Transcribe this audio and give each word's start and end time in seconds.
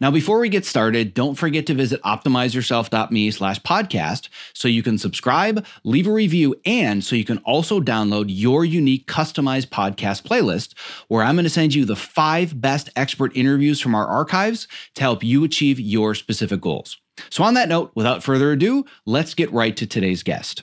Now, 0.00 0.10
before 0.10 0.38
we 0.38 0.48
get 0.48 0.64
started, 0.64 1.14
don't 1.14 1.34
forget 1.34 1.66
to 1.66 1.74
visit 1.74 2.02
optimizeyourself.me 2.02 3.30
slash 3.30 3.60
podcast 3.60 4.28
so 4.54 4.68
you 4.68 4.82
can 4.82 4.98
subscribe, 4.98 5.64
leave 5.84 6.06
a 6.06 6.12
review, 6.12 6.54
and 6.64 7.02
so 7.04 7.16
you 7.16 7.24
can 7.24 7.38
also 7.38 7.80
download 7.80 8.26
your 8.28 8.64
unique 8.64 9.06
customized 9.06 9.68
podcast 9.68 10.22
playlist 10.22 10.74
where 11.08 11.22
I'm 11.22 11.36
going 11.36 11.44
to 11.44 11.50
send 11.50 11.74
you 11.74 11.84
the 11.84 11.96
five 11.96 12.60
best 12.60 12.90
expert 12.96 13.36
interviews 13.36 13.80
from 13.80 13.94
our 13.94 14.06
archives 14.06 14.68
to 14.94 15.02
help 15.02 15.22
you 15.22 15.44
achieve 15.44 15.80
your 15.80 16.14
specific 16.14 16.60
goals. 16.60 16.98
So, 17.30 17.42
on 17.42 17.54
that 17.54 17.68
note, 17.68 17.92
without 17.94 18.22
further 18.22 18.52
ado, 18.52 18.84
let's 19.04 19.34
get 19.34 19.52
right 19.52 19.76
to 19.76 19.86
today's 19.86 20.22
guest. 20.22 20.62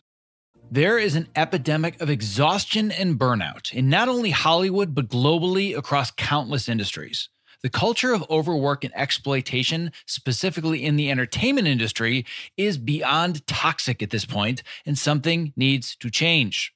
There 0.72 0.98
is 0.98 1.16
an 1.16 1.28
epidemic 1.36 2.02
of 2.02 2.10
exhaustion 2.10 2.92
and 2.92 3.20
burnout 3.20 3.72
in 3.72 3.90
not 3.90 4.10
only 4.10 4.32
Hollywood, 4.32 4.96
but 4.96 5.10
globally 5.10 5.78
across 5.78 6.12
countless 6.12 6.68
industries. 6.68 7.30
The 7.66 7.72
culture 7.72 8.14
of 8.14 8.24
overwork 8.30 8.84
and 8.84 8.96
exploitation, 8.96 9.92
specifically 10.06 10.86
in 10.86 10.98
the 10.98 11.10
entertainment 11.10 11.68
industry, 11.68 12.24
is 12.58 12.78
beyond 12.78 13.48
toxic 13.48 14.04
at 14.04 14.12
this 14.12 14.24
point, 14.24 14.62
and 14.86 14.96
something 14.96 15.52
needs 15.56 15.96
to 15.96 16.12
change. 16.12 16.76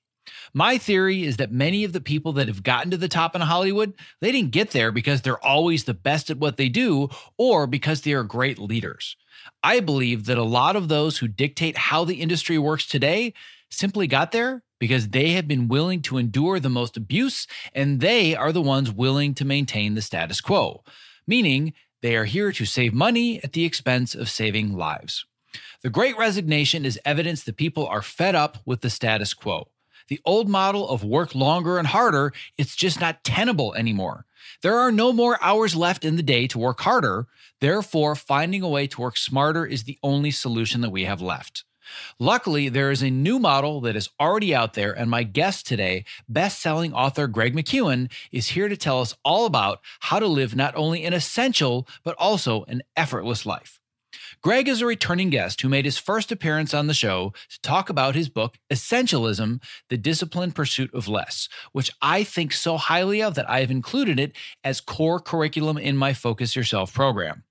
My 0.51 0.79
theory 0.79 1.25
is 1.25 1.37
that 1.37 1.51
many 1.51 1.83
of 1.83 1.93
the 1.93 2.01
people 2.01 2.33
that 2.33 2.47
have 2.47 2.63
gotten 2.63 2.89
to 2.89 2.97
the 2.97 3.07
top 3.07 3.35
in 3.35 3.41
Hollywood, 3.41 3.93
they 4.19 4.31
didn't 4.31 4.49
get 4.49 4.71
there 4.71 4.91
because 4.91 5.21
they're 5.21 5.45
always 5.45 5.83
the 5.83 5.93
best 5.93 6.31
at 6.31 6.39
what 6.39 6.57
they 6.57 6.69
do 6.69 7.09
or 7.37 7.67
because 7.67 8.01
they 8.01 8.13
are 8.13 8.23
great 8.23 8.57
leaders. 8.57 9.15
I 9.61 9.81
believe 9.81 10.25
that 10.25 10.39
a 10.39 10.43
lot 10.43 10.75
of 10.75 10.87
those 10.87 11.19
who 11.19 11.27
dictate 11.27 11.77
how 11.77 12.03
the 12.03 12.19
industry 12.19 12.57
works 12.57 12.87
today 12.87 13.35
simply 13.69 14.07
got 14.07 14.31
there 14.31 14.63
because 14.79 15.09
they 15.09 15.31
have 15.31 15.47
been 15.47 15.67
willing 15.67 16.01
to 16.03 16.17
endure 16.17 16.59
the 16.59 16.69
most 16.69 16.97
abuse 16.97 17.47
and 17.73 17.99
they 17.99 18.35
are 18.35 18.51
the 18.51 18.61
ones 18.61 18.91
willing 18.91 19.33
to 19.35 19.45
maintain 19.45 19.93
the 19.93 20.01
status 20.01 20.41
quo, 20.41 20.83
meaning 21.27 21.73
they 22.01 22.15
are 22.15 22.25
here 22.25 22.51
to 22.51 22.65
save 22.65 22.93
money 22.93 23.43
at 23.43 23.53
the 23.53 23.65
expense 23.65 24.15
of 24.15 24.29
saving 24.29 24.73
lives. 24.73 25.25
The 25.81 25.89
great 25.89 26.17
resignation 26.17 26.85
is 26.85 26.99
evidence 27.05 27.43
that 27.43 27.57
people 27.57 27.87
are 27.87 28.01
fed 28.01 28.35
up 28.35 28.57
with 28.65 28.81
the 28.81 28.89
status 28.89 29.33
quo. 29.33 29.67
The 30.07 30.19
old 30.25 30.49
model 30.49 30.89
of 30.89 31.03
work 31.03 31.35
longer 31.35 31.77
and 31.77 31.87
harder, 31.87 32.33
it's 32.57 32.75
just 32.75 32.99
not 32.99 33.23
tenable 33.23 33.75
anymore. 33.75 34.25
There 34.63 34.77
are 34.77 34.91
no 34.91 35.13
more 35.13 35.37
hours 35.41 35.75
left 35.75 36.03
in 36.03 36.15
the 36.15 36.23
day 36.23 36.47
to 36.47 36.57
work 36.57 36.81
harder. 36.81 37.27
Therefore, 37.61 38.15
finding 38.15 38.63
a 38.63 38.69
way 38.69 38.87
to 38.87 39.01
work 39.01 39.17
smarter 39.17 39.65
is 39.65 39.83
the 39.83 39.99
only 40.01 40.31
solution 40.31 40.81
that 40.81 40.89
we 40.89 41.05
have 41.05 41.21
left. 41.21 41.63
Luckily, 42.19 42.69
there 42.69 42.91
is 42.91 43.01
a 43.01 43.09
new 43.09 43.39
model 43.39 43.81
that 43.81 43.95
is 43.95 44.09
already 44.19 44.53
out 44.53 44.73
there, 44.73 44.91
and 44.91 45.09
my 45.09 45.23
guest 45.23 45.67
today, 45.67 46.05
best 46.27 46.59
selling 46.59 46.93
author 46.93 47.27
Greg 47.27 47.55
McKeown, 47.55 48.11
is 48.31 48.49
here 48.49 48.67
to 48.67 48.77
tell 48.77 49.01
us 49.01 49.15
all 49.23 49.45
about 49.45 49.79
how 49.99 50.19
to 50.19 50.27
live 50.27 50.55
not 50.55 50.75
only 50.75 51.05
an 51.05 51.13
essential, 51.13 51.87
but 52.03 52.15
also 52.17 52.63
an 52.65 52.83
effortless 52.95 53.45
life. 53.45 53.79
Greg 54.41 54.67
is 54.67 54.81
a 54.81 54.85
returning 54.85 55.29
guest 55.29 55.61
who 55.61 55.69
made 55.69 55.85
his 55.85 55.97
first 55.97 56.31
appearance 56.31 56.73
on 56.73 56.87
the 56.87 56.93
show 56.93 57.33
to 57.49 57.61
talk 57.61 57.89
about 57.89 58.15
his 58.15 58.29
book, 58.29 58.57
Essentialism 58.71 59.61
The 59.89 59.97
Disciplined 59.97 60.55
Pursuit 60.55 60.93
of 60.93 61.07
Less, 61.07 61.49
which 61.73 61.91
I 62.01 62.23
think 62.23 62.53
so 62.53 62.77
highly 62.77 63.21
of 63.21 63.35
that 63.35 63.49
I 63.49 63.59
have 63.59 63.71
included 63.71 64.19
it 64.19 64.33
as 64.63 64.81
core 64.81 65.19
curriculum 65.19 65.77
in 65.77 65.97
my 65.97 66.13
Focus 66.13 66.55
Yourself 66.55 66.93
program. 66.93 67.43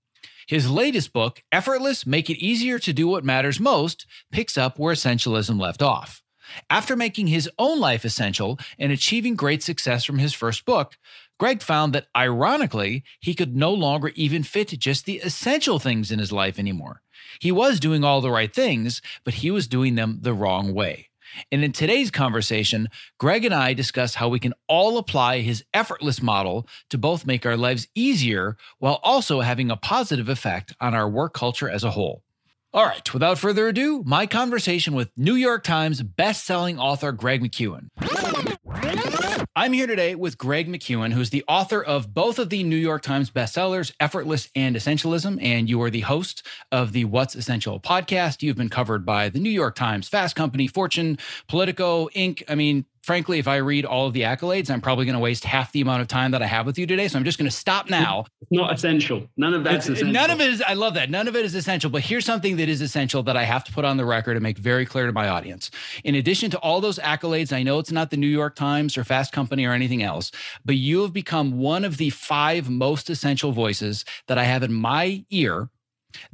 His 0.49 0.71
latest 0.71 1.13
book, 1.13 1.43
Effortless 1.53 2.07
Make 2.07 2.31
It 2.31 2.43
Easier 2.43 2.79
to 2.79 2.95
Do 2.95 3.07
What 3.07 3.23
Matters 3.23 3.61
Most, 3.61 4.07
picks 4.33 4.57
up 4.57 4.79
where 4.79 4.95
essentialism 4.95 5.61
left 5.61 5.83
off. 5.83 6.23
After 6.71 6.97
making 6.97 7.27
his 7.27 7.51
own 7.59 7.79
life 7.81 8.03
essential 8.03 8.59
and 8.79 8.91
achieving 8.91 9.37
great 9.37 9.63
success 9.63 10.07
from 10.07 10.17
his 10.17 10.33
first 10.33 10.65
book, 10.65 10.97
Greg 11.39 11.61
found 11.61 11.93
that 11.93 12.07
ironically, 12.17 13.05
he 13.21 13.35
could 13.35 13.55
no 13.55 13.75
longer 13.75 14.11
even 14.15 14.43
fit 14.43 14.69
just 14.79 15.05
the 15.05 15.19
essential 15.19 15.79
things 15.79 16.11
in 16.11 16.19
his 16.19 16.33
life 16.33 16.59
anymore. 16.59 17.03
He 17.41 17.53
was 17.53 17.79
doing 17.79 18.03
all 18.03 18.23
the 18.23 18.31
right 18.31 18.53
things, 18.53 19.03
but 19.25 19.35
he 19.35 19.51
was 19.51 19.69
doing 19.69 19.97
them 19.97 20.21
the 20.23 20.33
wrong 20.33 20.73
way. 20.73 21.08
And 21.51 21.65
in 21.65 21.73
today's 21.73 22.11
conversation, 22.11 22.89
Greg 23.19 23.45
and 23.45 23.55
I 23.55 23.75
discuss 23.75 24.15
how 24.15 24.29
we 24.29 24.39
can 24.39 24.55
all 24.69 24.99
apply 24.99 25.41
his 25.41 25.65
effortless 25.75 26.23
model 26.23 26.67
to 26.91 26.99
both 26.99 27.27
make 27.27 27.47
our 27.47 27.57
lives 27.57 27.89
easier 27.95 28.57
while 28.79 29.01
also 29.03 29.41
having 29.41 29.71
a 29.71 29.77
positive 29.77 30.29
effect 30.29 30.75
on 30.81 30.95
our 30.95 31.09
work 31.09 31.35
culture 31.35 31.69
as 31.69 31.85
a 31.85 31.91
whole. 31.91 32.23
All 32.75 32.85
right, 32.85 33.15
without 33.15 33.39
further 33.39 33.69
ado, 33.69 34.03
my 34.05 34.27
conversation 34.27 34.95
with 34.95 35.11
New 35.17 35.35
York 35.35 35.65
Times 35.65 36.03
best-selling 36.03 36.79
author 36.79 37.13
Greg 37.13 37.43
McKeown. 37.43 37.89
I'm 39.59 39.73
here 39.73 39.89
today 39.89 40.15
with 40.15 40.39
Greg 40.39 40.69
McKeown, 40.69 41.13
who's 41.13 41.31
the 41.31 41.43
author 41.49 41.83
of 41.83 42.15
both 42.15 42.39
of 42.39 42.49
the 42.49 42.63
New 42.63 42.77
York 42.77 43.03
Times 43.03 43.29
bestsellers, 43.29 43.91
Effortless 43.99 44.49
and 44.55 44.77
Essentialism, 44.77 45.43
and 45.43 45.69
you 45.69 45.83
are 45.83 45.91
the 45.91 46.03
host 46.03 46.47
of 46.71 46.93
the 46.93 47.07
What's 47.07 47.35
Essential 47.35 47.81
podcast. 47.81 48.41
You've 48.41 48.55
been 48.55 48.69
covered 48.69 49.05
by 49.05 49.31
the 49.31 49.41
New 49.41 49.51
York 49.51 49.75
Times, 49.75 50.09
Fast 50.09 50.37
Company, 50.37 50.69
Fortune, 50.69 51.19
Politico, 51.49 52.07
Inc. 52.11 52.45
I 52.49 52.55
mean, 52.55 52.85
frankly, 53.09 53.39
if 53.39 53.49
I 53.49 53.57
read 53.57 53.87
all 53.87 54.07
of 54.07 54.13
the 54.13 54.21
accolades, 54.21 54.71
I'm 54.71 54.83
probably 54.83 55.07
going 55.07 55.15
to 55.15 55.19
waste 55.19 55.43
half 55.43 55.73
the 55.73 55.81
amount 55.81 56.03
of 56.03 56.09
time 56.09 56.33
that 56.33 56.43
I 56.43 56.47
have 56.47 56.67
with 56.67 56.79
you 56.79 56.87
today. 56.87 57.09
So 57.09 57.19
I'm 57.19 57.25
just 57.25 57.39
going 57.39 57.51
to 57.51 57.57
stop 57.57 57.89
now. 57.89 58.27
It's 58.43 58.53
not 58.53 58.71
essential. 58.75 59.27
None 59.39 59.55
of 59.55 59.65
that's 59.65 59.87
essential. 59.87 60.13
None 60.13 60.31
of 60.31 60.43
it 60.43 60.51
is, 60.51 60.61
I 60.61 60.75
love 60.75 60.93
that. 60.93 61.09
None 61.09 61.27
of 61.27 61.35
it 61.35 61.47
is 61.47 61.55
essential. 61.55 61.89
But 61.89 62.03
here's 62.03 62.27
something 62.27 62.57
that 62.59 62.69
is 62.69 62.83
essential 62.83 63.23
that 63.23 63.35
I 63.35 63.45
have 63.45 63.65
to 63.65 63.73
put 63.73 63.87
on 63.87 63.97
the 63.97 64.05
record 64.05 64.37
and 64.37 64.43
make 64.43 64.59
very 64.59 64.85
clear 64.85 65.07
to 65.07 65.13
my 65.13 65.27
audience. 65.27 65.71
In 66.05 66.17
addition 66.17 66.51
to 66.51 66.59
all 66.59 66.83
those 66.83 66.99
accolades, 66.99 67.51
I 67.51 67.63
know 67.63 67.79
it's 67.79 67.91
not 67.91 68.11
the 68.11 68.19
New 68.19 68.27
York 68.27 68.55
Times 68.55 68.99
or 68.99 69.05
Fast 69.05 69.33
Company 69.33 69.65
or 69.65 69.73
anything 69.73 70.03
else, 70.03 70.31
but 70.67 70.77
you 70.77 71.01
have 71.01 71.15
become 71.15 71.59
one 71.59 71.87
of 71.87 71.97
the 71.97 72.11
five 72.11 72.69
most 72.69 73.09
essential 73.09 73.53
voices 73.53 74.05
that 74.27 74.37
I 74.37 74.45
have 74.45 74.63
in 74.63 74.75
my 74.75 75.25
ear 75.31 75.71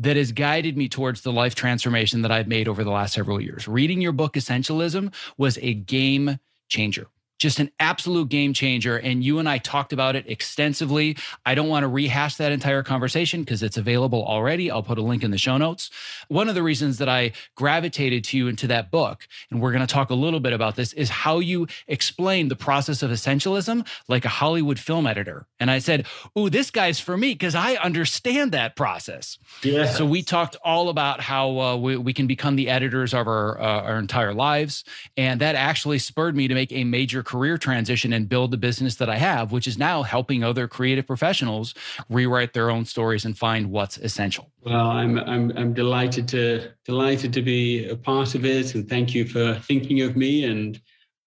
that 0.01 0.17
has 0.17 0.33
guided 0.33 0.77
me 0.77 0.89
towards 0.89 1.21
the 1.21 1.33
life 1.33 1.55
transformation 1.55 2.23
that 2.23 2.33
I've 2.33 2.49
made 2.49 2.67
over 2.67 2.83
the 2.83 2.91
last 2.91 3.15
several 3.15 3.41
years. 3.41 3.69
Reading 3.69 4.01
your 4.01 4.13
book, 4.13 4.35
Essentialism, 4.35 5.15
was 5.39 5.57
a 5.63 5.75
game 5.75 6.41
changer 6.69 7.09
just 7.45 7.61
an 7.61 7.71
absolute 7.79 8.31
game 8.31 8.55
changer. 8.55 8.97
And 8.97 9.23
you 9.23 9.39
and 9.39 9.47
I 9.47 9.59
talked 9.59 9.93
about 9.93 10.17
it 10.17 10.25
extensively. 10.27 11.19
I 11.45 11.55
don't 11.55 11.69
want 11.69 11.83
to 11.83 11.89
rehash 11.89 12.37
that 12.37 12.53
entire 12.53 12.83
conversation 12.83 13.43
because 13.43 13.63
it's 13.63 13.77
available 13.77 14.25
already. 14.25 14.71
I'll 14.71 14.83
put 14.83 14.97
a 14.97 15.03
link 15.03 15.23
in 15.23 15.31
the 15.31 15.37
show 15.37 15.59
notes. 15.59 15.91
One 16.29 16.49
of 16.49 16.55
the 16.55 16.63
reasons 16.63 16.97
that 16.99 17.09
I 17.09 17.33
gravitated 17.55 18.25
to 18.25 18.39
you 18.39 18.49
into 18.49 18.67
that 18.69 18.91
book, 18.91 19.29
and 19.51 19.61
we're 19.61 19.73
going 19.73 19.87
to 19.87 19.93
talk 19.93 20.09
a 20.09 20.15
little 20.15 20.41
bit 20.41 20.55
about 20.55 20.75
this, 20.75 20.95
is 20.95 21.11
how 21.11 21.39
you 21.39 21.67
explain 21.87 22.49
the 22.49 22.57
process 22.57 23.03
of 23.03 23.11
essentialism 23.11 23.87
like 24.09 24.25
a 24.25 24.31
Hollywood 24.31 24.79
film 24.79 25.07
editor. 25.07 25.45
And 25.61 25.71
I 25.71 25.81
said, 25.81 26.07
Ooh, 26.39 26.49
this 26.49 26.71
guy's 26.71 26.99
for 26.99 27.15
me 27.15 27.35
because 27.35 27.55
I 27.55 27.75
understand 27.75 28.53
that 28.53 28.75
process. 28.75 29.39
Yeah. 29.63 29.85
So 29.85 30.07
we 30.07 30.23
talked 30.23 30.57
all 30.65 30.89
about 30.89 31.21
how 31.21 31.61
uh, 31.61 31.77
we, 31.77 31.99
we, 31.99 32.15
can 32.15 32.27
become 32.27 32.57
the 32.57 32.71
editors 32.71 33.13
of 33.13 33.27
our, 33.27 33.61
uh, 33.61 33.83
our 33.83 33.99
entire 33.99 34.33
lives. 34.33 34.85
And 35.19 35.43
that 35.43 35.57
actually 35.57 35.99
spurred 35.99 36.35
me 36.35 36.49
to 36.49 36.55
make 36.55 36.73
a 36.73 36.85
major 36.85 37.23
career 37.23 37.34
transition 37.59 38.13
and 38.13 38.29
build 38.29 38.51
the 38.51 38.57
business 38.57 38.97
that 38.97 39.09
I 39.09 39.17
have, 39.17 39.53
which 39.53 39.67
is 39.67 39.79
now 39.79 40.03
helping 40.03 40.45
other 40.45 40.69
creative 40.69 41.07
professionals 41.07 41.75
rewrite 42.09 42.53
their 42.53 42.71
own 42.71 42.85
stories 42.85 43.25
and 43.25 43.37
find 43.37 43.71
what's 43.71 43.99
essential. 43.99 44.51
Well, 44.63 44.91
I'm, 44.91 45.19
I'm, 45.19 45.53
I'm 45.57 45.75
delighted 45.75 46.29
to 46.29 46.71
delighted 46.85 47.33
to 47.35 47.43
be 47.43 47.89
a 47.89 47.97
part 47.97 48.35
of 48.35 48.45
it, 48.45 48.75
and 48.75 48.89
thank 48.89 49.15
you 49.15 49.27
for 49.27 49.55
thinking 49.61 50.01
of 50.03 50.17
me. 50.17 50.45
And 50.45 50.81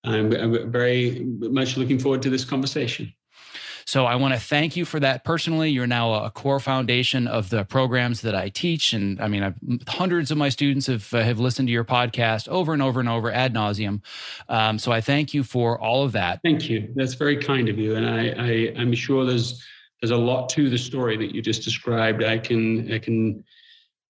I'm, 0.04 0.34
I'm 0.34 0.72
very 0.72 1.26
much 1.40 1.78
looking 1.78 2.00
forward 2.00 2.22
to 2.24 2.30
this 2.30 2.46
conversation. 2.46 3.14
So 3.88 4.06
I 4.06 4.18
want 4.18 4.34
to 4.34 4.40
thank 4.40 4.76
you 4.76 4.84
for 4.84 5.00
that 5.00 5.24
personally. 5.24 5.70
You're 5.70 5.88
now 5.88 6.26
a 6.26 6.30
core 6.30 6.60
foundation 6.60 7.26
of 7.26 7.50
the 7.50 7.64
programs 7.64 8.20
that 8.20 8.36
I 8.36 8.50
teach, 8.50 8.92
and 8.92 9.22
I 9.22 9.30
mean, 9.30 9.44
I've, 9.44 9.56
hundreds 9.88 10.30
of 10.30 10.38
my 10.38 10.50
students 10.50 10.88
have 10.88 11.14
uh, 11.14 11.24
have 11.24 11.40
listened 11.40 11.70
to 11.70 11.72
your 11.72 11.86
podcast 11.86 12.50
over 12.50 12.74
and 12.74 12.82
over 12.82 13.00
and 13.00 13.08
over 13.08 13.32
ad 13.32 13.54
nauseum. 13.54 14.02
Um, 14.50 14.78
so 14.78 14.92
I 14.92 15.00
thank 15.00 15.34
you 15.34 15.42
for 15.42 15.80
all 15.80 16.04
of 16.04 16.12
that. 16.12 16.42
Thank 16.44 16.70
you. 16.70 16.92
That's 16.98 17.14
very 17.14 17.38
kind 17.38 17.70
of 17.70 17.80
you, 17.80 17.96
and 17.96 18.06
I, 18.06 18.28
I 18.38 18.74
I'm 18.78 18.94
sure 18.94 19.24
there's 19.26 19.64
there's 20.02 20.12
a 20.12 20.18
lot 20.18 20.50
to 20.50 20.70
the 20.70 20.78
story 20.78 21.16
that 21.16 21.34
you 21.34 21.42
just 21.42 21.64
described. 21.64 22.26
I 22.26 22.40
can 22.40 22.92
I 22.92 23.00
can 23.00 23.42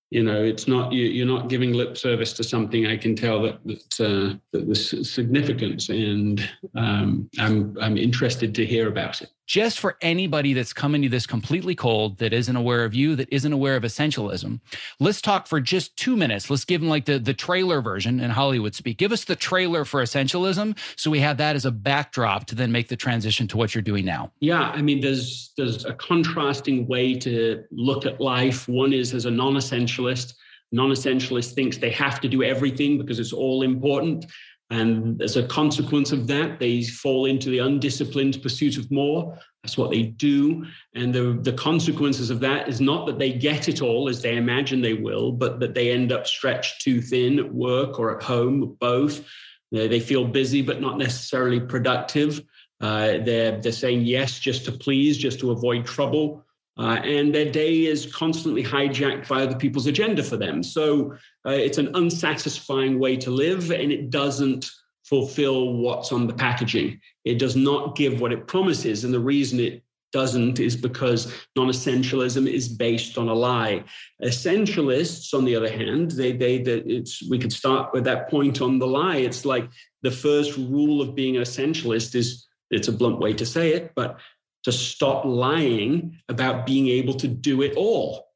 you 0.09 0.24
know 0.24 0.41
it's 0.41 0.68
not 0.68 0.91
you, 0.91 1.21
are 1.21 1.27
not 1.27 1.50
giving 1.50 1.74
lip 1.74 1.97
service 1.97 2.31
to 2.31 2.41
something 2.41 2.88
i 2.88 2.95
can 2.95 3.13
tell 3.13 3.41
that 3.41 3.59
that, 3.65 4.00
uh, 4.00 4.38
that 4.53 4.65
there's 4.65 5.12
significance 5.12 5.89
and 5.89 6.50
um, 6.75 7.29
i'm 7.39 7.75
i'm 7.81 7.97
interested 7.97 8.56
to 8.56 8.65
hear 8.65 8.88
about 8.88 9.21
it 9.21 9.29
just 9.48 9.80
for 9.80 9.98
anybody 10.02 10.54
that's 10.54 10.74
coming 10.74 11.02
to 11.02 11.10
this 11.10 11.26
completely 11.26 11.74
cold 11.74 12.20
that 12.20 12.34
isn't 12.34 12.56
aware 12.56 12.86
of 12.86 12.94
you 12.94 13.16
that 13.16 13.28
isn't 13.32 13.54
aware 13.54 13.76
of 13.76 13.84
essentialism 13.84 14.60
let's 15.00 15.22
talk 15.22 15.48
for 15.48 15.60
just 15.60 15.96
two 15.98 16.16
minutes 16.16 16.50
let's 16.50 16.66
give 16.66 16.82
them 16.82 16.90
like 16.90 17.06
the 17.06 17.18
the 17.18 17.34
trailer 17.34 17.82
version 17.82 18.20
in 18.20 18.30
hollywood 18.30 18.76
speak 18.76 18.98
give 18.98 19.12
us 19.12 19.24
the 19.24 19.36
trailer 19.36 19.84
for 19.84 20.04
essentialism 20.04 20.78
so 20.96 21.10
we 21.10 21.20
have 21.20 21.38
that 21.38 21.56
as 21.56 21.66
a 21.66 21.72
backdrop 21.72 22.46
to 22.46 22.54
then 22.54 22.72
make 22.72 22.88
the 22.88 22.96
transition 22.96 23.48
to 23.48 23.58
what 23.58 23.74
you're 23.74 23.82
doing 23.82 24.06
now 24.06 24.32
yeah 24.40 24.70
i 24.76 24.82
mean 24.82 25.02
there's 25.02 25.54
there's 25.58 25.86
a 25.86 25.94
contrasting 25.94 26.88
way 26.88 27.16
to 27.16 27.64
look 27.72 28.06
at 28.06 28.22
life 28.22 28.68
one 28.68 28.94
is 28.94 29.14
as 29.14 29.26
a 29.26 29.32
non-essential 29.32 29.88
essentialist. 29.88 30.34
Non 30.72 30.90
essentialist 30.90 31.54
thinks 31.54 31.78
they 31.78 31.92
have 31.92 32.20
to 32.20 32.28
do 32.28 32.44
everything 32.44 32.98
because 32.98 33.20
it's 33.20 33.32
all 33.32 33.62
important. 33.62 34.26
And 34.69 35.22
as 35.22 35.38
a 35.38 35.48
consequence 35.48 36.12
of 36.12 36.28
that, 36.28 36.60
they 36.60 36.84
fall 36.84 37.25
into 37.25 37.50
the 37.50 37.60
undisciplined 37.60 38.42
pursuit 38.42 38.78
of 38.78 38.92
more. 38.92 39.38
That's 39.64 39.78
what 39.78 39.92
they 39.92 40.04
do. 40.04 40.66
And 40.94 41.14
the, 41.14 41.40
the 41.42 41.54
consequences 41.54 42.30
of 42.30 42.42
that 42.42 42.68
is 42.68 42.81
not 42.81 43.06
that 43.08 43.18
they 43.18 43.31
get 43.31 43.69
it 43.69 43.81
all 43.81 44.10
as 44.10 44.22
they 44.22 44.36
imagine 44.36 44.81
they 44.81 44.94
will, 44.94 45.31
but 45.31 45.60
that 45.62 45.74
they 45.74 45.92
end 45.92 46.12
up 46.12 46.28
stretched 46.28 46.81
too 46.81 47.02
thin 47.02 47.40
at 47.40 47.54
work 47.54 47.98
or 47.98 48.18
at 48.18 48.24
home, 48.24 48.75
both. 48.80 49.25
They 49.72 50.00
feel 50.00 50.25
busy, 50.25 50.62
but 50.62 50.81
not 50.81 50.98
necessarily 50.98 51.60
productive. 51.60 52.42
Uh, 52.80 53.20
they're, 53.25 53.60
they're 53.60 53.72
saying 53.72 54.06
yes 54.06 54.40
just 54.40 54.66
to 54.66 54.72
please, 54.72 55.18
just 55.18 55.40
to 55.40 55.52
avoid 55.52 55.86
trouble. 55.86 56.46
Uh, 56.77 57.00
and 57.03 57.33
their 57.33 57.51
day 57.51 57.85
is 57.85 58.13
constantly 58.13 58.63
hijacked 58.63 59.27
by 59.27 59.41
other 59.41 59.56
people's 59.56 59.88
agenda 59.88 60.24
for 60.24 60.38
them. 60.38 60.62
So 60.62 61.13
uh, 61.45 61.51
it's 61.51 61.77
an 61.77 61.95
unsatisfying 61.95 63.00
way 63.00 63.18
to 63.18 63.31
live, 63.31 63.71
and 63.71 63.91
it 63.91 64.09
doesn't 64.09 64.69
fulfill 65.03 65.74
what's 65.74 66.12
on 66.12 66.27
the 66.27 66.33
packaging. 66.33 67.00
It 67.25 67.39
does 67.39 67.56
not 67.56 67.95
give 67.95 68.19
what 68.19 68.33
it 68.33 68.47
promises. 68.47 69.03
And 69.03 69.13
the 69.13 69.19
reason 69.19 69.59
it 69.59 69.83
doesn't 70.13 70.59
is 70.59 70.75
because 70.75 71.33
non-essentialism 71.56 72.47
is 72.51 72.68
based 72.69 73.18
on 73.18 73.27
a 73.27 73.33
lie. 73.33 73.83
Essentialists, 74.24 75.33
on 75.33 75.45
the 75.45 75.56
other 75.56 75.69
hand, 75.69 76.12
they 76.12 76.31
they 76.31 76.62
that 76.63 76.85
it's 76.88 77.27
we 77.29 77.39
could 77.39 77.53
start 77.53 77.94
with 77.94 78.03
that 78.06 78.29
point 78.29 78.62
on 78.62 78.79
the 78.79 78.88
lie. 78.88 79.18
It's 79.18 79.45
like 79.45 79.69
the 80.01 80.12
first 80.12 80.57
rule 80.57 81.01
of 81.01 81.15
being 81.15 81.38
an 81.38 81.44
essentialist 81.44 82.15
is 82.15 82.47
it's 82.69 82.88
a 82.88 82.91
blunt 82.91 83.19
way 83.19 83.33
to 83.33 83.45
say 83.45 83.74
it, 83.74 83.91
but 83.95 84.19
to 84.68 84.72
stop 84.74 85.24
lying 85.24 86.19
about 86.28 86.66
being 86.66 86.90
able 86.90 87.14
to 87.14 87.25
do 87.25 87.62
it 87.62 87.74
all. 87.78 88.28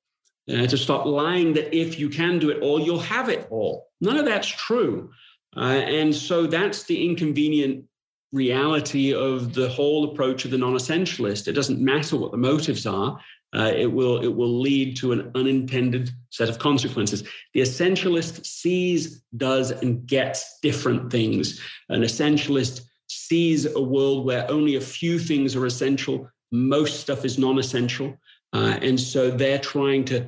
Uh, 0.49 0.65
to 0.65 0.77
stop 0.77 1.05
lying 1.05 1.51
that 1.51 1.75
if 1.75 1.99
you 1.99 2.07
can 2.07 2.39
do 2.39 2.49
it 2.49 2.61
all, 2.61 2.79
you'll 2.79 2.97
have 2.97 3.27
it 3.27 3.45
all. 3.49 3.89
None 3.99 4.15
of 4.15 4.23
that's 4.23 4.47
true. 4.47 5.11
Uh, 5.57 5.83
and 5.99 6.15
so 6.15 6.47
that's 6.47 6.83
the 6.83 7.05
inconvenient 7.05 7.83
reality 8.31 9.13
of 9.13 9.53
the 9.53 9.67
whole 9.67 10.05
approach 10.05 10.45
of 10.45 10.51
the 10.51 10.57
non-essentialist. 10.57 11.49
It 11.49 11.51
doesn't 11.51 11.81
matter 11.81 12.15
what 12.15 12.31
the 12.31 12.37
motives 12.37 12.87
are. 12.87 13.19
Uh, 13.53 13.73
it 13.75 13.91
will 13.91 14.23
it 14.23 14.33
will 14.33 14.61
lead 14.61 14.95
to 14.95 15.11
an 15.11 15.29
unintended 15.35 16.11
set 16.29 16.47
of 16.47 16.59
consequences. 16.59 17.25
The 17.53 17.59
essentialist 17.59 18.45
sees, 18.45 19.21
does, 19.35 19.71
and 19.71 20.07
gets 20.07 20.59
different 20.61 21.11
things. 21.11 21.59
An 21.89 22.03
essentialist 22.03 22.83
sees 23.11 23.65
a 23.65 23.81
world 23.81 24.25
where 24.25 24.49
only 24.49 24.75
a 24.75 24.81
few 24.81 25.19
things 25.19 25.55
are 25.55 25.65
essential, 25.65 26.29
most 26.51 27.01
stuff 27.01 27.25
is 27.25 27.37
non 27.37 27.59
essential. 27.59 28.17
Uh, 28.53 28.77
and 28.81 28.99
so 28.99 29.31
they're 29.31 29.59
trying 29.59 30.03
to 30.03 30.27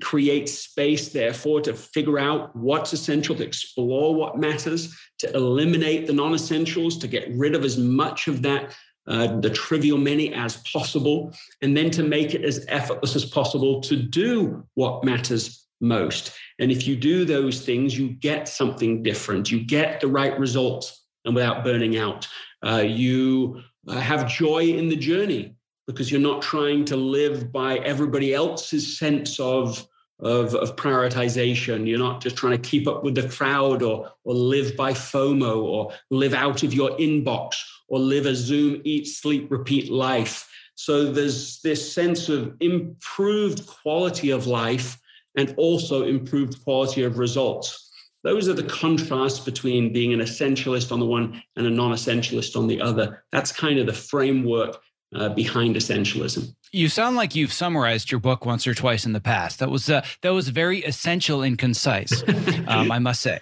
create 0.00 0.48
space, 0.48 1.08
therefore, 1.08 1.60
to 1.60 1.74
figure 1.74 2.20
out 2.20 2.54
what's 2.54 2.92
essential, 2.92 3.34
to 3.34 3.42
explore 3.42 4.14
what 4.14 4.38
matters, 4.38 4.96
to 5.18 5.32
eliminate 5.34 6.06
the 6.06 6.12
non 6.12 6.34
essentials, 6.34 6.98
to 6.98 7.08
get 7.08 7.28
rid 7.36 7.54
of 7.54 7.64
as 7.64 7.76
much 7.76 8.28
of 8.28 8.42
that, 8.42 8.76
uh, 9.08 9.40
the 9.40 9.50
trivial 9.50 9.98
many 9.98 10.32
as 10.34 10.58
possible, 10.72 11.34
and 11.62 11.76
then 11.76 11.90
to 11.90 12.02
make 12.02 12.34
it 12.34 12.44
as 12.44 12.64
effortless 12.68 13.16
as 13.16 13.24
possible 13.24 13.80
to 13.80 13.96
do 13.96 14.64
what 14.74 15.04
matters 15.04 15.66
most. 15.80 16.32
And 16.60 16.70
if 16.70 16.86
you 16.86 16.94
do 16.94 17.24
those 17.24 17.64
things, 17.64 17.98
you 17.98 18.10
get 18.10 18.48
something 18.48 19.02
different, 19.02 19.50
you 19.50 19.64
get 19.64 20.00
the 20.00 20.08
right 20.08 20.38
results 20.38 21.03
and 21.24 21.34
without 21.34 21.64
burning 21.64 21.96
out. 21.96 22.26
Uh, 22.64 22.84
you 22.86 23.62
uh, 23.88 23.94
have 23.94 24.28
joy 24.28 24.64
in 24.64 24.88
the 24.88 24.96
journey 24.96 25.54
because 25.86 26.10
you're 26.10 26.20
not 26.20 26.42
trying 26.42 26.84
to 26.86 26.96
live 26.96 27.52
by 27.52 27.76
everybody 27.78 28.32
else's 28.32 28.98
sense 28.98 29.38
of, 29.38 29.86
of, 30.20 30.54
of 30.54 30.76
prioritization. 30.76 31.86
You're 31.86 31.98
not 31.98 32.22
just 32.22 32.36
trying 32.36 32.60
to 32.60 32.68
keep 32.68 32.88
up 32.88 33.04
with 33.04 33.14
the 33.14 33.28
crowd 33.28 33.82
or, 33.82 34.10
or 34.24 34.34
live 34.34 34.76
by 34.76 34.92
FOMO 34.92 35.62
or 35.62 35.92
live 36.10 36.32
out 36.32 36.62
of 36.62 36.72
your 36.72 36.90
inbox 36.92 37.56
or 37.88 37.98
live 37.98 38.26
a 38.26 38.34
Zoom, 38.34 38.80
eat, 38.84 39.06
sleep, 39.06 39.50
repeat 39.50 39.90
life. 39.90 40.48
So 40.74 41.12
there's 41.12 41.60
this 41.60 41.92
sense 41.92 42.28
of 42.28 42.56
improved 42.60 43.66
quality 43.66 44.30
of 44.30 44.46
life 44.46 44.98
and 45.36 45.54
also 45.56 46.04
improved 46.04 46.62
quality 46.64 47.02
of 47.02 47.18
results. 47.18 47.83
Those 48.24 48.48
are 48.48 48.54
the 48.54 48.64
contrasts 48.64 49.38
between 49.38 49.92
being 49.92 50.14
an 50.14 50.20
essentialist 50.20 50.90
on 50.90 50.98
the 50.98 51.06
one 51.06 51.42
and 51.56 51.66
a 51.66 51.70
non 51.70 51.92
essentialist 51.92 52.56
on 52.56 52.66
the 52.66 52.80
other. 52.80 53.22
That's 53.30 53.52
kind 53.52 53.78
of 53.78 53.86
the 53.86 53.92
framework 53.92 54.80
uh, 55.14 55.28
behind 55.30 55.76
essentialism. 55.76 56.54
You 56.72 56.88
sound 56.88 57.16
like 57.16 57.34
you've 57.34 57.52
summarized 57.52 58.10
your 58.10 58.20
book 58.20 58.44
once 58.44 58.66
or 58.66 58.74
twice 58.74 59.06
in 59.06 59.12
the 59.12 59.20
past. 59.20 59.60
That 59.60 59.70
was 59.70 59.88
uh, 59.88 60.04
that 60.22 60.30
was 60.30 60.48
very 60.48 60.82
essential 60.84 61.42
and 61.42 61.56
concise, 61.56 62.24
um, 62.66 62.90
I 62.90 62.98
must 62.98 63.20
say. 63.20 63.40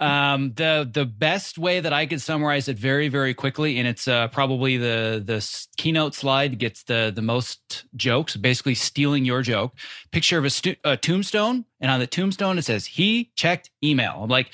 Um, 0.00 0.52
the 0.54 0.88
the 0.92 1.06
best 1.06 1.56
way 1.56 1.80
that 1.80 1.92
I 1.92 2.06
could 2.06 2.20
summarize 2.20 2.68
it 2.68 2.76
very 2.76 3.08
very 3.08 3.32
quickly, 3.32 3.78
and 3.78 3.86
it's 3.86 4.08
uh, 4.08 4.28
probably 4.28 4.76
the 4.76 5.22
the 5.24 5.68
keynote 5.76 6.14
slide 6.14 6.58
gets 6.58 6.82
the 6.82 7.12
the 7.14 7.22
most 7.22 7.84
jokes, 7.94 8.36
basically 8.36 8.74
stealing 8.74 9.24
your 9.24 9.42
joke. 9.42 9.74
Picture 10.10 10.38
of 10.38 10.44
a, 10.44 10.50
stu- 10.50 10.76
a 10.84 10.96
tombstone, 10.96 11.64
and 11.80 11.90
on 11.90 12.00
the 12.00 12.06
tombstone 12.08 12.58
it 12.58 12.62
says 12.62 12.86
he 12.86 13.30
checked 13.36 13.70
email. 13.82 14.20
I'm 14.22 14.30
like 14.30 14.50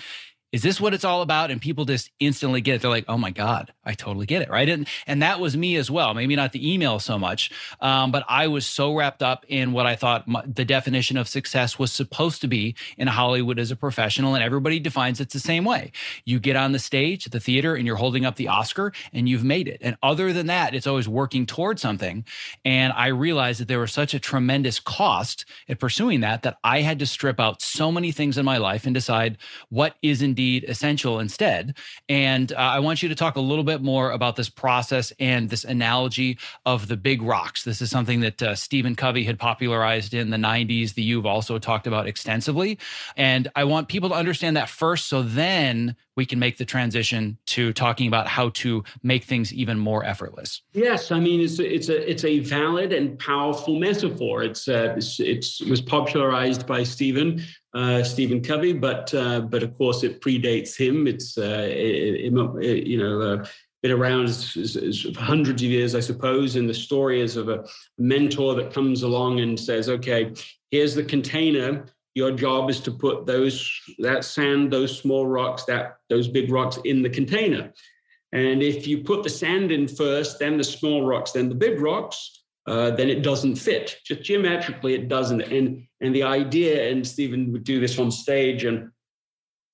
is 0.54 0.62
this 0.62 0.80
what 0.80 0.94
it's 0.94 1.04
all 1.04 1.22
about? 1.22 1.50
And 1.50 1.60
people 1.60 1.84
just 1.84 2.12
instantly 2.20 2.60
get 2.60 2.76
it. 2.76 2.82
They're 2.82 2.88
like, 2.88 3.06
oh 3.08 3.18
my 3.18 3.32
God, 3.32 3.72
I 3.84 3.94
totally 3.94 4.26
get 4.26 4.42
it. 4.42 4.50
Right. 4.50 4.68
And, 4.68 4.88
and 5.06 5.22
that 5.22 5.40
was 5.40 5.56
me 5.56 5.76
as 5.76 5.90
well. 5.90 6.14
Maybe 6.14 6.36
not 6.36 6.52
the 6.52 6.72
email 6.72 6.98
so 6.98 7.18
much, 7.18 7.50
um, 7.80 8.10
but 8.10 8.24
I 8.28 8.46
was 8.48 8.66
so 8.66 8.94
wrapped 8.94 9.22
up 9.22 9.44
in 9.48 9.72
what 9.72 9.86
I 9.86 9.96
thought 9.96 10.28
my, 10.28 10.42
the 10.46 10.64
definition 10.64 11.16
of 11.16 11.28
success 11.28 11.78
was 11.78 11.92
supposed 11.92 12.40
to 12.42 12.48
be 12.48 12.76
in 12.96 13.08
Hollywood 13.08 13.58
as 13.58 13.70
a 13.70 13.76
professional. 13.76 14.34
And 14.34 14.44
everybody 14.44 14.78
defines 14.78 15.20
it 15.20 15.30
the 15.30 15.40
same 15.40 15.64
way. 15.64 15.92
You 16.24 16.38
get 16.38 16.56
on 16.56 16.72
the 16.72 16.78
stage 16.78 17.26
at 17.26 17.32
the 17.32 17.40
theater 17.40 17.74
and 17.74 17.86
you're 17.86 17.96
holding 17.96 18.24
up 18.24 18.36
the 18.36 18.48
Oscar 18.48 18.92
and 19.12 19.28
you've 19.28 19.44
made 19.44 19.68
it. 19.68 19.78
And 19.80 19.96
other 20.02 20.32
than 20.32 20.46
that, 20.46 20.74
it's 20.74 20.86
always 20.86 21.08
working 21.08 21.46
towards 21.46 21.82
something. 21.82 22.24
And 22.64 22.92
I 22.92 23.08
realized 23.08 23.60
that 23.60 23.68
there 23.68 23.80
was 23.80 23.92
such 23.92 24.14
a 24.14 24.20
tremendous 24.20 24.78
cost 24.80 25.44
at 25.68 25.78
pursuing 25.78 26.20
that, 26.20 26.42
that 26.42 26.58
I 26.62 26.80
had 26.82 26.98
to 27.00 27.06
strip 27.06 27.40
out 27.40 27.60
so 27.60 27.90
many 27.90 28.12
things 28.12 28.38
in 28.38 28.44
my 28.44 28.58
life 28.58 28.86
and 28.86 28.94
decide 28.94 29.38
what 29.68 29.96
is 30.02 30.22
indeed 30.22 30.34
indeed 30.34 30.68
essential 30.68 31.20
instead. 31.20 31.76
And 32.08 32.52
uh, 32.52 32.56
I 32.56 32.80
want 32.80 33.02
you 33.02 33.08
to 33.08 33.14
talk 33.14 33.36
a 33.36 33.40
little 33.40 33.64
bit 33.64 33.73
bit 33.74 33.84
more 33.84 34.12
about 34.12 34.36
this 34.36 34.48
process 34.48 35.12
and 35.18 35.50
this 35.50 35.64
analogy 35.64 36.38
of 36.64 36.86
the 36.86 36.96
big 36.96 37.22
rocks. 37.22 37.64
This 37.64 37.82
is 37.82 37.90
something 37.90 38.20
that 38.20 38.42
uh, 38.42 38.54
Stephen 38.54 38.94
Covey 38.94 39.24
had 39.24 39.38
popularized 39.38 40.14
in 40.14 40.30
the 40.30 40.36
90s, 40.36 40.94
that 40.94 41.02
you've 41.02 41.26
also 41.26 41.58
talked 41.58 41.86
about 41.86 42.06
extensively. 42.06 42.78
And 43.16 43.50
I 43.56 43.64
want 43.64 43.88
people 43.88 44.08
to 44.10 44.14
understand 44.14 44.56
that 44.56 44.68
first, 44.68 45.06
so 45.06 45.22
then 45.22 45.96
we 46.16 46.24
can 46.24 46.38
make 46.38 46.58
the 46.58 46.64
transition 46.64 47.36
to 47.46 47.72
talking 47.72 48.06
about 48.06 48.28
how 48.28 48.50
to 48.50 48.84
make 49.02 49.24
things 49.24 49.52
even 49.52 49.78
more 49.78 50.04
effortless. 50.04 50.62
Yes, 50.72 51.10
I 51.10 51.18
mean 51.18 51.40
it's 51.40 51.58
a, 51.58 51.74
it's 51.74 51.88
a 51.88 52.10
it's 52.10 52.24
a 52.24 52.38
valid 52.38 52.92
and 52.92 53.18
powerful 53.18 53.80
metaphor. 53.80 54.44
It's 54.44 54.68
uh, 54.68 54.94
it's, 54.96 55.18
it's 55.18 55.60
it 55.60 55.68
was 55.68 55.80
popularized 55.80 56.66
by 56.66 56.84
Stephen 56.84 57.42
uh, 57.74 58.04
Stephen 58.04 58.40
Covey, 58.40 58.72
but 58.72 59.12
uh, 59.14 59.40
but 59.40 59.62
of 59.62 59.76
course 59.76 60.04
it 60.04 60.20
predates 60.20 60.76
him. 60.76 61.06
It's 61.06 61.36
uh, 61.36 61.66
it, 61.68 62.32
it, 62.32 62.86
you 62.86 62.98
know 62.98 63.20
uh, 63.20 63.44
been 63.84 63.92
around 63.92 64.28
hundreds 65.14 65.62
of 65.62 65.68
years, 65.68 65.94
I 65.94 66.00
suppose. 66.00 66.56
And 66.56 66.66
the 66.66 66.72
story 66.72 67.20
is 67.20 67.36
of 67.36 67.50
a 67.50 67.66
mentor 67.98 68.54
that 68.54 68.72
comes 68.72 69.02
along 69.02 69.40
and 69.40 69.60
says, 69.60 69.90
"Okay, 69.90 70.32
here's 70.70 70.94
the 70.94 71.04
container. 71.04 71.84
Your 72.14 72.32
job 72.32 72.70
is 72.70 72.80
to 72.80 72.90
put 72.90 73.26
those 73.26 73.70
that 73.98 74.24
sand 74.24 74.72
those 74.72 74.98
small 74.98 75.26
rocks 75.26 75.64
that 75.64 75.98
those 76.08 76.28
big 76.28 76.50
rocks 76.50 76.78
in 76.86 77.02
the 77.02 77.10
container. 77.10 77.74
And 78.32 78.62
if 78.62 78.86
you 78.86 79.04
put 79.04 79.22
the 79.22 79.28
sand 79.28 79.70
in 79.70 79.86
first 79.86 80.38
then 80.38 80.56
the 80.56 80.64
small 80.64 81.04
rocks 81.04 81.32
then 81.32 81.50
the 81.50 81.54
big 81.66 81.80
rocks 81.80 82.18
uh, 82.66 82.90
then 82.92 83.10
it 83.10 83.22
doesn't 83.22 83.56
fit. 83.56 83.98
Just 84.06 84.22
geometrically 84.22 84.94
it 84.94 85.08
doesn't. 85.08 85.42
And 85.42 85.86
and 86.00 86.14
the 86.14 86.22
idea 86.22 86.90
and 86.90 87.06
stephen 87.06 87.52
would 87.52 87.64
do 87.64 87.80
this 87.80 87.98
on 87.98 88.10
stage 88.10 88.64
and 88.64 88.90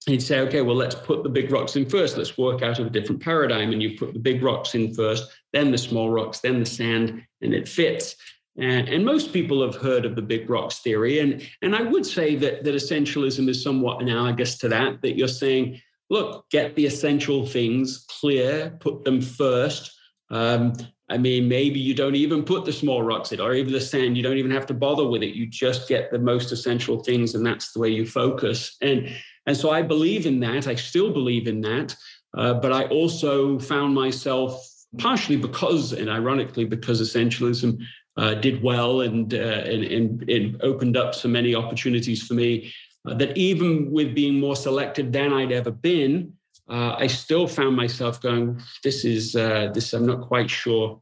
he'd 0.06 0.22
say 0.22 0.40
okay 0.40 0.62
well 0.62 0.76
let's 0.76 0.94
put 0.94 1.22
the 1.22 1.28
big 1.28 1.50
rocks 1.50 1.76
in 1.76 1.88
first 1.88 2.16
let's 2.16 2.38
work 2.38 2.62
out 2.62 2.78
of 2.78 2.86
a 2.86 2.90
different 2.90 3.22
paradigm 3.22 3.72
and 3.72 3.82
you 3.82 3.98
put 3.98 4.12
the 4.12 4.18
big 4.18 4.42
rocks 4.42 4.74
in 4.74 4.94
first 4.94 5.30
then 5.52 5.70
the 5.70 5.78
small 5.78 6.10
rocks 6.10 6.40
then 6.40 6.58
the 6.58 6.66
sand 6.66 7.22
and 7.42 7.54
it 7.54 7.68
fits 7.68 8.16
and, 8.58 8.88
and, 8.88 9.04
most 9.04 9.32
people 9.32 9.62
have 9.62 9.80
heard 9.80 10.04
of 10.04 10.16
the 10.16 10.22
big 10.22 10.50
rocks 10.50 10.80
theory. 10.80 11.20
And, 11.20 11.48
and 11.62 11.74
I 11.74 11.82
would 11.82 12.04
say 12.04 12.34
that, 12.36 12.64
that 12.64 12.74
essentialism 12.74 13.48
is 13.48 13.62
somewhat 13.62 14.02
analogous 14.02 14.58
to 14.58 14.68
that, 14.68 15.00
that 15.02 15.16
you're 15.16 15.28
saying, 15.28 15.80
look, 16.10 16.48
get 16.50 16.74
the 16.74 16.84
essential 16.84 17.46
things 17.46 18.04
clear, 18.20 18.76
put 18.80 19.04
them 19.04 19.20
first. 19.20 19.96
Um, 20.30 20.74
I 21.08 21.16
mean, 21.16 21.48
maybe 21.48 21.80
you 21.80 21.94
don't 21.94 22.16
even 22.16 22.44
put 22.44 22.64
the 22.64 22.72
small 22.72 23.02
rocks 23.02 23.32
in 23.32 23.40
or 23.40 23.54
even 23.54 23.72
the 23.72 23.80
sand. 23.80 24.16
You 24.16 24.22
don't 24.22 24.36
even 24.36 24.50
have 24.50 24.66
to 24.66 24.74
bother 24.74 25.06
with 25.08 25.22
it. 25.22 25.34
You 25.34 25.46
just 25.46 25.88
get 25.88 26.10
the 26.10 26.18
most 26.18 26.52
essential 26.52 27.02
things, 27.02 27.34
and 27.34 27.46
that's 27.46 27.72
the 27.72 27.80
way 27.80 27.88
you 27.88 28.06
focus. 28.06 28.76
And, 28.82 29.10
and 29.46 29.56
so 29.56 29.70
I 29.70 29.82
believe 29.82 30.26
in 30.26 30.40
that. 30.40 30.66
I 30.66 30.74
still 30.74 31.12
believe 31.12 31.46
in 31.46 31.60
that. 31.62 31.96
Uh, 32.36 32.54
but 32.54 32.72
I 32.72 32.84
also 32.84 33.58
found 33.58 33.94
myself 33.94 34.68
partially 34.98 35.36
because, 35.36 35.92
and 35.92 36.08
ironically, 36.08 36.64
because 36.64 37.00
essentialism 37.00 37.80
uh, 38.16 38.34
did 38.34 38.62
well 38.62 39.00
and, 39.00 39.34
uh, 39.34 39.36
and, 39.36 39.84
and 39.84 40.30
it 40.30 40.56
opened 40.62 40.96
up 40.96 41.14
so 41.14 41.28
many 41.28 41.54
opportunities 41.54 42.22
for 42.26 42.34
me 42.34 42.72
uh, 43.06 43.14
that 43.14 43.36
even 43.36 43.90
with 43.90 44.14
being 44.14 44.38
more 44.38 44.56
selective 44.56 45.10
than 45.10 45.32
I'd 45.32 45.52
ever 45.52 45.70
been, 45.70 46.32
uh, 46.68 46.94
I 46.98 47.06
still 47.08 47.48
found 47.48 47.74
myself 47.76 48.20
going, 48.20 48.60
this 48.84 49.04
is 49.04 49.34
uh, 49.34 49.70
this, 49.74 49.92
I'm 49.92 50.06
not 50.06 50.20
quite 50.20 50.50
sure 50.50 51.00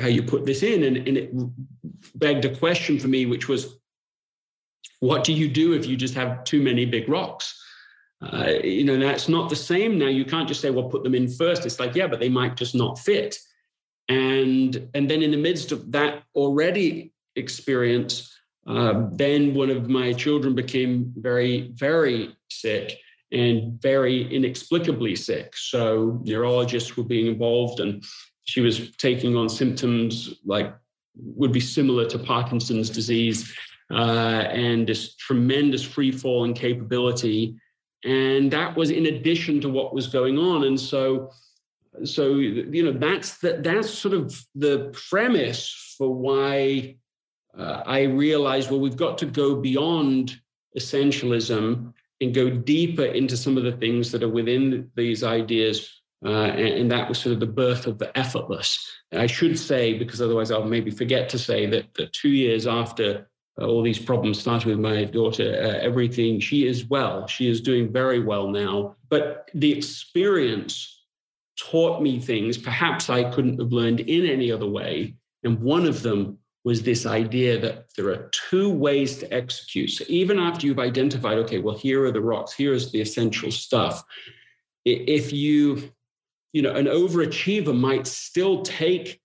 how 0.00 0.06
you 0.06 0.22
put 0.22 0.44
this 0.44 0.62
in. 0.62 0.84
And, 0.84 0.96
and 1.08 1.16
it 1.16 1.30
begged 2.14 2.44
a 2.44 2.54
question 2.56 3.00
for 3.00 3.08
me, 3.08 3.26
which 3.26 3.48
was, 3.48 3.78
what 5.00 5.24
do 5.24 5.32
you 5.32 5.48
do 5.48 5.72
if 5.72 5.86
you 5.86 5.96
just 5.96 6.14
have 6.14 6.44
too 6.44 6.62
many 6.62 6.84
big 6.84 7.08
rocks? 7.08 7.57
Uh, 8.20 8.54
you 8.64 8.84
know, 8.84 8.98
that's 8.98 9.28
not 9.28 9.48
the 9.48 9.56
same 9.56 9.98
now. 9.98 10.08
You 10.08 10.24
can't 10.24 10.48
just 10.48 10.60
say, 10.60 10.70
well, 10.70 10.88
put 10.88 11.04
them 11.04 11.14
in 11.14 11.28
first. 11.28 11.64
It's 11.64 11.78
like, 11.78 11.94
yeah, 11.94 12.08
but 12.08 12.18
they 12.18 12.28
might 12.28 12.56
just 12.56 12.74
not 12.74 12.98
fit 12.98 13.38
and 14.08 14.88
and 14.94 15.10
then 15.10 15.22
in 15.22 15.30
the 15.30 15.36
midst 15.36 15.72
of 15.72 15.90
that 15.92 16.22
already 16.34 17.12
experience 17.36 18.34
uh, 18.66 19.06
then 19.12 19.54
one 19.54 19.70
of 19.70 19.88
my 19.88 20.12
children 20.12 20.54
became 20.54 21.12
very 21.16 21.72
very 21.74 22.34
sick 22.50 22.98
and 23.32 23.80
very 23.82 24.32
inexplicably 24.34 25.14
sick 25.14 25.54
so 25.56 26.20
neurologists 26.24 26.96
were 26.96 27.04
being 27.04 27.26
involved 27.26 27.80
and 27.80 28.02
she 28.44 28.60
was 28.60 28.96
taking 28.96 29.36
on 29.36 29.48
symptoms 29.48 30.34
like 30.46 30.74
would 31.14 31.52
be 31.52 31.60
similar 31.60 32.06
to 32.06 32.18
parkinson's 32.18 32.88
disease 32.88 33.54
uh, 33.90 34.44
and 34.52 34.86
this 34.86 35.16
tremendous 35.16 35.82
free 35.82 36.12
falling 36.12 36.54
capability 36.54 37.54
and 38.04 38.50
that 38.50 38.76
was 38.76 38.90
in 38.90 39.06
addition 39.06 39.60
to 39.60 39.68
what 39.68 39.94
was 39.94 40.06
going 40.06 40.38
on 40.38 40.64
and 40.64 40.78
so 40.78 41.30
so 42.04 42.36
you 42.36 42.84
know 42.84 42.92
that's 42.92 43.38
the, 43.38 43.58
that's 43.60 43.90
sort 43.90 44.14
of 44.14 44.40
the 44.54 44.94
premise 45.08 45.94
for 45.98 46.14
why 46.14 46.96
uh, 47.58 47.82
I 47.84 48.02
realized 48.02 48.70
well 48.70 48.80
we've 48.80 48.96
got 48.96 49.18
to 49.18 49.26
go 49.26 49.56
beyond 49.56 50.40
essentialism 50.78 51.92
and 52.20 52.34
go 52.34 52.50
deeper 52.50 53.04
into 53.04 53.36
some 53.36 53.56
of 53.56 53.64
the 53.64 53.72
things 53.72 54.10
that 54.12 54.22
are 54.22 54.28
within 54.28 54.90
these 54.96 55.22
ideas. 55.22 55.94
Uh, 56.24 56.46
and, 56.46 56.68
and, 56.68 56.90
that 56.90 57.08
was 57.08 57.16
sort 57.16 57.32
of 57.32 57.38
the 57.38 57.46
birth 57.46 57.86
of 57.86 57.96
the 57.98 58.16
effortless. 58.18 58.90
I 59.12 59.28
should 59.28 59.56
say, 59.56 59.96
because 59.96 60.20
otherwise 60.20 60.50
I'll 60.50 60.64
maybe 60.64 60.90
forget 60.90 61.28
to 61.28 61.38
say 61.38 61.66
that, 61.66 61.94
the 61.94 62.08
two 62.08 62.30
years 62.30 62.66
after 62.66 63.27
all 63.60 63.82
these 63.82 63.98
problems 63.98 64.38
started 64.38 64.68
with 64.68 64.78
my 64.78 65.04
daughter, 65.04 65.52
uh, 65.60 65.78
everything, 65.80 66.40
she 66.40 66.66
is 66.66 66.86
well. 66.86 67.26
She 67.26 67.48
is 67.48 67.60
doing 67.60 67.92
very 67.92 68.20
well 68.20 68.48
now. 68.48 68.96
But 69.08 69.50
the 69.54 69.72
experience 69.72 71.04
taught 71.58 72.00
me 72.00 72.20
things 72.20 72.56
perhaps 72.56 73.10
I 73.10 73.24
couldn't 73.30 73.58
have 73.58 73.72
learned 73.72 74.00
in 74.00 74.26
any 74.26 74.52
other 74.52 74.68
way. 74.68 75.16
And 75.42 75.60
one 75.60 75.86
of 75.86 76.02
them 76.02 76.38
was 76.64 76.82
this 76.82 77.06
idea 77.06 77.58
that 77.58 77.86
there 77.96 78.08
are 78.08 78.30
two 78.50 78.70
ways 78.70 79.18
to 79.18 79.32
execute. 79.32 79.90
So 79.90 80.04
even 80.08 80.38
after 80.38 80.66
you've 80.66 80.78
identified, 80.78 81.38
okay, 81.38 81.58
well, 81.58 81.76
here 81.76 82.04
are 82.04 82.12
the 82.12 82.20
rocks, 82.20 82.52
here 82.52 82.72
is 82.72 82.92
the 82.92 83.00
essential 83.00 83.50
stuff. 83.50 84.04
If 84.84 85.32
you, 85.32 85.90
you 86.52 86.62
know, 86.62 86.74
an 86.74 86.86
overachiever 86.86 87.76
might 87.76 88.06
still 88.06 88.62
take 88.62 89.20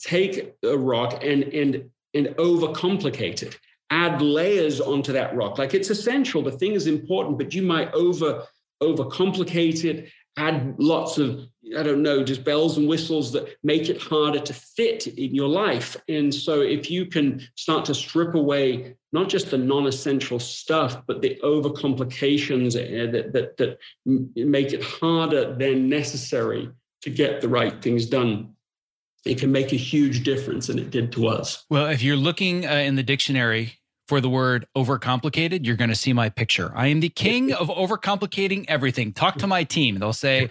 take 0.00 0.54
a 0.64 0.76
rock 0.76 1.22
and 1.22 1.44
and 1.44 1.88
and 2.14 2.28
overcomplicate 2.38 3.42
it, 3.42 3.58
add 3.90 4.22
layers 4.22 4.80
onto 4.80 5.12
that 5.12 5.34
rock. 5.34 5.58
Like 5.58 5.74
it's 5.74 5.90
essential, 5.90 6.42
the 6.42 6.52
thing 6.52 6.72
is 6.72 6.86
important, 6.86 7.38
but 7.38 7.54
you 7.54 7.62
might 7.62 7.92
over 7.92 8.46
overcomplicate 8.82 9.84
it, 9.84 10.08
add 10.36 10.74
lots 10.78 11.18
of 11.18 11.46
I 11.76 11.82
don't 11.82 12.02
know, 12.02 12.24
just 12.24 12.44
bells 12.44 12.76
and 12.76 12.88
whistles 12.88 13.32
that 13.32 13.56
make 13.62 13.88
it 13.88 14.00
harder 14.00 14.40
to 14.40 14.52
fit 14.52 15.06
in 15.06 15.34
your 15.34 15.48
life. 15.48 15.96
And 16.08 16.34
so, 16.34 16.60
if 16.60 16.90
you 16.90 17.06
can 17.06 17.40
start 17.54 17.84
to 17.86 17.94
strip 17.94 18.34
away 18.34 18.96
not 19.12 19.28
just 19.28 19.50
the 19.50 19.58
non-essential 19.58 20.38
stuff, 20.38 21.02
but 21.06 21.22
the 21.22 21.38
overcomplications 21.42 22.76
eh, 22.76 23.10
that 23.10 23.32
that, 23.32 23.56
that 23.58 23.78
make 24.36 24.72
it 24.72 24.82
harder 24.82 25.54
than 25.54 25.88
necessary 25.88 26.70
to 27.02 27.10
get 27.10 27.40
the 27.40 27.48
right 27.48 27.80
things 27.82 28.06
done, 28.06 28.54
it 29.24 29.38
can 29.38 29.52
make 29.52 29.72
a 29.72 29.76
huge 29.76 30.24
difference, 30.24 30.68
and 30.68 30.78
it 30.78 30.90
did 30.90 31.12
to 31.12 31.28
us. 31.28 31.64
Well, 31.70 31.86
if 31.86 32.02
you're 32.02 32.16
looking 32.16 32.66
uh, 32.66 32.70
in 32.70 32.96
the 32.96 33.02
dictionary 33.02 33.78
for 34.08 34.20
the 34.20 34.28
word 34.28 34.66
overcomplicated, 34.76 35.64
you're 35.64 35.76
going 35.76 35.90
to 35.90 35.96
see 35.96 36.12
my 36.12 36.28
picture. 36.28 36.72
I 36.74 36.88
am 36.88 37.00
the 37.00 37.08
king 37.08 37.52
of 37.60 37.68
overcomplicating 37.68 38.64
everything. 38.68 39.12
Talk 39.12 39.36
to 39.38 39.46
my 39.46 39.64
team. 39.64 39.98
They'll 39.98 40.12
say, 40.12 40.48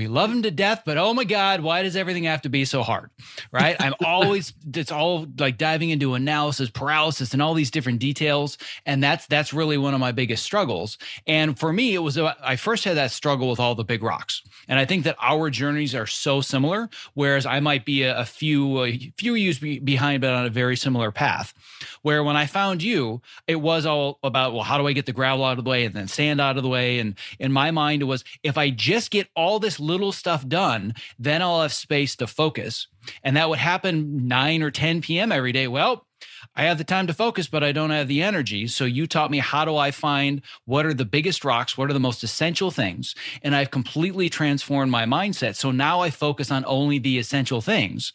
we 0.00 0.08
love 0.08 0.30
him 0.30 0.42
to 0.44 0.50
death, 0.50 0.84
but 0.86 0.96
oh 0.96 1.12
my 1.12 1.24
God, 1.24 1.60
why 1.60 1.82
does 1.82 1.94
everything 1.94 2.24
have 2.24 2.40
to 2.42 2.48
be 2.48 2.64
so 2.64 2.82
hard? 2.82 3.10
Right. 3.52 3.76
I'm 3.78 3.92
always, 4.04 4.54
it's 4.74 4.90
all 4.90 5.26
like 5.38 5.58
diving 5.58 5.90
into 5.90 6.14
analysis, 6.14 6.70
paralysis, 6.70 7.34
and 7.34 7.42
all 7.42 7.52
these 7.52 7.70
different 7.70 7.98
details. 7.98 8.56
And 8.86 9.02
that's, 9.02 9.26
that's 9.26 9.52
really 9.52 9.76
one 9.76 9.92
of 9.92 10.00
my 10.00 10.12
biggest 10.12 10.42
struggles. 10.42 10.96
And 11.26 11.58
for 11.58 11.70
me, 11.70 11.92
it 11.92 11.98
was, 11.98 12.16
uh, 12.16 12.32
I 12.42 12.56
first 12.56 12.84
had 12.84 12.96
that 12.96 13.10
struggle 13.10 13.50
with 13.50 13.60
all 13.60 13.74
the 13.74 13.84
big 13.84 14.02
rocks. 14.02 14.42
And 14.68 14.78
I 14.78 14.86
think 14.86 15.04
that 15.04 15.16
our 15.20 15.50
journeys 15.50 15.94
are 15.94 16.06
so 16.06 16.40
similar, 16.40 16.88
whereas 17.12 17.44
I 17.44 17.60
might 17.60 17.84
be 17.84 18.04
a, 18.04 18.20
a 18.20 18.24
few, 18.24 18.82
a 18.82 19.12
few 19.18 19.34
years 19.34 19.58
be 19.58 19.80
behind, 19.80 20.22
but 20.22 20.32
on 20.32 20.46
a 20.46 20.50
very 20.50 20.76
similar 20.76 21.12
path. 21.12 21.52
Where 22.00 22.24
when 22.24 22.38
I 22.38 22.46
found 22.46 22.82
you, 22.82 23.20
it 23.46 23.56
was 23.56 23.84
all 23.84 24.18
about, 24.22 24.54
well, 24.54 24.62
how 24.62 24.78
do 24.78 24.86
I 24.86 24.94
get 24.94 25.04
the 25.04 25.12
gravel 25.12 25.44
out 25.44 25.58
of 25.58 25.64
the 25.64 25.70
way 25.70 25.84
and 25.84 25.94
then 25.94 26.08
sand 26.08 26.40
out 26.40 26.56
of 26.56 26.62
the 26.62 26.70
way? 26.70 27.00
And 27.00 27.16
in 27.38 27.52
my 27.52 27.70
mind, 27.70 28.00
it 28.00 28.06
was 28.06 28.24
if 28.42 28.56
I 28.56 28.70
just 28.70 29.10
get 29.10 29.28
all 29.36 29.58
this 29.58 29.78
little 29.90 30.12
stuff 30.12 30.46
done, 30.46 30.94
then 31.18 31.42
I'll 31.42 31.62
have 31.62 31.72
space 31.72 32.16
to 32.16 32.26
focus. 32.26 32.86
And 33.22 33.36
that 33.36 33.48
would 33.48 33.58
happen 33.58 34.28
9 34.28 34.62
or 34.62 34.70
10 34.70 35.00
p.m. 35.00 35.32
every 35.32 35.52
day. 35.52 35.68
Well, 35.68 36.06
I 36.54 36.64
have 36.64 36.78
the 36.78 36.84
time 36.84 37.06
to 37.06 37.14
focus, 37.14 37.48
but 37.48 37.64
I 37.64 37.72
don't 37.72 37.90
have 37.90 38.08
the 38.08 38.22
energy. 38.22 38.66
So 38.66 38.84
you 38.84 39.06
taught 39.06 39.30
me 39.30 39.38
how 39.38 39.64
do 39.64 39.76
I 39.76 39.90
find 39.90 40.42
what 40.64 40.86
are 40.86 40.94
the 40.94 41.04
biggest 41.04 41.44
rocks, 41.44 41.76
what 41.76 41.90
are 41.90 41.94
the 41.94 42.00
most 42.00 42.22
essential 42.22 42.70
things. 42.70 43.14
And 43.42 43.54
I've 43.54 43.70
completely 43.70 44.28
transformed 44.28 44.92
my 44.92 45.04
mindset. 45.04 45.56
So 45.56 45.70
now 45.70 46.00
I 46.00 46.10
focus 46.10 46.50
on 46.50 46.64
only 46.66 46.98
the 46.98 47.18
essential 47.18 47.60
things. 47.60 48.12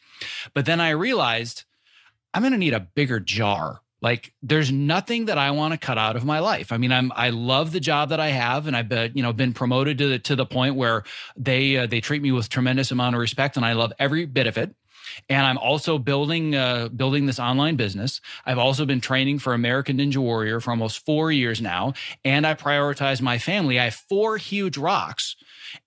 But 0.53 0.65
then 0.65 0.79
I 0.79 0.89
realized 0.91 1.63
I'm 2.33 2.41
going 2.41 2.51
to 2.51 2.57
need 2.57 2.73
a 2.73 2.79
bigger 2.79 3.19
jar 3.19 3.81
like 4.05 4.31
there's 4.43 4.71
nothing 4.71 5.25
that 5.25 5.39
I 5.39 5.49
want 5.49 5.73
to 5.73 5.79
cut 5.79 5.97
out 5.97 6.15
of 6.15 6.23
my 6.23 6.37
life. 6.37 6.71
I 6.71 6.77
mean, 6.77 6.91
I'm 6.91 7.11
I 7.15 7.31
love 7.31 7.71
the 7.71 7.79
job 7.79 8.09
that 8.09 8.19
I 8.19 8.27
have, 8.27 8.67
and 8.67 8.77
I've 8.77 8.87
been 8.87 9.11
you 9.15 9.23
know 9.23 9.33
been 9.33 9.51
promoted 9.51 9.97
to 9.97 10.09
the 10.09 10.19
to 10.19 10.35
the 10.35 10.45
point 10.45 10.75
where 10.75 11.05
they 11.35 11.75
uh, 11.75 11.87
they 11.87 12.01
treat 12.01 12.21
me 12.21 12.31
with 12.31 12.47
tremendous 12.47 12.91
amount 12.91 13.15
of 13.15 13.19
respect, 13.19 13.57
and 13.57 13.65
I 13.65 13.73
love 13.73 13.93
every 13.97 14.27
bit 14.27 14.45
of 14.45 14.59
it 14.59 14.75
and 15.29 15.45
I'm 15.45 15.57
also 15.57 15.97
building 15.97 16.55
uh, 16.55 16.89
building 16.89 17.25
this 17.25 17.39
online 17.39 17.75
business. 17.75 18.21
I've 18.45 18.57
also 18.57 18.85
been 18.85 19.01
training 19.01 19.39
for 19.39 19.53
American 19.53 19.97
Ninja 19.97 20.17
Warrior 20.17 20.59
for 20.59 20.71
almost 20.71 21.05
four 21.05 21.31
years 21.31 21.61
now, 21.61 21.93
and 22.23 22.45
I 22.45 22.53
prioritize 22.53 23.21
my 23.21 23.37
family. 23.37 23.79
I 23.79 23.85
have 23.85 23.95
four 23.95 24.37
huge 24.37 24.77
rocks, 24.77 25.35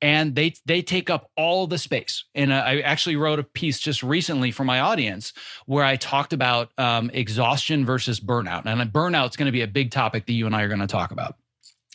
and 0.00 0.34
they 0.34 0.54
they 0.66 0.82
take 0.82 1.10
up 1.10 1.30
all 1.36 1.66
the 1.66 1.78
space. 1.78 2.24
And 2.34 2.52
uh, 2.52 2.56
I 2.56 2.80
actually 2.80 3.16
wrote 3.16 3.38
a 3.38 3.44
piece 3.44 3.78
just 3.78 4.02
recently 4.02 4.50
for 4.50 4.64
my 4.64 4.80
audience 4.80 5.32
where 5.66 5.84
I 5.84 5.96
talked 5.96 6.32
about 6.32 6.70
um, 6.78 7.10
exhaustion 7.12 7.84
versus 7.84 8.20
burnout, 8.20 8.66
and 8.66 8.92
burnout 8.92 9.30
is 9.30 9.36
going 9.36 9.46
to 9.46 9.52
be 9.52 9.62
a 9.62 9.68
big 9.68 9.90
topic 9.90 10.26
that 10.26 10.32
you 10.32 10.46
and 10.46 10.54
I 10.54 10.62
are 10.62 10.68
going 10.68 10.80
to 10.80 10.86
talk 10.86 11.10
about. 11.10 11.36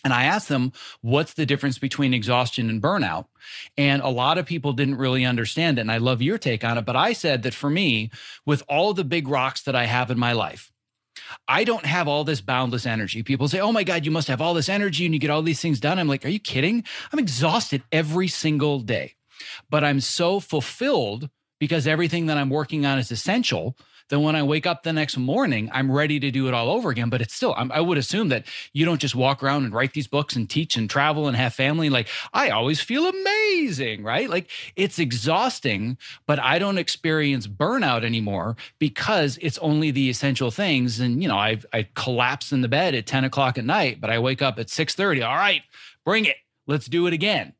And 0.03 0.13
I 0.13 0.25
asked 0.25 0.49
them, 0.49 0.73
what's 1.01 1.33
the 1.33 1.45
difference 1.45 1.77
between 1.77 2.13
exhaustion 2.13 2.69
and 2.69 2.81
burnout? 2.81 3.25
And 3.77 4.01
a 4.01 4.09
lot 4.09 4.37
of 4.37 4.45
people 4.45 4.73
didn't 4.73 4.97
really 4.97 5.23
understand 5.23 5.77
it. 5.77 5.81
And 5.81 5.91
I 5.91 5.97
love 5.97 6.21
your 6.21 6.37
take 6.37 6.63
on 6.63 6.77
it. 6.77 6.85
But 6.85 6.95
I 6.95 7.13
said 7.13 7.43
that 7.43 7.53
for 7.53 7.69
me, 7.69 8.11
with 8.45 8.63
all 8.67 8.93
the 8.93 9.05
big 9.05 9.27
rocks 9.27 9.61
that 9.63 9.75
I 9.75 9.85
have 9.85 10.11
in 10.11 10.19
my 10.19 10.33
life, 10.33 10.71
I 11.47 11.63
don't 11.63 11.85
have 11.85 12.07
all 12.07 12.23
this 12.23 12.41
boundless 12.41 12.85
energy. 12.85 13.23
People 13.23 13.47
say, 13.47 13.59
oh 13.59 13.71
my 13.71 13.83
God, 13.83 14.05
you 14.05 14.11
must 14.11 14.27
have 14.27 14.41
all 14.41 14.53
this 14.53 14.69
energy 14.69 15.05
and 15.05 15.13
you 15.13 15.19
get 15.19 15.29
all 15.29 15.41
these 15.41 15.61
things 15.61 15.79
done. 15.79 15.99
I'm 15.99 16.07
like, 16.07 16.25
are 16.25 16.29
you 16.29 16.39
kidding? 16.39 16.83
I'm 17.11 17.19
exhausted 17.19 17.83
every 17.91 18.27
single 18.27 18.79
day, 18.79 19.15
but 19.69 19.83
I'm 19.83 19.99
so 19.99 20.39
fulfilled 20.39 21.29
because 21.59 21.87
everything 21.87 22.25
that 22.25 22.37
I'm 22.37 22.49
working 22.49 22.85
on 22.85 22.97
is 22.97 23.11
essential 23.11 23.77
then 24.09 24.21
when 24.21 24.35
I 24.35 24.43
wake 24.43 24.65
up 24.65 24.83
the 24.83 24.93
next 24.93 25.17
morning, 25.17 25.69
I'm 25.73 25.91
ready 25.91 26.19
to 26.19 26.31
do 26.31 26.47
it 26.47 26.53
all 26.53 26.69
over 26.69 26.89
again. 26.89 27.09
But 27.09 27.21
it's 27.21 27.33
still, 27.33 27.53
I'm, 27.57 27.71
i 27.71 27.79
would 27.79 27.97
assume 27.97 28.29
that 28.29 28.45
you 28.73 28.85
don't 28.85 29.01
just 29.01 29.15
walk 29.15 29.43
around 29.43 29.63
and 29.65 29.73
write 29.73 29.93
these 29.93 30.07
books 30.07 30.35
and 30.35 30.49
teach 30.49 30.75
and 30.75 30.89
travel 30.89 31.27
and 31.27 31.37
have 31.37 31.53
family. 31.53 31.89
Like 31.89 32.07
I 32.33 32.49
always 32.49 32.81
feel 32.81 33.07
amazing, 33.07 34.03
right? 34.03 34.29
Like 34.29 34.49
it's 34.75 34.99
exhausting, 34.99 35.97
but 36.25 36.39
I 36.39 36.59
don't 36.59 36.77
experience 36.77 37.47
burnout 37.47 38.03
anymore 38.03 38.55
because 38.79 39.37
it's 39.41 39.57
only 39.59 39.91
the 39.91 40.09
essential 40.09 40.51
things. 40.51 40.99
And, 40.99 41.21
you 41.21 41.27
know, 41.27 41.37
I 41.37 41.59
I 41.71 41.87
collapse 41.95 42.51
in 42.51 42.61
the 42.61 42.67
bed 42.67 42.95
at 42.95 43.07
10 43.07 43.23
o'clock 43.23 43.57
at 43.57 43.65
night, 43.65 44.01
but 44.01 44.09
I 44.09 44.19
wake 44.19 44.41
up 44.41 44.59
at 44.59 44.69
6 44.69 44.95
30. 44.95 45.21
All 45.23 45.35
right, 45.35 45.61
bring 46.05 46.25
it. 46.25 46.37
Let's 46.65 46.85
do 46.85 47.07
it 47.07 47.13
again 47.13 47.53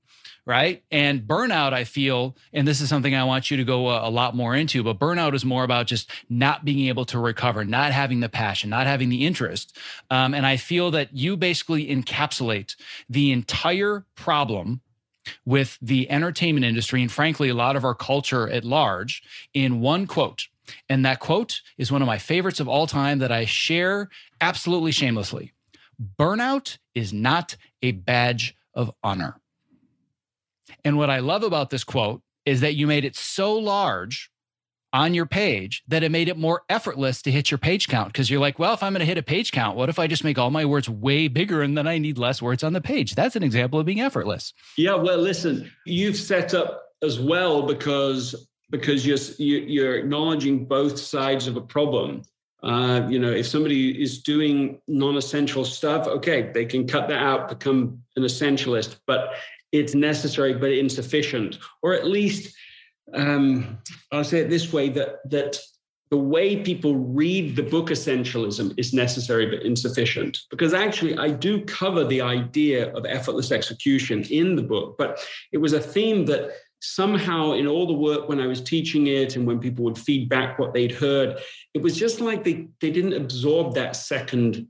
right? 0.46 0.84
And 0.92 1.22
burnout, 1.22 1.74
I 1.74 1.86
feel, 1.86 2.36
and 2.52 2.68
this 2.68 2.82
is 2.82 2.90
something 2.90 3.16
I 3.16 3.24
want 3.24 3.50
you 3.50 3.58
to 3.58 3.64
go 3.64 3.90
a, 3.90 4.10
a, 4.10 4.12
lot 4.12 4.36
more 4.36 4.56
into, 4.56 4.84
but 4.84 5.00
burnout 5.00 5.34
is 5.34 5.46
more 5.46 5.64
about 5.64 5.88
just 5.88 6.10
not 6.30 6.66
being 6.66 6.88
able 6.88 7.06
to 7.06 7.20
recover, 7.20 7.64
not 7.64 7.92
having 7.92 8.20
the 8.20 8.30
passion, 8.30 8.70
not 8.70 8.86
having 8.86 9.10
the 9.10 9.26
interest. 9.26 9.78
Um, 10.10 10.34
and 10.34 10.46
I 10.46 10.58
feel 10.58 10.92
that 10.92 11.16
you 11.16 11.38
basically 11.38 11.88
encapsulate 11.88 12.76
the 13.10 13.32
entire 13.32 14.06
problem 14.16 14.82
with 15.46 15.78
the 15.82 16.10
entertainment 16.12 16.66
industry 16.66 17.02
and 17.02 17.12
frankly 17.12 17.48
a 17.48 17.54
lot 17.54 17.78
of 17.78 17.86
our 17.86 17.96
culture 17.96 18.50
at 18.50 18.66
large 18.66 19.24
in 19.54 19.80
one 19.80 20.06
quote 20.06 20.48
and 20.90 21.06
that 21.06 21.20
quote 21.20 21.62
is 21.78 21.92
one 21.92 22.02
of 22.02 22.08
my 22.08 22.18
favorites 22.18 22.60
of 22.60 22.68
all 22.68 22.88
time 22.88 23.20
that 23.20 23.32
I 23.32 23.46
share 23.46 24.10
absolutely 24.42 24.92
shamelessly. 24.92 25.52
Burnout 26.20 26.78
is 26.96 27.14
not 27.14 27.56
a 27.82 27.92
badge 27.92 28.56
of 28.74 28.92
honor. 29.04 29.40
And 30.86 30.98
what 30.98 31.10
I 31.10 31.20
love 31.20 31.44
about 31.44 31.70
this 31.70 31.84
quote 31.84 32.22
is 32.46 32.62
that 32.62 32.75
you 32.75 32.88
made 32.88 33.06
it 33.06 33.16
so 33.16 33.54
large 33.54 34.30
on 34.94 35.16
your 35.16 35.25
page 35.25 35.84
that 35.88 36.04
it 36.04 36.12
made 36.12 36.30
it 36.30 36.38
more 36.38 36.62
effortless 36.70 37.22
to 37.24 37.32
hit 37.32 37.50
your 37.50 37.58
page 37.58 37.88
count 37.88 38.13
because 38.13 38.30
you're 38.30 38.40
like, 38.40 38.60
well, 38.60 38.74
if 38.74 38.84
I'm 38.84 38.94
going 38.94 39.00
to 39.00 39.06
hit 39.06 39.18
a 39.18 39.24
page 39.24 39.52
count, 39.52 39.75
what 39.75 39.90
if 39.90 39.98
I 39.98 40.06
just 40.06 40.24
make 40.24 40.38
all 40.38 40.52
my 40.52 40.66
words 40.66 40.88
way 40.88 41.28
bigger 41.28 41.63
and 41.63 41.75
then 41.75 41.88
I 41.88 41.98
need 41.98 42.20
less 42.20 42.42
words 42.42 42.63
on 42.63 42.74
the 42.74 42.82
page? 42.82 43.16
That's 43.16 43.36
an 43.36 43.44
example 43.44 43.80
of 43.80 43.88
being 43.88 44.02
effortless. 44.02 44.54
Yeah, 44.78 44.94
well, 44.94 45.18
listen, 45.18 45.72
you've 45.86 46.18
set 46.18 46.54
up 46.54 46.84
as 47.02 47.20
well 47.20 47.63
because 47.63 48.48
because 48.70 49.06
you're 49.06 49.18
you're 49.38 49.96
acknowledging 49.96 50.66
both 50.66 51.00
sides 51.00 51.48
of 51.48 51.58
a 51.58 51.62
problem. 51.62 52.22
Uh, 52.62 53.06
you 53.10 53.20
know, 53.20 53.30
if 53.30 53.46
somebody 53.46 54.02
is 54.02 54.24
doing 54.24 54.80
non-essential 54.88 55.66
stuff, 55.66 56.08
okay, 56.08 56.50
they 56.54 56.66
can 56.66 56.88
cut 56.88 57.10
that 57.10 57.22
out, 57.22 57.50
become 57.50 58.02
an 58.16 58.24
essentialist. 58.24 58.96
But 59.06 59.34
it's 59.74 59.96
necessary 59.96 60.53
but 60.53 60.72
insufficient, 60.72 61.58
or 61.82 61.94
at 61.94 62.08
least 62.08 62.56
um, 63.13 63.80
I'll 64.13 64.24
say 64.24 64.39
it 64.39 64.50
this 64.50 64.72
way: 64.72 64.88
that 64.89 65.30
that 65.30 65.60
the 66.13 66.18
way 66.18 66.58
people 66.58 66.96
read 66.96 67.56
the 67.56 67.63
book 67.63 67.89
essentialism 67.89 68.72
is 68.77 68.94
necessary 68.94 69.48
but 69.48 69.65
insufficient. 69.65 70.38
Because 70.51 70.72
actually 70.72 71.18
i 71.18 71.30
do 71.30 71.65
cover 71.65 72.03
the 72.03 72.22
idea 72.22 72.94
of 72.94 73.06
effortless 73.08 73.51
execution 73.51 74.24
in 74.30 74.56
the 74.56 74.62
book 74.62 74.96
but 75.00 75.20
it 75.51 75.57
was 75.57 75.74
a 75.74 75.79
theme 75.79 76.24
that 76.27 76.51
somehow 76.81 77.53
in 77.53 77.66
all 77.66 77.88
the 77.88 78.01
work 78.09 78.29
when 78.29 78.40
i 78.40 78.46
was 78.46 78.62
teaching 78.62 79.07
it 79.07 79.36
and 79.36 79.48
when 79.48 79.59
people 79.59 79.83
would 79.86 79.98
feed 79.98 80.29
back 80.29 80.59
what 80.59 80.74
they'd 80.74 80.92
heard 80.92 81.40
it 81.74 81.81
was 81.81 81.98
just 81.98 82.22
like 82.22 82.44
they, 82.44 82.68
they 82.79 82.92
didn't 82.92 83.14
absorb 83.14 83.74
that 83.74 83.96
second 83.96 84.68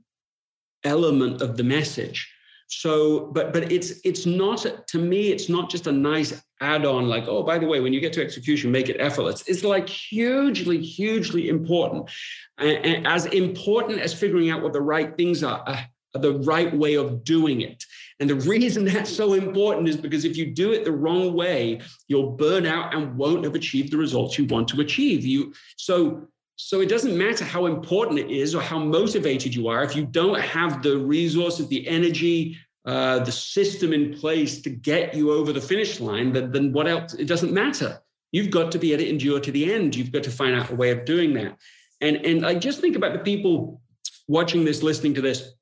element 0.84 1.42
of 1.42 1.58
the 1.58 1.64
message 1.64 2.33
so 2.80 3.26
but 3.32 3.52
but 3.52 3.70
it's 3.70 4.00
it's 4.04 4.26
not 4.26 4.66
to 4.86 4.98
me 4.98 5.28
it's 5.28 5.48
not 5.48 5.70
just 5.70 5.86
a 5.86 5.92
nice 5.92 6.42
add-on 6.60 7.08
like 7.08 7.24
oh 7.26 7.42
by 7.42 7.58
the 7.58 7.66
way 7.66 7.80
when 7.80 7.92
you 7.92 8.00
get 8.00 8.12
to 8.12 8.22
execution 8.22 8.70
make 8.70 8.88
it 8.88 8.96
effortless 8.98 9.44
it's 9.46 9.64
like 9.64 9.88
hugely 9.88 10.80
hugely 10.80 11.48
important 11.48 12.10
and, 12.58 12.78
and 12.84 13.06
as 13.06 13.26
important 13.26 14.00
as 14.00 14.14
figuring 14.14 14.50
out 14.50 14.62
what 14.62 14.72
the 14.72 14.80
right 14.80 15.16
things 15.16 15.42
are 15.42 15.62
uh, 15.66 15.80
the 16.14 16.38
right 16.40 16.72
way 16.76 16.94
of 16.94 17.24
doing 17.24 17.60
it. 17.60 17.84
And 18.20 18.30
the 18.30 18.36
reason 18.36 18.84
that's 18.84 19.14
so 19.14 19.34
important 19.34 19.88
is 19.88 19.96
because 19.96 20.24
if 20.24 20.36
you 20.36 20.46
do 20.46 20.72
it 20.72 20.84
the 20.84 20.92
wrong 20.92 21.34
way, 21.34 21.80
you'll 22.08 22.32
burn 22.32 22.66
out 22.66 22.94
and 22.94 23.16
won't 23.16 23.44
have 23.44 23.54
achieved 23.54 23.92
the 23.92 23.96
results 23.96 24.38
you 24.38 24.46
want 24.46 24.68
to 24.68 24.80
achieve. 24.80 25.24
You 25.24 25.52
so 25.76 26.28
so 26.56 26.80
it 26.80 26.88
doesn't 26.88 27.18
matter 27.18 27.44
how 27.44 27.66
important 27.66 28.20
it 28.20 28.30
is 28.30 28.54
or 28.54 28.62
how 28.62 28.78
motivated 28.78 29.56
you 29.56 29.66
are. 29.66 29.82
If 29.82 29.96
you 29.96 30.06
don't 30.06 30.40
have 30.40 30.84
the 30.84 30.96
resources, 30.96 31.66
the 31.66 31.86
energy, 31.88 32.56
uh, 32.84 33.20
the 33.20 33.32
system 33.32 33.92
in 33.92 34.14
place 34.14 34.60
to 34.62 34.70
get 34.70 35.14
you 35.14 35.32
over 35.32 35.52
the 35.52 35.60
finish 35.60 36.00
line, 36.00 36.32
then, 36.32 36.52
then 36.52 36.72
what 36.72 36.86
else? 36.86 37.14
It 37.14 37.26
doesn't 37.26 37.52
matter. 37.52 38.00
You've 38.32 38.50
got 38.50 38.72
to 38.72 38.78
be 38.78 38.92
able 38.92 39.04
to 39.04 39.08
endure 39.08 39.40
to 39.40 39.52
the 39.52 39.72
end. 39.72 39.94
You've 39.94 40.12
got 40.12 40.24
to 40.24 40.30
find 40.30 40.54
out 40.54 40.70
a 40.70 40.74
way 40.74 40.90
of 40.90 41.04
doing 41.04 41.34
that. 41.34 41.56
And 42.00 42.16
and 42.16 42.44
I 42.44 42.54
just 42.54 42.80
think 42.80 42.96
about 42.96 43.12
the 43.12 43.20
people 43.20 43.80
watching 44.28 44.64
this, 44.64 44.82
listening 44.82 45.14
to 45.14 45.20
this. 45.20 45.52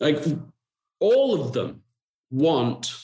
Like 0.00 0.22
all 1.00 1.40
of 1.40 1.52
them 1.52 1.82
want 2.30 2.94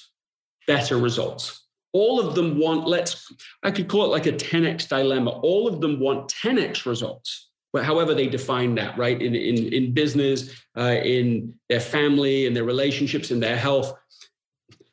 better 0.67 0.97
results 0.97 1.67
all 1.93 2.21
of 2.21 2.35
them 2.35 2.59
want 2.59 2.87
let's 2.87 3.33
i 3.63 3.71
could 3.71 3.89
call 3.89 4.05
it 4.05 4.09
like 4.09 4.27
a 4.27 4.33
10x 4.33 4.89
dilemma 4.89 5.31
all 5.31 5.67
of 5.67 5.81
them 5.81 5.99
want 6.01 6.33
10x 6.43 6.87
results 6.87 7.50
but 7.73 7.85
however 7.85 8.15
they 8.15 8.27
define 8.27 8.75
that 8.75 8.97
right 8.99 9.21
in 9.21 9.35
in, 9.35 9.73
in 9.73 9.93
business 9.93 10.51
uh, 10.77 10.97
in 11.03 11.55
their 11.69 11.81
family 11.81 12.47
in 12.47 12.55
their 12.55 12.65
relationships 12.65 13.31
in 13.31 13.41
their 13.41 13.57
health 13.57 13.93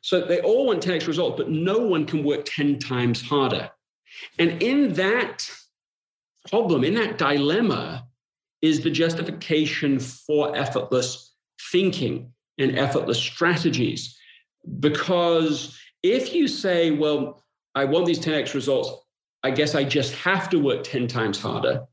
so 0.00 0.20
they 0.20 0.40
all 0.40 0.66
want 0.66 0.84
10x 0.84 1.06
results 1.06 1.36
but 1.36 1.50
no 1.50 1.78
one 1.78 2.06
can 2.06 2.24
work 2.24 2.44
10 2.44 2.78
times 2.78 3.20
harder 3.20 3.70
and 4.38 4.62
in 4.62 4.92
that 4.94 5.48
problem 6.48 6.84
in 6.84 6.94
that 6.94 7.18
dilemma 7.18 8.04
is 8.62 8.80
the 8.80 8.90
justification 8.90 9.98
for 10.00 10.56
effortless 10.56 11.34
thinking 11.70 12.32
and 12.58 12.76
effortless 12.78 13.18
strategies 13.18 14.18
because 14.80 15.78
if 16.02 16.34
you 16.34 16.48
say, 16.48 16.90
well, 16.90 17.44
I 17.74 17.84
want 17.84 18.06
these 18.06 18.20
10x 18.20 18.54
results, 18.54 18.90
I 19.42 19.50
guess 19.50 19.74
I 19.74 19.84
just 19.84 20.14
have 20.14 20.48
to 20.50 20.58
work 20.58 20.84
10 20.84 21.06
times 21.06 21.40
harder. 21.40 21.86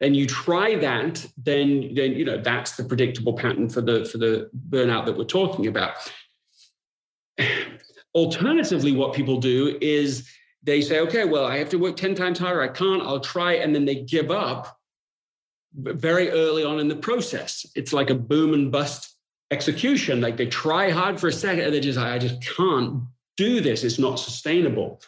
And 0.00 0.14
you 0.14 0.26
try 0.26 0.76
that, 0.76 1.26
then, 1.38 1.94
then 1.94 2.12
you 2.12 2.24
know 2.24 2.40
that's 2.40 2.76
the 2.76 2.84
predictable 2.84 3.32
pattern 3.32 3.68
for 3.70 3.80
the 3.80 4.04
for 4.04 4.18
the 4.18 4.50
burnout 4.68 5.06
that 5.06 5.16
we're 5.16 5.24
talking 5.24 5.66
about. 5.66 5.94
Alternatively, 8.14 8.92
what 8.92 9.14
people 9.14 9.38
do 9.38 9.78
is 9.80 10.28
they 10.62 10.80
say, 10.80 11.00
okay, 11.00 11.24
well, 11.24 11.46
I 11.46 11.58
have 11.58 11.68
to 11.70 11.78
work 11.78 11.96
10 11.96 12.14
times 12.14 12.38
harder. 12.38 12.60
I 12.60 12.68
can't, 12.68 13.02
I'll 13.02 13.20
try. 13.20 13.54
And 13.54 13.74
then 13.74 13.84
they 13.84 13.94
give 14.02 14.30
up 14.30 14.76
very 15.74 16.30
early 16.30 16.64
on 16.64 16.80
in 16.80 16.88
the 16.88 16.96
process. 16.96 17.64
It's 17.76 17.92
like 17.92 18.10
a 18.10 18.14
boom 18.14 18.52
and 18.52 18.72
bust 18.72 19.16
execution. 19.50 20.20
Like 20.20 20.36
they 20.36 20.46
try 20.46 20.90
hard 20.90 21.20
for 21.20 21.28
a 21.28 21.32
second 21.32 21.64
and 21.64 21.74
they 21.74 21.80
just, 21.80 21.98
I 21.98 22.18
just 22.18 22.42
can't 22.56 23.04
do 23.36 23.60
this. 23.60 23.84
It's 23.84 23.98
not 23.98 24.18
sustainable. 24.18 25.00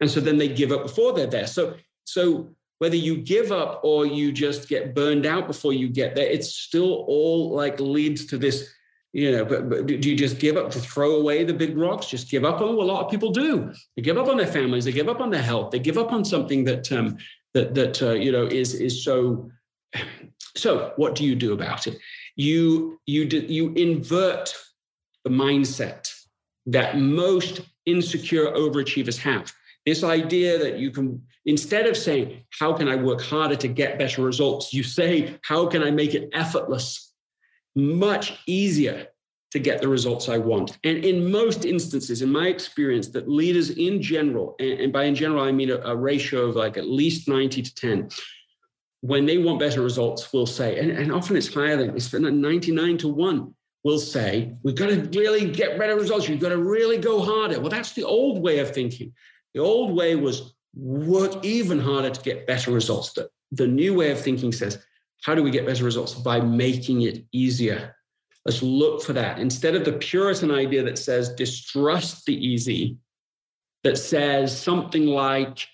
And 0.00 0.10
so 0.10 0.20
then 0.20 0.36
they 0.36 0.48
give 0.48 0.72
up 0.72 0.82
before 0.82 1.14
they're 1.14 1.26
there. 1.26 1.46
So, 1.46 1.76
so 2.04 2.54
whether 2.78 2.96
you 2.96 3.16
give 3.18 3.52
up 3.52 3.80
or 3.82 4.06
you 4.06 4.32
just 4.32 4.68
get 4.68 4.94
burned 4.94 5.26
out 5.26 5.46
before 5.46 5.72
you 5.72 5.88
get 5.88 6.14
there, 6.14 6.26
it's 6.26 6.54
still 6.54 7.04
all 7.08 7.50
like 7.50 7.80
leads 7.80 8.26
to 8.26 8.38
this, 8.38 8.70
you 9.12 9.32
know, 9.32 9.44
but, 9.44 9.70
but 9.70 9.86
do 9.86 9.94
you 9.94 10.16
just 10.16 10.38
give 10.38 10.56
up 10.56 10.70
to 10.72 10.78
throw 10.78 11.16
away 11.16 11.44
the 11.44 11.54
big 11.54 11.76
rocks? 11.76 12.06
Just 12.06 12.30
give 12.30 12.44
up 12.44 12.60
on 12.60 12.76
what 12.76 12.84
a 12.84 12.92
lot 12.92 13.04
of 13.04 13.10
people 13.10 13.30
do. 13.30 13.72
They 13.96 14.02
give 14.02 14.18
up 14.18 14.28
on 14.28 14.36
their 14.36 14.46
families, 14.46 14.84
they 14.84 14.92
give 14.92 15.08
up 15.08 15.20
on 15.20 15.30
their 15.30 15.42
health, 15.42 15.70
they 15.70 15.78
give 15.78 15.98
up 15.98 16.12
on 16.12 16.24
something 16.24 16.64
that 16.64 16.90
um 16.92 17.16
that 17.54 17.74
that 17.74 18.02
uh, 18.02 18.12
you 18.12 18.32
know 18.32 18.46
is 18.46 18.74
is 18.74 19.02
so 19.04 19.50
So, 20.56 20.92
what 20.96 21.14
do 21.14 21.24
you 21.24 21.34
do 21.34 21.52
about 21.52 21.86
it? 21.86 21.98
You 22.34 22.98
you 23.06 23.24
you 23.24 23.72
invert 23.74 24.54
the 25.24 25.30
mindset 25.30 26.10
that 26.66 26.98
most 26.98 27.60
insecure 27.84 28.46
overachievers 28.52 29.18
have. 29.18 29.52
This 29.84 30.02
idea 30.02 30.58
that 30.58 30.78
you 30.78 30.90
can, 30.90 31.22
instead 31.46 31.86
of 31.86 31.96
saying, 31.96 32.42
How 32.50 32.72
can 32.72 32.88
I 32.88 32.96
work 32.96 33.22
harder 33.22 33.56
to 33.56 33.68
get 33.68 33.98
better 33.98 34.22
results? 34.22 34.72
you 34.74 34.82
say, 34.82 35.38
How 35.42 35.66
can 35.66 35.82
I 35.82 35.90
make 35.90 36.14
it 36.14 36.28
effortless? 36.32 37.12
Much 37.74 38.38
easier 38.46 39.06
to 39.52 39.58
get 39.58 39.80
the 39.80 39.88
results 39.88 40.28
I 40.28 40.38
want. 40.38 40.76
And 40.84 41.04
in 41.04 41.30
most 41.30 41.64
instances, 41.64 42.20
in 42.20 42.30
my 42.30 42.48
experience, 42.48 43.08
that 43.08 43.28
leaders 43.28 43.70
in 43.70 44.02
general, 44.02 44.56
and, 44.58 44.92
by 44.92 45.04
in 45.04 45.14
general, 45.14 45.42
I 45.42 45.52
mean 45.52 45.70
a, 45.70 45.76
a 45.78 45.96
ratio 45.96 46.46
of 46.46 46.56
like 46.56 46.76
at 46.76 46.88
least 46.88 47.28
90 47.28 47.62
to 47.62 47.74
10, 47.74 48.10
when 49.02 49.24
they 49.24 49.38
want 49.38 49.60
better 49.60 49.82
results, 49.82 50.32
will 50.32 50.46
say, 50.46 50.78
and, 50.78 50.90
and 50.90 51.12
often 51.12 51.36
it's 51.36 51.52
higher 51.52 51.76
than 51.76 51.94
it's 51.94 52.12
99 52.12 52.98
to 52.98 53.08
1 53.08 53.54
will 53.84 53.98
say, 54.00 54.52
we've 54.64 54.74
got 54.74 54.88
to 54.88 55.08
really 55.16 55.48
get 55.48 55.78
better 55.78 55.94
results. 55.94 56.28
You've 56.28 56.40
got 56.40 56.48
to 56.48 56.58
really 56.58 56.98
go 56.98 57.22
harder. 57.22 57.60
Well, 57.60 57.70
that's 57.70 57.92
the 57.92 58.02
old 58.02 58.42
way 58.42 58.58
of 58.58 58.74
thinking. 58.74 59.12
The 59.54 59.60
old 59.60 59.94
way 59.94 60.16
was 60.16 60.55
work 60.76 61.44
even 61.44 61.80
harder 61.80 62.10
to 62.10 62.22
get 62.22 62.46
better 62.46 62.70
results. 62.70 63.12
The, 63.12 63.28
the 63.52 63.66
new 63.66 63.94
way 63.94 64.10
of 64.10 64.20
thinking 64.20 64.52
says, 64.52 64.84
how 65.22 65.34
do 65.34 65.42
we 65.42 65.50
get 65.50 65.66
better 65.66 65.84
results? 65.84 66.14
By 66.14 66.40
making 66.40 67.02
it 67.02 67.24
easier. 67.32 67.96
Let's 68.44 68.62
look 68.62 69.02
for 69.02 69.12
that. 69.14 69.38
Instead 69.38 69.74
of 69.74 69.84
the 69.84 69.94
Puritan 69.94 70.50
idea 70.50 70.82
that 70.84 70.98
says 70.98 71.30
distrust 71.30 72.26
the 72.26 72.34
easy, 72.34 72.96
that 73.82 73.98
says 73.98 74.56
something 74.56 75.06
like 75.06 75.66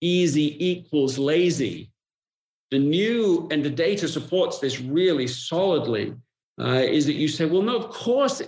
easy 0.00 0.64
equals 0.64 1.18
lazy. 1.18 1.90
The 2.70 2.78
new, 2.78 3.48
and 3.50 3.64
the 3.64 3.70
data 3.70 4.08
supports 4.08 4.58
this 4.58 4.80
really 4.80 5.26
solidly, 5.26 6.14
uh, 6.60 6.82
is 6.86 7.06
that 7.06 7.14
you 7.14 7.28
say, 7.28 7.44
well, 7.44 7.62
no, 7.62 7.76
of 7.76 7.90
course, 7.90 8.40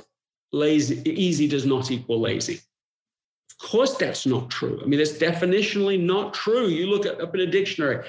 lazy, 0.53 1.03
easy 1.05 1.49
does 1.49 1.67
not 1.67 1.91
equal 1.91 2.21
lazy. 2.21 2.61
Of 3.61 3.71
course, 3.71 3.97
that's 3.97 4.27
not 4.27 4.51
true. 4.51 4.79
I 4.83 4.87
mean, 4.87 4.99
that's 4.99 5.15
definitionally 5.15 5.99
not 6.01 6.35
true. 6.35 6.67
You 6.67 6.87
look 6.87 7.07
up 7.07 7.35
in 7.35 7.41
a 7.41 7.47
dictionary, 7.47 8.07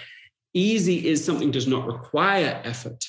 easy 0.53 1.07
is 1.07 1.23
something 1.23 1.51
does 1.51 1.67
not 1.67 1.88
require 1.88 2.62
effort. 2.65 3.05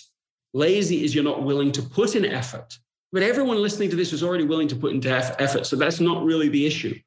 Lazy 0.54 1.04
is 1.04 1.14
you're 1.14 1.24
not 1.24 1.42
willing 1.42 1.72
to 1.72 1.82
put 1.82 2.14
in 2.14 2.24
effort. 2.24 2.78
But 3.12 3.22
everyone 3.22 3.60
listening 3.60 3.90
to 3.90 3.96
this 3.96 4.12
is 4.12 4.22
already 4.22 4.44
willing 4.44 4.68
to 4.68 4.76
put 4.76 4.92
into 4.92 5.10
effort. 5.10 5.66
So 5.66 5.76
that's 5.76 5.98
not 5.98 6.24
really 6.24 6.48
the 6.48 6.66
issue. 6.66 6.98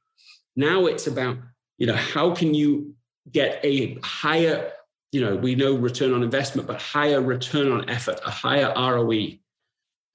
Now 0.55 0.87
it's 0.87 1.07
about, 1.07 1.37
you 1.77 1.87
know, 1.87 1.95
how 1.95 2.33
can 2.35 2.53
you 2.53 2.93
get 3.31 3.59
a 3.63 3.97
higher, 4.03 4.71
you 5.11 5.21
know, 5.21 5.35
we 5.35 5.55
know 5.55 5.75
return 5.75 6.13
on 6.13 6.23
investment, 6.23 6.67
but 6.67 6.81
higher 6.81 7.21
return 7.21 7.71
on 7.71 7.89
effort, 7.89 8.19
a 8.25 8.31
higher 8.31 8.73
ROE. 8.75 9.37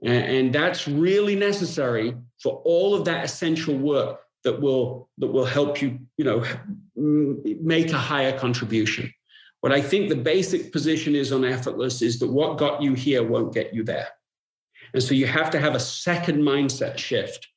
And 0.03 0.53
that's 0.53 0.87
really 0.87 1.37
necessary 1.37 2.15
for 2.43 2.61
all 2.65 2.95
of 2.95 3.05
that 3.07 3.25
essential 3.25 3.77
work 3.77 4.21
that 4.47 4.61
will 4.61 5.09
that 5.19 5.27
will 5.27 5.45
help 5.45 5.83
you, 5.83 5.99
you 6.17 6.25
know, 6.25 6.45
make 6.95 7.91
a 7.91 7.99
higher 7.99 8.39
contribution. 8.39 9.13
What 9.61 9.73
I 9.73 9.81
think 9.81 10.09
the 10.09 10.23
basic 10.35 10.73
position 10.73 11.17
is 11.17 11.33
on 11.33 11.45
effortless 11.45 12.01
is 12.01 12.21
that 12.21 12.31
what 12.31 12.57
got 12.57 12.81
you 12.81 12.95
here 12.95 13.25
won't 13.25 13.53
get 13.53 13.75
you 13.75 13.83
there. 13.83 14.09
And 14.95 15.03
so 15.03 15.15
you 15.15 15.27
have 15.27 15.51
to 15.51 15.59
have 15.59 15.75
a 15.75 15.81
second 15.81 16.39
mindset 16.43 16.97
shift. 16.97 17.49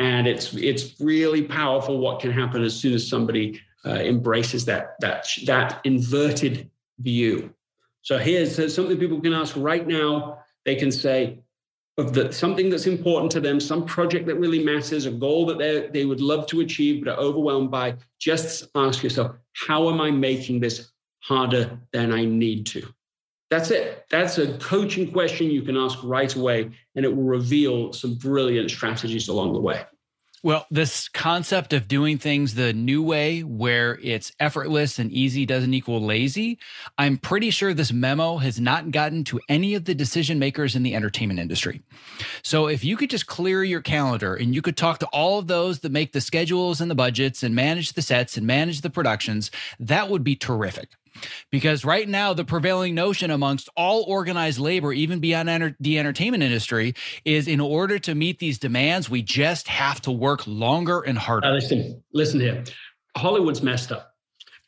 And 0.00 0.26
it's 0.26 0.52
it's 0.54 1.00
really 1.00 1.42
powerful 1.42 2.00
what 2.00 2.18
can 2.18 2.32
happen 2.32 2.64
as 2.64 2.74
soon 2.74 2.92
as 2.92 3.08
somebody 3.08 3.60
uh, 3.86 4.00
embraces 4.12 4.64
that 4.64 4.96
that 5.00 5.28
that 5.46 5.80
inverted 5.84 6.68
view. 6.98 7.54
So 8.02 8.18
here's 8.18 8.74
something 8.74 8.98
people 8.98 9.20
can 9.20 9.32
ask 9.32 9.54
right 9.56 9.86
now. 9.86 10.38
They 10.64 10.74
can 10.74 10.90
say, 10.90 11.38
of 11.98 12.14
the, 12.14 12.32
something 12.32 12.70
that's 12.70 12.86
important 12.86 13.30
to 13.32 13.40
them, 13.40 13.60
some 13.60 13.84
project 13.84 14.26
that 14.26 14.36
really 14.36 14.64
matters, 14.64 15.06
a 15.06 15.10
goal 15.10 15.44
that 15.46 15.58
they 15.58 15.88
they 15.92 16.04
would 16.04 16.20
love 16.20 16.46
to 16.46 16.60
achieve 16.60 17.04
but 17.04 17.12
are 17.12 17.20
overwhelmed 17.20 17.70
by, 17.70 17.96
just 18.18 18.68
ask 18.74 19.02
yourself, 19.02 19.36
how 19.52 19.90
am 19.90 20.00
I 20.00 20.10
making 20.10 20.60
this 20.60 20.90
harder 21.20 21.78
than 21.92 22.12
I 22.12 22.24
need 22.24 22.66
to? 22.66 22.86
That's 23.50 23.70
it. 23.70 24.06
That's 24.10 24.38
a 24.38 24.56
coaching 24.58 25.12
question 25.12 25.50
you 25.50 25.60
can 25.60 25.76
ask 25.76 25.98
right 26.02 26.34
away, 26.34 26.70
and 26.96 27.04
it 27.04 27.14
will 27.14 27.24
reveal 27.24 27.92
some 27.92 28.14
brilliant 28.14 28.70
strategies 28.70 29.28
along 29.28 29.52
the 29.52 29.60
way. 29.60 29.84
Well, 30.44 30.66
this 30.72 31.08
concept 31.08 31.72
of 31.72 31.86
doing 31.86 32.18
things 32.18 32.56
the 32.56 32.72
new 32.72 33.00
way, 33.00 33.44
where 33.44 34.00
it's 34.02 34.32
effortless 34.40 34.98
and 34.98 35.08
easy 35.12 35.46
doesn't 35.46 35.72
equal 35.72 36.02
lazy, 36.02 36.58
I'm 36.98 37.16
pretty 37.16 37.50
sure 37.50 37.72
this 37.72 37.92
memo 37.92 38.38
has 38.38 38.58
not 38.58 38.90
gotten 38.90 39.22
to 39.24 39.40
any 39.48 39.74
of 39.74 39.84
the 39.84 39.94
decision 39.94 40.40
makers 40.40 40.74
in 40.74 40.82
the 40.82 40.96
entertainment 40.96 41.38
industry. 41.38 41.82
So 42.42 42.66
if 42.66 42.82
you 42.82 42.96
could 42.96 43.10
just 43.10 43.28
clear 43.28 43.62
your 43.62 43.82
calendar 43.82 44.34
and 44.34 44.52
you 44.52 44.62
could 44.62 44.76
talk 44.76 44.98
to 44.98 45.06
all 45.12 45.38
of 45.38 45.46
those 45.46 45.78
that 45.80 45.92
make 45.92 46.10
the 46.10 46.20
schedules 46.20 46.80
and 46.80 46.90
the 46.90 46.96
budgets 46.96 47.44
and 47.44 47.54
manage 47.54 47.92
the 47.92 48.02
sets 48.02 48.36
and 48.36 48.44
manage 48.44 48.80
the 48.80 48.90
productions, 48.90 49.52
that 49.78 50.10
would 50.10 50.24
be 50.24 50.34
terrific. 50.34 50.88
Because 51.50 51.84
right 51.84 52.08
now, 52.08 52.32
the 52.32 52.44
prevailing 52.44 52.94
notion 52.94 53.30
amongst 53.30 53.68
all 53.76 54.04
organized 54.06 54.58
labor, 54.58 54.92
even 54.92 55.20
beyond 55.20 55.48
enter- 55.48 55.76
the 55.80 55.98
entertainment 55.98 56.42
industry, 56.42 56.94
is 57.24 57.48
in 57.48 57.60
order 57.60 57.98
to 58.00 58.14
meet 58.14 58.38
these 58.38 58.58
demands, 58.58 59.10
we 59.10 59.22
just 59.22 59.68
have 59.68 60.00
to 60.02 60.10
work 60.10 60.46
longer 60.46 61.00
and 61.00 61.18
harder. 61.18 61.46
Uh, 61.48 61.52
listen, 61.52 62.02
listen 62.12 62.40
here. 62.40 62.64
Hollywood's 63.16 63.62
messed 63.62 63.92
up. 63.92 64.08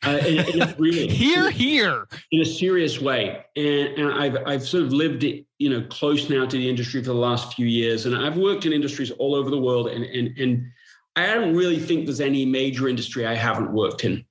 Uh, 0.05 0.17
in, 0.17 0.61
in 0.61 0.75
really, 0.77 1.07
here, 1.07 1.49
here, 1.49 2.07
in 2.31 2.41
a 2.41 2.45
serious 2.45 3.01
way, 3.01 3.43
and, 3.55 3.87
and 3.97 4.13
I've 4.13 4.37
I've 4.45 4.67
sort 4.67 4.83
of 4.83 4.93
lived 4.93 5.23
it, 5.23 5.45
you 5.57 5.69
know, 5.69 5.81
close 5.89 6.29
now 6.29 6.45
to 6.45 6.57
the 6.57 6.69
industry 6.69 7.01
for 7.01 7.07
the 7.07 7.13
last 7.13 7.53
few 7.53 7.65
years, 7.65 8.05
and 8.05 8.15
I've 8.15 8.37
worked 8.37 8.65
in 8.65 8.73
industries 8.73 9.09
all 9.11 9.33
over 9.33 9.49
the 9.49 9.57
world, 9.57 9.87
and 9.87 10.03
and 10.03 10.37
and 10.37 10.67
I 11.15 11.33
don't 11.33 11.55
really 11.55 11.79
think 11.79 12.05
there's 12.05 12.21
any 12.21 12.45
major 12.45 12.87
industry 12.87 13.25
I 13.25 13.33
haven't 13.33 13.71
worked 13.71 14.03
in. 14.03 14.25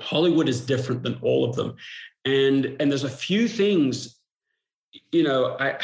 Hollywood 0.00 0.48
is 0.48 0.60
different 0.60 1.02
than 1.02 1.18
all 1.22 1.44
of 1.44 1.56
them. 1.56 1.76
And 2.24 2.76
and 2.80 2.90
there's 2.90 3.04
a 3.04 3.10
few 3.10 3.48
things, 3.48 4.18
you 5.12 5.22
know, 5.22 5.56
I 5.58 5.78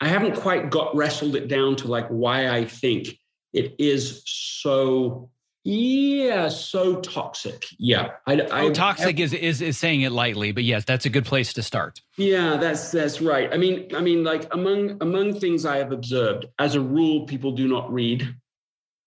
I 0.00 0.08
haven't 0.08 0.36
quite 0.36 0.70
got 0.70 0.94
wrestled 0.94 1.36
it 1.36 1.48
down 1.48 1.76
to 1.76 1.88
like 1.88 2.08
why 2.08 2.48
I 2.48 2.64
think 2.64 3.18
it 3.52 3.74
is 3.78 4.22
so 4.24 5.30
yeah, 5.64 6.48
so 6.48 7.00
toxic. 7.00 7.66
Yeah, 7.78 8.12
I, 8.26 8.40
oh, 8.40 8.46
I 8.50 8.60
oh, 8.62 8.70
toxic 8.70 9.18
I, 9.18 9.22
is, 9.22 9.34
is 9.34 9.60
is 9.60 9.76
saying 9.76 10.00
it 10.00 10.12
lightly, 10.12 10.50
but 10.50 10.64
yes, 10.64 10.84
that's 10.86 11.04
a 11.04 11.10
good 11.10 11.26
place 11.26 11.52
to 11.52 11.62
start. 11.62 12.00
Yeah, 12.16 12.56
that's 12.56 12.90
that's 12.90 13.20
right. 13.20 13.52
I 13.52 13.58
mean, 13.58 13.94
I 13.94 14.00
mean, 14.00 14.24
like 14.24 14.52
among 14.54 14.96
among 15.02 15.38
things 15.38 15.66
I 15.66 15.76
have 15.76 15.92
observed, 15.92 16.46
as 16.58 16.74
a 16.74 16.80
rule, 16.80 17.26
people 17.26 17.52
do 17.52 17.68
not 17.68 17.92
read. 17.92 18.34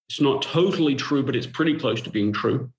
It's 0.09 0.21
not 0.21 0.41
totally 0.41 0.93
true, 0.93 1.23
but 1.23 1.35
it's 1.35 1.47
pretty 1.47 1.79
close 1.79 2.01
to 2.01 2.11
being 2.11 2.31
true. 2.31 2.69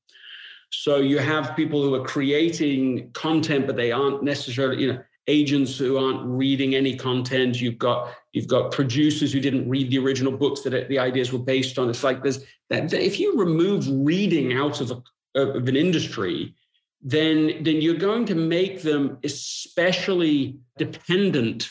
So 0.73 0.97
you 0.97 1.19
have 1.19 1.55
people 1.55 1.83
who 1.83 1.95
are 1.95 2.05
creating 2.05 3.11
content, 3.13 3.67
but 3.67 3.77
they 3.77 3.93
aren't 3.93 4.23
necessarily, 4.23 4.83
you 4.83 4.93
know, 4.93 5.03
agents 5.29 5.77
who 5.79 5.99
aren't 5.99 6.27
reading 6.27 6.75
any 6.75 6.97
content. 6.97 7.61
You've 7.61 7.79
got 7.79 8.15
you've 8.33 8.49
got 8.49 8.73
producers 8.73 9.33
who 9.33 9.41
didn't 9.41 9.69
read 9.69 9.91
the 9.91 9.99
original 9.99 10.33
books 10.33 10.63
that 10.63 10.89
the 10.89 10.99
ideas 10.99 11.33
were 11.33 11.39
based 11.39 11.79
on. 11.79 11.91
It's 11.91 12.03
like 12.03 12.23
there's 12.23 12.45
that 12.71 12.93
if 12.93 13.21
you 13.21 13.39
remove 13.39 13.87
reading 13.89 14.55
out 14.55 14.81
of, 14.81 14.91
a, 14.91 15.41
of 15.41 15.69
an 15.69 15.77
industry, 15.77 16.55
then 17.03 17.63
then 17.63 17.81
you're 17.83 17.95
going 17.95 18.25
to 18.27 18.35
make 18.35 18.83
them 18.83 19.19
especially 19.25 20.59
dependent 20.79 21.69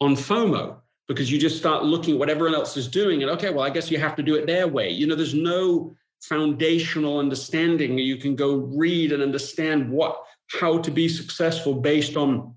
on 0.00 0.14
FOMO 0.14 0.76
because 1.08 1.32
you 1.32 1.38
just 1.38 1.56
start 1.56 1.84
looking 1.84 2.14
at 2.14 2.20
what 2.20 2.30
everyone 2.30 2.54
else 2.54 2.76
is 2.76 2.86
doing 2.86 3.22
and 3.22 3.30
okay, 3.32 3.50
well, 3.50 3.64
I 3.64 3.70
guess 3.70 3.90
you 3.90 3.98
have 3.98 4.16
to 4.16 4.22
do 4.22 4.34
it 4.36 4.46
their 4.46 4.68
way. 4.68 4.90
You 4.90 5.06
know, 5.06 5.14
there's 5.14 5.34
no 5.34 5.94
foundational 6.22 7.18
understanding. 7.18 7.98
You 7.98 8.16
can 8.16 8.36
go 8.36 8.54
read 8.56 9.12
and 9.12 9.22
understand 9.22 9.90
what 9.90 10.22
how 10.60 10.78
to 10.78 10.90
be 10.90 11.08
successful 11.08 11.74
based 11.74 12.16
on 12.16 12.54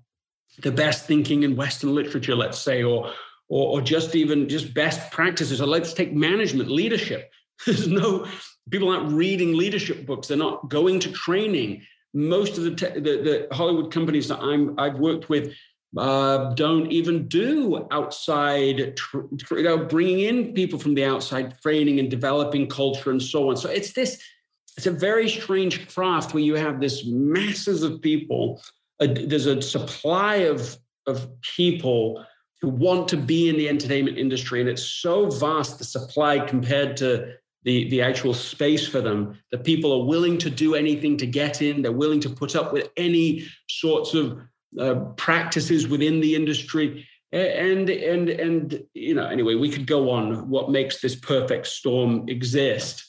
the 0.62 0.72
best 0.72 1.06
thinking 1.06 1.42
in 1.42 1.56
Western 1.56 1.94
literature, 1.94 2.34
let's 2.34 2.58
say, 2.58 2.82
or 2.82 3.12
or, 3.48 3.78
or 3.78 3.80
just 3.80 4.14
even 4.14 4.48
just 4.48 4.74
best 4.74 5.10
practices. 5.10 5.60
Or 5.60 5.66
let's 5.66 5.92
take 5.92 6.12
management, 6.12 6.70
leadership. 6.70 7.30
There's 7.66 7.88
no 7.88 8.26
people 8.70 8.90
aren't 8.90 9.12
reading 9.12 9.56
leadership 9.56 10.06
books. 10.06 10.28
They're 10.28 10.36
not 10.36 10.68
going 10.68 11.00
to 11.00 11.12
training. 11.12 11.82
Most 12.14 12.56
of 12.56 12.64
the, 12.64 12.74
te- 12.74 13.00
the, 13.00 13.00
the 13.00 13.48
Hollywood 13.52 13.92
companies 13.92 14.28
that 14.28 14.40
I'm 14.40 14.78
I've 14.78 14.98
worked 14.98 15.28
with 15.28 15.52
uh, 15.98 16.52
don't 16.54 16.90
even 16.92 17.26
do 17.28 17.86
outside, 17.90 18.96
tr- 18.96 19.20
you 19.50 19.62
know, 19.62 19.78
bringing 19.78 20.20
in 20.20 20.52
people 20.52 20.78
from 20.78 20.94
the 20.94 21.04
outside, 21.04 21.58
training 21.60 21.98
and 22.00 22.10
developing 22.10 22.68
culture 22.68 23.10
and 23.10 23.22
so 23.22 23.50
on. 23.50 23.56
So 23.56 23.68
it's 23.70 23.92
this, 23.92 24.22
it's 24.76 24.86
a 24.86 24.90
very 24.90 25.28
strange 25.28 25.88
craft 25.88 26.34
where 26.34 26.42
you 26.42 26.54
have 26.54 26.80
this 26.80 27.06
masses 27.06 27.82
of 27.82 28.02
people. 28.02 28.62
Uh, 29.00 29.08
there's 29.10 29.46
a 29.46 29.60
supply 29.62 30.36
of 30.36 30.76
of 31.06 31.28
people 31.40 32.24
who 32.60 32.68
want 32.68 33.06
to 33.08 33.16
be 33.16 33.48
in 33.48 33.56
the 33.56 33.68
entertainment 33.68 34.18
industry, 34.18 34.60
and 34.60 34.68
it's 34.68 34.82
so 34.82 35.30
vast 35.30 35.78
the 35.78 35.84
supply 35.84 36.38
compared 36.38 36.96
to 36.96 37.34
the 37.62 37.88
the 37.90 38.02
actual 38.02 38.34
space 38.34 38.86
for 38.86 39.00
them 39.00 39.38
that 39.50 39.64
people 39.64 39.92
are 39.92 40.06
willing 40.06 40.38
to 40.38 40.50
do 40.50 40.74
anything 40.74 41.16
to 41.16 41.26
get 41.26 41.62
in. 41.62 41.82
They're 41.82 41.92
willing 41.92 42.20
to 42.20 42.30
put 42.30 42.56
up 42.56 42.72
with 42.72 42.90
any 42.96 43.44
sorts 43.68 44.14
of 44.14 44.38
uh, 44.78 44.94
practices 45.16 45.88
within 45.88 46.20
the 46.20 46.34
industry. 46.34 47.06
And 47.32 47.90
and 47.90 48.28
and 48.28 48.82
you 48.94 49.14
know, 49.14 49.26
anyway, 49.26 49.54
we 49.54 49.68
could 49.68 49.86
go 49.86 50.10
on. 50.10 50.48
What 50.48 50.70
makes 50.70 51.00
this 51.00 51.16
perfect 51.16 51.66
storm 51.66 52.28
exist? 52.28 53.04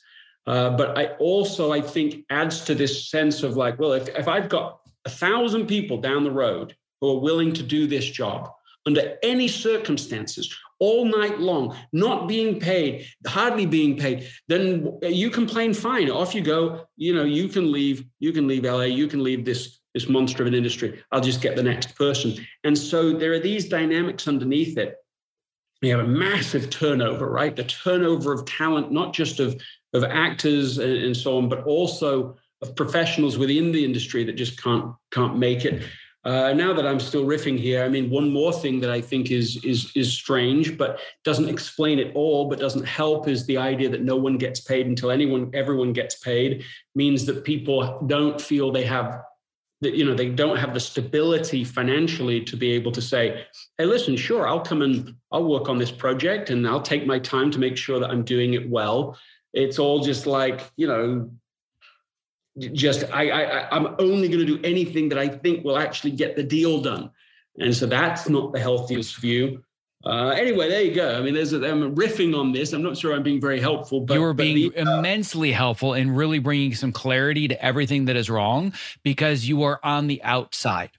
Uh, 0.47 0.71
but 0.71 0.97
I 0.97 1.07
also 1.19 1.71
I 1.71 1.81
think 1.81 2.25
adds 2.29 2.61
to 2.65 2.75
this 2.75 3.09
sense 3.09 3.43
of 3.43 3.57
like, 3.57 3.79
well, 3.79 3.93
if 3.93 4.07
if 4.09 4.27
I've 4.27 4.49
got 4.49 4.79
a 5.05 5.09
thousand 5.09 5.67
people 5.67 5.97
down 5.97 6.23
the 6.23 6.31
road 6.31 6.75
who 6.99 7.11
are 7.11 7.19
willing 7.19 7.53
to 7.53 7.63
do 7.63 7.85
this 7.85 8.09
job 8.09 8.49
under 8.85 9.17
any 9.21 9.47
circumstances, 9.47 10.53
all 10.79 11.05
night 11.05 11.39
long, 11.39 11.75
not 11.91 12.27
being 12.27 12.59
paid, 12.59 13.05
hardly 13.25 13.65
being 13.65 13.97
paid, 13.97 14.29
then 14.47 14.97
you 15.01 15.29
complain, 15.29 15.73
fine, 15.73 16.09
off 16.09 16.35
you 16.35 16.41
go. 16.41 16.85
You 16.95 17.13
know, 17.15 17.23
you 17.23 17.47
can 17.47 17.71
leave, 17.71 18.05
you 18.19 18.31
can 18.31 18.47
leave 18.47 18.63
LA, 18.63 18.83
you 18.83 19.07
can 19.07 19.23
leave 19.23 19.45
this 19.45 19.79
this 19.97 20.07
monster 20.07 20.43
of 20.43 20.47
an 20.47 20.53
industry. 20.53 21.01
I'll 21.11 21.21
just 21.21 21.41
get 21.41 21.55
the 21.55 21.63
next 21.63 21.95
person. 21.95 22.35
And 22.63 22.77
so 22.77 23.13
there 23.13 23.33
are 23.33 23.39
these 23.39 23.67
dynamics 23.67 24.27
underneath 24.27 24.77
it. 24.77 24.95
We 25.81 25.89
have 25.89 26.01
a 26.01 26.07
massive 26.07 26.69
turnover, 26.69 27.27
right? 27.27 27.55
The 27.55 27.63
turnover 27.63 28.31
of 28.31 28.45
talent, 28.45 28.91
not 28.91 29.11
just 29.11 29.39
of, 29.39 29.59
of 29.93 30.03
actors 30.03 30.77
and, 30.77 30.97
and 31.05 31.17
so 31.17 31.39
on, 31.39 31.49
but 31.49 31.63
also 31.63 32.37
of 32.61 32.75
professionals 32.75 33.39
within 33.39 33.71
the 33.71 33.83
industry 33.83 34.23
that 34.25 34.33
just 34.33 34.61
can't 34.61 34.93
can't 35.11 35.37
make 35.37 35.65
it. 35.65 35.83
Uh, 36.23 36.53
now 36.53 36.73
that 36.73 36.85
I'm 36.85 36.99
still 36.99 37.25
riffing 37.25 37.57
here, 37.57 37.83
I 37.83 37.89
mean, 37.89 38.09
one 38.09 38.29
more 38.29 38.53
thing 38.53 38.79
that 38.81 38.91
I 38.91 39.01
think 39.01 39.31
is 39.31 39.63
is 39.63 39.91
is 39.95 40.13
strange, 40.13 40.77
but 40.77 40.99
doesn't 41.23 41.49
explain 41.49 41.97
it 41.97 42.11
all, 42.15 42.49
but 42.49 42.59
doesn't 42.59 42.85
help, 42.85 43.27
is 43.27 43.45
the 43.45 43.57
idea 43.57 43.89
that 43.89 44.03
no 44.03 44.17
one 44.17 44.37
gets 44.37 44.59
paid 44.59 44.85
until 44.85 45.09
anyone, 45.09 45.49
everyone 45.53 45.93
gets 45.93 46.15
paid, 46.19 46.63
means 46.93 47.25
that 47.25 47.43
people 47.43 48.03
don't 48.05 48.39
feel 48.39 48.71
they 48.71 48.85
have 48.85 49.21
that 49.81 49.93
you 49.93 50.03
know 50.03 50.15
they 50.15 50.29
don't 50.29 50.57
have 50.57 50.73
the 50.73 50.79
stability 50.79 51.63
financially 51.63 52.41
to 52.43 52.57
be 52.57 52.71
able 52.71 52.91
to 52.91 53.01
say 53.01 53.45
hey 53.77 53.85
listen 53.85 54.17
sure 54.17 54.47
i'll 54.47 54.61
come 54.61 54.81
and 54.81 55.13
i'll 55.31 55.43
work 55.43 55.69
on 55.69 55.77
this 55.77 55.91
project 55.91 56.49
and 56.49 56.67
i'll 56.67 56.81
take 56.81 57.05
my 57.05 57.19
time 57.19 57.51
to 57.51 57.59
make 57.59 57.77
sure 57.77 57.99
that 57.99 58.09
i'm 58.09 58.23
doing 58.23 58.53
it 58.53 58.69
well 58.69 59.17
it's 59.53 59.79
all 59.79 59.99
just 59.99 60.25
like 60.25 60.71
you 60.77 60.87
know 60.87 61.29
just 62.57 63.03
I, 63.13 63.29
I 63.29 63.75
I'm 63.75 63.95
only 63.99 64.27
going 64.27 64.45
to 64.45 64.45
do 64.45 64.59
anything 64.63 65.09
that 65.09 65.19
I 65.19 65.27
think 65.27 65.63
will 65.63 65.77
actually 65.77 66.11
get 66.11 66.35
the 66.35 66.43
deal 66.43 66.81
done, 66.81 67.11
and 67.59 67.75
so 67.75 67.85
that's 67.85 68.27
not 68.29 68.53
the 68.53 68.59
healthiest 68.59 69.17
view. 69.17 69.63
Uh, 70.05 70.29
anyway, 70.29 70.69
there 70.69 70.81
you 70.81 70.93
go. 70.93 71.17
I 71.17 71.21
mean, 71.21 71.33
there's 71.33 71.53
a, 71.53 71.57
I'm 71.57 71.95
riffing 71.95 72.37
on 72.37 72.51
this. 72.51 72.71
I'm 72.71 72.83
not 72.83 72.97
sure 72.97 73.13
I'm 73.13 73.23
being 73.23 73.41
very 73.41 73.59
helpful, 73.59 74.01
but 74.01 74.13
you 74.13 74.23
are 74.23 74.33
being 74.33 74.71
the, 74.71 74.79
uh, 74.79 74.99
immensely 74.99 75.51
helpful 75.51 75.93
in 75.93 76.11
really 76.11 76.39
bringing 76.39 76.75
some 76.75 76.91
clarity 76.91 77.47
to 77.47 77.63
everything 77.63 78.05
that 78.05 78.15
is 78.15 78.29
wrong 78.29 78.73
because 79.03 79.47
you 79.47 79.63
are 79.63 79.79
on 79.83 80.07
the 80.07 80.21
outside 80.23 80.91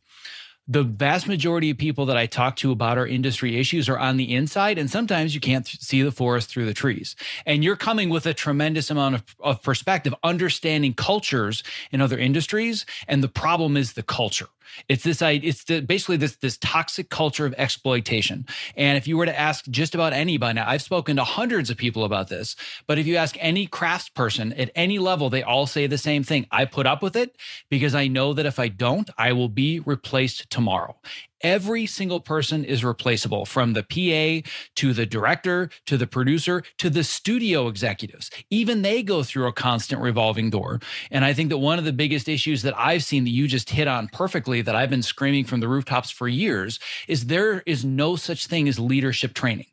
the 0.71 0.83
vast 0.83 1.27
majority 1.27 1.71
of 1.71 1.79
people 1.79 2.05
that 2.07 2.19
I 2.19 2.27
talk 2.27 2.57
to 2.57 2.71
about 2.71 2.99
our 2.99 3.07
industry 3.07 3.59
issues 3.59 3.89
are 3.89 3.99
on 3.99 4.19
the 4.19 4.35
inside, 4.35 4.77
and 4.77 4.91
sometimes 4.91 5.35
you 5.35 5.41
can't 5.41 5.65
th- 5.65 5.81
see 5.81 6.03
the 6.03 6.13
forest 6.13 6.51
through 6.51 6.67
the 6.67 6.75
trees. 6.75 7.17
And 7.47 7.65
you're 7.65 7.75
coming 7.75 8.11
with 8.11 8.27
a 8.27 8.35
tremendous 8.35 8.91
amount 8.91 9.15
of, 9.15 9.25
of 9.41 9.63
perspective, 9.63 10.15
understanding 10.23 10.93
cultures 10.93 11.65
in 11.91 12.03
other 12.03 12.19
industries. 12.19 12.85
And 13.09 13.25
the 13.25 13.29
problem 13.29 13.79
is 13.79 13.95
the 13.95 14.03
culture. 14.03 14.49
It's 14.89 15.05
this 15.05 15.23
it's 15.23 15.65
the, 15.65 15.81
basically 15.81 16.17
this 16.17 16.37
this 16.37 16.59
toxic 16.59 17.11
culture 17.11 17.47
of 17.47 17.55
exploitation. 17.59 18.47
And 18.77 18.97
if 18.97 19.07
you 19.07 19.17
were 19.17 19.27
to 19.27 19.39
ask 19.39 19.67
just 19.69 19.95
about 19.95 20.13
anybody 20.13 20.55
now, 20.55 20.69
I've 20.69 20.83
spoken 20.83 21.17
to 21.17 21.25
hundreds 21.25 21.71
of 21.71 21.77
people 21.77 22.05
about 22.05 22.29
this, 22.29 22.57
but 22.87 22.99
if 22.99 23.07
you 23.07 23.17
ask 23.17 23.37
any 23.39 23.67
craftsperson 23.67 24.59
at 24.59 24.71
any 24.75 24.99
level, 24.99 25.31
they 25.31 25.43
all 25.43 25.67
say 25.67 25.87
the 25.87 25.99
same 25.99 26.23
thing. 26.23 26.47
I 26.51 26.65
put 26.65 26.87
up 26.87 27.03
with 27.03 27.17
it 27.17 27.37
because 27.71 27.95
I 27.95 28.09
know 28.09 28.33
that 28.35 28.47
if 28.47 28.59
I 28.59 28.69
don't, 28.69 29.09
I 29.19 29.33
will 29.33 29.49
be 29.49 29.81
replaced 29.81 30.51
tomorrow. 30.51 30.97
Every 31.43 31.87
single 31.87 32.21
person 32.21 32.65
is 32.65 32.85
replaceable 32.85 33.47
from 33.47 33.73
the 33.73 33.83
PA 33.83 34.49
to 34.77 34.93
the 34.93 35.07
director 35.07 35.71
to 35.87 35.97
the 35.97 36.07
producer 36.07 36.63
to 36.79 36.91
the 36.91 37.05
studio 37.05 37.69
executives. 37.69 38.31
Even 38.51 38.83
they 38.83 39.03
go 39.03 39.23
through 39.23 39.47
a 39.47 39.53
constant 39.53 40.03
revolving 40.03 40.51
door. 40.51 40.81
And 41.11 41.25
I 41.25 41.33
think 41.33 41.51
that 41.51 41.59
one 41.59 41.79
of 41.79 41.85
the 41.85 41.93
biggest 41.93 42.29
issues 42.29 42.63
that 42.63 42.79
I've 42.79 43.05
seen 43.05 43.25
that 43.25 43.31
you 43.31 43.47
just 43.47 43.71
hit 43.71 43.89
on 43.89 44.09
perfectly 44.09 44.63
that 44.63 44.75
I've 44.75 44.91
been 44.91 45.03
screaming 45.03 45.45
from 45.45 45.61
the 45.61 45.69
rooftops 45.69 46.11
for 46.11 46.29
years 46.29 46.81
is 47.07 47.27
there 47.27 47.63
is 47.67 47.85
no 47.85 48.17
such 48.17 48.47
thing 48.47 48.69
as 48.69 48.79
leadership 48.79 49.35
training. 49.35 49.67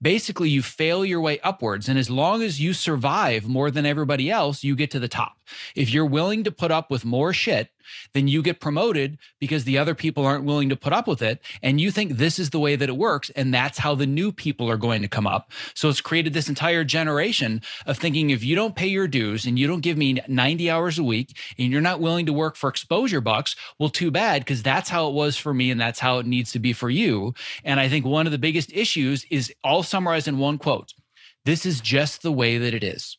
Basically, 0.00 0.48
you 0.48 0.62
fail 0.62 1.04
your 1.04 1.20
way 1.20 1.40
upwards. 1.40 1.88
And 1.88 1.98
as 1.98 2.10
long 2.10 2.42
as 2.42 2.60
you 2.60 2.72
survive 2.72 3.46
more 3.48 3.70
than 3.70 3.86
everybody 3.86 4.30
else, 4.30 4.64
you 4.64 4.76
get 4.76 4.90
to 4.92 4.98
the 4.98 5.08
top. 5.08 5.36
If 5.74 5.90
you're 5.90 6.06
willing 6.06 6.44
to 6.44 6.52
put 6.52 6.70
up 6.70 6.90
with 6.90 7.04
more 7.04 7.32
shit, 7.32 7.70
then 8.12 8.28
you 8.28 8.42
get 8.42 8.60
promoted 8.60 9.18
because 9.40 9.64
the 9.64 9.78
other 9.78 9.94
people 9.94 10.24
aren't 10.24 10.44
willing 10.44 10.68
to 10.68 10.76
put 10.76 10.92
up 10.92 11.06
with 11.06 11.22
it. 11.22 11.40
And 11.62 11.80
you 11.80 11.90
think 11.90 12.12
this 12.12 12.38
is 12.38 12.50
the 12.50 12.58
way 12.58 12.76
that 12.76 12.88
it 12.88 12.96
works. 12.96 13.30
And 13.30 13.52
that's 13.52 13.78
how 13.78 13.94
the 13.94 14.06
new 14.06 14.32
people 14.32 14.70
are 14.70 14.76
going 14.76 15.02
to 15.02 15.08
come 15.08 15.26
up. 15.26 15.52
So 15.74 15.88
it's 15.88 16.00
created 16.00 16.32
this 16.32 16.48
entire 16.48 16.84
generation 16.84 17.62
of 17.86 17.98
thinking 17.98 18.30
if 18.30 18.44
you 18.44 18.54
don't 18.54 18.76
pay 18.76 18.86
your 18.86 19.08
dues 19.08 19.46
and 19.46 19.58
you 19.58 19.66
don't 19.66 19.80
give 19.80 19.96
me 19.96 20.20
90 20.28 20.70
hours 20.70 20.98
a 20.98 21.04
week 21.04 21.36
and 21.58 21.72
you're 21.72 21.80
not 21.80 22.00
willing 22.00 22.26
to 22.26 22.32
work 22.32 22.56
for 22.56 22.68
exposure 22.68 23.20
bucks, 23.20 23.56
well, 23.78 23.88
too 23.88 24.10
bad, 24.10 24.42
because 24.42 24.62
that's 24.62 24.90
how 24.90 25.08
it 25.08 25.14
was 25.14 25.36
for 25.36 25.54
me 25.54 25.70
and 25.70 25.80
that's 25.80 26.00
how 26.00 26.18
it 26.18 26.26
needs 26.26 26.52
to 26.52 26.58
be 26.58 26.72
for 26.72 26.90
you. 26.90 27.34
And 27.64 27.80
I 27.80 27.88
think 27.88 28.04
one 28.04 28.26
of 28.26 28.32
the 28.32 28.38
biggest 28.38 28.72
issues 28.72 29.24
is 29.30 29.52
all 29.64 29.82
summarized 29.82 30.28
in 30.28 30.38
one 30.38 30.58
quote. 30.58 30.92
This 31.44 31.64
is 31.64 31.80
just 31.80 32.22
the 32.22 32.32
way 32.32 32.58
that 32.58 32.74
it 32.74 32.82
is. 32.82 33.18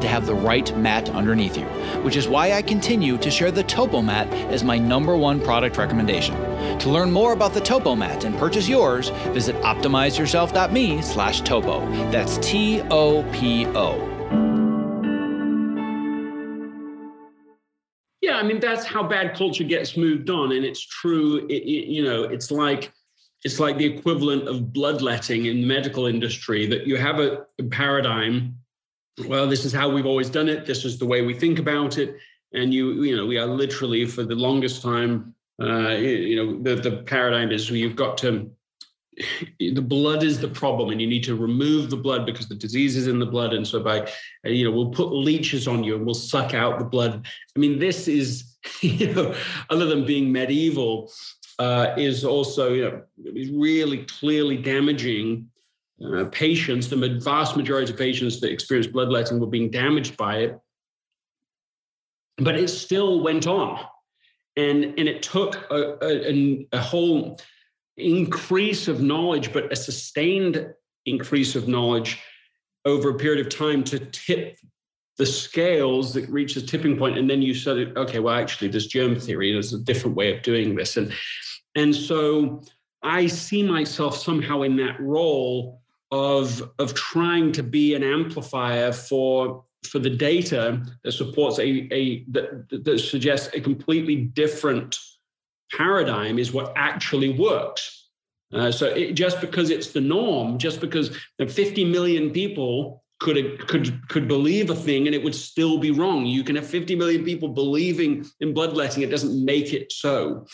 to 0.00 0.08
have 0.08 0.26
the 0.26 0.34
right 0.34 0.76
mat 0.76 1.10
underneath 1.10 1.56
you, 1.56 1.64
which 2.02 2.16
is 2.16 2.28
why 2.28 2.52
I 2.52 2.62
continue 2.62 3.18
to 3.18 3.30
share 3.30 3.50
the 3.50 3.62
Topo 3.62 4.02
Mat 4.02 4.26
as 4.52 4.64
my 4.64 4.78
number 4.78 5.16
one 5.16 5.40
product 5.40 5.76
recommendation. 5.76 6.34
To 6.80 6.90
learn 6.90 7.10
more 7.10 7.32
about 7.32 7.54
the 7.54 7.60
Topo 7.60 7.94
Mat 7.94 8.24
and 8.24 8.36
purchase 8.38 8.68
yours, 8.68 9.10
visit 9.32 9.56
optimizeyourself.me 9.62 11.02
slash 11.02 11.40
topo. 11.42 11.80
That's 12.10 12.38
T 12.38 12.82
O 12.90 13.22
P 13.32 13.66
O. 13.68 14.12
Yeah, 18.22 18.38
I 18.38 18.42
mean, 18.42 18.58
that's 18.58 18.84
how 18.84 19.04
bad 19.04 19.36
culture 19.36 19.62
gets 19.64 19.96
moved 19.96 20.30
on. 20.30 20.52
And 20.52 20.64
it's 20.64 20.84
true, 20.84 21.46
it, 21.48 21.62
it, 21.62 21.86
you 21.86 22.02
know, 22.02 22.24
it's 22.24 22.50
like, 22.50 22.92
it's 23.44 23.60
like 23.60 23.78
the 23.78 23.84
equivalent 23.84 24.48
of 24.48 24.72
bloodletting 24.72 25.46
in 25.46 25.60
the 25.60 25.66
medical 25.66 26.06
industry 26.06 26.66
that 26.66 26.88
you 26.88 26.96
have 26.96 27.20
a, 27.20 27.46
a 27.60 27.62
paradigm 27.64 28.56
well, 29.24 29.46
this 29.46 29.64
is 29.64 29.72
how 29.72 29.88
we've 29.88 30.06
always 30.06 30.28
done 30.28 30.48
it. 30.48 30.66
This 30.66 30.84
is 30.84 30.98
the 30.98 31.06
way 31.06 31.22
we 31.22 31.32
think 31.32 31.58
about 31.58 31.96
it, 31.96 32.16
and 32.52 32.72
you 32.72 33.02
you 33.02 33.16
know 33.16 33.26
we 33.26 33.38
are 33.38 33.46
literally 33.46 34.04
for 34.04 34.24
the 34.24 34.34
longest 34.34 34.82
time. 34.82 35.34
Uh, 35.60 35.92
you 35.92 36.36
know 36.36 36.62
the 36.62 36.80
the 36.80 37.02
paradigm 37.04 37.50
is 37.50 37.70
you've 37.70 37.96
got 37.96 38.18
to 38.18 38.50
the 39.58 39.80
blood 39.80 40.22
is 40.22 40.38
the 40.38 40.48
problem 40.48 40.90
and 40.90 41.00
you 41.00 41.06
need 41.06 41.24
to 41.24 41.34
remove 41.34 41.88
the 41.90 41.96
blood 41.96 42.26
because 42.26 42.48
the 42.48 42.54
disease 42.54 42.96
is 42.96 43.06
in 43.06 43.18
the 43.18 43.26
blood 43.26 43.54
and 43.54 43.66
so 43.66 43.82
by 43.82 44.06
you 44.44 44.64
know 44.64 44.70
we'll 44.70 44.90
put 44.90 45.08
leeches 45.08 45.66
on 45.66 45.82
you 45.82 45.96
and 45.96 46.04
we'll 46.04 46.14
suck 46.14 46.52
out 46.52 46.78
the 46.78 46.84
blood 46.84 47.26
i 47.56 47.58
mean 47.58 47.78
this 47.78 48.08
is 48.08 48.56
you 48.82 49.14
know 49.14 49.34
other 49.70 49.86
than 49.86 50.04
being 50.04 50.30
medieval 50.30 51.10
uh, 51.58 51.94
is 51.96 52.24
also 52.24 52.74
you 52.74 52.82
know 52.82 53.02
really 53.54 54.04
clearly 54.04 54.58
damaging 54.58 55.48
uh, 56.04 56.24
patients 56.26 56.88
the 56.88 57.18
vast 57.22 57.56
majority 57.56 57.92
of 57.92 57.98
patients 57.98 58.40
that 58.40 58.52
experienced 58.52 58.92
bloodletting 58.92 59.40
were 59.40 59.46
being 59.46 59.70
damaged 59.70 60.16
by 60.16 60.38
it. 60.38 60.58
But 62.38 62.56
it 62.56 62.68
still 62.68 63.22
went 63.22 63.46
on. 63.46 63.80
And 64.56 64.84
and 64.84 65.08
it 65.08 65.22
took 65.22 65.56
a, 65.70 65.96
a, 66.02 66.68
a 66.72 66.80
whole 66.80 67.38
increase 67.96 68.88
of 68.88 69.00
knowledge, 69.00 69.52
but 69.52 69.72
a 69.72 69.76
sustained 69.76 70.68
increase 71.06 71.56
of 71.56 71.68
knowledge 71.68 72.20
over 72.84 73.10
a 73.10 73.14
period 73.14 73.44
of 73.44 73.54
time 73.54 73.82
to 73.84 73.98
tip 73.98 74.58
the 75.18 75.26
scales 75.26 76.12
that 76.12 76.28
reach 76.28 76.56
a 76.56 76.66
tipping 76.66 76.98
point. 76.98 77.16
And 77.16 77.28
then 77.28 77.40
you 77.40 77.54
said 77.54 77.96
okay 77.96 78.18
well 78.18 78.34
actually 78.34 78.68
there's 78.68 78.86
germ 78.86 79.18
theory 79.18 79.52
there's 79.52 79.72
a 79.72 79.78
different 79.78 80.14
way 80.14 80.34
of 80.34 80.42
doing 80.42 80.74
this. 80.74 80.98
And 80.98 81.12
and 81.74 81.94
so 81.94 82.62
i 83.02 83.26
see 83.26 83.62
myself 83.62 84.16
somehow 84.16 84.62
in 84.62 84.76
that 84.76 84.98
role 84.98 85.82
of 86.10 86.70
of 86.78 86.94
trying 86.94 87.52
to 87.52 87.62
be 87.62 87.94
an 87.94 88.02
amplifier 88.02 88.92
for 88.92 89.64
for 89.86 89.98
the 89.98 90.10
data 90.10 90.82
that 91.04 91.12
supports 91.12 91.58
a, 91.58 91.92
a 91.92 92.24
that, 92.28 92.68
that 92.84 92.98
suggests 92.98 93.54
a 93.54 93.60
completely 93.60 94.16
different 94.16 94.98
paradigm 95.72 96.38
is 96.38 96.52
what 96.52 96.72
actually 96.76 97.30
works. 97.30 98.08
Uh, 98.52 98.70
so 98.70 98.86
it, 98.86 99.12
just 99.12 99.40
because 99.40 99.70
it's 99.70 99.90
the 99.90 100.00
norm, 100.00 100.58
just 100.58 100.80
because 100.80 101.16
50 101.38 101.84
million 101.84 102.30
people 102.30 103.02
could 103.18 103.66
could 103.66 104.06
could 104.08 104.28
believe 104.28 104.70
a 104.70 104.74
thing 104.74 105.06
and 105.06 105.14
it 105.14 105.22
would 105.22 105.34
still 105.34 105.78
be 105.78 105.90
wrong. 105.90 106.26
You 106.26 106.44
can 106.44 106.54
have 106.56 106.66
50 106.66 106.94
million 106.94 107.24
people 107.24 107.48
believing 107.48 108.26
in 108.40 108.54
bloodletting; 108.54 109.02
it 109.02 109.10
doesn't 109.10 109.44
make 109.44 109.72
it 109.72 109.90
so. 109.90 110.46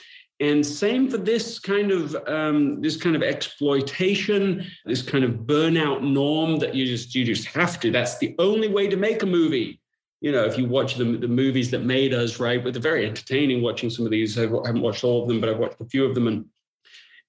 And 0.42 0.66
same 0.66 1.09
for 1.09 1.16
this 1.16 1.59
kind 1.59 1.90
of 1.90 2.14
um, 2.26 2.83
this 2.83 2.96
kind 2.96 3.16
of 3.16 3.22
exploitation, 3.22 4.66
this 4.85 5.00
kind 5.00 5.24
of 5.24 5.46
burnout 5.46 6.02
norm 6.02 6.59
that 6.59 6.74
you 6.74 6.85
just 6.85 7.14
you 7.14 7.24
just 7.24 7.46
have 7.46 7.81
to. 7.81 7.90
That's 7.90 8.18
the 8.18 8.35
only 8.38 8.68
way 8.68 8.88
to 8.88 8.96
make 8.96 9.22
a 9.22 9.26
movie 9.26 9.81
you 10.22 10.31
know, 10.31 10.44
if 10.44 10.57
you 10.57 10.66
watch 10.66 10.94
the, 10.94 11.05
the 11.05 11.26
movies 11.26 11.68
that 11.72 11.81
made 11.81 12.14
us, 12.14 12.38
right, 12.38 12.62
but 12.62 12.72
they're 12.72 12.81
very 12.81 13.05
entertaining 13.05 13.61
watching 13.61 13.90
some 13.90 14.05
of 14.05 14.12
these. 14.12 14.38
I 14.38 14.42
haven't 14.42 14.81
watched 14.81 15.02
all 15.02 15.22
of 15.22 15.28
them, 15.28 15.40
but 15.40 15.50
I've 15.50 15.59
watched 15.59 15.81
a 15.81 15.85
few 15.85 16.05
of 16.05 16.14
them. 16.14 16.28
And, 16.28 16.44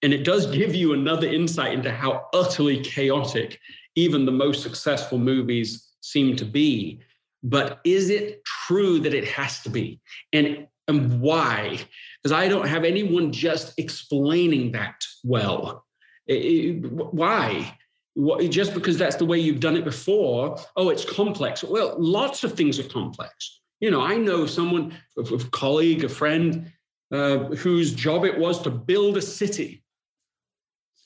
and 0.04 0.14
it 0.14 0.24
does 0.24 0.46
give 0.46 0.76
you 0.76 0.94
another 0.94 1.28
insight 1.28 1.74
into 1.74 1.92
how 1.92 2.28
utterly 2.34 2.82
chaotic 2.82 3.60
even 3.96 4.26
the 4.26 4.32
most 4.32 4.62
successful 4.62 5.18
movies 5.18 5.90
seem 6.02 6.36
to 6.36 6.46
be. 6.46 7.00
But 7.42 7.80
is 7.84 8.12
it 8.12 8.46
true 8.46 9.00
that 9.00 9.16
it 9.16 9.28
has 9.28 9.62
to 9.62 9.72
be? 9.72 10.00
And, 10.32 10.68
and 10.88 11.20
why? 11.20 11.80
Because 12.24 12.32
I 12.32 12.48
don't 12.48 12.68
have 12.68 12.86
anyone 12.86 13.32
just 13.32 13.78
explaining 13.78 14.72
that 14.72 15.04
well. 15.24 15.86
It, 16.26 16.34
it, 16.34 16.92
why? 16.92 17.78
what, 18.16 18.50
just 18.50 18.74
because 18.74 18.98
that's 18.98 19.16
the 19.16 19.26
way 19.26 19.40
you've 19.40 19.60
done 19.60 19.76
it 19.76 19.84
before, 19.84 20.58
oh, 20.76 20.90
it's 20.90 21.06
complex. 21.06 21.64
Well, 21.64 21.96
lots 21.98 22.44
of 22.44 22.54
things 22.54 22.80
are 22.80 22.84
complex. 22.84 23.62
You 23.80 23.92
know, 23.92 24.02
I 24.02 24.16
know 24.16 24.46
someone, 24.46 24.94
a, 25.18 25.22
a 25.22 25.40
colleague, 25.50 26.04
a 26.04 26.10
friend, 26.10 26.72
uh, 27.12 27.40
whose 27.56 27.94
job 27.94 28.26
it 28.26 28.38
was 28.38 28.62
to 28.62 28.70
build 28.70 29.18
a 29.18 29.22
city, 29.22 29.83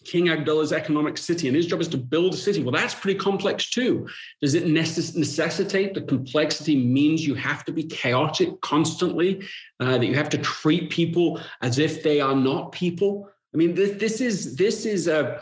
King 0.08 0.30
Abdullah's 0.30 0.72
economic 0.72 1.17
city, 1.17 1.48
and 1.48 1.56
his 1.56 1.67
job 1.67 1.82
is 1.82 1.88
to 1.89 1.98
build 1.98 2.34
a 2.34 2.38
city. 2.38 2.63
Well, 2.63 2.72
that's 2.72 2.96
pretty 2.96 3.20
complex 3.20 3.70
too. 3.70 4.08
Does 4.41 4.56
it 4.56 4.65
necess- 4.65 5.15
necessitate 5.15 5.93
the 5.93 6.02
complexity 6.02 6.76
means 6.76 7.28
you 7.28 7.36
have 7.36 7.65
to 7.65 7.74
be 7.74 7.84
chaotic 7.84 8.60
constantly, 8.62 9.43
uh, 9.80 9.98
that 9.98 10.06
you 10.06 10.15
have 10.15 10.30
to 10.30 10.38
treat 10.38 10.89
people 10.89 11.39
as 11.62 11.78
if 11.78 12.04
they 12.04 12.22
are 12.22 12.36
not 12.36 12.72
people? 12.72 13.30
I 13.54 13.58
mean, 13.58 13.76
this, 13.76 13.98
this 14.00 14.22
is 14.22 14.56
this 14.56 14.86
is 14.86 15.08
a 15.08 15.41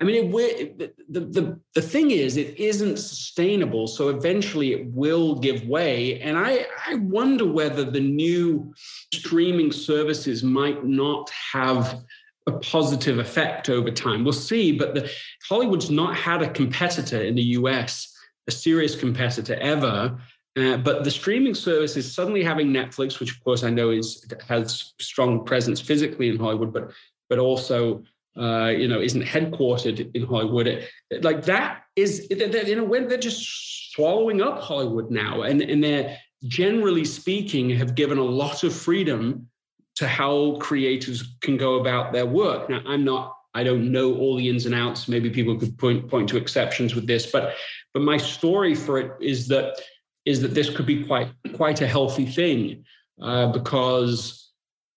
I 0.00 0.04
mean, 0.04 0.34
it, 0.34 0.96
the, 1.08 1.20
the, 1.20 1.60
the 1.74 1.80
thing 1.80 2.10
is, 2.10 2.36
it 2.36 2.58
isn't 2.58 2.98
sustainable. 2.98 3.86
So 3.86 4.08
eventually 4.08 4.72
it 4.72 4.92
will 4.92 5.36
give 5.36 5.66
way. 5.68 6.20
And 6.20 6.36
I, 6.36 6.66
I 6.86 6.96
wonder 6.96 7.46
whether 7.46 7.84
the 7.84 8.00
new 8.00 8.74
streaming 9.14 9.70
services 9.70 10.42
might 10.42 10.84
not 10.84 11.30
have 11.52 12.02
a 12.46 12.52
positive 12.52 13.18
effect 13.18 13.68
over 13.68 13.90
time. 13.90 14.24
We'll 14.24 14.32
see. 14.32 14.76
But 14.76 14.94
the, 14.94 15.10
Hollywood's 15.48 15.90
not 15.90 16.16
had 16.16 16.42
a 16.42 16.50
competitor 16.50 17.22
in 17.22 17.34
the 17.34 17.42
US, 17.58 18.12
a 18.48 18.50
serious 18.50 18.94
competitor 18.94 19.54
ever. 19.60 20.18
Uh, 20.56 20.76
but 20.76 21.02
the 21.02 21.10
streaming 21.10 21.54
service 21.54 21.96
is 21.96 22.14
suddenly 22.14 22.44
having 22.44 22.68
Netflix, 22.68 23.18
which 23.18 23.32
of 23.32 23.42
course 23.42 23.64
I 23.64 23.70
know 23.70 23.90
is 23.90 24.24
has 24.48 24.94
strong 25.00 25.44
presence 25.44 25.80
physically 25.80 26.28
in 26.28 26.38
Hollywood, 26.38 26.72
but 26.72 26.92
but 27.28 27.38
also 27.38 28.04
uh, 28.36 28.66
you 28.76 28.88
know, 28.88 29.00
isn't 29.00 29.22
headquartered 29.22 30.14
in 30.14 30.26
Hollywood. 30.26 30.66
It, 30.66 30.90
like 31.22 31.44
that 31.44 31.82
is, 31.94 32.26
a 32.30 32.84
way, 32.84 33.04
they're 33.04 33.18
just 33.18 33.92
swallowing 33.92 34.42
up 34.42 34.60
Hollywood 34.60 35.10
now, 35.10 35.42
and 35.42 35.62
and 35.62 35.82
they're 35.82 36.18
generally 36.44 37.04
speaking 37.04 37.70
have 37.70 37.94
given 37.94 38.18
a 38.18 38.24
lot 38.24 38.64
of 38.64 38.74
freedom 38.74 39.48
to 39.96 40.06
how 40.06 40.56
creators 40.60 41.36
can 41.40 41.56
go 41.56 41.76
about 41.76 42.12
their 42.12 42.26
work. 42.26 42.68
Now, 42.68 42.82
I'm 42.86 43.04
not. 43.04 43.36
I 43.56 43.62
don't 43.62 43.92
know 43.92 44.16
all 44.16 44.36
the 44.36 44.48
ins 44.48 44.66
and 44.66 44.74
outs. 44.74 45.06
Maybe 45.06 45.30
people 45.30 45.56
could 45.56 45.78
point 45.78 46.08
point 46.08 46.28
to 46.30 46.36
exceptions 46.36 46.94
with 46.94 47.06
this, 47.06 47.30
but 47.30 47.54
but 47.92 48.02
my 48.02 48.16
story 48.16 48.74
for 48.74 48.98
it 48.98 49.12
is 49.20 49.46
that 49.48 49.80
is 50.24 50.40
that 50.40 50.54
this 50.54 50.70
could 50.70 50.86
be 50.86 51.04
quite 51.04 51.28
quite 51.54 51.80
a 51.80 51.86
healthy 51.86 52.26
thing 52.26 52.84
uh, 53.22 53.52
because 53.52 54.44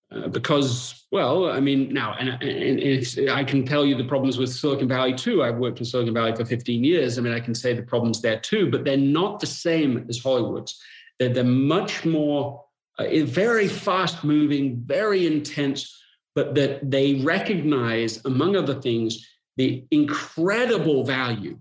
uh, 0.09 0.27
because, 0.29 1.05
well, 1.11 1.49
I 1.49 1.59
mean, 1.59 1.93
now, 1.93 2.15
and, 2.17 2.41
and 2.41 3.29
I 3.29 3.43
can 3.43 3.65
tell 3.65 3.85
you 3.85 3.95
the 3.95 4.05
problems 4.05 4.37
with 4.37 4.49
Silicon 4.49 4.87
Valley 4.87 5.13
too. 5.13 5.43
I've 5.43 5.57
worked 5.57 5.79
in 5.79 5.85
Silicon 5.85 6.13
Valley 6.13 6.33
for 6.33 6.45
15 6.45 6.83
years. 6.83 7.17
I 7.17 7.21
mean, 7.21 7.33
I 7.33 7.41
can 7.41 7.53
say 7.53 7.73
the 7.73 7.81
problems 7.81 8.21
there 8.21 8.39
too, 8.39 8.71
but 8.71 8.85
they're 8.85 8.95
not 8.95 9.41
the 9.41 9.47
same 9.47 10.05
as 10.07 10.19
Hollywood's. 10.21 10.79
They're, 11.19 11.33
they're 11.33 11.43
much 11.43 12.05
more, 12.05 12.63
uh, 12.97 13.05
very 13.23 13.67
fast 13.67 14.23
moving, 14.23 14.81
very 14.85 15.27
intense, 15.27 15.97
but 16.35 16.55
that 16.55 16.89
they 16.89 17.15
recognize, 17.15 18.23
among 18.25 18.55
other 18.55 18.75
things, 18.75 19.27
the 19.57 19.85
incredible 19.91 21.03
value 21.03 21.57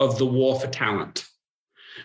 of 0.00 0.18
the 0.18 0.26
war 0.26 0.58
for 0.60 0.68
talent. 0.68 1.24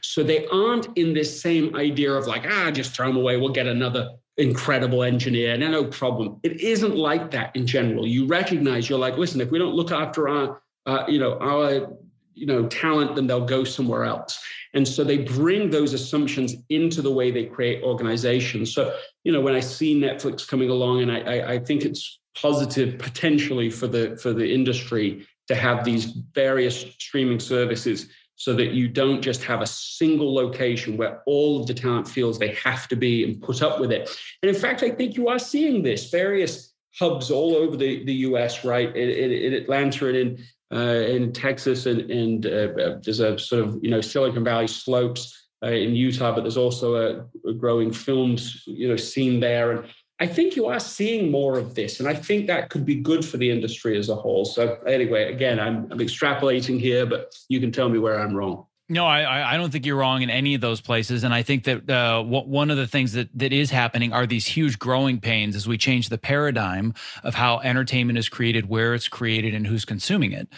So 0.02 0.24
they 0.24 0.48
aren't 0.48 0.98
in 0.98 1.14
this 1.14 1.42
same 1.42 1.76
idea 1.76 2.12
of 2.14 2.28
like, 2.28 2.46
ah, 2.48 2.72
just 2.72 2.96
throw 2.96 3.08
them 3.08 3.18
away, 3.18 3.38
we'll 3.38 3.50
get 3.50 3.68
another 3.68 4.10
incredible 4.38 5.04
engineer, 5.04 5.58
no, 5.58 5.70
no 5.70 5.86
problem. 5.86 6.40
It 6.44 6.62
isn't 6.62 6.96
like 6.96 7.32
that 7.32 7.56
in 7.56 7.68
general. 7.68 8.08
You 8.08 8.26
recognize 8.26 8.90
you're 8.90 9.00
like, 9.00 9.18
listen, 9.18 9.42
if 9.42 9.52
we 9.52 9.60
don't 9.60 9.76
look 9.76 9.92
after 9.92 10.30
our, 10.30 10.62
uh, 10.86 11.04
you 11.08 11.20
know, 11.20 11.38
our, 11.40 11.94
you 12.34 12.46
know, 12.46 12.68
talent, 12.68 13.16
then 13.16 13.28
they'll 13.28 13.46
go 13.46 13.64
somewhere 13.64 14.06
else. 14.06 14.42
And 14.74 14.88
so 14.88 15.04
they 15.04 15.20
bring 15.20 15.70
those 15.70 15.94
assumptions 15.94 16.56
into 16.70 17.02
the 17.02 17.12
way 17.12 17.30
they 17.30 17.46
create 17.46 17.84
organizations. 17.84 18.74
So, 18.74 18.96
you 19.24 19.32
know, 19.32 19.42
when 19.42 19.54
I 19.54 19.60
see 19.60 20.00
Netflix 20.00 20.48
coming 20.48 20.70
along, 20.70 21.02
and 21.02 21.12
I, 21.12 21.20
I, 21.20 21.52
I 21.54 21.60
think 21.60 21.84
it's 21.84 22.20
positive 22.36 22.98
potentially 22.98 23.70
for 23.70 23.88
the 23.88 24.18
for 24.22 24.32
the 24.32 24.50
industry 24.54 25.28
to 25.48 25.56
have 25.56 25.84
these 25.84 26.06
various 26.34 26.86
streaming 26.98 27.40
services 27.40 28.08
so 28.36 28.56
that 28.56 28.72
you 28.72 28.88
don't 28.88 29.22
just 29.22 29.44
have 29.44 29.62
a 29.62 29.68
single 29.68 30.34
location 30.34 30.98
where 30.98 31.22
all 31.28 31.60
of 31.60 31.68
the 31.68 31.74
talent 31.74 32.08
feels 32.08 32.40
they 32.40 32.54
have 32.56 32.88
to 32.88 32.96
be 32.96 33.24
and 33.24 33.42
put 33.42 33.62
up 33.62 33.80
with 33.80 33.92
it. 33.92 34.10
And 34.42 34.50
in 34.50 34.60
fact, 34.60 34.82
I 34.82 34.90
think 34.90 35.16
you 35.16 35.28
are 35.28 35.38
seeing 35.38 35.84
this 35.84 36.10
various 36.10 36.74
hubs 36.98 37.30
all 37.30 37.56
over 37.56 37.78
the, 37.78 38.04
the 38.06 38.14
US, 38.30 38.66
right? 38.66 38.96
In, 38.96 39.10
in, 39.10 39.32
in 39.32 39.54
Atlanta 39.54 40.08
and 40.08 40.18
in 40.18 40.44
in 40.78 41.34
Texas, 41.34 41.86
and, 41.86 42.10
and 42.10 42.46
uh, 42.46 42.98
there's 43.04 43.20
a 43.20 43.38
sort 43.38 43.64
of 43.64 43.80
you 43.82 43.90
know 43.90 44.02
Silicon 44.02 44.44
Valley 44.44 44.68
slopes 44.68 45.50
uh, 45.64 45.68
in 45.68 45.96
Utah, 45.96 46.34
but 46.34 46.42
there's 46.42 46.58
also 46.58 46.96
a, 46.96 47.50
a 47.50 47.54
growing 47.54 47.92
films 47.92 48.64
you 48.66 48.88
know 48.88 48.96
scene 48.96 49.40
there, 49.40 49.72
and 49.72 49.90
I 50.22 50.28
think 50.28 50.56
you 50.56 50.68
are 50.68 50.80
seeing 50.80 51.32
more 51.32 51.58
of 51.58 51.74
this, 51.74 52.00
and 52.00 52.08
I 52.08 52.14
think 52.14 52.46
that 52.46 52.70
could 52.70 52.86
be 52.86 52.96
good 52.96 53.26
for 53.26 53.38
the 53.38 53.50
industry 53.50 53.98
as 53.98 54.08
a 54.10 54.16
whole. 54.16 54.46
So, 54.46 54.76
anyway, 54.86 55.34
again, 55.34 55.60
I'm, 55.60 55.92
I'm 55.92 55.98
extrapolating 55.98 56.80
here, 56.80 57.08
but 57.08 57.34
you 57.50 57.60
can 57.60 57.72
tell 57.72 57.90
me 57.90 57.98
where 57.98 58.20
I'm 58.20 58.36
wrong. 58.36 58.68
No, 58.92 59.06
I, 59.06 59.54
I 59.54 59.56
don't 59.56 59.72
think 59.72 59.86
you're 59.86 59.96
wrong 59.96 60.22
in 60.22 60.30
any 60.30 60.54
of 60.54 60.60
those 60.60 60.82
places, 60.82 61.24
and 61.24 61.34
I 61.34 61.44
think 61.44 61.64
that 61.64 61.90
uh, 61.90 62.22
one 62.24 62.70
of 62.70 62.76
the 62.76 62.88
things 62.88 63.14
that 63.14 63.30
that 63.36 63.54
is 63.54 63.72
happening 63.72 64.12
are 64.12 64.26
these 64.28 64.46
huge 64.46 64.80
growing 64.80 65.22
pains 65.22 65.56
as 65.56 65.66
we 65.66 65.78
change 65.78 66.10
the 66.10 66.18
paradigm 66.18 66.94
of 67.24 67.34
how 67.34 67.60
entertainment 67.60 68.20
is 68.20 68.28
created, 68.28 68.68
where 68.68 68.94
it's 68.94 69.08
created, 69.08 69.56
and 69.56 69.66
who's 69.66 69.86
consuming 69.86 70.34
it, 70.34 70.50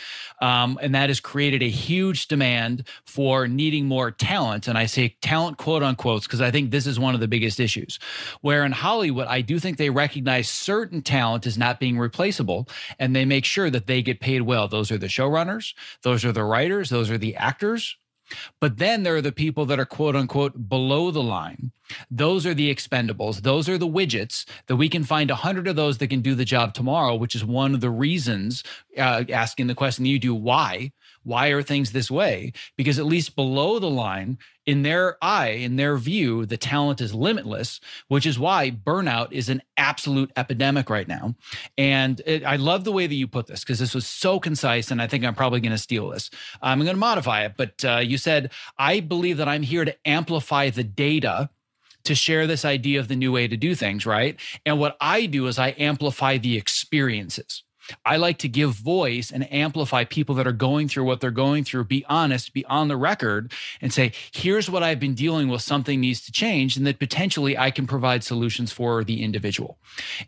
um, 0.41 0.79
and 0.81 0.95
that 0.95 1.11
has 1.11 1.19
created 1.19 1.61
a 1.61 1.69
huge 1.69 2.27
demand 2.27 2.87
for 3.05 3.47
needing 3.47 3.85
more 3.85 4.09
talent. 4.09 4.67
And 4.67 4.79
I 4.79 4.87
say 4.87 5.15
talent 5.21 5.59
quote 5.59 5.83
unquote 5.83 6.23
because 6.23 6.41
I 6.41 6.49
think 6.49 6.71
this 6.71 6.87
is 6.87 6.99
one 6.99 7.13
of 7.13 7.21
the 7.21 7.27
biggest 7.27 7.59
issues. 7.59 7.99
Where 8.41 8.65
in 8.65 8.71
Hollywood, 8.71 9.27
I 9.27 9.41
do 9.41 9.59
think 9.59 9.77
they 9.77 9.91
recognize 9.91 10.49
certain 10.49 11.03
talent 11.03 11.45
is 11.45 11.55
not 11.55 11.79
being 11.79 11.99
replaceable, 11.99 12.67
and 12.97 13.15
they 13.15 13.25
make 13.25 13.45
sure 13.45 13.69
that 13.69 13.85
they 13.85 14.01
get 14.01 14.21
paid 14.21 14.41
well. 14.41 14.67
Those 14.67 14.91
are 14.91 14.97
the 14.97 15.05
showrunners, 15.05 15.75
those 16.01 16.25
are 16.25 16.31
the 16.31 16.43
writers, 16.43 16.89
those 16.89 17.11
are 17.11 17.19
the 17.19 17.35
actors 17.35 17.95
but 18.59 18.77
then 18.77 19.03
there 19.03 19.15
are 19.15 19.21
the 19.21 19.31
people 19.31 19.65
that 19.65 19.79
are 19.79 19.85
quote 19.85 20.15
unquote 20.15 20.69
below 20.69 21.11
the 21.11 21.23
line. 21.23 21.71
Those 22.09 22.45
are 22.45 22.53
the 22.53 22.73
expendables. 22.73 23.41
Those 23.41 23.67
are 23.69 23.77
the 23.77 23.87
widgets 23.87 24.45
that 24.67 24.77
we 24.77 24.89
can 24.89 25.03
find 25.03 25.29
a 25.29 25.35
hundred 25.35 25.67
of 25.67 25.75
those 25.75 25.97
that 25.97 26.07
can 26.07 26.21
do 26.21 26.33
the 26.33 26.45
job 26.45 26.73
tomorrow, 26.73 27.15
which 27.15 27.35
is 27.35 27.45
one 27.45 27.73
of 27.73 27.81
the 27.81 27.89
reasons 27.89 28.63
uh, 28.97 29.23
asking 29.29 29.67
the 29.67 29.75
question 29.75 30.05
you 30.05 30.19
do 30.19 30.33
why 30.33 30.91
why 31.23 31.47
are 31.49 31.61
things 31.61 31.91
this 31.91 32.11
way? 32.11 32.53
Because 32.77 32.99
at 32.99 33.05
least 33.05 33.35
below 33.35 33.79
the 33.79 33.89
line, 33.89 34.37
in 34.65 34.83
their 34.83 35.17
eye, 35.21 35.49
in 35.49 35.75
their 35.75 35.97
view, 35.97 36.45
the 36.45 36.57
talent 36.57 37.01
is 37.01 37.13
limitless, 37.13 37.79
which 38.07 38.25
is 38.25 38.39
why 38.39 38.71
burnout 38.71 39.31
is 39.31 39.49
an 39.49 39.61
absolute 39.77 40.31
epidemic 40.37 40.89
right 40.89 41.07
now. 41.07 41.35
And 41.77 42.21
it, 42.25 42.45
I 42.45 42.55
love 42.55 42.83
the 42.83 42.91
way 42.91 43.07
that 43.07 43.15
you 43.15 43.27
put 43.27 43.47
this 43.47 43.61
because 43.61 43.79
this 43.79 43.93
was 43.93 44.07
so 44.07 44.39
concise, 44.39 44.89
and 44.91 45.01
I 45.01 45.07
think 45.07 45.25
I'm 45.25 45.35
probably 45.35 45.59
going 45.59 45.71
to 45.71 45.77
steal 45.77 46.09
this. 46.09 46.29
I'm 46.61 46.79
going 46.79 46.95
to 46.95 46.97
modify 46.97 47.43
it, 47.45 47.53
but 47.57 47.83
uh, 47.83 47.97
you 47.97 48.17
said, 48.17 48.51
I 48.77 49.01
believe 49.01 49.37
that 49.37 49.49
I'm 49.49 49.63
here 49.63 49.85
to 49.85 49.95
amplify 50.07 50.69
the 50.69 50.83
data 50.83 51.49
to 52.05 52.15
share 52.15 52.47
this 52.47 52.65
idea 52.65 52.99
of 52.99 53.07
the 53.07 53.15
new 53.15 53.31
way 53.31 53.47
to 53.47 53.57
do 53.57 53.75
things, 53.75 54.05
right? 54.05 54.37
And 54.65 54.79
what 54.79 54.97
I 54.99 55.25
do 55.25 55.47
is 55.47 55.57
I 55.57 55.69
amplify 55.69 56.37
the 56.37 56.57
experiences. 56.57 57.63
I 58.05 58.17
like 58.17 58.37
to 58.39 58.47
give 58.47 58.71
voice 58.71 59.31
and 59.31 59.51
amplify 59.51 60.03
people 60.03 60.35
that 60.35 60.47
are 60.47 60.51
going 60.51 60.87
through 60.87 61.03
what 61.03 61.21
they're 61.21 61.31
going 61.31 61.63
through, 61.63 61.85
be 61.85 62.05
honest, 62.07 62.53
be 62.53 62.65
on 62.65 62.87
the 62.87 62.97
record, 62.97 63.51
and 63.81 63.93
say, 63.93 64.13
here's 64.31 64.69
what 64.69 64.83
I've 64.83 64.99
been 64.99 65.15
dealing 65.15 65.47
with, 65.47 65.61
something 65.61 65.99
needs 65.99 66.21
to 66.25 66.31
change, 66.31 66.77
and 66.77 66.87
that 66.87 66.99
potentially 66.99 67.57
I 67.57 67.71
can 67.71 67.87
provide 67.87 68.23
solutions 68.23 68.71
for 68.71 69.03
the 69.03 69.23
individual. 69.23 69.77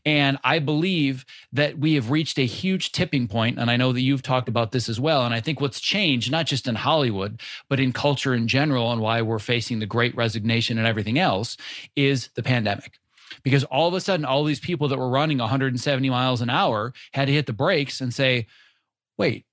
And 0.06 0.38
I 0.44 0.60
believe 0.60 1.26
that 1.54 1.78
we 1.78 1.94
have 1.96 2.12
reached 2.12 2.38
a 2.38 2.46
huge 2.46 2.92
tipping 2.92 3.28
point, 3.28 3.60
and 3.60 3.72
I 3.72 3.78
know 3.78 3.94
that 3.94 4.02
you've 4.02 4.24
talked 4.24 4.50
about 4.50 4.72
this 4.72 4.90
as 4.90 5.00
well. 5.00 5.26
And 5.26 5.34
I 5.34 5.42
think 5.42 5.62
what's 5.62 5.80
changed, 5.80 6.32
not 6.32 6.46
just 6.46 6.68
in 6.68 6.76
Hollywood, 6.76 7.42
but 7.70 7.80
in 7.80 7.94
culture 7.94 8.34
in 8.34 8.48
general, 8.48 8.92
and 8.92 9.02
why 9.02 9.22
we're 9.22 9.40
facing 9.40 9.80
the 9.80 9.86
great 9.86 10.16
resignation 10.16 10.78
and 10.78 10.88
everything 10.88 11.20
else, 11.20 11.58
is 11.96 12.30
the 12.36 12.44
pandemic 12.44 13.00
because 13.44 13.64
all 13.66 13.88
of 13.88 13.94
a 13.94 14.02
sudden 14.02 14.26
all 14.26 14.44
these 14.44 14.60
people 14.60 14.88
that 14.88 14.98
were 14.98 15.10
running 15.10 15.38
170 15.38 16.10
miles 16.10 16.42
an 16.42 16.50
hour 16.50 16.94
had 17.14 17.26
to 17.26 17.34
hit 17.34 17.46
the 17.46 17.54
brakes 17.54 18.02
and 18.02 18.14
say 18.14 18.48
wait 19.18 19.46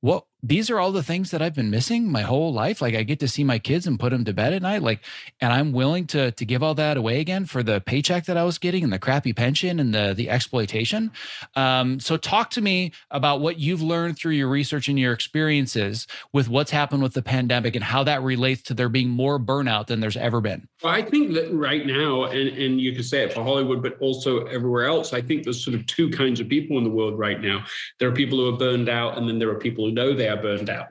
what 0.00 0.24
these 0.42 0.70
are 0.70 0.78
all 0.78 0.92
the 0.92 1.02
things 1.02 1.30
that 1.30 1.42
I've 1.42 1.54
been 1.54 1.70
missing 1.70 2.10
my 2.10 2.22
whole 2.22 2.52
life. 2.52 2.80
Like 2.82 2.94
I 2.94 3.02
get 3.02 3.20
to 3.20 3.28
see 3.28 3.42
my 3.42 3.58
kids 3.58 3.86
and 3.86 3.98
put 3.98 4.10
them 4.10 4.24
to 4.24 4.32
bed 4.32 4.52
at 4.52 4.62
night. 4.62 4.82
Like, 4.82 5.00
and 5.40 5.52
I'm 5.52 5.72
willing 5.72 6.06
to 6.08 6.30
to 6.32 6.44
give 6.44 6.62
all 6.62 6.74
that 6.74 6.96
away 6.96 7.20
again 7.20 7.46
for 7.46 7.62
the 7.62 7.80
paycheck 7.80 8.26
that 8.26 8.36
I 8.36 8.44
was 8.44 8.58
getting 8.58 8.84
and 8.84 8.92
the 8.92 8.98
crappy 8.98 9.32
pension 9.32 9.80
and 9.80 9.94
the 9.94 10.14
the 10.14 10.30
exploitation. 10.30 11.10
Um, 11.54 11.98
so 12.00 12.16
talk 12.16 12.50
to 12.50 12.60
me 12.60 12.92
about 13.10 13.40
what 13.40 13.58
you've 13.58 13.82
learned 13.82 14.18
through 14.18 14.32
your 14.32 14.48
research 14.48 14.88
and 14.88 14.98
your 14.98 15.12
experiences 15.12 16.06
with 16.32 16.48
what's 16.48 16.70
happened 16.70 17.02
with 17.02 17.14
the 17.14 17.22
pandemic 17.22 17.74
and 17.74 17.84
how 17.84 18.04
that 18.04 18.22
relates 18.22 18.62
to 18.62 18.74
there 18.74 18.88
being 18.88 19.08
more 19.08 19.38
burnout 19.38 19.86
than 19.86 20.00
there's 20.00 20.16
ever 20.16 20.40
been. 20.40 20.68
Well, 20.82 20.92
I 20.92 21.02
think 21.02 21.32
that 21.32 21.52
right 21.52 21.86
now, 21.86 22.24
and, 22.24 22.48
and 22.50 22.80
you 22.80 22.94
could 22.94 23.04
say 23.04 23.22
it 23.24 23.32
for 23.32 23.42
Hollywood, 23.42 23.82
but 23.82 23.98
also 24.00 24.44
everywhere 24.46 24.84
else, 24.84 25.12
I 25.12 25.22
think 25.22 25.44
there's 25.44 25.64
sort 25.64 25.74
of 25.74 25.86
two 25.86 26.10
kinds 26.10 26.38
of 26.40 26.48
people 26.48 26.78
in 26.78 26.84
the 26.84 26.90
world 26.90 27.18
right 27.18 27.40
now. 27.40 27.64
There 27.98 28.08
are 28.08 28.12
people 28.12 28.38
who 28.38 28.54
are 28.54 28.58
burned 28.58 28.88
out, 28.88 29.16
and 29.16 29.28
then 29.28 29.38
there 29.38 29.50
are 29.50 29.58
people 29.58 29.86
who 29.86 29.92
know 29.92 30.14
they 30.14 30.25
are 30.26 30.40
burned 30.40 30.70
out. 30.70 30.88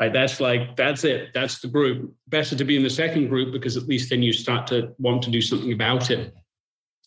Right, 0.00 0.12
that's 0.12 0.40
like 0.40 0.76
that's 0.76 1.04
it. 1.04 1.30
That's 1.32 1.60
the 1.60 1.68
group. 1.68 2.14
Better 2.28 2.54
to 2.54 2.64
be 2.64 2.76
in 2.76 2.82
the 2.82 2.90
second 2.90 3.28
group 3.28 3.50
because 3.50 3.78
at 3.78 3.88
least 3.88 4.10
then 4.10 4.22
you 4.22 4.32
start 4.32 4.66
to 4.68 4.94
want 4.98 5.22
to 5.22 5.30
do 5.30 5.40
something 5.40 5.72
about 5.72 6.10
it. 6.10 6.34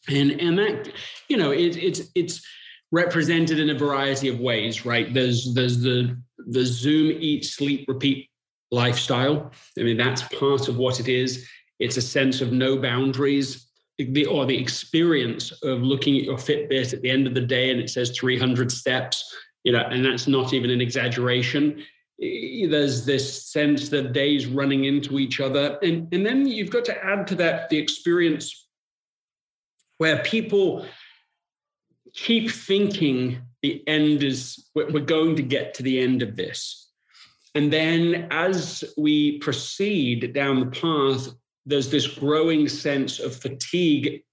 And 0.07 0.32
and 0.41 0.57
that 0.57 0.91
you 1.27 1.38
know 1.38 1.51
it, 1.51 1.77
it's 1.77 2.09
it's 2.15 2.43
represented 2.91 3.59
in 3.59 3.69
a 3.69 3.77
variety 3.77 4.27
of 4.27 4.39
ways. 4.39 4.88
Right, 4.88 5.13
there's 5.13 5.53
there's 5.53 5.82
the 5.82 6.17
the 6.47 6.65
Zoom 6.65 7.15
eat 7.19 7.45
sleep 7.45 7.86
repeat 7.88 8.27
lifestyle. 8.71 9.51
I 9.77 9.84
mean 9.84 9.97
that's 9.97 10.23
part 10.39 10.67
of 10.67 10.77
what 10.77 10.99
it 10.99 11.07
is. 11.07 11.47
It's 11.77 11.97
a 11.97 12.01
sense 12.01 12.41
of 12.41 12.51
no 12.51 12.77
boundaries. 12.77 13.67
The, 13.99 14.25
or 14.27 14.45
the 14.45 14.57
experience 14.57 15.51
of 15.61 15.82
looking 15.82 16.17
at 16.17 16.23
your 16.23 16.38
Fitbit 16.38 16.93
at 16.93 17.01
the 17.01 17.09
end 17.09 17.27
of 17.27 17.34
the 17.34 17.41
day 17.41 17.69
and 17.69 17.82
it 17.82 17.89
says 17.89 18.17
300 18.17 18.71
steps, 18.71 19.36
you 19.64 19.72
know, 19.72 19.82
and 19.82 20.05
that's 20.05 20.28
not 20.28 20.53
even 20.53 20.70
an 20.70 20.82
exaggeration 20.82 21.84
there's 22.20 23.05
this 23.05 23.49
sense 23.49 23.89
that 23.89 24.12
days 24.12 24.45
running 24.45 24.86
into 24.86 25.20
each 25.20 25.39
other. 25.39 25.80
And, 25.82 26.14
and 26.14 26.26
then 26.26 26.45
you've 26.45 26.70
got 26.70 26.86
to 26.86 27.05
add 27.05 27.28
to 27.28 27.36
that 27.36 27.70
the 27.70 27.78
experience 27.78 28.68
where 29.99 30.22
people 30.24 30.86
keep 32.14 32.51
thinking 32.51 33.41
the 33.62 33.88
end 33.88 34.24
is, 34.24 34.70
we're 34.76 34.99
going 34.99 35.36
to 35.38 35.43
get 35.43 35.74
to 35.76 35.84
the 35.84 35.99
end 35.99 36.22
of 36.22 36.36
this. 36.36 36.91
And 37.55 37.72
then 37.72 38.28
as 38.32 38.84
we 38.97 39.39
proceed 39.39 40.34
down 40.34 40.60
the 40.60 40.66
path, 40.68 41.30
there's 41.66 41.89
this 41.89 42.07
growing 42.07 42.68
sense 42.68 43.20
of 43.20 43.36
fatigue, 43.36 44.24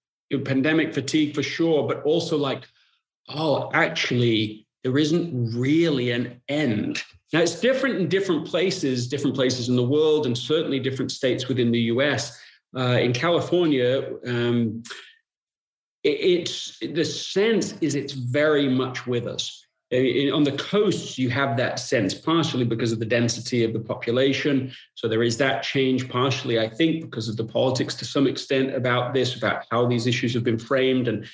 pandemic 0.44 0.92
fatigue 0.92 1.34
for 1.34 1.42
sure, 1.42 1.86
but 1.86 2.02
also 2.02 2.36
like, 2.36 2.64
oh, 3.28 3.70
actually, 3.72 4.65
there 4.86 4.98
isn't 4.98 5.58
really 5.58 6.12
an 6.12 6.40
end 6.48 7.02
now, 7.32 7.40
it's 7.40 7.58
different 7.60 7.96
in 7.96 8.08
different 8.08 8.46
places, 8.46 9.08
different 9.08 9.34
places 9.34 9.68
in 9.68 9.76
the 9.76 9.82
world, 9.82 10.26
and 10.26 10.36
certainly 10.36 10.78
different 10.78 11.10
states 11.10 11.48
within 11.48 11.72
the 11.72 11.80
US. 11.92 12.40
Uh, 12.76 12.98
in 13.00 13.12
California, 13.12 14.12
um, 14.26 14.82
it, 16.04 16.20
it's 16.20 16.78
the 16.78 17.04
sense 17.04 17.74
is 17.80 17.94
it's 17.94 18.12
very 18.12 18.68
much 18.68 19.06
with 19.06 19.26
us. 19.26 19.64
In, 19.90 20.32
on 20.32 20.44
the 20.44 20.52
coasts, 20.52 21.18
you 21.18 21.28
have 21.30 21.56
that 21.56 21.78
sense, 21.78 22.14
partially 22.14 22.64
because 22.64 22.92
of 22.92 22.98
the 22.98 23.06
density 23.06 23.64
of 23.64 23.72
the 23.72 23.80
population. 23.80 24.72
So 24.94 25.08
there 25.08 25.22
is 25.22 25.36
that 25.38 25.62
change, 25.62 26.08
partially, 26.08 26.58
I 26.58 26.68
think, 26.68 27.02
because 27.02 27.28
of 27.28 27.36
the 27.36 27.44
politics 27.44 27.94
to 27.96 28.04
some 28.04 28.26
extent 28.26 28.74
about 28.74 29.14
this, 29.14 29.36
about 29.36 29.64
how 29.70 29.86
these 29.86 30.06
issues 30.06 30.34
have 30.34 30.44
been 30.44 30.58
framed. 30.58 31.08
And 31.08 31.26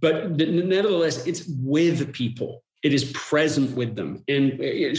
but 0.00 0.32
nevertheless, 0.32 1.24
it's 1.26 1.46
with 1.48 2.12
people 2.12 2.63
it 2.84 2.92
is 2.92 3.10
present 3.12 3.74
with 3.74 3.96
them. 3.96 4.22
And 4.28 4.52
uh, 4.52 4.94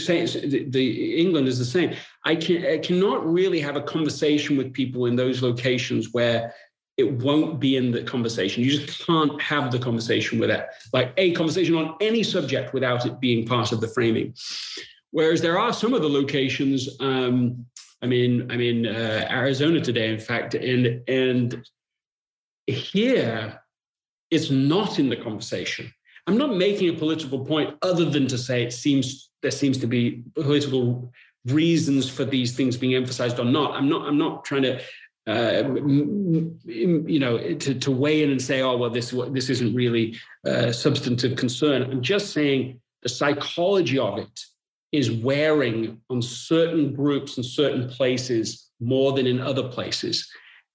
the, 0.68 1.16
England 1.20 1.46
is 1.46 1.58
the 1.58 1.64
same. 1.64 1.94
I 2.24 2.34
can 2.34 2.66
I 2.66 2.78
cannot 2.78 3.24
really 3.24 3.60
have 3.60 3.76
a 3.76 3.80
conversation 3.80 4.56
with 4.56 4.72
people 4.72 5.06
in 5.06 5.14
those 5.14 5.40
locations 5.40 6.12
where 6.12 6.52
it 6.96 7.12
won't 7.22 7.60
be 7.60 7.76
in 7.76 7.92
the 7.92 8.02
conversation. 8.02 8.64
You 8.64 8.78
just 8.78 9.06
can't 9.06 9.40
have 9.40 9.70
the 9.70 9.78
conversation 9.78 10.40
with 10.40 10.50
it, 10.50 10.66
like 10.92 11.12
a 11.16 11.32
conversation 11.32 11.76
on 11.76 11.94
any 12.00 12.22
subject 12.22 12.74
without 12.74 13.06
it 13.06 13.20
being 13.20 13.46
part 13.46 13.70
of 13.70 13.80
the 13.80 13.88
framing. 13.88 14.34
Whereas 15.12 15.40
there 15.40 15.58
are 15.58 15.72
some 15.72 15.94
of 15.94 16.02
the 16.02 16.08
locations. 16.08 16.88
Um, 17.00 17.66
I'm 18.02 18.12
in 18.12 18.50
I'm 18.50 18.60
in 18.60 18.86
uh, 18.86 19.28
Arizona 19.30 19.80
today, 19.80 20.12
in 20.12 20.18
fact, 20.18 20.54
and 20.54 21.08
and 21.08 21.64
here 22.66 23.60
it's 24.32 24.50
not 24.50 24.98
in 24.98 25.08
the 25.08 25.16
conversation 25.16 25.92
I'm 26.26 26.38
not 26.38 26.56
making 26.56 26.88
a 26.88 26.98
political 26.98 27.44
point 27.44 27.76
other 27.82 28.04
than 28.04 28.26
to 28.28 28.38
say 28.38 28.62
it 28.62 28.72
seems 28.72 29.30
there 29.42 29.50
seems 29.50 29.78
to 29.78 29.86
be 29.86 30.22
political 30.34 31.12
reasons 31.46 32.08
for 32.08 32.24
these 32.24 32.56
things 32.56 32.76
being 32.76 32.94
emphasized 32.94 33.38
or 33.38 33.44
not. 33.44 33.72
I'm 33.72 33.88
not. 33.88 34.06
I'm 34.06 34.18
not 34.18 34.44
trying 34.44 34.62
to. 34.62 34.80
Uh, 35.28 35.64
you 36.64 37.18
know, 37.18 37.36
to, 37.36 37.74
to 37.74 37.90
weigh 37.90 38.22
in 38.22 38.30
and 38.30 38.40
say, 38.40 38.60
oh, 38.62 38.76
well, 38.76 38.90
this 38.90 39.12
this 39.30 39.50
isn't 39.50 39.74
really 39.74 40.16
a 40.44 40.72
substantive 40.72 41.36
concern. 41.36 41.82
I'm 41.82 42.00
just 42.00 42.32
saying 42.32 42.80
the 43.02 43.08
psychology 43.08 43.98
of 43.98 44.18
it 44.18 44.40
is 44.92 45.10
wearing 45.10 46.00
on 46.10 46.22
certain 46.22 46.94
groups 46.94 47.36
and 47.36 47.44
certain 47.44 47.88
places 47.88 48.70
more 48.80 49.12
than 49.12 49.26
in 49.26 49.40
other 49.40 49.68
places. 49.68 50.28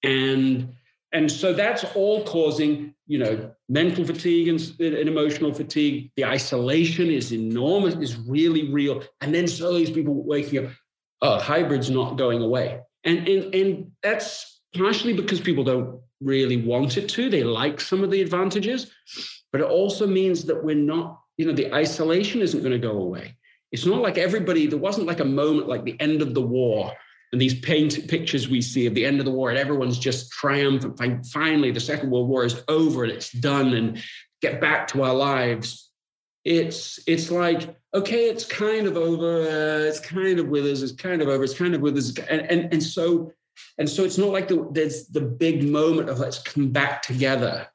And 0.03 0.73
and 1.13 1.29
so 1.29 1.51
that's 1.51 1.83
all 1.95 2.23
causing, 2.23 2.93
you 3.05 3.19
know, 3.19 3.51
mental 3.67 4.05
fatigue 4.05 4.47
and, 4.47 4.61
and, 4.79 5.09
emotional 5.09 5.53
fatigue. 5.53 6.11
The 6.15 6.25
isolation 6.25 7.09
is 7.09 7.33
enormous, 7.33 7.95
is 7.95 8.15
really 8.17 8.71
real. 8.71 9.03
And 9.19 9.35
then 9.35 9.47
slowly 9.47 9.85
these 9.85 9.93
people 9.93 10.23
waking 10.23 10.65
up, 10.65 10.71
oh, 11.21 11.39
hybrid's 11.39 11.89
not 11.89 12.17
going 12.17 12.41
away. 12.41 12.79
And, 13.03 13.27
and, 13.27 13.53
and 13.53 13.91
that's 14.01 14.61
partially 14.75 15.13
because 15.13 15.41
people 15.41 15.65
don't 15.65 15.99
really 16.21 16.63
want 16.63 16.97
it 16.97 17.09
to. 17.09 17.29
They 17.29 17.43
like 17.43 17.81
some 17.81 18.03
of 18.03 18.11
the 18.11 18.21
advantages, 18.21 18.91
but 19.51 19.59
it 19.59 19.67
also 19.67 20.07
means 20.07 20.45
that 20.45 20.63
we're 20.63 20.75
not, 20.75 21.19
you 21.37 21.45
know, 21.45 21.53
the 21.53 21.73
isolation 21.73 22.41
isn't 22.41 22.61
going 22.61 22.71
to 22.71 22.79
go 22.79 22.97
away. 22.97 23.35
It's 23.73 23.85
not 23.85 24.01
like 24.01 24.17
everybody, 24.17 24.67
there 24.67 24.79
wasn't 24.79 25.07
like 25.07 25.19
a 25.19 25.25
moment 25.25 25.67
like 25.67 25.83
the 25.83 25.99
end 25.99 26.21
of 26.21 26.33
the 26.33 26.41
war 26.41 26.93
and 27.31 27.41
these 27.41 27.59
paint 27.59 28.07
pictures 28.07 28.49
we 28.49 28.61
see 28.61 28.85
of 28.85 28.93
the 28.93 29.05
end 29.05 29.19
of 29.19 29.25
the 29.25 29.31
war 29.31 29.49
and 29.49 29.59
everyone's 29.59 29.97
just 29.97 30.31
triumphant 30.31 31.25
finally 31.27 31.71
the 31.71 31.79
second 31.79 32.09
world 32.09 32.27
war 32.27 32.43
is 32.43 32.61
over 32.67 33.03
and 33.03 33.13
it's 33.13 33.31
done 33.31 33.73
and 33.73 34.03
get 34.41 34.59
back 34.59 34.87
to 34.87 35.03
our 35.03 35.13
lives. 35.13 35.89
It's 36.43 36.99
it's 37.05 37.29
like 37.29 37.75
okay 37.93 38.27
it's 38.27 38.45
kind 38.45 38.87
of 38.87 38.97
over 38.97 39.41
uh, 39.41 39.87
it's 39.87 39.99
kind 39.99 40.39
of 40.39 40.47
with 40.47 40.65
us 40.65 40.81
it's 40.81 40.91
kind 40.91 41.21
of 41.21 41.27
over 41.27 41.43
it's 41.43 41.57
kind 41.57 41.75
of 41.75 41.81
with 41.81 41.95
us 41.97 42.17
and 42.17 42.41
and, 42.41 42.73
and 42.73 42.81
so 42.81 43.31
and 43.77 43.87
so 43.87 44.03
it's 44.03 44.17
not 44.17 44.29
like 44.29 44.47
the, 44.47 44.67
there's 44.71 45.05
the 45.07 45.21
big 45.21 45.69
moment 45.69 46.09
of 46.09 46.17
let's 46.17 46.41
come 46.41 46.69
back 46.69 47.03
together 47.03 47.67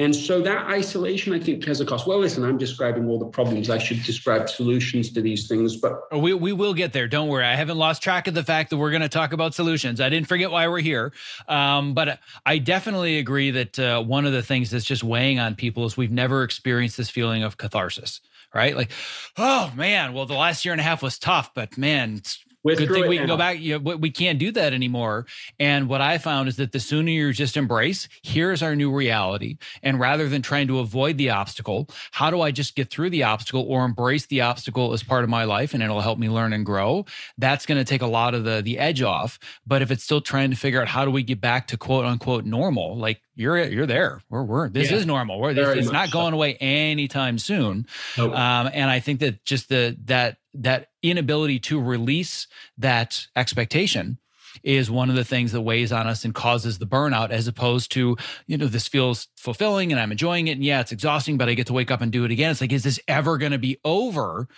and 0.00 0.14
so 0.14 0.40
that 0.42 0.66
isolation, 0.66 1.32
I 1.32 1.38
think, 1.38 1.64
has 1.66 1.80
a 1.80 1.86
cost. 1.86 2.04
Well, 2.04 2.18
listen, 2.18 2.44
I'm 2.44 2.58
describing 2.58 3.08
all 3.08 3.16
the 3.16 3.26
problems. 3.26 3.70
I 3.70 3.78
should 3.78 4.02
describe 4.02 4.48
solutions 4.48 5.12
to 5.12 5.20
these 5.20 5.46
things, 5.46 5.76
but 5.76 6.00
oh, 6.10 6.18
we 6.18 6.34
we 6.34 6.52
will 6.52 6.74
get 6.74 6.92
there. 6.92 7.06
Don't 7.06 7.28
worry. 7.28 7.44
I 7.44 7.54
haven't 7.54 7.78
lost 7.78 8.02
track 8.02 8.26
of 8.26 8.34
the 8.34 8.42
fact 8.42 8.70
that 8.70 8.76
we're 8.76 8.90
going 8.90 9.02
to 9.02 9.08
talk 9.08 9.32
about 9.32 9.54
solutions. 9.54 10.00
I 10.00 10.08
didn't 10.08 10.26
forget 10.26 10.50
why 10.50 10.66
we're 10.66 10.80
here. 10.80 11.12
Um, 11.46 11.94
but 11.94 12.18
I 12.44 12.58
definitely 12.58 13.18
agree 13.18 13.52
that 13.52 13.78
uh, 13.78 14.02
one 14.02 14.26
of 14.26 14.32
the 14.32 14.42
things 14.42 14.70
that's 14.70 14.84
just 14.84 15.04
weighing 15.04 15.38
on 15.38 15.54
people 15.54 15.84
is 15.86 15.96
we've 15.96 16.10
never 16.10 16.42
experienced 16.42 16.96
this 16.96 17.08
feeling 17.10 17.44
of 17.44 17.56
catharsis. 17.56 18.20
Right? 18.52 18.76
Like, 18.76 18.90
oh 19.36 19.72
man, 19.76 20.12
well, 20.12 20.26
the 20.26 20.34
last 20.34 20.64
year 20.64 20.72
and 20.72 20.80
a 20.80 20.84
half 20.84 21.02
was 21.02 21.18
tough, 21.18 21.54
but 21.54 21.78
man, 21.78 22.20
Good 22.64 22.88
thing 22.88 23.08
we 23.08 23.18
can 23.18 23.26
go 23.26 23.36
back. 23.36 23.60
You 23.60 23.78
know, 23.78 23.96
we 23.96 24.10
can't 24.10 24.38
do 24.38 24.50
that 24.52 24.72
anymore. 24.72 25.26
And 25.58 25.88
what 25.88 26.00
I 26.00 26.18
found 26.18 26.48
is 26.48 26.56
that 26.56 26.72
the 26.72 26.80
sooner 26.80 27.10
you 27.10 27.32
just 27.32 27.56
embrace, 27.56 28.08
here's 28.22 28.62
our 28.62 28.74
new 28.74 28.90
reality. 28.90 29.58
And 29.82 30.00
rather 30.00 30.28
than 30.28 30.40
trying 30.40 30.68
to 30.68 30.78
avoid 30.78 31.18
the 31.18 31.30
obstacle, 31.30 31.88
how 32.12 32.30
do 32.30 32.40
I 32.40 32.50
just 32.50 32.74
get 32.74 32.90
through 32.90 33.10
the 33.10 33.24
obstacle 33.24 33.64
or 33.68 33.84
embrace 33.84 34.26
the 34.26 34.40
obstacle 34.40 34.92
as 34.92 35.02
part 35.02 35.24
of 35.24 35.30
my 35.30 35.44
life 35.44 35.74
and 35.74 35.82
it'll 35.82 36.00
help 36.00 36.18
me 36.18 36.30
learn 36.30 36.52
and 36.52 36.64
grow? 36.64 37.04
That's 37.36 37.66
going 37.66 37.78
to 37.78 37.84
take 37.84 38.02
a 38.02 38.06
lot 38.06 38.34
of 38.34 38.44
the 38.44 38.62
the 38.62 38.78
edge 38.78 39.02
off. 39.02 39.38
But 39.66 39.82
if 39.82 39.90
it's 39.90 40.02
still 40.02 40.20
trying 40.20 40.50
to 40.50 40.56
figure 40.56 40.80
out 40.80 40.88
how 40.88 41.04
do 41.04 41.10
we 41.10 41.22
get 41.22 41.40
back 41.40 41.68
to 41.68 41.76
quote 41.76 42.06
unquote 42.06 42.44
normal, 42.44 42.96
like 42.96 43.20
you're 43.36 43.62
you're 43.64 43.86
there. 43.86 44.22
We're 44.30 44.42
we're 44.42 44.68
this 44.68 44.90
yeah, 44.90 44.96
is 44.96 45.06
normal. 45.06 45.40
We're 45.40 45.54
this, 45.54 45.76
it's 45.76 45.92
not 45.92 46.10
going 46.10 46.32
so. 46.32 46.36
away 46.36 46.54
anytime 46.54 47.38
soon. 47.38 47.86
Nope. 48.16 48.34
Um, 48.34 48.70
and 48.72 48.90
I 48.90 49.00
think 49.00 49.20
that 49.20 49.44
just 49.44 49.68
the 49.68 49.96
that 50.04 50.38
that 50.54 50.88
inability 51.02 51.58
to 51.58 51.80
release 51.80 52.46
that 52.78 53.26
expectation 53.36 54.18
is 54.62 54.90
one 54.90 55.10
of 55.10 55.16
the 55.16 55.24
things 55.24 55.52
that 55.52 55.60
weighs 55.62 55.92
on 55.92 56.06
us 56.06 56.24
and 56.24 56.34
causes 56.34 56.78
the 56.78 56.86
burnout 56.86 57.30
as 57.30 57.48
opposed 57.48 57.90
to 57.90 58.16
you 58.46 58.56
know 58.56 58.66
this 58.66 58.86
feels 58.86 59.28
fulfilling 59.36 59.90
and 59.90 60.00
i'm 60.00 60.12
enjoying 60.12 60.46
it 60.46 60.52
and 60.52 60.64
yeah 60.64 60.80
it's 60.80 60.92
exhausting 60.92 61.36
but 61.36 61.48
i 61.48 61.54
get 61.54 61.66
to 61.66 61.72
wake 61.72 61.90
up 61.90 62.00
and 62.00 62.12
do 62.12 62.24
it 62.24 62.30
again 62.30 62.52
it's 62.52 62.60
like 62.60 62.72
is 62.72 62.84
this 62.84 63.00
ever 63.08 63.36
going 63.36 63.52
to 63.52 63.58
be 63.58 63.78
over 63.84 64.48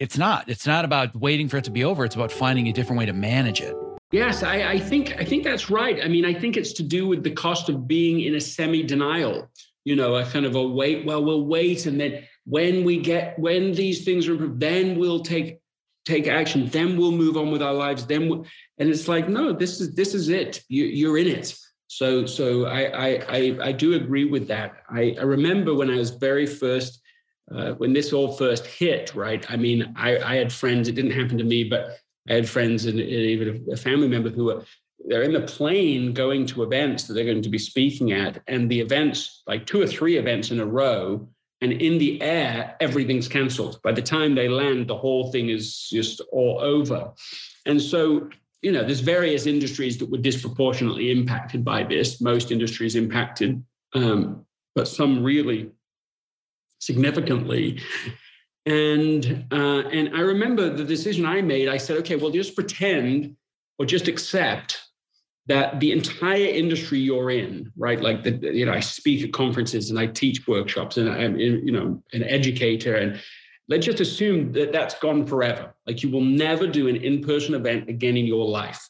it's 0.00 0.16
not 0.16 0.48
it's 0.48 0.66
not 0.66 0.84
about 0.86 1.14
waiting 1.14 1.48
for 1.48 1.58
it 1.58 1.64
to 1.64 1.70
be 1.70 1.84
over 1.84 2.04
it's 2.04 2.14
about 2.14 2.32
finding 2.32 2.66
a 2.68 2.72
different 2.72 2.98
way 2.98 3.06
to 3.06 3.12
manage 3.12 3.60
it 3.60 3.76
Yes, 4.12 4.44
I, 4.44 4.70
I, 4.70 4.78
think 4.78 5.16
I 5.18 5.24
think 5.24 5.42
that's 5.42 5.68
right. 5.68 5.98
I 6.02 6.06
mean, 6.06 6.24
I 6.24 6.32
think 6.32 6.56
it's 6.56 6.72
to 6.74 6.84
do 6.84 7.08
with 7.08 7.24
the 7.24 7.32
cost 7.32 7.68
of 7.68 7.88
being 7.88 8.20
in 8.20 8.36
a 8.36 8.40
semi-denial. 8.40 9.50
You 9.84 9.96
know, 9.96 10.14
a 10.14 10.24
kind 10.24 10.46
of 10.46 10.54
a 10.54 10.66
wait. 10.66 11.04
Well, 11.04 11.24
we'll 11.24 11.44
wait, 11.44 11.86
and 11.86 12.00
then 12.00 12.24
when 12.46 12.84
we 12.84 12.98
get 12.98 13.38
when 13.38 13.72
these 13.72 14.04
things 14.04 14.26
are 14.26 14.32
improved, 14.32 14.60
then 14.60 14.98
we'll 14.98 15.20
take 15.20 15.60
take 16.04 16.28
action. 16.28 16.68
Then 16.68 16.96
we'll 16.96 17.12
move 17.12 17.36
on 17.36 17.50
with 17.50 17.62
our 17.62 17.74
lives. 17.74 18.06
Then, 18.06 18.28
we'll, 18.28 18.46
and 18.78 18.88
it's 18.88 19.08
like, 19.08 19.28
no, 19.28 19.52
this 19.52 19.80
is 19.80 19.94
this 19.94 20.14
is 20.14 20.28
it. 20.28 20.62
You, 20.68 20.84
you're 20.84 21.18
in 21.18 21.26
it. 21.26 21.54
So, 21.88 22.24
so 22.24 22.66
I 22.66 22.82
I 22.84 23.08
I, 23.28 23.58
I 23.62 23.72
do 23.72 23.94
agree 23.94 24.24
with 24.24 24.48
that. 24.48 24.84
I, 24.88 25.16
I 25.18 25.22
remember 25.22 25.74
when 25.74 25.90
I 25.90 25.96
was 25.96 26.10
very 26.10 26.46
first. 26.46 27.02
Uh, 27.54 27.74
when 27.74 27.92
this 27.92 28.12
all 28.12 28.32
first 28.32 28.66
hit, 28.66 29.14
right? 29.14 29.48
I 29.48 29.56
mean, 29.56 29.94
I, 29.96 30.18
I 30.18 30.34
had 30.34 30.52
friends. 30.52 30.88
It 30.88 30.96
didn't 30.96 31.12
happen 31.12 31.38
to 31.38 31.44
me, 31.44 31.62
but 31.62 31.96
I 32.28 32.34
had 32.34 32.48
friends 32.48 32.86
and, 32.86 32.98
even 32.98 33.64
a 33.72 33.76
family 33.76 34.08
member 34.08 34.30
who 34.30 34.50
are 34.50 34.64
they're 35.06 35.22
in 35.22 35.32
the 35.32 35.42
plane 35.42 36.12
going 36.12 36.46
to 36.46 36.64
events 36.64 37.04
that 37.04 37.14
they're 37.14 37.24
going 37.24 37.42
to 37.42 37.48
be 37.48 37.58
speaking 37.58 38.10
at, 38.10 38.42
and 38.48 38.68
the 38.68 38.80
events, 38.80 39.42
like 39.46 39.64
two 39.64 39.80
or 39.80 39.86
three 39.86 40.16
events 40.16 40.50
in 40.50 40.58
a 40.58 40.66
row, 40.66 41.28
and 41.66 41.82
in 41.82 41.98
the 41.98 42.22
air, 42.22 42.76
everything's 42.78 43.26
cancelled. 43.26 43.82
By 43.82 43.90
the 43.90 44.02
time 44.02 44.36
they 44.36 44.48
land, 44.48 44.86
the 44.86 44.96
whole 44.96 45.32
thing 45.32 45.48
is 45.48 45.88
just 45.88 46.20
all 46.30 46.60
over. 46.60 47.12
And 47.66 47.82
so, 47.82 48.30
you 48.62 48.70
know, 48.70 48.84
there's 48.84 49.00
various 49.00 49.46
industries 49.46 49.98
that 49.98 50.08
were 50.08 50.18
disproportionately 50.18 51.10
impacted 51.10 51.64
by 51.64 51.82
this. 51.82 52.20
Most 52.20 52.52
industries 52.52 52.94
impacted, 52.94 53.64
um, 53.94 54.46
but 54.76 54.86
some 54.86 55.24
really 55.24 55.72
significantly. 56.78 57.80
And 58.64 59.44
uh, 59.50 59.82
and 59.90 60.16
I 60.16 60.20
remember 60.20 60.70
the 60.70 60.84
decision 60.84 61.26
I 61.26 61.40
made. 61.40 61.68
I 61.68 61.78
said, 61.78 61.96
okay, 61.98 62.14
well, 62.14 62.30
just 62.30 62.54
pretend 62.54 63.36
or 63.80 63.86
just 63.86 64.06
accept 64.06 64.85
that 65.46 65.78
the 65.78 65.92
entire 65.92 66.46
industry 66.46 66.98
you're 66.98 67.30
in, 67.30 67.72
right? 67.76 68.00
Like 68.00 68.24
the, 68.24 68.32
you 68.52 68.66
know, 68.66 68.72
I 68.72 68.80
speak 68.80 69.24
at 69.24 69.32
conferences 69.32 69.90
and 69.90 69.98
I 69.98 70.06
teach 70.06 70.46
workshops 70.48 70.96
and 70.96 71.08
I'm 71.08 71.36
you 71.38 71.72
know 71.72 72.02
an 72.12 72.24
educator 72.24 72.96
and 72.96 73.20
let's 73.68 73.86
just 73.86 74.00
assume 74.00 74.52
that 74.52 74.72
that's 74.72 74.98
gone 74.98 75.26
forever. 75.26 75.74
Like 75.86 76.02
you 76.02 76.10
will 76.10 76.24
never 76.24 76.66
do 76.66 76.88
an 76.88 76.96
in-person 76.96 77.54
event 77.54 77.88
again 77.88 78.16
in 78.16 78.26
your 78.26 78.46
life. 78.46 78.88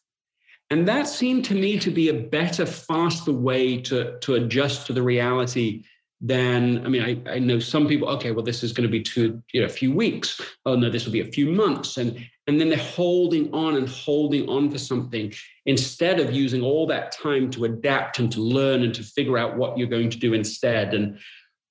And 0.71 0.87
that 0.89 1.07
seemed 1.07 1.45
to 1.47 1.55
me 1.55 1.79
to 1.79 1.91
be 1.91 2.09
a 2.09 2.15
better, 2.15 2.67
faster 2.67 3.33
way 3.33 3.81
to, 3.83 4.19
to 4.19 4.35
adjust 4.35 4.87
to 4.87 4.93
the 4.93 5.03
reality 5.03 5.85
then 6.21 6.83
I 6.85 6.89
mean, 6.89 7.03
I, 7.03 7.31
I 7.31 7.39
know 7.39 7.59
some 7.59 7.87
people, 7.87 8.09
okay, 8.09 8.31
well, 8.31 8.45
this 8.45 8.62
is 8.62 8.73
going 8.73 8.89
to 8.89 8.91
be 8.91 9.03
two, 9.03 9.43
you 9.53 9.61
know, 9.61 9.67
a 9.67 9.71
few 9.71 9.93
weeks. 9.93 10.41
Oh 10.64 10.75
no, 10.75 10.89
this 10.89 11.05
will 11.05 11.12
be 11.12 11.21
a 11.21 11.31
few 11.31 11.51
months. 11.51 11.99
And 11.99 12.27
and 12.47 12.61
then 12.61 12.69
they're 12.69 12.79
holding 12.79 13.53
on 13.53 13.77
and 13.77 13.89
holding 13.89 14.49
on 14.49 14.71
for 14.71 14.79
something 14.79 15.33
instead 15.67 16.21
of 16.21 16.33
using 16.33 16.62
all 16.62 16.87
that 16.87 17.12
time 17.12 17.51
to 17.51 17.64
adapt 17.64 18.19
and 18.19 18.33
to 18.33 18.41
learn 18.41 18.83
and 18.83 18.95
to 18.95 19.03
figure 19.03 19.37
out 19.37 19.57
what 19.57 19.77
you're 19.77 19.89
going 19.89 20.11
to 20.11 20.19
do 20.19 20.33
instead. 20.33 20.95
And 20.95 21.19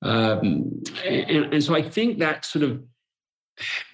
um, 0.03 0.83
and, 1.03 1.53
and 1.53 1.63
so 1.63 1.73
I 1.73 1.81
think 1.81 2.19
that 2.19 2.45
sort 2.45 2.63
of 2.63 2.83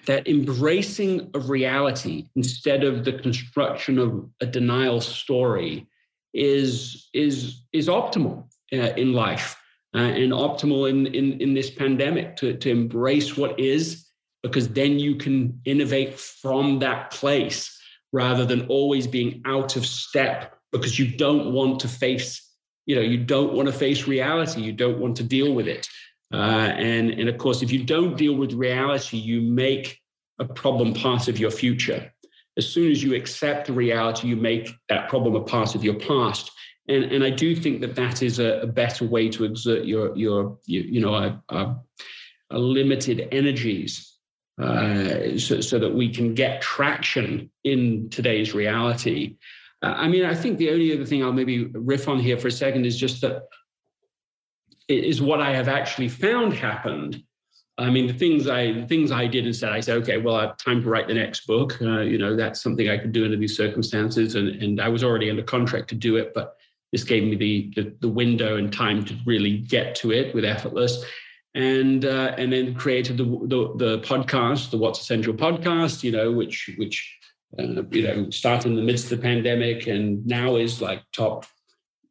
that 0.06 0.28
embracing 0.28 1.30
of 1.34 1.48
reality 1.48 2.28
instead 2.36 2.84
of 2.84 3.04
the 3.04 3.12
construction 3.12 3.98
of 3.98 4.28
a 4.40 4.46
denial 4.46 5.00
story 5.00 5.86
is 6.34 7.08
is 7.14 7.62
is 7.72 7.88
optimal 7.88 8.44
uh, 8.72 8.92
in 8.96 9.14
life 9.14 9.56
uh, 9.94 9.98
and 9.98 10.32
optimal 10.32 10.88
in, 10.88 11.06
in, 11.06 11.40
in 11.40 11.54
this 11.54 11.70
pandemic 11.70 12.36
to, 12.36 12.56
to 12.56 12.70
embrace 12.70 13.36
what 13.36 13.58
is, 13.60 14.06
because 14.42 14.68
then 14.68 14.98
you 14.98 15.16
can 15.16 15.60
innovate 15.64 16.18
from 16.18 16.78
that 16.80 17.10
place 17.10 17.78
rather 18.12 18.44
than 18.44 18.66
always 18.66 19.06
being 19.06 19.42
out 19.46 19.76
of 19.76 19.86
step 19.86 20.56
because 20.70 20.98
you 20.98 21.16
don't 21.16 21.52
want 21.52 21.80
to 21.80 21.88
face 21.88 22.52
you 22.86 22.96
know 22.96 23.02
you 23.02 23.18
don't 23.18 23.52
want 23.52 23.68
to 23.68 23.72
face 23.72 24.06
reality. 24.06 24.60
You 24.60 24.72
don't 24.72 24.98
want 24.98 25.16
to 25.16 25.22
deal 25.22 25.54
with 25.54 25.68
it. 25.68 25.86
Uh, 26.32 26.72
and 26.76 27.10
and 27.10 27.28
of 27.28 27.38
course 27.38 27.62
if 27.62 27.70
you 27.70 27.84
don't 27.84 28.16
deal 28.16 28.34
with 28.34 28.52
reality 28.52 29.18
you 29.18 29.40
make 29.40 29.98
a 30.38 30.44
problem 30.44 30.94
part 30.94 31.28
of 31.28 31.38
your 31.38 31.50
future. 31.50 32.12
As 32.56 32.68
soon 32.68 32.90
as 32.90 33.02
you 33.02 33.14
accept 33.14 33.66
the 33.66 33.72
reality 33.72 34.28
you 34.28 34.36
make 34.36 34.70
that 34.88 35.08
problem 35.08 35.34
a 35.34 35.42
part 35.42 35.74
of 35.74 35.84
your 35.84 35.94
past 35.94 36.50
and 36.88 37.04
and 37.04 37.24
I 37.24 37.30
do 37.30 37.54
think 37.54 37.80
that 37.80 37.94
that 37.94 38.22
is 38.22 38.38
a, 38.38 38.60
a 38.60 38.66
better 38.66 39.06
way 39.06 39.28
to 39.30 39.44
exert 39.44 39.84
your 39.84 40.16
your 40.16 40.58
you, 40.66 40.80
you 40.80 41.00
know 41.00 41.14
a, 41.14 41.42
a, 41.48 41.76
a 42.50 42.58
limited 42.58 43.28
energies 43.32 44.12
uh, 44.60 45.38
so, 45.38 45.60
so 45.60 45.78
that 45.78 45.94
we 45.94 46.12
can 46.12 46.34
get 46.34 46.60
traction 46.60 47.50
in 47.64 48.08
today's 48.10 48.52
reality. 48.52 49.36
Uh, 49.82 49.94
I 49.96 50.08
mean, 50.08 50.24
I 50.24 50.34
think 50.34 50.58
the 50.58 50.70
only 50.70 50.92
other 50.92 51.06
thing 51.06 51.22
I'll 51.22 51.32
maybe 51.32 51.64
riff 51.66 52.08
on 52.08 52.18
here 52.18 52.38
for 52.38 52.48
a 52.48 52.52
second 52.52 52.84
is 52.84 52.98
just 52.98 53.20
that 53.22 53.44
is 54.88 55.22
what 55.22 55.40
I 55.40 55.54
have 55.54 55.68
actually 55.68 56.08
found 56.08 56.52
happened. 56.52 57.22
I 57.78 57.88
mean, 57.88 58.06
the 58.06 58.12
things 58.12 58.48
I 58.48 58.72
the 58.72 58.86
things 58.86 59.10
I 59.10 59.26
did 59.26 59.46
and 59.46 59.54
said, 59.54 59.72
I 59.72 59.80
said, 59.80 59.96
okay, 59.98 60.18
well, 60.18 60.36
I 60.36 60.42
have 60.42 60.56
time 60.58 60.82
to 60.82 60.88
write 60.88 61.08
the 61.08 61.14
next 61.14 61.46
book. 61.46 61.80
Uh, 61.80 62.00
you 62.00 62.18
know, 62.18 62.36
that's 62.36 62.60
something 62.60 62.88
I 62.88 62.98
could 62.98 63.12
do 63.12 63.24
under 63.24 63.36
these 63.36 63.56
circumstances, 63.56 64.34
and 64.34 64.48
and 64.62 64.80
I 64.80 64.88
was 64.88 65.04
already 65.04 65.30
under 65.30 65.42
contract 65.42 65.88
to 65.90 65.94
do 65.94 66.16
it, 66.16 66.32
but 66.34 66.56
this 66.92 67.04
gave 67.04 67.24
me 67.24 67.36
the, 67.36 67.72
the, 67.74 67.94
the 68.00 68.08
window 68.08 68.56
and 68.56 68.72
time 68.72 69.04
to 69.06 69.16
really 69.24 69.58
get 69.58 69.94
to 69.96 70.12
it 70.12 70.34
with 70.34 70.44
effortless 70.44 71.04
and 71.54 72.04
uh, 72.04 72.34
and 72.38 72.52
then 72.52 72.74
created 72.74 73.16
the, 73.16 73.24
the, 73.24 73.74
the 73.76 73.98
podcast, 74.00 74.70
the 74.70 74.78
What's 74.78 75.00
Essential 75.00 75.34
podcast, 75.34 76.02
you 76.02 76.12
know, 76.12 76.32
which 76.32 76.70
which 76.76 77.18
uh, 77.58 77.82
you 77.90 78.02
know 78.02 78.30
started 78.30 78.68
in 78.70 78.76
the 78.76 78.82
midst 78.82 79.10
of 79.12 79.18
the 79.18 79.22
pandemic 79.22 79.86
and 79.86 80.24
now 80.26 80.56
is 80.56 80.80
like 80.80 81.02
top 81.12 81.44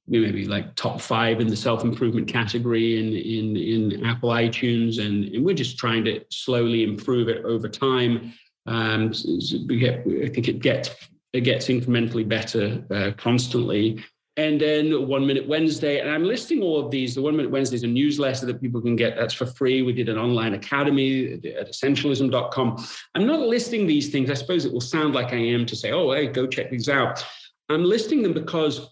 maybe 0.07 0.45
like 0.45 0.75
top 0.75 0.99
five 0.99 1.39
in 1.39 1.47
the 1.47 1.55
self 1.55 1.83
improvement 1.83 2.27
category 2.27 2.99
in 2.99 3.13
in 3.13 3.57
in 3.57 4.05
Apple 4.05 4.29
iTunes, 4.29 5.03
and, 5.03 5.25
and 5.33 5.43
we're 5.43 5.55
just 5.55 5.77
trying 5.77 6.05
to 6.05 6.23
slowly 6.29 6.83
improve 6.83 7.29
it 7.29 7.43
over 7.45 7.67
time. 7.67 8.33
Um, 8.67 9.11
so 9.13 9.57
we 9.67 9.79
get, 9.79 10.01
I 10.01 10.29
think 10.29 10.47
it 10.47 10.59
gets 10.59 10.91
it 11.33 11.41
gets 11.41 11.67
incrementally 11.67 12.27
better 12.27 12.83
uh, 12.91 13.11
constantly. 13.17 14.03
And 14.37 14.61
then 14.61 15.07
One 15.07 15.27
Minute 15.27 15.47
Wednesday. 15.47 15.99
And 15.99 16.09
I'm 16.09 16.23
listing 16.23 16.61
all 16.61 16.79
of 16.79 16.89
these. 16.89 17.15
The 17.15 17.21
One 17.21 17.35
Minute 17.35 17.51
Wednesday 17.51 17.75
is 17.75 17.83
a 17.83 17.87
newsletter 17.87 18.45
that 18.45 18.61
people 18.61 18.81
can 18.81 18.95
get. 18.95 19.15
That's 19.15 19.33
for 19.33 19.45
free. 19.45 19.81
We 19.81 19.93
did 19.93 20.09
an 20.09 20.17
online 20.17 20.53
academy 20.53 21.33
at 21.33 21.69
essentialism.com. 21.69 22.85
I'm 23.15 23.27
not 23.27 23.41
listing 23.41 23.87
these 23.87 24.09
things. 24.09 24.29
I 24.29 24.35
suppose 24.35 24.65
it 24.65 24.71
will 24.71 24.81
sound 24.81 25.13
like 25.13 25.33
I 25.33 25.37
am 25.37 25.65
to 25.65 25.75
say, 25.75 25.91
oh, 25.91 26.11
hey, 26.11 26.27
go 26.27 26.47
check 26.47 26.71
these 26.71 26.87
out. 26.87 27.25
I'm 27.69 27.83
listing 27.83 28.21
them 28.21 28.33
because, 28.33 28.89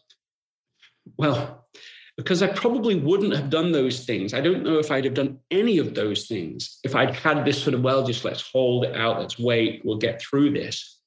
well, 1.18 1.68
because 2.18 2.44
I 2.44 2.48
probably 2.48 2.96
wouldn't 2.96 3.34
have 3.34 3.50
done 3.50 3.72
those 3.72 4.06
things. 4.06 4.34
I 4.34 4.42
don't 4.42 4.64
know 4.64 4.78
if 4.78 4.92
I'd 4.92 5.06
have 5.06 5.14
done 5.14 5.40
any 5.52 5.78
of 5.78 5.96
those 5.96 6.28
things 6.28 6.80
if 6.84 6.94
I'd 6.94 7.16
had 7.16 7.46
this 7.46 7.64
sort 7.64 7.76
of, 7.76 7.82
well, 7.82 8.06
just 8.06 8.26
let's 8.26 8.42
hold 8.42 8.84
it 8.84 8.96
out, 8.98 9.20
let's 9.20 9.40
wait, 9.40 9.82
we'll 9.86 9.98
get 9.98 10.22
through 10.22 10.52
this. 10.52 11.00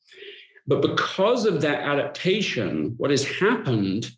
But 0.66 0.80
because 0.80 1.44
of 1.44 1.60
that 1.62 1.80
adaptation, 1.80 2.94
what 2.96 3.10
has 3.10 3.24
happened 3.24 4.10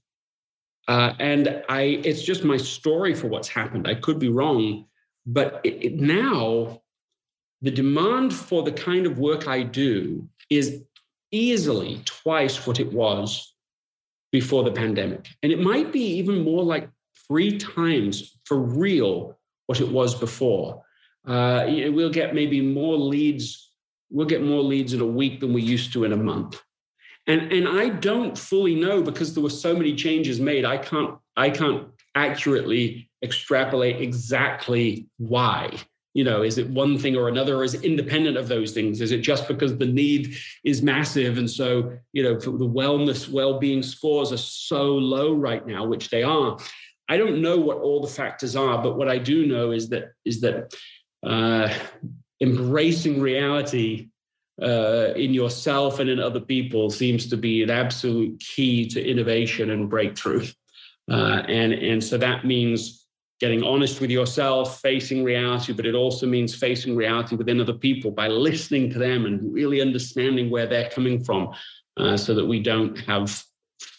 uh, 0.88 1.14
and 1.18 1.62
I, 1.68 2.00
it's 2.04 2.22
just 2.22 2.44
my 2.44 2.56
story 2.56 3.14
for 3.14 3.28
what's 3.28 3.48
happened. 3.48 3.88
I 3.88 3.94
could 3.94 4.18
be 4.18 4.28
wrong, 4.28 4.86
but 5.26 5.60
it, 5.64 5.84
it, 5.84 5.94
now 5.96 6.82
the 7.62 7.70
demand 7.70 8.34
for 8.34 8.62
the 8.62 8.72
kind 8.72 9.06
of 9.06 9.18
work 9.18 9.48
I 9.48 9.62
do 9.62 10.28
is 10.50 10.82
easily 11.30 12.02
twice 12.04 12.66
what 12.66 12.80
it 12.80 12.92
was 12.92 13.54
before 14.30 14.62
the 14.62 14.72
pandemic. 14.72 15.28
And 15.42 15.50
it 15.50 15.60
might 15.60 15.92
be 15.92 16.04
even 16.18 16.44
more 16.44 16.62
like 16.62 16.90
three 17.26 17.56
times 17.56 18.36
for 18.44 18.58
real 18.58 19.38
what 19.66 19.80
it 19.80 19.88
was 19.88 20.14
before. 20.14 20.82
Uh, 21.26 21.64
we'll 21.66 22.10
get 22.10 22.34
maybe 22.34 22.60
more 22.60 22.98
leads. 22.98 23.72
We'll 24.10 24.26
get 24.26 24.42
more 24.42 24.62
leads 24.62 24.92
in 24.92 25.00
a 25.00 25.06
week 25.06 25.40
than 25.40 25.54
we 25.54 25.62
used 25.62 25.94
to 25.94 26.04
in 26.04 26.12
a 26.12 26.16
month 26.16 26.60
and 27.26 27.52
and 27.52 27.68
i 27.68 27.88
don't 27.88 28.36
fully 28.36 28.74
know 28.74 29.02
because 29.02 29.34
there 29.34 29.42
were 29.42 29.50
so 29.50 29.74
many 29.74 29.94
changes 29.94 30.40
made 30.40 30.64
i 30.64 30.76
can't 30.76 31.16
i 31.36 31.48
can't 31.50 31.88
accurately 32.14 33.08
extrapolate 33.24 34.00
exactly 34.00 35.06
why. 35.18 35.76
You 36.12 36.22
know 36.22 36.42
is 36.42 36.58
it 36.58 36.70
one 36.70 36.96
thing 36.96 37.16
or 37.16 37.28
another 37.28 37.56
or 37.56 37.64
is 37.64 37.74
it 37.74 37.82
independent 37.82 38.36
of 38.36 38.46
those 38.46 38.70
things? 38.70 39.00
Is 39.00 39.10
it 39.10 39.22
just 39.22 39.48
because 39.48 39.76
the 39.76 39.86
need 39.86 40.36
is 40.62 40.80
massive? 40.80 41.38
And 41.38 41.50
so 41.50 41.92
you 42.12 42.22
know 42.22 42.34
the 42.38 42.68
wellness 42.80 43.28
well-being 43.28 43.82
scores 43.82 44.30
are 44.30 44.36
so 44.36 44.92
low 44.94 45.32
right 45.34 45.66
now 45.66 45.84
which 45.84 46.10
they 46.10 46.22
are. 46.22 46.56
I 47.08 47.16
don't 47.16 47.42
know 47.42 47.58
what 47.58 47.78
all 47.78 48.00
the 48.00 48.06
factors 48.06 48.54
are 48.54 48.80
but 48.80 48.96
what 48.96 49.08
i 49.08 49.18
do 49.18 49.44
know 49.44 49.72
is 49.72 49.90
that 49.90 50.12
is 50.24 50.40
that 50.40 50.72
uh, 51.22 51.68
embracing 52.40 53.20
reality 53.20 54.08
uh, 54.62 55.12
in 55.16 55.34
yourself 55.34 55.98
and 55.98 56.08
in 56.08 56.20
other 56.20 56.40
people 56.40 56.90
seems 56.90 57.26
to 57.28 57.36
be 57.36 57.62
an 57.62 57.70
absolute 57.70 58.38
key 58.40 58.86
to 58.88 59.04
innovation 59.04 59.70
and 59.70 59.90
breakthrough. 59.90 60.46
Uh, 61.10 61.42
and, 61.48 61.72
and 61.72 62.02
so 62.02 62.16
that 62.16 62.44
means 62.44 63.06
getting 63.40 63.64
honest 63.64 64.00
with 64.00 64.10
yourself, 64.10 64.80
facing 64.80 65.24
reality, 65.24 65.72
but 65.72 65.86
it 65.86 65.94
also 65.94 66.26
means 66.26 66.54
facing 66.54 66.94
reality 66.94 67.36
within 67.36 67.60
other 67.60 67.72
people 67.72 68.10
by 68.10 68.28
listening 68.28 68.88
to 68.90 68.98
them 68.98 69.26
and 69.26 69.52
really 69.52 69.80
understanding 69.80 70.50
where 70.50 70.66
they're 70.66 70.88
coming 70.90 71.22
from 71.22 71.52
uh, 71.96 72.16
so 72.16 72.34
that 72.34 72.46
we 72.46 72.60
don't 72.60 72.96
have 73.00 73.42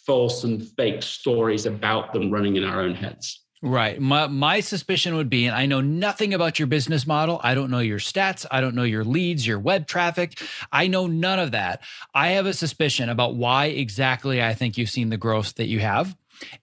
false 0.06 0.46
and 0.46 0.68
fake 0.78 1.04
stories 1.04 1.66
about 1.66 2.14
them 2.14 2.32
running 2.32 2.56
in 2.56 2.64
our 2.64 2.82
own 2.82 2.96
heads. 2.96 3.45
Right. 3.66 4.00
My 4.00 4.28
my 4.28 4.60
suspicion 4.60 5.16
would 5.16 5.28
be, 5.28 5.48
and 5.48 5.56
I 5.56 5.66
know 5.66 5.82
nothing 5.82 6.36
about 6.36 6.60
your 6.60 6.68
business 6.68 7.08
model. 7.08 7.42
I 7.44 7.56
don't 7.56 7.72
know 7.72 7.80
your 7.80 7.98
stats. 7.98 8.46
I 8.52 8.62
don't 8.62 8.76
know 8.76 8.84
your 8.84 9.04
leads, 9.04 9.48
your 9.48 9.58
web 9.58 9.88
traffic. 9.88 10.40
I 10.72 10.86
know 10.86 11.08
none 11.08 11.40
of 11.40 11.54
that. 11.54 11.82
I 12.14 12.30
have 12.30 12.46
a 12.46 12.54
suspicion 12.54 13.10
about 13.10 13.34
why 13.34 13.66
exactly 13.66 14.40
I 14.44 14.54
think 14.54 14.78
you've 14.78 14.92
seen 14.92 15.10
the 15.10 15.18
growth 15.18 15.56
that 15.56 15.66
you 15.66 15.80
have. 15.80 16.16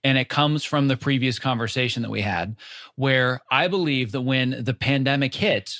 And 0.04 0.16
it 0.16 0.28
comes 0.28 0.62
from 0.62 0.86
the 0.86 0.96
previous 0.96 1.40
conversation 1.40 2.02
that 2.02 2.10
we 2.10 2.20
had, 2.20 2.54
where 2.94 3.40
I 3.50 3.66
believe 3.66 4.12
that 4.12 4.20
when 4.20 4.62
the 4.62 4.74
pandemic 4.74 5.34
hit, 5.34 5.74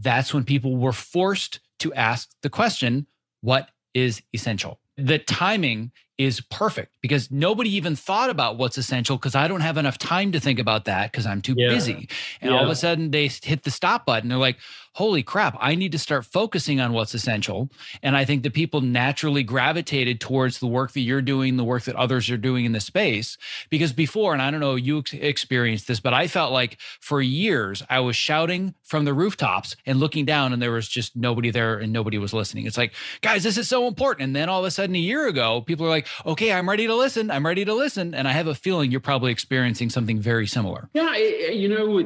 that's 0.00 0.34
when 0.34 0.42
people 0.42 0.76
were 0.76 0.92
forced 0.92 1.60
to 1.80 1.94
ask 1.94 2.30
the 2.42 2.50
question, 2.50 3.06
what 3.42 3.68
is 3.94 4.22
essential? 4.32 4.80
The 4.96 5.20
timing 5.20 5.92
is 6.16 6.40
perfect 6.40 6.92
because 7.02 7.30
nobody 7.30 7.74
even 7.74 7.96
thought 7.96 8.30
about 8.30 8.56
what's 8.56 8.78
essential 8.78 9.16
because 9.16 9.34
I 9.34 9.48
don't 9.48 9.62
have 9.62 9.76
enough 9.76 9.98
time 9.98 10.32
to 10.32 10.40
think 10.40 10.58
about 10.58 10.84
that 10.84 11.10
because 11.10 11.26
I'm 11.26 11.42
too 11.42 11.54
yeah. 11.56 11.68
busy. 11.68 12.08
And 12.40 12.52
yeah. 12.52 12.58
all 12.58 12.64
of 12.64 12.70
a 12.70 12.76
sudden 12.76 13.10
they 13.10 13.28
hit 13.28 13.64
the 13.64 13.70
stop 13.70 14.06
button. 14.06 14.28
They're 14.28 14.38
like, 14.38 14.58
holy 14.94 15.22
crap, 15.22 15.56
I 15.60 15.74
need 15.74 15.92
to 15.92 15.98
start 15.98 16.24
focusing 16.24 16.80
on 16.80 16.92
what's 16.92 17.14
essential. 17.14 17.68
And 18.02 18.16
I 18.16 18.24
think 18.24 18.42
that 18.44 18.52
people 18.52 18.80
naturally 18.80 19.42
gravitated 19.42 20.20
towards 20.20 20.58
the 20.58 20.66
work 20.66 20.92
that 20.92 21.00
you're 21.00 21.22
doing, 21.22 21.56
the 21.56 21.64
work 21.64 21.82
that 21.84 21.96
others 21.96 22.30
are 22.30 22.36
doing 22.36 22.64
in 22.64 22.72
the 22.72 22.80
space. 22.80 23.36
Because 23.70 23.92
before, 23.92 24.32
and 24.32 24.40
I 24.40 24.50
don't 24.50 24.60
know, 24.60 24.76
you 24.76 25.02
experienced 25.12 25.88
this, 25.88 26.00
but 26.00 26.14
I 26.14 26.28
felt 26.28 26.52
like 26.52 26.78
for 27.00 27.20
years 27.20 27.82
I 27.90 28.00
was 28.00 28.16
shouting 28.16 28.74
from 28.82 29.04
the 29.04 29.14
rooftops 29.14 29.76
and 29.84 29.98
looking 29.98 30.24
down, 30.24 30.52
and 30.52 30.62
there 30.62 30.72
was 30.72 30.88
just 30.88 31.16
nobody 31.16 31.50
there 31.50 31.78
and 31.78 31.92
nobody 31.92 32.18
was 32.18 32.32
listening. 32.32 32.66
It's 32.66 32.78
like, 32.78 32.94
guys, 33.20 33.42
this 33.42 33.58
is 33.58 33.68
so 33.68 33.86
important. 33.86 34.24
And 34.24 34.36
then 34.36 34.48
all 34.48 34.60
of 34.60 34.64
a 34.64 34.70
sudden, 34.70 34.94
a 34.94 34.98
year 34.98 35.26
ago, 35.26 35.60
people 35.60 35.86
are 35.86 35.90
like, 35.90 36.06
okay, 36.24 36.52
I'm 36.52 36.68
ready 36.68 36.86
to 36.86 36.94
listen. 36.94 37.30
I'm 37.30 37.44
ready 37.44 37.64
to 37.64 37.74
listen. 37.74 38.14
And 38.14 38.28
I 38.28 38.32
have 38.32 38.46
a 38.46 38.54
feeling 38.54 38.90
you're 38.90 39.00
probably 39.00 39.32
experiencing 39.32 39.90
something 39.90 40.20
very 40.20 40.46
similar. 40.46 40.88
Yeah, 40.94 41.16
you 41.16 41.68
know, 41.68 42.02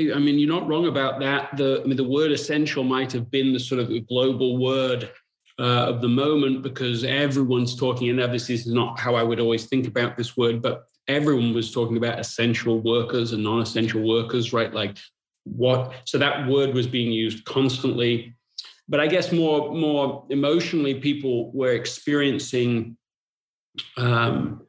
I 0.00 0.18
mean, 0.18 0.38
you're 0.38 0.48
not 0.48 0.66
wrong 0.66 0.86
about 0.86 1.20
that. 1.20 1.56
The 1.56 1.82
I 1.82 1.86
mean, 1.86 1.96
the 1.96 2.08
word 2.08 2.32
essential 2.32 2.84
might 2.84 3.12
have 3.12 3.30
been 3.30 3.52
the 3.52 3.60
sort 3.60 3.80
of 3.80 3.90
global 4.08 4.56
word 4.58 5.10
uh, 5.58 5.86
of 5.88 6.00
the 6.00 6.08
moment 6.08 6.62
because 6.62 7.04
everyone's 7.04 7.76
talking, 7.76 8.08
and 8.08 8.20
obviously 8.20 8.56
this 8.56 8.66
is 8.66 8.72
not 8.72 8.98
how 8.98 9.14
I 9.14 9.22
would 9.22 9.40
always 9.40 9.66
think 9.66 9.86
about 9.86 10.16
this 10.16 10.36
word, 10.36 10.62
but 10.62 10.86
everyone 11.06 11.52
was 11.52 11.70
talking 11.70 11.98
about 11.98 12.18
essential 12.18 12.80
workers 12.80 13.32
and 13.32 13.44
non-essential 13.44 14.02
workers, 14.02 14.52
right? 14.54 14.72
Like 14.72 14.96
what? 15.44 15.92
So 16.06 16.16
that 16.18 16.48
word 16.48 16.72
was 16.72 16.86
being 16.86 17.12
used 17.12 17.44
constantly. 17.44 18.34
But 18.88 19.00
I 19.00 19.06
guess 19.06 19.32
more 19.32 19.74
more 19.74 20.24
emotionally, 20.30 20.94
people 20.94 21.52
were 21.52 21.72
experiencing 21.72 22.96
um, 23.98 24.66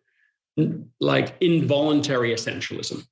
like 0.99 1.36
involuntary 1.39 2.34
essentialism 2.34 3.05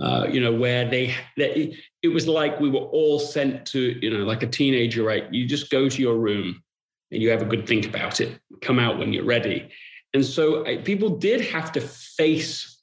uh, 0.00 0.26
you 0.30 0.40
know, 0.40 0.52
where 0.52 0.88
they, 0.88 1.14
they, 1.36 1.76
it 2.02 2.08
was 2.08 2.28
like 2.28 2.60
we 2.60 2.68
were 2.68 2.80
all 2.80 3.18
sent 3.18 3.64
to, 3.66 3.98
you 4.02 4.10
know, 4.10 4.24
like 4.24 4.42
a 4.42 4.46
teenager, 4.46 5.02
right? 5.02 5.32
You 5.32 5.46
just 5.46 5.70
go 5.70 5.88
to 5.88 6.02
your 6.02 6.16
room 6.16 6.62
and 7.10 7.22
you 7.22 7.30
have 7.30 7.42
a 7.42 7.46
good 7.46 7.66
think 7.66 7.86
about 7.86 8.20
it, 8.20 8.38
come 8.60 8.78
out 8.78 8.98
when 8.98 9.12
you're 9.12 9.24
ready. 9.24 9.70
And 10.12 10.24
so 10.24 10.66
I, 10.66 10.78
people 10.78 11.10
did 11.10 11.40
have 11.40 11.72
to 11.72 11.80
face, 11.80 12.82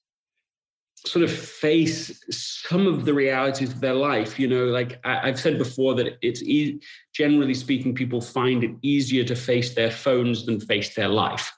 sort 1.05 1.23
of 1.23 1.31
face 1.31 2.23
some 2.31 2.87
of 2.87 3.05
the 3.05 3.13
realities 3.13 3.71
of 3.71 3.81
their 3.81 3.93
life. 3.93 4.39
You 4.39 4.47
know, 4.47 4.65
like 4.65 4.99
I, 5.03 5.27
have 5.27 5.39
said 5.39 5.57
before 5.57 5.95
that 5.95 6.17
it's 6.21 6.41
e- 6.41 6.79
generally 7.13 7.53
speaking, 7.53 7.93
people 7.93 8.21
find 8.21 8.63
it 8.63 8.71
easier 8.81 9.23
to 9.25 9.35
face 9.35 9.75
their 9.75 9.91
phones 9.91 10.45
than 10.45 10.59
face 10.59 10.95
their 10.95 11.09
life 11.09 11.51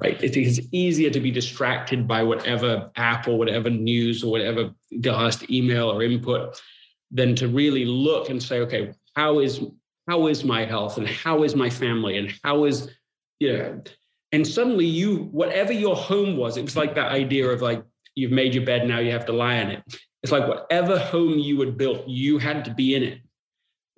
right? 0.00 0.22
It 0.22 0.36
is 0.36 0.66
easier 0.72 1.10
to 1.10 1.20
be 1.20 1.30
distracted 1.30 2.08
by 2.08 2.22
whatever 2.22 2.90
app 2.96 3.28
or 3.28 3.38
whatever 3.38 3.70
news 3.70 4.24
or 4.24 4.30
whatever 4.30 4.70
last 5.04 5.50
email 5.50 5.90
or 5.90 6.02
input 6.02 6.60
than 7.10 7.34
to 7.36 7.48
really 7.48 7.84
look 7.84 8.30
and 8.30 8.42
say, 8.42 8.60
okay, 8.60 8.92
how 9.14 9.40
is 9.40 9.60
how 10.08 10.26
is 10.26 10.44
my 10.44 10.64
health 10.64 10.98
and 10.98 11.06
how 11.06 11.42
is 11.42 11.54
my 11.54 11.70
family 11.70 12.18
and 12.18 12.34
how 12.42 12.64
is 12.64 12.90
you 13.38 13.52
know 13.52 13.82
and 14.32 14.46
suddenly 14.46 14.86
you 14.86 15.28
whatever 15.30 15.72
your 15.72 15.96
home 15.96 16.36
was 16.36 16.56
it 16.56 16.62
was 16.62 16.76
like 16.76 16.94
that 16.94 17.12
idea 17.12 17.46
of 17.46 17.62
like 17.62 17.82
you've 18.14 18.32
made 18.32 18.54
your 18.54 18.64
bed 18.64 18.86
now 18.86 18.98
you 18.98 19.12
have 19.12 19.26
to 19.26 19.32
lie 19.32 19.54
in 19.54 19.70
it 19.70 19.82
it's 20.22 20.32
like 20.32 20.46
whatever 20.48 20.98
home 20.98 21.38
you 21.38 21.60
had 21.60 21.76
built 21.76 22.06
you 22.08 22.38
had 22.38 22.64
to 22.64 22.74
be 22.74 22.94
in 22.94 23.02
it 23.02 23.18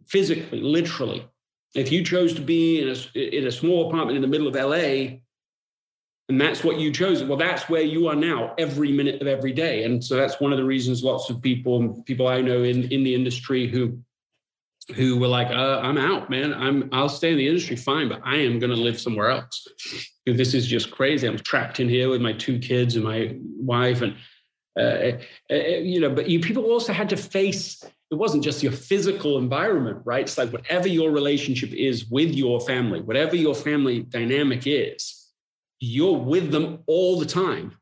physically 0.07 0.61
literally 0.61 1.27
if 1.75 1.91
you 1.91 2.05
chose 2.05 2.35
to 2.35 2.43
be 2.43 2.83
in 2.83 2.89
a, 2.89 3.39
in 3.39 3.47
a 3.47 3.53
small 3.53 3.89
apartment 3.89 4.17
in 4.17 4.23
the 4.23 4.29
middle 4.29 4.49
of 4.49 4.55
la 4.55 5.17
and 6.33 6.41
that's 6.41 6.65
what 6.65 6.81
you 6.81 6.91
chose. 6.91 7.23
Well 7.23 7.37
that's 7.37 7.69
where 7.69 7.83
you 7.83 8.09
are 8.09 8.17
now 8.17 8.55
every 8.57 8.91
minute 8.91 9.21
of 9.21 9.27
every 9.27 9.53
day. 9.53 9.85
And 9.85 10.03
so 10.03 10.17
that's 10.17 10.41
one 10.41 10.51
of 10.51 10.57
the 10.57 10.65
reasons 10.65 11.05
lots 11.05 11.29
of 11.29 11.43
people 11.43 12.03
people 12.07 12.27
i 12.27 12.41
know 12.41 12.63
in 12.63 12.91
in 12.91 13.05
the 13.05 13.15
industry 13.15 13.69
who 13.69 13.99
who 14.97 15.19
were 15.19 15.29
like 15.29 15.49
uh, 15.49 15.81
i'm 15.83 15.99
out 15.99 16.31
man. 16.31 16.55
I'm 16.55 16.89
i'll 16.93 17.11
stay 17.11 17.33
in 17.33 17.37
the 17.37 17.47
industry 17.47 17.77
fine 17.77 18.09
but 18.09 18.21
i 18.25 18.37
am 18.37 18.59
going 18.59 18.75
to 18.75 18.81
live 18.81 18.99
somewhere 18.99 19.31
else. 19.31 19.69
This 20.25 20.55
is 20.55 20.67
just 20.67 20.91
crazy. 20.91 21.27
I'm 21.27 21.37
trapped 21.37 21.81
in 21.81 21.89
here 21.89 22.09
with 22.09 22.23
my 22.23 22.33
two 22.33 22.59
kids 22.59 22.97
and 22.97 23.05
my 23.05 23.37
wife 23.73 24.01
and 24.01 24.17
uh, 24.81 25.19
uh, 25.51 25.55
you 25.55 26.01
know 26.01 26.09
but 26.09 26.31
you 26.31 26.41
people 26.41 26.65
also 26.65 26.95
had 26.95 27.11
to 27.11 27.17
face 27.17 27.85
it 28.11 28.15
wasn't 28.15 28.43
just 28.43 28.63
your 28.63 28.73
physical 28.73 29.37
environment 29.37 29.99
right? 30.05 30.23
It's 30.23 30.39
like 30.39 30.51
whatever 30.51 30.89
your 30.89 31.11
relationship 31.11 31.73
is 31.75 32.07
with 32.11 32.33
your 32.33 32.59
family 32.63 33.01
whatever 33.03 33.37
your 33.37 33.55
family 33.55 34.01
dynamic 34.01 34.63
is 34.67 35.22
you're 35.83 36.17
with 36.17 36.53
them 36.53 36.79
all 36.87 37.19
the 37.19 37.27
time. 37.27 37.77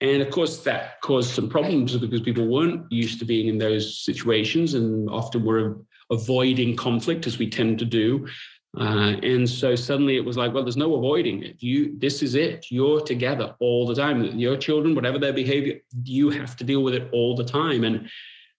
And 0.00 0.22
of 0.22 0.30
course, 0.30 0.58
that 0.58 1.00
caused 1.00 1.30
some 1.30 1.48
problems 1.48 1.96
because 1.96 2.20
people 2.20 2.46
weren't 2.46 2.90
used 2.90 3.18
to 3.18 3.24
being 3.24 3.48
in 3.48 3.58
those 3.58 3.98
situations 4.04 4.74
and 4.74 5.10
often 5.10 5.44
were 5.44 5.78
avoiding 6.10 6.76
conflict 6.76 7.26
as 7.26 7.38
we 7.38 7.50
tend 7.50 7.80
to 7.80 7.84
do. 7.84 8.28
Uh, 8.78 9.16
and 9.24 9.48
so 9.48 9.74
suddenly 9.74 10.16
it 10.16 10.24
was 10.24 10.36
like, 10.36 10.54
well, 10.54 10.62
there's 10.62 10.76
no 10.76 10.94
avoiding 10.94 11.42
it. 11.42 11.60
You, 11.60 11.98
this 11.98 12.22
is 12.22 12.36
it. 12.36 12.66
You're 12.70 13.00
together 13.00 13.56
all 13.58 13.88
the 13.88 13.94
time. 13.96 14.22
Your 14.38 14.56
children, 14.56 14.94
whatever 14.94 15.18
their 15.18 15.32
behavior, 15.32 15.80
you 16.04 16.30
have 16.30 16.56
to 16.58 16.64
deal 16.64 16.84
with 16.84 16.94
it 16.94 17.08
all 17.12 17.34
the 17.34 17.44
time. 17.44 17.82
And 17.82 18.08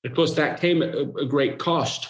of 0.04 0.14
course, 0.14 0.34
that 0.36 0.60
came 0.60 0.84
at 0.84 0.94
a, 0.94 1.10
a 1.22 1.26
great 1.26 1.58
cost. 1.58 2.10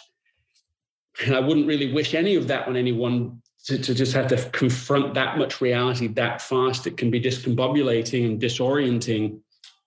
And 1.23 1.35
I 1.35 1.39
wouldn't 1.39 1.67
really 1.67 1.93
wish 1.93 2.15
any 2.15 2.33
of 2.33 2.47
that 2.47 2.67
on 2.67 2.75
anyone 2.75 3.42
to, 3.65 3.77
to 3.77 3.93
just 3.93 4.13
have 4.13 4.27
to 4.27 4.49
confront 4.49 5.13
that 5.13 5.37
much 5.37 5.61
reality 5.61 6.07
that 6.07 6.41
fast. 6.41 6.85
It 6.85 6.97
can 6.97 7.09
be 7.09 7.21
discombobulating 7.21 8.25
and 8.25 8.41
disorienting. 8.41 9.39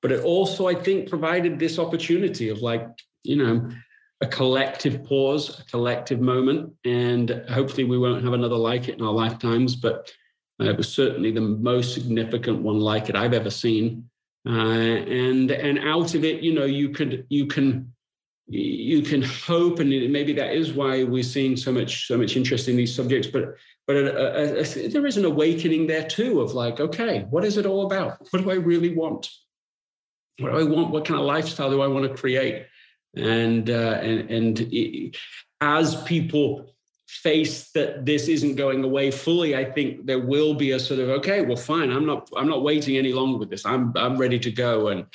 But 0.03 0.13
it 0.13 0.25
also, 0.25 0.67
I 0.67 0.75
think, 0.75 1.09
provided 1.09 1.59
this 1.59 1.79
opportunity 1.79 2.49
of 2.49 2.59
like, 2.61 2.87
you 3.23 3.37
know, 3.37 3.71
a 4.21 4.27
collective 4.27 5.05
pause, 5.05 5.61
a 5.61 5.65
collective 5.65 6.21
moment, 6.21 6.73
and 6.85 7.45
hopefully 7.51 7.85
we 7.85 7.99
won't 7.99 8.25
have 8.25 8.33
another 8.33 8.57
like 8.57 8.89
it 8.89 8.99
in 8.99 9.05
our 9.05 9.13
lifetimes. 9.13 9.77
But 9.77 10.11
uh, 10.61 10.67
it 10.67 10.77
was 10.77 10.89
certainly 10.89 11.33
the 11.33 11.41
most 11.43 11.93
significant 11.93 12.63
one 12.63 12.81
like 12.81 13.11
it 13.11 13.17
I've 13.17 13.35
ever 13.35 13.51
seen. 13.51 14.09
Uh, 14.49 14.53
and 14.53 15.51
and 15.51 15.79
out 15.81 16.15
of 16.15 16.25
it, 16.25 16.43
you 16.43 16.55
know, 16.55 16.65
you 16.65 16.91
could 16.91 17.27
you 17.29 17.47
can 17.47 17.93
you 18.49 19.03
can 19.03 19.23
hope, 19.23 19.81
and 19.81 19.91
maybe 20.13 20.33
that 20.35 20.55
is 20.55 20.73
why 20.73 21.03
we're 21.05 21.23
seeing 21.23 21.57
so 21.57 21.73
much 21.73 22.07
so 22.07 22.17
much 22.17 22.37
interest 22.37 22.69
in 22.69 22.77
these 22.77 22.95
subjects. 22.95 23.29
But 23.29 23.55
but 23.87 23.97
a, 23.97 24.59
a, 24.59 24.61
a, 24.61 24.89
there 24.89 25.07
is 25.07 25.17
an 25.17 25.25
awakening 25.25 25.87
there 25.87 26.07
too 26.07 26.41
of 26.41 26.55
like, 26.55 26.81
okay, 26.81 27.27
what 27.31 27.45
is 27.45 27.57
it 27.57 27.67
all 27.67 27.87
about? 27.87 28.19
What 28.31 28.43
do 28.43 28.51
I 28.51 28.55
really 28.55 28.95
want? 28.95 29.29
What 30.39 30.53
do 30.53 30.59
I 30.59 30.65
want? 30.65 30.91
What 30.91 31.05
kind 31.05 31.19
of 31.19 31.27
lifestyle 31.27 31.71
do 31.71 31.83
I 31.83 31.87
want 31.87 32.09
to 32.09 32.15
create? 32.15 32.67
and 33.17 33.71
uh, 33.71 33.99
and 34.03 34.31
and 34.31 34.61
it, 34.73 35.17
as 35.61 36.01
people 36.03 36.67
face 37.09 37.71
that 37.71 38.05
this 38.05 38.29
isn't 38.29 38.57
going 38.57 38.83
away 38.83 39.13
fully 39.13 39.55
i 39.55 39.65
think 39.65 40.05
there 40.07 40.19
will 40.19 40.55
be 40.55 40.73
a 40.73 40.81
sort 40.81 40.99
of 40.99 41.09
okay 41.09 41.41
well 41.41 41.57
fine 41.57 41.89
i'm 41.93 42.05
not 42.05 42.29
i'm 42.37 42.49
not 42.49 42.65
waiting 42.65 42.97
any 42.97 43.13
longer 43.13 43.39
with 43.39 43.49
this 43.49 43.65
i'm 43.65 43.93
i'm 43.95 44.17
ready 44.17 44.41
to 44.41 44.51
go 44.51 44.89
and 44.89 45.07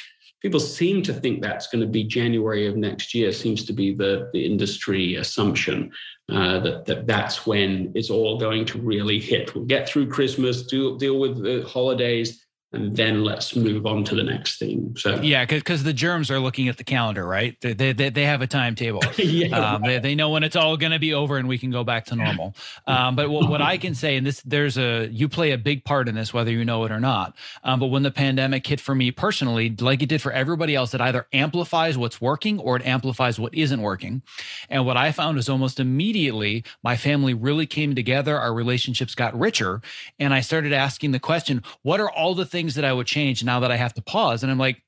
people 0.41 0.59
seem 0.59 1.01
to 1.03 1.13
think 1.13 1.41
that's 1.41 1.67
going 1.67 1.81
to 1.81 1.87
be 1.87 2.03
january 2.03 2.67
of 2.67 2.75
next 2.75 3.13
year 3.13 3.31
seems 3.31 3.63
to 3.65 3.73
be 3.73 3.93
the 3.93 4.29
the 4.33 4.45
industry 4.45 5.15
assumption 5.15 5.91
uh, 6.29 6.59
that, 6.59 6.85
that 6.85 7.05
that's 7.05 7.45
when 7.45 7.91
it's 7.93 8.09
all 8.09 8.39
going 8.39 8.63
to 8.63 8.79
really 8.79 9.19
hit. 9.19 9.53
We'll 9.53 9.65
get 9.65 9.87
through 9.87 10.09
christmas 10.09 10.63
deal, 10.63 10.95
deal 10.95 11.19
with 11.19 11.43
the 11.43 11.67
holidays 11.67 12.40
and 12.73 12.95
then 12.95 13.23
let's 13.23 13.53
move 13.53 13.85
on 13.85 14.03
to 14.05 14.15
the 14.15 14.23
next 14.23 14.57
thing. 14.57 14.95
So 14.97 15.19
yeah, 15.21 15.45
because 15.45 15.83
the 15.83 15.91
germs 15.91 16.31
are 16.31 16.39
looking 16.39 16.69
at 16.69 16.77
the 16.77 16.85
calendar, 16.85 17.25
right? 17.25 17.59
They 17.59 17.73
they, 17.73 18.09
they 18.09 18.25
have 18.25 18.41
a 18.41 18.47
timetable. 18.47 19.01
yeah, 19.17 19.57
um, 19.57 19.81
they, 19.81 19.99
they 19.99 20.15
know 20.15 20.29
when 20.29 20.43
it's 20.43 20.55
all 20.55 20.77
going 20.77 20.93
to 20.93 20.99
be 20.99 21.13
over 21.13 21.37
and 21.37 21.49
we 21.49 21.57
can 21.57 21.69
go 21.69 21.83
back 21.83 22.05
to 22.05 22.15
normal. 22.15 22.55
Um, 22.87 23.15
but 23.15 23.29
what, 23.29 23.49
what 23.49 23.61
I 23.61 23.77
can 23.77 23.93
say, 23.93 24.15
and 24.15 24.25
this 24.25 24.41
there's 24.43 24.77
a 24.77 25.07
you 25.11 25.27
play 25.27 25.51
a 25.51 25.57
big 25.57 25.83
part 25.83 26.07
in 26.07 26.15
this, 26.15 26.33
whether 26.33 26.51
you 26.51 26.63
know 26.63 26.85
it 26.85 26.91
or 26.91 27.01
not. 27.01 27.35
Um, 27.63 27.79
but 27.79 27.87
when 27.87 28.03
the 28.03 28.11
pandemic 28.11 28.65
hit 28.65 28.79
for 28.79 28.95
me 28.95 29.11
personally, 29.11 29.75
like 29.79 30.01
it 30.01 30.07
did 30.07 30.21
for 30.21 30.31
everybody 30.31 30.73
else, 30.73 30.93
it 30.93 31.01
either 31.01 31.27
amplifies 31.33 31.97
what's 31.97 32.21
working 32.21 32.57
or 32.59 32.77
it 32.77 32.85
amplifies 32.85 33.37
what 33.37 33.53
isn't 33.53 33.81
working. 33.81 34.21
And 34.69 34.85
what 34.85 34.95
I 34.95 35.11
found 35.11 35.37
is 35.37 35.49
almost 35.49 35.79
immediately 35.79 36.63
my 36.83 36.95
family 36.95 37.33
really 37.33 37.65
came 37.65 37.95
together, 37.95 38.37
our 38.37 38.53
relationships 38.53 39.13
got 39.13 39.37
richer, 39.37 39.81
and 40.19 40.33
I 40.33 40.39
started 40.39 40.71
asking 40.71 41.11
the 41.11 41.19
question, 41.19 41.63
what 41.81 41.99
are 41.99 42.09
all 42.09 42.33
the 42.33 42.45
things 42.45 42.60
things 42.61 42.75
that 42.75 42.85
I 42.85 42.93
would 42.93 43.07
change 43.07 43.43
now 43.43 43.59
that 43.61 43.71
I 43.71 43.75
have 43.75 43.95
to 43.95 44.03
pause? 44.03 44.43
And 44.43 44.51
I'm 44.51 44.59
like, 44.59 44.83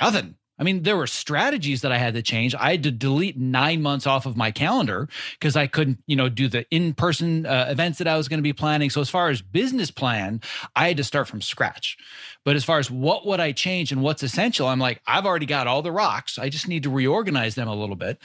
nothing. 0.00 0.36
I 0.60 0.62
mean, 0.62 0.82
there 0.82 0.96
were 0.96 1.06
strategies 1.06 1.80
that 1.80 1.90
I 1.90 1.96
had 1.96 2.12
to 2.14 2.22
change. 2.22 2.54
I 2.54 2.72
had 2.72 2.82
to 2.82 2.90
delete 2.90 3.38
nine 3.38 3.80
months 3.80 4.06
off 4.06 4.26
of 4.26 4.36
my 4.36 4.50
calendar 4.50 5.08
because 5.32 5.56
I 5.56 5.66
couldn't, 5.66 5.98
you 6.06 6.16
know, 6.16 6.28
do 6.28 6.48
the 6.48 6.66
in-person 6.70 7.46
uh, 7.46 7.68
events 7.70 7.96
that 7.98 8.06
I 8.06 8.16
was 8.18 8.28
going 8.28 8.38
to 8.38 8.42
be 8.42 8.52
planning. 8.52 8.90
So 8.90 9.00
as 9.00 9.08
far 9.08 9.30
as 9.30 9.40
business 9.40 9.90
plan, 9.90 10.42
I 10.76 10.86
had 10.88 10.98
to 10.98 11.04
start 11.04 11.28
from 11.28 11.40
scratch. 11.40 11.96
But 12.44 12.56
as 12.56 12.64
far 12.64 12.78
as 12.78 12.90
what 12.90 13.26
would 13.26 13.40
I 13.40 13.52
change 13.52 13.90
and 13.90 14.02
what's 14.02 14.22
essential, 14.22 14.68
I'm 14.68 14.78
like, 14.78 15.00
I've 15.06 15.24
already 15.24 15.46
got 15.46 15.66
all 15.66 15.80
the 15.80 15.92
rocks. 15.92 16.38
I 16.38 16.50
just 16.50 16.68
need 16.68 16.82
to 16.82 16.90
reorganize 16.90 17.54
them 17.54 17.66
a 17.66 17.74
little 17.74 17.96
bit. 17.96 18.18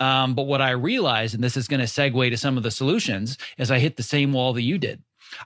Um, 0.00 0.34
but 0.34 0.44
what 0.44 0.62
I 0.62 0.70
realized, 0.70 1.34
and 1.34 1.44
this 1.44 1.58
is 1.58 1.68
going 1.68 1.80
to 1.80 1.86
segue 1.86 2.30
to 2.30 2.36
some 2.38 2.56
of 2.56 2.62
the 2.62 2.70
solutions, 2.70 3.36
is 3.58 3.70
I 3.70 3.78
hit 3.78 3.98
the 3.98 4.02
same 4.02 4.32
wall 4.32 4.54
that 4.54 4.62
you 4.62 4.78
did. 4.78 5.02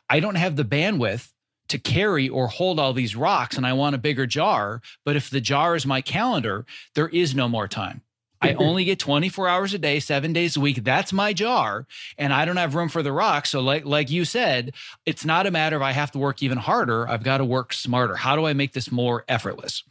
I 0.09 0.21
don't 0.21 0.37
have 0.37 0.55
the 0.55 0.65
bandwidth 0.65 1.33
to 1.69 1.79
carry 1.79 2.29
or 2.29 2.49
hold 2.49 2.79
all 2.79 2.93
these 2.93 3.17
rocks 3.17 3.57
and 3.57 3.67
I 3.67 3.73
want 3.73 3.95
a 3.95 3.99
bigger 3.99 4.27
jar. 4.27 4.81
But 5.05 5.17
if 5.17 5.31
the 5.31 5.41
jar 5.41 5.75
is 5.75 5.87
my 5.87 6.01
calendar, 6.01 6.67
there 6.95 7.09
is 7.09 7.35
no 7.35 7.49
more 7.49 7.69
time. 7.69 8.03
I 8.41 8.53
only 8.59 8.85
get 8.85 8.99
24 8.99 9.49
hours 9.49 9.75
a 9.75 9.79
day, 9.79 10.01
seven 10.01 10.33
days 10.33 10.57
a 10.57 10.61
week. 10.61 10.85
That's 10.85 11.13
my 11.13 11.33
jar. 11.33 11.87
And 12.19 12.33
I 12.33 12.45
don't 12.45 12.57
have 12.57 12.75
room 12.75 12.89
for 12.89 13.03
the 13.03 13.13
rocks. 13.13 13.51
So, 13.51 13.61
like, 13.61 13.85
like 13.85 14.11
you 14.11 14.25
said, 14.25 14.75
it's 15.05 15.25
not 15.25 15.47
a 15.47 15.51
matter 15.51 15.77
of 15.77 15.83
I 15.83 15.93
have 15.93 16.11
to 16.13 16.19
work 16.19 16.43
even 16.43 16.59
harder. 16.59 17.09
I've 17.09 17.23
got 17.23 17.39
to 17.39 17.45
work 17.45 17.73
smarter. 17.73 18.15
How 18.15 18.37
do 18.37 18.47
I 18.47 18.53
make 18.53 18.73
this 18.73 18.91
more 18.91 19.25
effortless? 19.29 19.83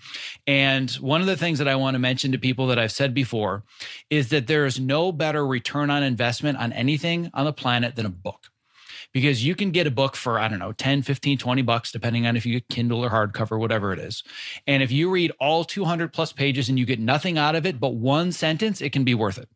And 0.46 0.92
one 0.94 1.22
of 1.22 1.28
the 1.28 1.38
things 1.38 1.60
that 1.60 1.68
I 1.68 1.76
want 1.76 1.96
to 1.96 2.00
mention 2.00 2.32
to 2.32 2.38
people 2.38 2.68
that 2.68 2.80
I've 2.80 2.92
said 2.92 3.14
before 3.14 3.64
is 4.10 4.30
that 4.30 4.48
there 4.48 4.66
is 4.66 4.80
no 4.80 5.12
better 5.12 5.46
return 5.46 5.90
on 5.90 6.04
investment 6.04 6.58
on 6.58 6.72
anything 6.74 7.32
on 7.34 7.46
the 7.46 7.54
planet 7.54 7.96
than 7.96 8.06
a 8.06 8.10
book 8.10 8.52
because 9.16 9.46
you 9.46 9.56
can 9.56 9.72
get 9.72 9.88
a 9.88 9.92
book 9.92 10.14
for, 10.18 10.38
I 10.38 10.50
don't 10.50 10.60
know, 10.60 10.74
10, 10.74 11.02
15, 11.02 11.38
20 11.38 11.62
bucks, 11.62 11.90
depending 11.90 12.28
on 12.28 12.36
if 12.36 12.46
you 12.46 12.52
get 12.52 12.68
Kindle 12.68 13.02
or 13.02 13.10
hardcover, 13.10 13.58
whatever 13.58 13.94
it 13.94 14.00
is. 14.00 14.26
And 14.68 14.84
if 14.84 14.92
you 14.92 15.10
read 15.10 15.32
all 15.40 15.64
200 15.64 16.12
plus 16.12 16.34
pages 16.34 16.68
and 16.68 16.78
you 16.78 16.86
get 16.86 17.00
nothing 17.00 17.38
out 17.38 17.56
of 17.56 17.66
it 17.66 17.80
but 17.80 17.96
one 17.96 18.34
sentence, 18.34 18.82
it 18.82 18.92
can 18.92 19.06
be 19.06 19.16
worth 19.16 19.38
it. 19.38 19.48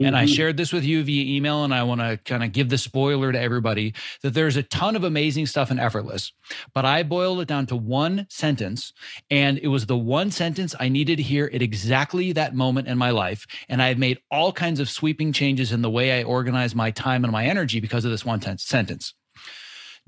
And 0.00 0.08
mm-hmm. 0.08 0.16
I 0.16 0.26
shared 0.26 0.56
this 0.56 0.72
with 0.72 0.84
you 0.84 1.02
via 1.02 1.36
email, 1.36 1.64
and 1.64 1.74
I 1.74 1.82
want 1.82 2.00
to 2.00 2.18
kind 2.24 2.44
of 2.44 2.52
give 2.52 2.68
the 2.68 2.78
spoiler 2.78 3.32
to 3.32 3.40
everybody 3.40 3.94
that 4.22 4.34
there's 4.34 4.56
a 4.56 4.62
ton 4.62 4.96
of 4.96 5.04
amazing 5.04 5.46
stuff 5.46 5.70
in 5.70 5.78
Effortless, 5.78 6.32
but 6.74 6.84
I 6.84 7.02
boiled 7.02 7.40
it 7.40 7.48
down 7.48 7.66
to 7.66 7.76
one 7.76 8.26
sentence, 8.30 8.92
and 9.30 9.58
it 9.58 9.68
was 9.68 9.86
the 9.86 9.96
one 9.96 10.30
sentence 10.30 10.74
I 10.78 10.88
needed 10.88 11.16
to 11.16 11.22
hear 11.22 11.50
at 11.52 11.62
exactly 11.62 12.32
that 12.32 12.54
moment 12.54 12.88
in 12.88 12.98
my 12.98 13.10
life. 13.10 13.46
And 13.68 13.82
I've 13.82 13.98
made 13.98 14.18
all 14.30 14.52
kinds 14.52 14.80
of 14.80 14.88
sweeping 14.88 15.32
changes 15.32 15.72
in 15.72 15.82
the 15.82 15.90
way 15.90 16.18
I 16.18 16.24
organize 16.24 16.74
my 16.74 16.90
time 16.90 17.24
and 17.24 17.32
my 17.32 17.46
energy 17.46 17.80
because 17.80 18.04
of 18.04 18.10
this 18.10 18.24
one 18.24 18.40
sentence. 18.58 19.14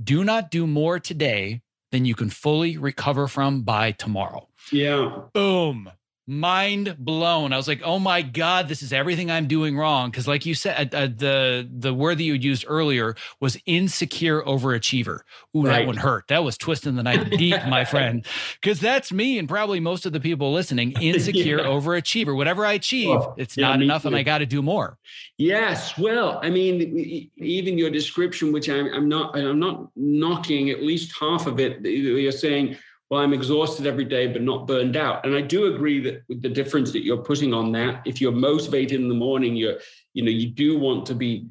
Do 0.03 0.25
not 0.25 0.51
do 0.51 0.67
more 0.67 0.99
today 0.99 1.63
than 1.91 2.05
you 2.05 2.15
can 2.15 2.31
fully 2.31 2.77
recover 2.77 3.29
from 3.29 3.63
by 3.63 3.93
tomorrow. 3.93 4.49
Yeah. 4.73 5.23
Boom 5.33 5.91
mind 6.27 6.97
blown. 6.99 7.53
I 7.53 7.57
was 7.57 7.69
like, 7.69 7.83
"Oh 7.85 7.99
my 7.99 8.23
god, 8.23 8.69
this 8.69 8.83
is 8.83 8.93
everything 8.93 9.31
I'm 9.31 9.47
doing 9.47 9.77
wrong." 9.77 10.11
Because, 10.11 10.29
like 10.29 10.47
you 10.47 10.55
said, 10.55 10.95
uh, 10.95 10.99
uh, 10.99 11.09
the 11.15 11.69
the 11.71 11.93
word 11.93 12.19
that 12.19 12.25
you 12.25 12.35
used 12.35 12.65
earlier 12.69 13.17
was 13.41 13.59
insecure 13.67 14.43
overachiever. 14.43 15.21
Ooh, 15.57 15.63
right. 15.63 15.81
that 15.81 15.87
one 15.87 15.97
hurt. 15.97 16.29
That 16.29 16.45
was 16.45 16.57
twisting 16.57 16.95
the 16.97 17.03
knife 17.03 17.29
deep, 17.31 17.57
my 17.67 17.85
friend. 17.91 18.25
Because 18.61 18.81
that's 18.81 19.13
me 19.13 19.39
and 19.39 19.49
probably 19.49 19.81
most 19.81 20.07
of 20.07 20.13
the 20.13 20.21
people 20.21 20.53
listening. 20.53 20.93
Insecure 21.01 21.59
yeah. 21.61 21.65
overachiever. 21.65 22.37
Whatever 22.37 22.65
I 22.65 22.75
achieve, 22.75 23.09
well, 23.09 23.35
it's 23.37 23.57
yeah, 23.57 23.69
not 23.69 23.83
enough, 23.83 24.03
too. 24.03 24.09
and 24.09 24.17
I 24.17 24.23
got 24.23 24.39
to 24.39 24.47
do 24.47 24.63
more. 24.63 24.99
Yes. 25.39 25.99
Well, 25.99 26.39
I 26.43 26.51
mean, 26.51 27.31
even 27.39 27.79
your 27.79 27.91
description, 27.91 28.53
which 28.53 28.69
I'm, 28.69 28.87
I'm 28.93 29.09
not, 29.09 29.37
I'm 29.37 29.59
not 29.59 29.89
knocking 29.97 30.71
at 30.71 30.83
least 30.83 31.13
half 31.19 31.47
of 31.47 31.59
it. 31.59 31.85
You're 31.85 32.33
saying 32.33 32.77
well, 33.11 33.21
I'm 33.21 33.33
exhausted 33.33 33.87
every 33.87 34.05
day, 34.05 34.29
but 34.29 34.41
not 34.41 34.69
burned 34.69 34.97
out. 34.97 35.27
And 35.27 35.35
I 35.35 35.41
do 35.41 35.75
agree 35.75 36.01
that 36.01 36.23
with 36.29 36.43
the 36.43 36.49
difference 36.49 36.93
that 36.93 37.05
you're 37.05 37.23
putting 37.23 37.53
on 37.53 37.73
that, 37.73 38.03
if 38.07 38.21
you're 38.21 38.31
motivated 38.31 39.01
in 39.01 39.09
the 39.09 39.15
morning, 39.15 39.57
you're, 39.57 39.79
you 40.15 40.23
know, 40.23 40.31
you 40.31 40.49
do 40.49 40.79
want 40.79 41.07
to 41.07 41.15
be 41.15 41.49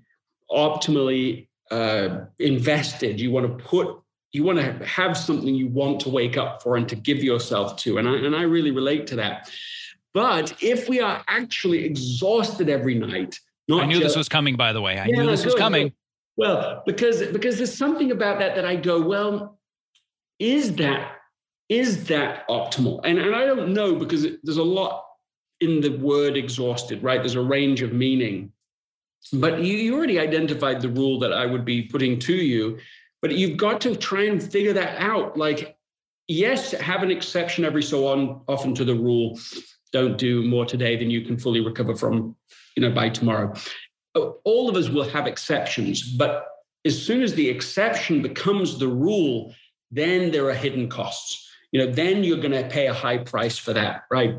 optimally 0.49 1.49
uh, 1.69 2.21
invested. 2.39 3.19
You 3.19 3.31
want 3.31 3.45
to 3.45 3.63
put, 3.65 3.99
you 4.31 4.43
want 4.43 4.59
to 4.59 4.85
have 4.85 5.17
something 5.17 5.53
you 5.53 5.67
want 5.67 5.99
to 6.01 6.09
wake 6.09 6.37
up 6.37 6.63
for 6.63 6.77
and 6.77 6.87
to 6.87 6.95
give 6.95 7.21
yourself 7.21 7.75
to. 7.77 7.97
And 7.97 8.07
I, 8.07 8.15
and 8.15 8.35
I 8.35 8.43
really 8.43 8.71
relate 8.71 9.05
to 9.07 9.17
that. 9.17 9.51
But 10.13 10.63
if 10.63 10.87
we 10.87 11.01
are 11.01 11.23
actually 11.27 11.83
exhausted 11.83 12.69
every 12.69 12.95
night, 12.95 13.37
not 13.67 13.83
I 13.83 13.85
knew 13.85 13.99
just, 13.99 14.07
this 14.07 14.15
was 14.15 14.29
coming, 14.29 14.55
by 14.55 14.71
the 14.71 14.81
way. 14.81 14.97
I 14.97 15.05
yeah, 15.05 15.15
knew 15.17 15.29
this 15.29 15.41
good, 15.41 15.47
was 15.47 15.55
coming. 15.55 15.87
Good. 15.87 15.93
Well, 16.37 16.83
because 16.85 17.21
because 17.27 17.57
there's 17.57 17.77
something 17.77 18.11
about 18.11 18.39
that 18.39 18.55
that 18.55 18.65
I 18.65 18.77
go, 18.77 19.01
well, 19.01 19.59
is 20.39 20.73
that 20.77 21.18
is 21.69 22.05
that 22.05 22.47
optimal? 22.47 22.99
And, 23.03 23.19
and 23.19 23.35
I 23.35 23.45
don't 23.45 23.73
know 23.73 23.95
because 23.95 24.25
it, 24.25 24.39
there's 24.43 24.57
a 24.57 24.63
lot 24.63 25.05
in 25.61 25.81
the 25.81 25.95
word 25.97 26.35
exhausted, 26.35 27.03
right? 27.03 27.19
There's 27.19 27.35
a 27.35 27.41
range 27.41 27.81
of 27.81 27.93
meaning. 27.93 28.51
But 29.33 29.61
you, 29.61 29.77
you 29.77 29.95
already 29.95 30.19
identified 30.19 30.81
the 30.81 30.89
rule 30.89 31.19
that 31.19 31.31
I 31.31 31.45
would 31.45 31.65
be 31.65 31.83
putting 31.83 32.17
to 32.19 32.35
you, 32.35 32.79
but 33.21 33.31
you've 33.31 33.57
got 33.57 33.81
to 33.81 33.95
try 33.95 34.23
and 34.23 34.41
figure 34.41 34.73
that 34.73 34.99
out. 34.99 35.37
Like, 35.37 35.77
yes, 36.27 36.71
have 36.71 37.03
an 37.03 37.11
exception 37.11 37.65
every 37.65 37.83
so 37.83 38.07
on, 38.07 38.41
often 38.47 38.73
to 38.75 38.85
the 38.85 38.95
rule. 38.95 39.37
Don't 39.91 40.17
do 40.17 40.43
more 40.43 40.65
today 40.65 40.95
than 40.95 41.09
you 41.09 41.21
can 41.21 41.37
fully 41.37 41.59
recover 41.59 41.95
from, 41.95 42.35
you 42.75 42.81
know, 42.81 42.91
by 42.91 43.09
tomorrow. 43.09 43.53
All 44.15 44.69
of 44.69 44.75
us 44.75 44.89
will 44.89 45.07
have 45.09 45.27
exceptions, 45.27 46.15
but 46.15 46.47
as 46.85 46.99
soon 46.99 47.21
as 47.21 47.33
the 47.33 47.47
exception 47.47 48.21
becomes 48.21 48.79
the 48.79 48.87
rule, 48.87 49.53
then 49.91 50.31
there 50.31 50.47
are 50.47 50.53
hidden 50.53 50.87
costs 50.87 51.48
you 51.71 51.79
know, 51.79 51.91
then 51.91 52.23
you're 52.23 52.37
going 52.37 52.51
to 52.51 52.67
pay 52.67 52.87
a 52.87 52.93
high 52.93 53.17
price 53.17 53.57
for 53.57 53.73
that, 53.73 54.03
right? 54.09 54.35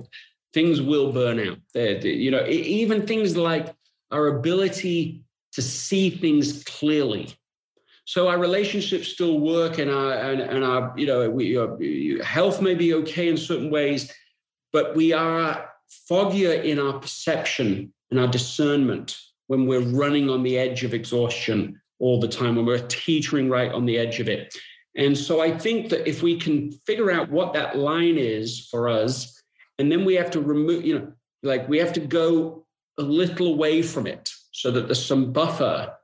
Things 0.52 0.82
will 0.82 1.12
burn 1.12 1.38
out. 1.38 1.58
They're, 1.74 2.04
you 2.06 2.30
know, 2.30 2.44
even 2.46 3.06
things 3.06 3.36
like 3.36 3.74
our 4.10 4.26
ability 4.26 5.22
to 5.52 5.62
see 5.62 6.10
things 6.10 6.64
clearly, 6.64 7.34
So 8.04 8.28
our 8.28 8.38
relationships 8.38 9.08
still 9.08 9.38
work, 9.38 9.78
and 9.78 9.90
our 9.90 10.12
and, 10.12 10.40
and 10.40 10.64
our 10.64 10.92
you 10.96 11.06
know 11.06 11.30
we, 11.30 11.56
uh, 11.56 12.24
health 12.24 12.60
may 12.60 12.74
be 12.74 12.94
okay 12.94 13.28
in 13.28 13.36
certain 13.36 13.70
ways, 13.70 14.12
but 14.72 14.96
we 14.96 15.12
are 15.12 15.70
foggier 16.08 16.64
in 16.64 16.78
our 16.78 16.98
perception 16.98 17.92
and 18.10 18.18
our 18.18 18.26
discernment 18.26 19.16
when 19.46 19.66
we're 19.66 19.80
running 19.80 20.28
on 20.28 20.42
the 20.42 20.58
edge 20.58 20.82
of 20.84 20.94
exhaustion 20.94 21.80
all 22.00 22.18
the 22.18 22.28
time, 22.28 22.56
when 22.56 22.66
we're 22.66 22.86
teetering 22.88 23.48
right 23.48 23.72
on 23.72 23.84
the 23.86 23.98
edge 23.98 24.18
of 24.20 24.28
it. 24.28 24.56
And 24.96 25.16
so 25.16 25.40
I 25.40 25.56
think 25.56 25.90
that 25.90 26.08
if 26.08 26.22
we 26.22 26.38
can 26.38 26.72
figure 26.86 27.10
out 27.10 27.30
what 27.30 27.52
that 27.52 27.76
line 27.76 28.18
is 28.18 28.66
for 28.70 28.88
us, 28.88 29.40
and 29.78 29.90
then 29.90 30.04
we 30.04 30.14
have 30.14 30.30
to 30.32 30.40
remove, 30.40 30.84
you 30.84 30.98
know, 30.98 31.12
like 31.42 31.68
we 31.68 31.78
have 31.78 31.92
to 31.94 32.00
go 32.00 32.66
a 32.98 33.02
little 33.02 33.54
away 33.54 33.82
from 33.82 34.06
it 34.06 34.30
so 34.52 34.70
that 34.70 34.86
there's 34.86 35.04
some 35.04 35.32
buffer 35.32 35.94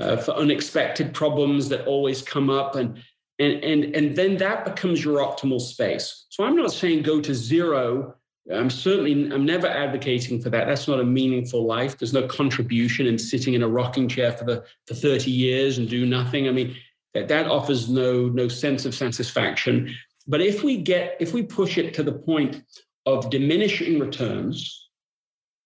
uh, 0.00 0.16
for 0.16 0.32
unexpected 0.32 1.14
problems 1.14 1.68
that 1.68 1.86
always 1.86 2.22
come 2.22 2.50
up 2.50 2.74
and 2.74 3.02
and 3.38 3.64
and 3.64 3.96
and 3.96 4.16
then 4.16 4.36
that 4.36 4.64
becomes 4.64 5.04
your 5.04 5.18
optimal 5.18 5.60
space. 5.60 6.26
So 6.30 6.44
i'm 6.44 6.56
not 6.56 6.72
saying 6.72 7.02
go 7.02 7.20
to 7.20 7.34
zero. 7.34 8.14
I'm 8.52 8.70
certainly 8.70 9.12
i'm 9.32 9.44
never 9.44 9.66
advocating 9.66 10.40
for 10.40 10.50
that. 10.50 10.66
That's 10.66 10.88
not 10.88 11.00
a 11.00 11.04
meaningful 11.04 11.64
life. 11.64 11.98
There's 11.98 12.12
no 12.12 12.26
contribution 12.26 13.06
in 13.06 13.18
sitting 13.18 13.54
in 13.54 13.62
a 13.62 13.68
rocking 13.68 14.08
chair 14.08 14.32
for 14.32 14.44
the 14.44 14.64
for 14.86 14.94
30 14.94 15.30
years 15.30 15.78
and 15.78 15.88
do 15.88 16.06
nothing. 16.06 16.48
I 16.48 16.52
mean 16.52 16.76
that 17.14 17.28
that 17.28 17.46
offers 17.46 17.88
no 17.88 18.28
no 18.28 18.48
sense 18.48 18.84
of 18.84 18.94
satisfaction 18.94 19.94
but 20.26 20.40
if 20.40 20.62
we 20.62 20.76
get 20.76 21.16
if 21.20 21.32
we 21.32 21.42
push 21.42 21.78
it 21.78 21.94
to 21.94 22.02
the 22.02 22.12
point 22.12 22.62
of 23.06 23.30
diminishing 23.30 23.98
returns 23.98 24.84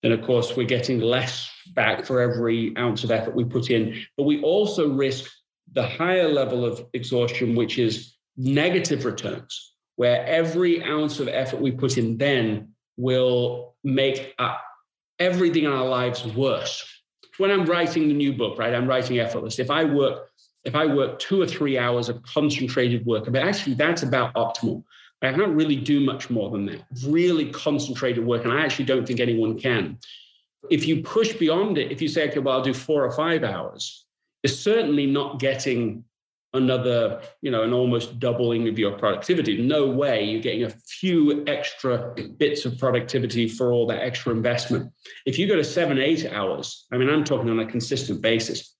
then 0.02 0.12
of 0.12 0.22
course 0.22 0.56
we're 0.56 0.66
getting 0.66 1.00
less 1.00 1.50
back 1.74 2.04
for 2.04 2.20
every 2.20 2.76
ounce 2.76 3.04
of 3.04 3.10
effort 3.10 3.34
we 3.34 3.44
put 3.44 3.70
in. 3.70 4.04
But 4.16 4.24
we 4.24 4.40
also 4.42 4.90
risk 4.90 5.30
the 5.72 5.86
higher 5.86 6.28
level 6.28 6.64
of 6.64 6.86
exhaustion, 6.92 7.54
which 7.54 7.78
is 7.78 8.14
negative 8.36 9.04
returns, 9.04 9.74
where 9.96 10.24
every 10.24 10.82
ounce 10.82 11.20
of 11.20 11.28
effort 11.28 11.60
we 11.60 11.72
put 11.72 11.98
in 11.98 12.16
then 12.16 12.72
will 12.96 13.76
make 13.84 14.34
uh, 14.38 14.56
everything 15.18 15.64
in 15.64 15.70
our 15.70 15.86
lives 15.86 16.24
worse. 16.24 16.84
When 17.38 17.50
I'm 17.50 17.66
writing 17.66 18.08
the 18.08 18.14
new 18.14 18.32
book, 18.32 18.58
right, 18.58 18.74
I'm 18.74 18.88
writing 18.88 19.18
effortless. 19.18 19.58
If 19.58 19.70
I 19.70 19.84
work, 19.84 20.27
if 20.68 20.74
I 20.74 20.84
work 20.84 21.18
two 21.18 21.40
or 21.40 21.46
three 21.46 21.78
hours 21.78 22.08
of 22.10 22.22
concentrated 22.22 23.04
work, 23.06 23.24
but 23.24 23.42
actually 23.42 23.74
that's 23.74 24.02
about 24.02 24.34
optimal. 24.34 24.84
I 25.22 25.32
can't 25.32 25.56
really 25.56 25.76
do 25.76 25.98
much 25.98 26.30
more 26.30 26.50
than 26.50 26.66
that. 26.66 26.82
Really 27.06 27.50
concentrated 27.50 28.24
work, 28.24 28.44
and 28.44 28.52
I 28.52 28.60
actually 28.64 28.84
don't 28.84 29.06
think 29.06 29.18
anyone 29.18 29.58
can. 29.58 29.98
If 30.70 30.86
you 30.86 31.02
push 31.02 31.32
beyond 31.32 31.78
it, 31.78 31.90
if 31.90 32.00
you 32.02 32.08
say, 32.08 32.28
okay, 32.28 32.38
well, 32.38 32.56
I'll 32.56 32.62
do 32.62 32.74
four 32.74 33.04
or 33.04 33.10
five 33.10 33.42
hours, 33.42 34.04
you're 34.42 34.52
certainly 34.52 35.06
not 35.06 35.40
getting 35.40 36.04
another, 36.54 37.20
you 37.40 37.50
know, 37.50 37.62
an 37.62 37.72
almost 37.72 38.18
doubling 38.18 38.68
of 38.68 38.78
your 38.78 38.92
productivity. 38.92 39.60
No 39.60 39.88
way 39.88 40.24
you're 40.24 40.42
getting 40.42 40.64
a 40.64 40.70
few 41.00 41.44
extra 41.46 42.14
bits 42.36 42.64
of 42.64 42.78
productivity 42.78 43.48
for 43.48 43.72
all 43.72 43.86
that 43.86 44.02
extra 44.02 44.32
investment. 44.32 44.92
If 45.26 45.38
you 45.38 45.48
go 45.48 45.56
to 45.56 45.64
seven, 45.64 45.98
eight 45.98 46.30
hours, 46.30 46.86
I 46.92 46.98
mean, 46.98 47.08
I'm 47.08 47.24
talking 47.24 47.50
on 47.50 47.60
a 47.60 47.66
consistent 47.66 48.20
basis, 48.20 48.77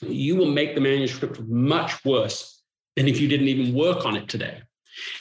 you 0.00 0.36
will 0.36 0.50
make 0.50 0.74
the 0.74 0.80
manuscript 0.80 1.40
much 1.40 2.04
worse 2.04 2.62
than 2.96 3.08
if 3.08 3.20
you 3.20 3.28
didn't 3.28 3.48
even 3.48 3.74
work 3.74 4.04
on 4.04 4.16
it 4.16 4.28
today. 4.28 4.62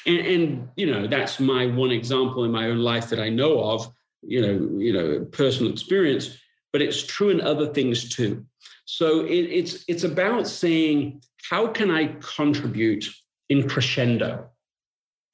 And, 0.05 0.17
and, 0.17 0.69
you 0.75 0.91
know, 0.91 1.07
that's 1.07 1.39
my 1.39 1.67
one 1.67 1.91
example 1.91 2.43
in 2.43 2.51
my 2.51 2.65
own 2.65 2.79
life 2.79 3.09
that 3.09 3.19
I 3.19 3.29
know 3.29 3.63
of, 3.63 3.87
you 4.21 4.41
know, 4.41 4.79
you 4.79 4.93
know, 4.93 5.25
personal 5.25 5.71
experience, 5.71 6.37
but 6.73 6.81
it's 6.81 7.05
true 7.05 7.29
in 7.29 7.41
other 7.41 7.67
things 7.73 8.09
too. 8.09 8.45
So 8.85 9.21
it, 9.25 9.31
it's 9.31 9.85
it's 9.87 10.03
about 10.03 10.47
saying, 10.47 11.21
how 11.49 11.67
can 11.67 11.91
I 11.91 12.15
contribute 12.35 13.05
in 13.49 13.69
crescendo? 13.69 14.49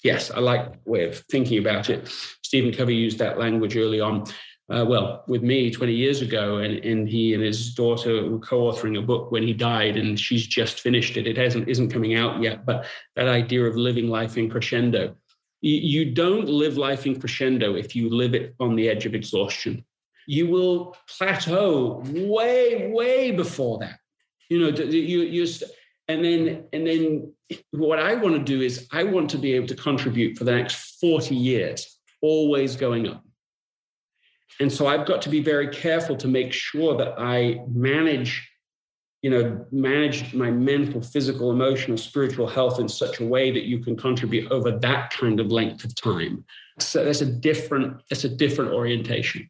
Yes, 0.04 0.30
I 0.30 0.40
like 0.40 0.74
way 0.86 1.06
of 1.06 1.20
thinking 1.32 1.58
about 1.58 1.90
it. 1.90 2.08
Stephen 2.44 2.74
Covey 2.74 2.96
used 2.96 3.18
that 3.20 3.40
language 3.40 3.76
early 3.76 4.02
on 4.02 4.26
uh, 4.70 4.84
well, 4.88 5.24
with 5.28 5.44
me 5.44 5.70
20 5.70 5.94
years 5.94 6.22
ago, 6.22 6.58
and, 6.58 6.84
and 6.84 7.08
he 7.08 7.36
and 7.36 7.44
his 7.44 7.76
daughter 7.76 8.28
were 8.28 8.40
co-authoring 8.40 8.98
a 8.98 9.02
book 9.02 9.32
when 9.32 9.44
he 9.44 9.54
died, 9.54 9.96
and 9.96 10.20
she's 10.20 10.48
just 10.48 10.80
finished 10.80 11.18
it. 11.18 11.28
It 11.28 11.38
hasn't 11.38 11.70
isn't 11.70 11.92
coming 11.92 12.16
out 12.16 12.42
yet, 12.42 12.66
but 12.66 12.86
that 13.16 13.28
idea 13.28 13.64
of 13.64 13.76
living 13.76 14.08
life 14.08 14.38
in 14.38 14.50
crescendo. 14.50 15.16
You, 15.62 16.14
don't 16.14 16.48
live 16.48 16.78
life 16.78 17.08
in 17.08 17.20
crescendo 17.20 17.76
if 17.76 17.96
you 17.96 18.08
live 18.10 18.36
it 18.36 18.54
on 18.60 18.76
the 18.76 18.88
edge 18.88 19.08
of 19.08 19.16
exhaustion. 19.16 19.84
You 20.28 20.48
will 20.48 20.96
plateau 21.08 22.04
way, 22.06 22.92
way 22.92 23.32
before 23.32 23.80
that. 23.80 23.98
You 24.50 24.60
know, 24.60 24.68
you 24.68 25.22
you 25.22 25.48
and 26.08 26.24
then 26.24 26.66
and 26.72 26.86
then 26.86 27.34
what 27.72 27.98
I 28.00 28.14
want 28.16 28.36
to 28.36 28.44
do 28.44 28.62
is 28.62 28.88
I 28.92 29.04
want 29.04 29.30
to 29.32 29.40
be 29.40 29.54
able 29.54 29.68
to 29.68 29.76
contribute 29.76 30.38
for 30.38 30.44
the 30.44 30.52
next 30.52 31.00
40 31.00 31.36
years, 31.36 32.00
always 32.22 32.76
going 32.76 33.08
up 33.08 33.25
and 34.60 34.72
so 34.72 34.88
I've 34.88 35.06
got 35.06 35.22
to 35.24 35.30
be 35.30 35.42
very 35.42 35.68
careful 35.68 36.16
to 36.18 36.28
make 36.28 36.54
sure 36.54 36.96
that 36.98 37.16
I 37.18 37.60
manage, 37.68 38.50
you 39.22 39.30
know, 39.30 39.66
manage 39.72 40.34
my 40.34 40.50
mental, 40.50 41.02
physical, 41.02 41.52
emotional, 41.52 41.98
spiritual 41.98 42.48
health 42.48 42.80
in 42.80 42.88
such 42.88 43.20
a 43.20 43.26
way 43.26 43.52
that 43.52 43.64
you 43.64 43.80
can 43.80 43.98
contribute 43.98 44.52
over 44.52 44.72
that 44.72 45.12
kind 45.12 45.40
of 45.40 45.52
length 45.52 45.84
of 45.84 45.94
time. 45.96 46.46
So 46.80 47.04
that's 47.04 47.22
a 47.22 47.26
different, 47.26 48.02
that's 48.10 48.24
a 48.24 48.30
different 48.30 48.72
orientation. 48.72 49.50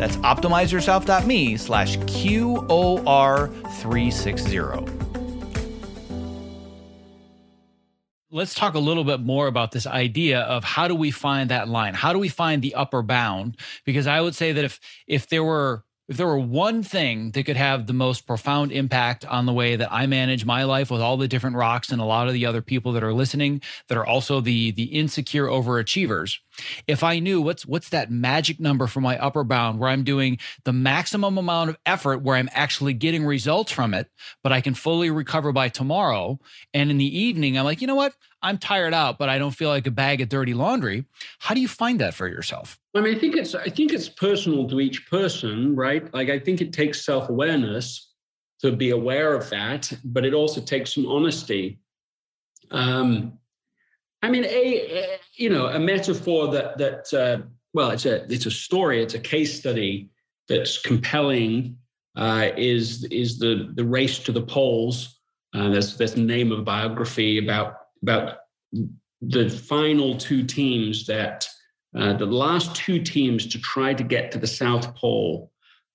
That's 0.00 0.16
optimizeyourself.me 0.16 1.56
slash 1.58 1.98
QOR360. 1.98 4.96
let's 8.32 8.54
talk 8.54 8.74
a 8.74 8.78
little 8.78 9.02
bit 9.04 9.20
more 9.20 9.48
about 9.48 9.72
this 9.72 9.86
idea 9.86 10.40
of 10.40 10.64
how 10.64 10.88
do 10.88 10.94
we 10.94 11.10
find 11.10 11.50
that 11.50 11.68
line 11.68 11.92
how 11.94 12.12
do 12.12 12.18
we 12.18 12.28
find 12.28 12.62
the 12.62 12.76
upper 12.76 13.02
bound 13.02 13.56
because 13.84 14.06
i 14.06 14.20
would 14.20 14.36
say 14.36 14.52
that 14.52 14.64
if 14.64 14.78
if 15.08 15.28
there 15.28 15.42
were 15.42 15.82
if 16.10 16.16
there 16.16 16.26
were 16.26 16.40
one 16.40 16.82
thing 16.82 17.30
that 17.30 17.44
could 17.44 17.56
have 17.56 17.86
the 17.86 17.92
most 17.92 18.26
profound 18.26 18.72
impact 18.72 19.24
on 19.24 19.46
the 19.46 19.52
way 19.52 19.76
that 19.76 19.92
I 19.92 20.06
manage 20.06 20.44
my 20.44 20.64
life 20.64 20.90
with 20.90 21.00
all 21.00 21.16
the 21.16 21.28
different 21.28 21.54
rocks 21.54 21.90
and 21.90 22.00
a 22.00 22.04
lot 22.04 22.26
of 22.26 22.34
the 22.34 22.46
other 22.46 22.60
people 22.60 22.90
that 22.92 23.04
are 23.04 23.14
listening 23.14 23.62
that 23.86 23.96
are 23.96 24.04
also 24.04 24.40
the 24.40 24.72
the 24.72 24.84
insecure 24.84 25.46
overachievers, 25.46 26.38
if 26.88 27.04
I 27.04 27.20
knew 27.20 27.40
what's 27.40 27.64
what's 27.64 27.90
that 27.90 28.10
magic 28.10 28.58
number 28.58 28.88
for 28.88 29.00
my 29.00 29.18
upper 29.18 29.44
bound 29.44 29.78
where 29.78 29.88
I'm 29.88 30.02
doing 30.02 30.38
the 30.64 30.72
maximum 30.72 31.38
amount 31.38 31.70
of 31.70 31.78
effort 31.86 32.22
where 32.22 32.36
I'm 32.36 32.50
actually 32.52 32.92
getting 32.92 33.24
results 33.24 33.70
from 33.70 33.94
it, 33.94 34.08
but 34.42 34.52
I 34.52 34.60
can 34.60 34.74
fully 34.74 35.10
recover 35.10 35.52
by 35.52 35.68
tomorrow. 35.68 36.40
And 36.74 36.90
in 36.90 36.98
the 36.98 37.18
evening, 37.18 37.56
I'm 37.56 37.64
like, 37.64 37.80
you 37.80 37.86
know 37.86 37.94
what? 37.94 38.14
I'm 38.42 38.58
tired 38.58 38.94
out, 38.94 39.18
but 39.18 39.28
I 39.28 39.38
don't 39.38 39.50
feel 39.50 39.68
like 39.68 39.86
a 39.86 39.90
bag 39.90 40.20
of 40.20 40.28
dirty 40.28 40.54
laundry. 40.54 41.04
How 41.38 41.54
do 41.54 41.60
you 41.60 41.68
find 41.68 42.00
that 42.00 42.14
for 42.14 42.26
yourself? 42.26 42.78
I 42.94 43.00
mean, 43.00 43.14
I 43.14 43.18
think 43.18 43.36
it's 43.36 43.54
I 43.54 43.68
think 43.68 43.92
it's 43.92 44.08
personal 44.08 44.68
to 44.68 44.80
each 44.80 45.08
person, 45.10 45.76
right? 45.76 46.12
Like 46.14 46.30
I 46.30 46.38
think 46.38 46.60
it 46.60 46.72
takes 46.72 47.04
self-awareness 47.04 48.12
to 48.62 48.72
be 48.72 48.90
aware 48.90 49.34
of 49.34 49.48
that, 49.50 49.92
but 50.04 50.24
it 50.24 50.34
also 50.34 50.60
takes 50.60 50.94
some 50.94 51.06
honesty. 51.06 51.80
Um, 52.70 53.38
I 54.22 54.30
mean, 54.30 54.44
a, 54.44 55.18
you 55.34 55.50
know 55.50 55.66
a 55.66 55.78
metaphor 55.78 56.50
that 56.52 56.78
that 56.78 57.14
uh, 57.14 57.46
well, 57.72 57.90
it's 57.90 58.06
a 58.06 58.24
it's 58.32 58.46
a 58.46 58.50
story, 58.50 59.02
it's 59.02 59.14
a 59.14 59.20
case 59.20 59.58
study 59.58 60.10
that's 60.48 60.78
compelling. 60.78 61.76
Uh, 62.16 62.48
is 62.56 63.04
is 63.04 63.38
the 63.38 63.70
the 63.74 63.84
race 63.84 64.18
to 64.18 64.32
the 64.32 64.42
poles? 64.42 65.20
Uh, 65.54 65.68
there's 65.68 65.96
there's 65.96 66.14
the 66.14 66.20
name 66.20 66.52
of 66.52 66.58
a 66.58 66.62
biography 66.62 67.38
about 67.38 67.79
about 68.02 68.38
the 69.20 69.50
final 69.50 70.16
two 70.16 70.44
teams 70.44 71.06
that 71.06 71.48
uh, 71.96 72.12
the 72.14 72.26
last 72.26 72.74
two 72.74 73.00
teams 73.00 73.46
to 73.48 73.58
try 73.60 73.92
to 73.92 74.04
get 74.04 74.30
to 74.32 74.38
the 74.38 74.46
South 74.46 74.94
Pole 74.94 75.50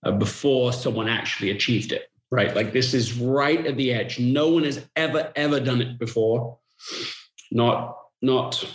uh, 0.05 0.11
before 0.11 0.73
someone 0.73 1.07
actually 1.07 1.51
achieved 1.51 1.91
it. 1.91 2.11
Right, 2.31 2.55
like 2.55 2.73
this 2.73 2.93
is 2.93 3.17
right 3.17 3.65
at 3.65 3.77
the 3.77 3.93
edge. 3.93 4.19
No 4.19 4.49
one 4.49 4.63
has 4.63 4.85
ever 4.95 5.31
ever 5.35 5.59
done 5.59 5.81
it 5.81 5.99
before. 5.99 6.57
Not 7.51 7.97
not 8.21 8.67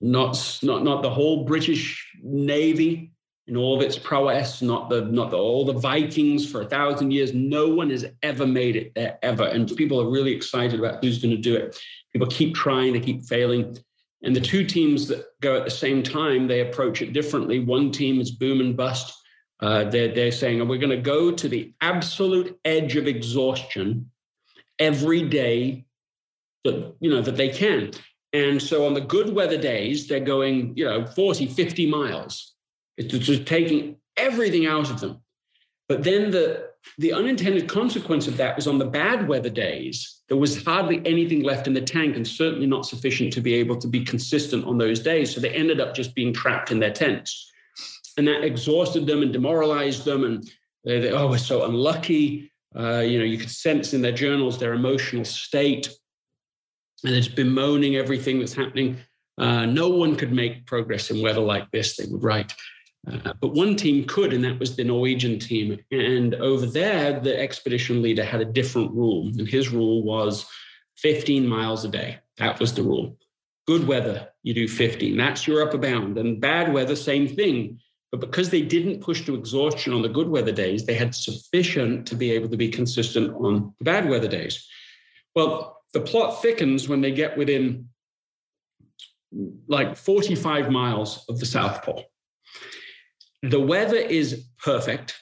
not 0.00 0.58
not 0.62 0.84
not 0.84 1.02
the 1.02 1.10
whole 1.10 1.44
British 1.44 2.06
Navy 2.22 3.11
in 3.52 3.58
all 3.58 3.76
of 3.76 3.82
its 3.82 3.98
prowess, 3.98 4.62
not 4.62 4.88
the 4.88 5.02
not 5.02 5.30
the, 5.30 5.36
all 5.36 5.66
the 5.66 5.74
Vikings 5.74 6.50
for 6.50 6.62
a 6.62 6.66
thousand 6.66 7.10
years. 7.10 7.34
No 7.34 7.68
one 7.68 7.90
has 7.90 8.06
ever 8.22 8.46
made 8.46 8.76
it 8.76 8.94
there 8.94 9.18
ever, 9.20 9.44
and 9.44 9.70
people 9.76 10.00
are 10.00 10.10
really 10.10 10.32
excited 10.32 10.80
about 10.80 11.04
who's 11.04 11.20
going 11.20 11.36
to 11.36 11.42
do 11.42 11.54
it. 11.54 11.78
People 12.14 12.28
keep 12.28 12.54
trying, 12.54 12.94
they 12.94 13.00
keep 13.00 13.26
failing. 13.26 13.76
And 14.22 14.34
the 14.34 14.40
two 14.40 14.64
teams 14.64 15.06
that 15.08 15.26
go 15.42 15.54
at 15.54 15.64
the 15.64 15.70
same 15.70 16.02
time, 16.02 16.46
they 16.46 16.60
approach 16.60 17.02
it 17.02 17.12
differently. 17.12 17.60
One 17.60 17.90
team 17.90 18.22
is 18.22 18.30
boom 18.30 18.62
and 18.62 18.74
bust. 18.74 19.14
Uh, 19.60 19.84
they're, 19.84 20.14
they're 20.14 20.32
saying, 20.32 20.66
we're 20.66 20.78
going 20.78 20.88
to 20.88 20.96
go 20.96 21.30
to 21.30 21.48
the 21.48 21.74
absolute 21.82 22.58
edge 22.64 22.96
of 22.96 23.06
exhaustion 23.06 24.10
every 24.78 25.28
day 25.28 25.84
that, 26.64 26.94
you 27.00 27.10
know, 27.10 27.20
that 27.20 27.36
they 27.36 27.50
can. 27.50 27.90
And 28.32 28.62
so 28.62 28.86
on 28.86 28.94
the 28.94 29.00
good 29.02 29.34
weather 29.34 29.58
days, 29.58 30.06
they're 30.06 30.20
going, 30.20 30.72
you 30.74 30.86
know, 30.86 31.04
40, 31.04 31.48
50 31.48 31.90
miles. 31.90 32.52
It's 33.02 33.26
just 33.26 33.46
taking 33.46 33.96
everything 34.16 34.66
out 34.66 34.90
of 34.90 35.00
them. 35.00 35.20
But 35.88 36.04
then 36.04 36.30
the 36.30 36.72
the 36.98 37.12
unintended 37.12 37.68
consequence 37.68 38.26
of 38.26 38.36
that 38.36 38.56
was 38.56 38.66
on 38.66 38.78
the 38.78 38.84
bad 38.84 39.28
weather 39.28 39.48
days, 39.48 40.22
there 40.28 40.36
was 40.36 40.62
hardly 40.64 41.00
anything 41.06 41.42
left 41.42 41.66
in 41.66 41.74
the 41.74 41.80
tank 41.80 42.16
and 42.16 42.26
certainly 42.26 42.66
not 42.66 42.86
sufficient 42.86 43.32
to 43.34 43.40
be 43.40 43.54
able 43.54 43.76
to 43.76 43.86
be 43.86 44.04
consistent 44.04 44.64
on 44.64 44.78
those 44.78 45.00
days. 45.00 45.32
So 45.32 45.40
they 45.40 45.50
ended 45.50 45.80
up 45.80 45.94
just 45.94 46.14
being 46.14 46.32
trapped 46.32 46.70
in 46.70 46.80
their 46.80 46.92
tents. 46.92 47.50
And 48.18 48.26
that 48.28 48.44
exhausted 48.44 49.06
them 49.06 49.22
and 49.22 49.32
demoralized 49.32 50.04
them. 50.04 50.24
And 50.24 50.50
they, 50.84 51.00
they 51.00 51.12
oh, 51.12 51.28
we're 51.28 51.38
so 51.38 51.64
unlucky. 51.64 52.50
Uh, 52.76 52.98
you 52.98 53.18
know, 53.18 53.24
you 53.24 53.38
could 53.38 53.50
sense 53.50 53.94
in 53.94 54.02
their 54.02 54.12
journals 54.12 54.58
their 54.58 54.74
emotional 54.74 55.24
state. 55.24 55.88
And 57.04 57.14
it's 57.14 57.28
bemoaning 57.28 57.96
everything 57.96 58.38
that's 58.38 58.54
happening. 58.54 58.96
Uh, 59.38 59.66
no 59.66 59.88
one 59.88 60.16
could 60.16 60.32
make 60.32 60.66
progress 60.66 61.10
in 61.10 61.22
weather 61.22 61.40
like 61.40 61.70
this, 61.70 61.96
they 61.96 62.04
would 62.06 62.22
write. 62.22 62.54
But 63.04 63.54
one 63.54 63.74
team 63.74 64.04
could, 64.04 64.32
and 64.32 64.44
that 64.44 64.60
was 64.60 64.76
the 64.76 64.84
Norwegian 64.84 65.38
team. 65.38 65.78
And 65.90 66.34
over 66.36 66.66
there, 66.66 67.18
the 67.18 67.38
expedition 67.38 68.00
leader 68.00 68.24
had 68.24 68.40
a 68.40 68.44
different 68.44 68.92
rule. 68.92 69.26
And 69.26 69.48
his 69.48 69.70
rule 69.70 70.02
was 70.04 70.46
15 70.98 71.46
miles 71.46 71.84
a 71.84 71.88
day. 71.88 72.18
That 72.38 72.60
was 72.60 72.74
the 72.74 72.82
rule. 72.82 73.16
Good 73.66 73.86
weather, 73.86 74.28
you 74.42 74.54
do 74.54 74.68
15. 74.68 75.16
That's 75.16 75.46
your 75.46 75.66
upper 75.66 75.78
bound. 75.78 76.18
And 76.18 76.40
bad 76.40 76.72
weather, 76.72 76.94
same 76.94 77.26
thing. 77.26 77.80
But 78.12 78.20
because 78.20 78.50
they 78.50 78.62
didn't 78.62 79.00
push 79.00 79.24
to 79.24 79.34
exhaustion 79.34 79.92
on 79.92 80.02
the 80.02 80.08
good 80.08 80.28
weather 80.28 80.52
days, 80.52 80.84
they 80.84 80.94
had 80.94 81.14
sufficient 81.14 82.06
to 82.08 82.14
be 82.14 82.30
able 82.32 82.48
to 82.50 82.56
be 82.56 82.68
consistent 82.68 83.34
on 83.34 83.74
the 83.78 83.84
bad 83.84 84.08
weather 84.08 84.28
days. 84.28 84.68
Well, 85.34 85.82
the 85.92 86.00
plot 86.00 86.42
thickens 86.42 86.88
when 86.88 87.00
they 87.00 87.10
get 87.10 87.36
within 87.36 87.88
like 89.66 89.96
45 89.96 90.70
miles 90.70 91.24
of 91.28 91.40
the 91.40 91.46
South 91.46 91.82
Pole. 91.82 92.04
The 93.42 93.60
weather 93.60 93.96
is 93.96 94.44
perfect. 94.62 95.20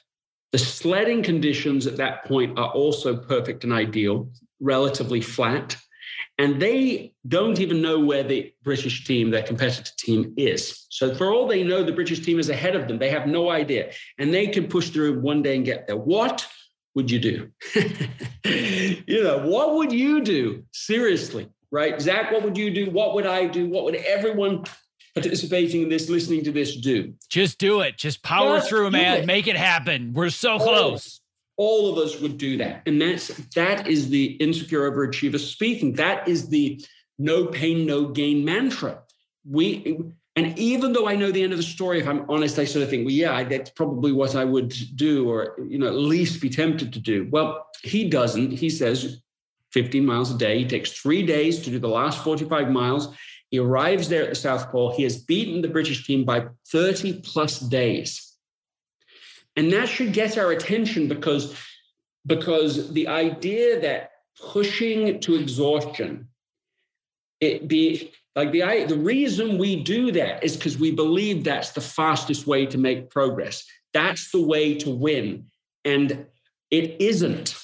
The 0.51 0.59
sledding 0.59 1.23
conditions 1.23 1.87
at 1.87 1.97
that 1.97 2.25
point 2.25 2.59
are 2.59 2.69
also 2.69 3.17
perfect 3.17 3.63
and 3.63 3.73
ideal, 3.73 4.29
relatively 4.59 5.21
flat. 5.21 5.75
And 6.37 6.61
they 6.61 7.13
don't 7.27 7.59
even 7.59 7.81
know 7.81 7.99
where 7.99 8.23
the 8.23 8.53
British 8.63 9.05
team, 9.05 9.31
their 9.31 9.43
competitor 9.43 9.91
team, 9.97 10.33
is. 10.37 10.85
So, 10.89 11.15
for 11.15 11.31
all 11.31 11.47
they 11.47 11.63
know, 11.63 11.83
the 11.83 11.91
British 11.91 12.19
team 12.19 12.39
is 12.39 12.49
ahead 12.49 12.75
of 12.75 12.87
them. 12.87 12.99
They 12.99 13.09
have 13.09 13.27
no 13.27 13.49
idea. 13.49 13.91
And 14.17 14.33
they 14.33 14.47
can 14.47 14.67
push 14.67 14.89
through 14.89 15.19
one 15.19 15.41
day 15.41 15.55
and 15.55 15.65
get 15.65 15.87
there. 15.87 15.97
What 15.97 16.47
would 16.95 17.09
you 17.09 17.19
do? 17.19 17.51
you 18.45 19.23
know, 19.23 19.47
what 19.47 19.75
would 19.75 19.91
you 19.91 20.21
do? 20.21 20.63
Seriously, 20.73 21.49
right? 21.71 21.99
Zach, 22.01 22.31
what 22.31 22.43
would 22.43 22.57
you 22.57 22.71
do? 22.71 22.91
What 22.91 23.15
would 23.15 23.25
I 23.25 23.47
do? 23.47 23.67
What 23.67 23.85
would 23.85 23.95
everyone 23.95 24.65
participating 25.13 25.83
in 25.83 25.89
this, 25.89 26.09
listening 26.09 26.43
to 26.43 26.51
this 26.51 26.75
do. 26.77 27.13
Just 27.29 27.57
do 27.57 27.81
it. 27.81 27.97
Just 27.97 28.23
power 28.23 28.57
Just 28.57 28.69
through, 28.69 28.91
man. 28.91 29.19
It. 29.19 29.25
Make 29.25 29.47
it 29.47 29.57
happen. 29.57 30.13
We're 30.13 30.29
so 30.29 30.53
all 30.53 30.59
close. 30.59 31.21
all 31.57 31.91
of 31.91 31.97
us 31.97 32.19
would 32.19 32.37
do 32.37 32.57
that. 32.57 32.83
And 32.85 33.01
that's 33.01 33.27
that 33.55 33.87
is 33.87 34.09
the 34.09 34.33
insecure 34.33 34.89
overachiever 34.89 35.39
speaking. 35.39 35.93
That 35.93 36.27
is 36.27 36.49
the 36.49 36.83
no 37.17 37.45
pain, 37.47 37.85
no 37.85 38.07
gain 38.07 38.43
mantra. 38.45 38.99
We 39.49 39.97
and 40.35 40.57
even 40.57 40.93
though 40.93 41.07
I 41.09 41.15
know 41.15 41.29
the 41.31 41.43
end 41.43 41.51
of 41.51 41.57
the 41.57 41.63
story, 41.63 41.99
if 41.99 42.07
I'm 42.07 42.25
honest, 42.29 42.57
I 42.57 42.63
sort 42.63 42.83
of 42.83 42.89
think, 42.89 43.05
well, 43.05 43.13
yeah, 43.13 43.43
that's 43.43 43.69
probably 43.71 44.13
what 44.13 44.35
I 44.35 44.45
would 44.45 44.73
do, 44.95 45.29
or 45.29 45.57
you 45.67 45.77
know, 45.77 45.87
at 45.87 45.95
least 45.95 46.41
be 46.41 46.49
tempted 46.49 46.93
to 46.93 46.99
do. 46.99 47.27
Well, 47.31 47.67
he 47.83 48.09
doesn't. 48.09 48.51
He 48.51 48.69
says 48.69 49.21
15 49.73 50.05
miles 50.05 50.33
a 50.33 50.37
day. 50.37 50.59
He 50.59 50.65
takes 50.65 50.93
three 50.93 51.25
days 51.25 51.61
to 51.63 51.69
do 51.69 51.79
the 51.79 51.89
last 51.89 52.23
45 52.23 52.71
miles. 52.71 53.13
He 53.51 53.59
arrives 53.59 54.07
there 54.07 54.23
at 54.23 54.29
the 54.29 54.35
South 54.35 54.71
Pole. 54.71 54.95
He 54.95 55.03
has 55.03 55.17
beaten 55.17 55.61
the 55.61 55.67
British 55.67 56.07
team 56.07 56.23
by 56.23 56.47
30 56.71 57.21
plus 57.21 57.59
days. 57.59 58.33
And 59.57 59.71
that 59.73 59.89
should 59.89 60.13
get 60.13 60.37
our 60.37 60.51
attention 60.51 61.09
because, 61.09 61.55
because 62.25 62.93
the 62.93 63.09
idea 63.09 63.81
that 63.81 64.11
pushing 64.41 65.19
to 65.19 65.35
exhaustion, 65.35 66.29
it 67.41 67.67
be 67.67 68.13
like 68.37 68.53
the, 68.53 68.85
the 68.87 68.97
reason 68.97 69.57
we 69.57 69.83
do 69.83 70.13
that 70.13 70.41
is 70.43 70.55
because 70.55 70.77
we 70.77 70.91
believe 70.91 71.43
that's 71.43 71.71
the 71.71 71.81
fastest 71.81 72.47
way 72.47 72.65
to 72.67 72.77
make 72.77 73.09
progress. 73.09 73.65
That's 73.93 74.31
the 74.31 74.41
way 74.41 74.75
to 74.75 74.89
win. 74.89 75.47
And 75.83 76.27
it 76.69 77.01
isn't. 77.01 77.61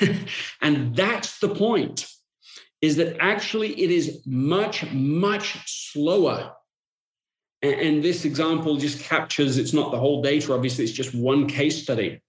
and 0.60 0.94
that's 0.94 1.38
the 1.38 1.48
point 1.48 2.06
is 2.82 2.96
that 2.96 3.16
actually 3.20 3.78
it 3.80 3.90
is 3.90 4.22
much, 4.26 4.90
much 4.92 5.58
slower. 5.92 6.52
And, 7.62 8.02
this 8.02 8.24
example 8.24 8.76
just 8.76 9.00
captures 9.00 9.58
it's 9.58 9.74
not 9.74 9.90
the 9.90 9.98
whole 9.98 10.22
data, 10.22 10.54
obviously, 10.54 10.84
it's 10.84 10.94
just 10.94 11.14
one 11.14 11.46
case 11.46 11.82
study. 11.82 12.22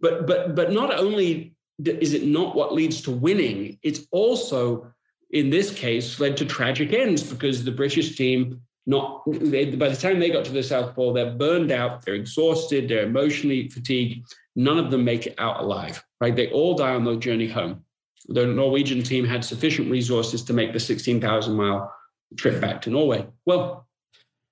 But 0.00 0.26
but 0.26 0.56
but 0.56 0.72
not 0.72 0.98
only 0.98 1.54
is 1.84 2.14
it 2.14 2.26
not 2.26 2.56
what 2.56 2.74
leads 2.74 3.00
to 3.02 3.12
winning, 3.12 3.78
it's 3.84 4.00
also 4.10 4.92
in 5.30 5.50
this 5.50 5.72
case 5.72 6.18
led 6.18 6.36
to 6.38 6.44
tragic 6.44 6.92
ends 6.92 7.22
because 7.22 7.62
the 7.62 7.70
British 7.70 8.16
team 8.16 8.60
not 8.84 9.22
they, 9.28 9.66
by 9.76 9.88
the 9.88 9.96
time 9.96 10.18
they 10.18 10.30
got 10.30 10.44
to 10.46 10.52
the 10.52 10.64
South 10.64 10.96
Pole, 10.96 11.12
they're 11.12 11.30
burned 11.30 11.70
out, 11.70 12.04
they're 12.04 12.14
exhausted, 12.14 12.88
they're 12.88 13.06
emotionally 13.06 13.68
fatigued. 13.68 14.26
None 14.56 14.80
of 14.80 14.90
them 14.90 15.04
make 15.04 15.26
it 15.28 15.36
out 15.38 15.60
alive, 15.60 16.04
right? 16.20 16.34
They 16.34 16.50
all 16.50 16.74
die 16.74 16.94
on 16.94 17.04
their 17.04 17.14
journey 17.14 17.46
home 17.46 17.84
the 18.28 18.46
Norwegian 18.46 19.02
team 19.02 19.24
had 19.24 19.44
sufficient 19.44 19.90
resources 19.90 20.42
to 20.44 20.52
make 20.52 20.72
the 20.72 20.80
16,000 20.80 21.54
mile 21.54 21.92
trip 22.36 22.60
back 22.60 22.82
to 22.82 22.90
Norway. 22.90 23.26
Well, 23.46 23.86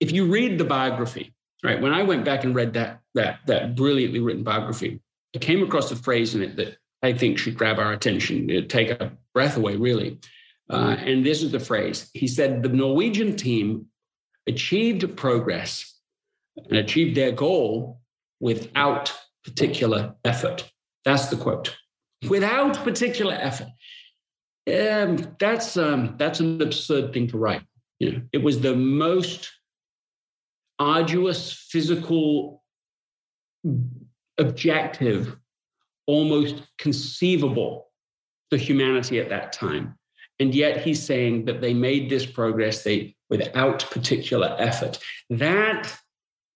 if 0.00 0.12
you 0.12 0.26
read 0.26 0.58
the 0.58 0.64
biography, 0.64 1.34
right, 1.62 1.80
when 1.80 1.92
I 1.92 2.02
went 2.02 2.24
back 2.24 2.44
and 2.44 2.54
read 2.54 2.74
that 2.74 3.00
that 3.14 3.40
that 3.46 3.76
brilliantly 3.76 4.20
written 4.20 4.42
biography, 4.42 5.00
I 5.34 5.38
came 5.38 5.62
across 5.62 5.90
a 5.90 5.96
phrase 5.96 6.34
in 6.34 6.42
it 6.42 6.56
that 6.56 6.76
I 7.02 7.12
think 7.12 7.38
should 7.38 7.56
grab 7.56 7.78
our 7.78 7.92
attention, 7.92 8.50
It 8.50 8.68
take 8.68 8.90
a 8.90 9.12
breath 9.34 9.56
away, 9.56 9.76
really. 9.76 10.18
Uh, 10.68 10.96
and 10.98 11.24
this 11.24 11.42
is 11.42 11.50
the 11.50 11.60
phrase. 11.60 12.10
He 12.14 12.28
said 12.28 12.62
the 12.62 12.68
Norwegian 12.68 13.36
team 13.36 13.86
achieved 14.46 15.16
progress 15.16 15.98
and 16.68 16.78
achieved 16.78 17.16
their 17.16 17.32
goal 17.32 18.00
without 18.38 19.12
particular 19.44 20.14
effort. 20.24 20.70
That's 21.04 21.28
the 21.28 21.36
quote. 21.36 21.76
Without 22.28 22.82
particular 22.84 23.34
effort. 23.34 23.68
Um, 24.68 25.36
that's 25.38 25.76
um, 25.76 26.14
that's 26.18 26.40
an 26.40 26.60
absurd 26.60 27.12
thing 27.12 27.26
to 27.28 27.38
write. 27.38 27.62
You 27.98 28.12
know, 28.12 28.22
it 28.32 28.42
was 28.42 28.60
the 28.60 28.76
most 28.76 29.50
arduous 30.78 31.52
physical 31.52 32.62
objective, 34.38 35.36
almost 36.06 36.62
conceivable 36.78 37.88
to 38.50 38.56
humanity 38.56 39.20
at 39.20 39.28
that 39.28 39.52
time. 39.52 39.96
And 40.40 40.54
yet 40.54 40.82
he's 40.82 41.02
saying 41.02 41.44
that 41.44 41.60
they 41.60 41.74
made 41.74 42.08
this 42.08 42.24
progress 42.24 42.82
they 42.82 43.14
without 43.28 43.88
particular 43.90 44.56
effort. 44.58 44.98
That 45.28 45.94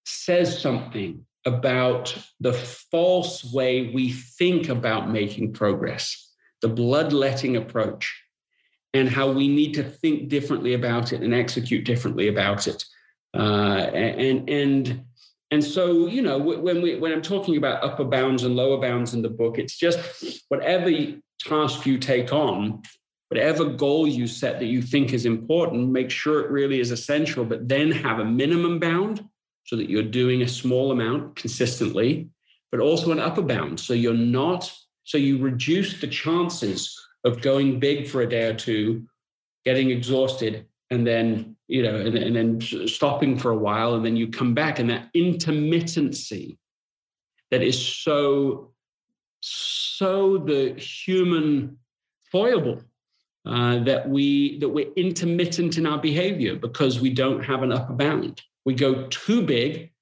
says 0.07 0.61
something 0.61 1.25
about 1.47 2.17
the 2.41 2.53
false 2.53 3.53
way 3.53 3.93
we 3.95 4.11
think 4.13 4.69
about 4.69 5.11
making 5.11 5.53
progress, 5.53 6.33
the 6.63 6.69
bloodletting 6.69 7.57
approach, 7.57 8.23
and 8.95 9.09
how 9.09 9.31
we 9.31 9.49
need 9.49 9.75
to 9.75 9.83
think 9.83 10.29
differently 10.29 10.75
about 10.75 11.13
it 11.13 11.21
and 11.23 11.35
execute 11.35 11.85
differently 11.85 12.29
about 12.29 12.67
it. 12.67 12.85
Uh, 13.37 13.91
and 13.93 14.49
and 14.49 15.05
and 15.51 15.65
so 15.65 16.07
you 16.07 16.23
know 16.23 16.39
when 16.39 16.81
we 16.81 16.97
when 16.97 17.13
I'm 17.13 17.23
talking 17.23 17.57
about 17.57 17.83
upper 17.83 18.05
bounds 18.05 18.45
and 18.45 18.57
lower 18.57 18.81
bounds 18.81 19.15
in 19.15 19.23
the 19.23 19.29
book, 19.29 19.59
it's 19.59 19.77
just 19.77 20.43
whatever 20.49 20.91
task 21.41 21.85
you 21.85 21.99
take 21.99 22.33
on, 22.33 22.83
whatever 23.29 23.65
goal 23.65 24.07
you 24.07 24.27
set 24.27 24.59
that 24.61 24.67
you 24.67 24.81
think 24.81 25.13
is 25.13 25.27
important, 25.27 25.91
make 25.91 26.11
sure 26.11 26.41
it 26.41 26.51
really 26.51 26.81
is 26.81 26.91
essential, 26.91 27.45
but 27.45 27.69
then 27.69 27.91
have 27.91 28.21
a 28.21 28.25
minimum 28.25 28.79
bound 28.79 29.29
so 29.65 29.77
that 29.77 29.91
you're 29.91 30.03
doing 30.03 30.43
a 30.43 30.49
small 30.49 30.93
amount 30.93 31.37
consistently, 31.37 32.29
but 32.71 32.81
also 32.81 33.13
an 33.13 33.19
upper 33.19 33.43
bound. 33.43 33.81
So 33.81 33.95
you're 33.95 34.15
not, 34.15 34.71
so 35.05 35.19
you 35.19 35.39
reduce 35.39 36.01
the 36.01 36.07
chances 36.07 36.99
of 37.25 37.41
going 37.41 37.81
big 37.81 38.07
for 38.07 38.23
a 38.23 38.29
day 38.29 38.45
or 38.45 38.55
two, 38.55 39.07
getting 39.65 39.91
exhausted, 39.91 40.67
and 40.91 41.07
then, 41.07 41.57
you 41.67 41.83
know, 41.83 41.97
and, 41.97 42.17
and 42.17 42.37
then 42.37 42.87
stopping 42.87 43.39
for 43.39 43.51
a 43.51 43.57
while, 43.57 43.95
and 43.95 44.05
then 44.05 44.17
you 44.17 44.29
come 44.29 44.55
back. 44.55 44.79
And 44.79 44.91
that 44.91 45.09
intermittency 45.15 46.59
that 47.51 47.63
is 47.63 47.81
so, 47.81 48.73
so 49.41 50.39
the 50.39 50.75
human 50.79 51.79
foible 52.31 52.83
uh, 53.47 53.79
that 53.85 54.09
we 54.09 54.59
that 54.59 54.69
we're 54.69 54.93
intermittent 54.97 55.79
in 55.79 55.87
our 55.87 55.99
behavior 55.99 56.57
because 56.57 57.01
we 57.01 57.11
don't 57.11 57.43
have 57.43 57.63
an 57.63 57.73
upper 57.73 57.93
bound 57.93 58.43
we 58.65 58.75
go 58.75 59.07
too 59.09 59.43
big, 59.43 59.93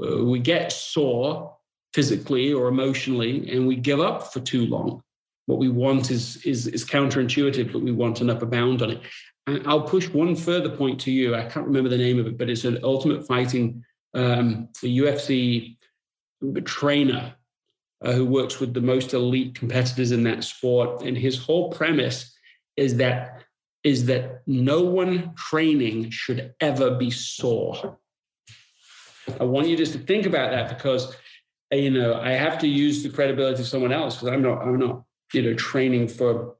uh, 0.00 0.24
we 0.24 0.38
get 0.38 0.72
sore 0.72 1.56
physically 1.92 2.52
or 2.52 2.68
emotionally, 2.68 3.50
and 3.50 3.66
we 3.66 3.76
give 3.76 4.00
up 4.00 4.32
for 4.32 4.40
too 4.40 4.66
long. 4.66 5.02
What 5.46 5.58
we 5.58 5.68
want 5.68 6.10
is, 6.10 6.36
is, 6.44 6.68
is 6.68 6.84
counterintuitive, 6.84 7.72
but 7.72 7.82
we 7.82 7.90
want 7.90 8.20
an 8.20 8.30
upper 8.30 8.46
bound 8.46 8.82
on 8.82 8.90
it. 8.90 9.02
And 9.46 9.66
I'll 9.66 9.82
push 9.82 10.08
one 10.08 10.36
further 10.36 10.68
point 10.68 11.00
to 11.00 11.10
you. 11.10 11.34
I 11.34 11.44
can't 11.44 11.66
remember 11.66 11.88
the 11.88 11.98
name 11.98 12.20
of 12.20 12.26
it, 12.26 12.38
but 12.38 12.48
it's 12.48 12.64
an 12.64 12.78
ultimate 12.84 13.26
fighting 13.26 13.84
um, 14.14 14.68
UFC 14.84 15.76
trainer 16.64 17.34
uh, 18.02 18.12
who 18.12 18.24
works 18.24 18.60
with 18.60 18.74
the 18.74 18.80
most 18.80 19.12
elite 19.12 19.54
competitors 19.54 20.12
in 20.12 20.22
that 20.24 20.44
sport. 20.44 21.02
And 21.02 21.16
his 21.16 21.38
whole 21.38 21.70
premise 21.70 22.32
is 22.76 22.96
that 22.98 23.42
is 23.82 24.06
that 24.06 24.42
no 24.46 24.82
one 24.82 25.34
training 25.34 26.10
should 26.10 26.54
ever 26.60 26.96
be 26.96 27.10
sore. 27.10 27.98
I 29.38 29.44
want 29.44 29.68
you 29.68 29.76
just 29.76 29.92
to 29.92 29.98
think 29.98 30.26
about 30.26 30.50
that 30.50 30.68
because 30.68 31.14
you 31.72 31.90
know 31.90 32.14
I 32.14 32.32
have 32.32 32.58
to 32.60 32.68
use 32.68 33.02
the 33.02 33.08
credibility 33.08 33.62
of 33.62 33.68
someone 33.68 33.92
else 33.92 34.16
because 34.16 34.28
I'm 34.28 34.42
not 34.42 34.62
I'm 34.62 34.78
not 34.78 35.04
you 35.32 35.42
know 35.42 35.54
training 35.54 36.08
for 36.08 36.56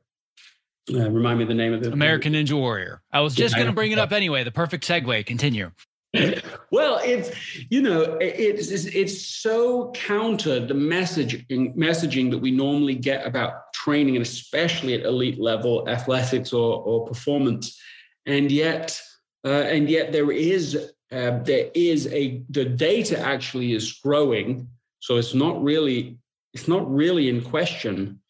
uh, 0.92 1.10
remind 1.10 1.38
me 1.38 1.44
the 1.44 1.54
name 1.54 1.72
of 1.72 1.82
the 1.82 1.92
American 1.92 2.32
Ninja 2.32 2.52
Warrior. 2.52 3.02
I 3.12 3.20
was 3.20 3.34
just 3.34 3.54
going 3.54 3.66
to 3.66 3.72
bring 3.72 3.92
it 3.92 3.98
up 3.98 4.12
anyway. 4.12 4.44
The 4.44 4.50
perfect 4.50 4.86
segue. 4.86 5.26
Continue. 5.26 5.72
well, 6.72 7.00
it's 7.04 7.30
you 7.70 7.80
know 7.80 8.18
it's, 8.20 8.70
it's 8.70 9.26
so 9.26 9.92
counter 9.92 10.58
the 10.58 10.74
messaging 10.74 11.76
messaging 11.76 12.30
that 12.32 12.38
we 12.38 12.50
normally 12.50 12.96
get 12.96 13.24
about 13.24 13.72
training 13.74 14.16
and 14.16 14.26
especially 14.26 14.94
at 14.94 15.06
elite 15.06 15.40
level 15.40 15.88
athletics 15.88 16.52
or 16.52 16.82
or 16.82 17.06
performance, 17.06 17.78
and 18.26 18.50
yet 18.50 19.00
uh, 19.44 19.62
and 19.70 19.88
yet 19.88 20.10
there 20.10 20.32
is 20.32 20.90
uh, 21.12 21.38
there 21.44 21.70
is 21.74 22.08
a 22.08 22.42
the 22.50 22.64
data 22.64 23.18
actually 23.20 23.72
is 23.72 23.92
growing, 24.02 24.66
so 24.98 25.16
it's 25.16 25.34
not 25.34 25.62
really 25.62 26.18
it's 26.54 26.66
not 26.66 26.90
really 26.92 27.28
in 27.28 27.40
question, 27.40 28.20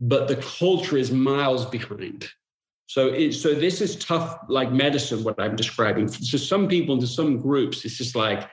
but 0.00 0.26
the 0.26 0.36
culture 0.36 0.96
is 0.96 1.12
miles 1.12 1.66
behind. 1.66 2.28
So, 2.88 3.08
it, 3.08 3.32
so 3.32 3.54
this 3.54 3.82
is 3.82 3.96
tough, 3.96 4.38
like 4.48 4.72
medicine. 4.72 5.22
What 5.22 5.38
I'm 5.38 5.56
describing 5.56 6.08
to 6.08 6.38
some 6.38 6.68
people, 6.68 6.98
to 6.98 7.06
some 7.06 7.38
groups, 7.38 7.84
it's 7.84 7.98
just 7.98 8.16
like, 8.16 8.48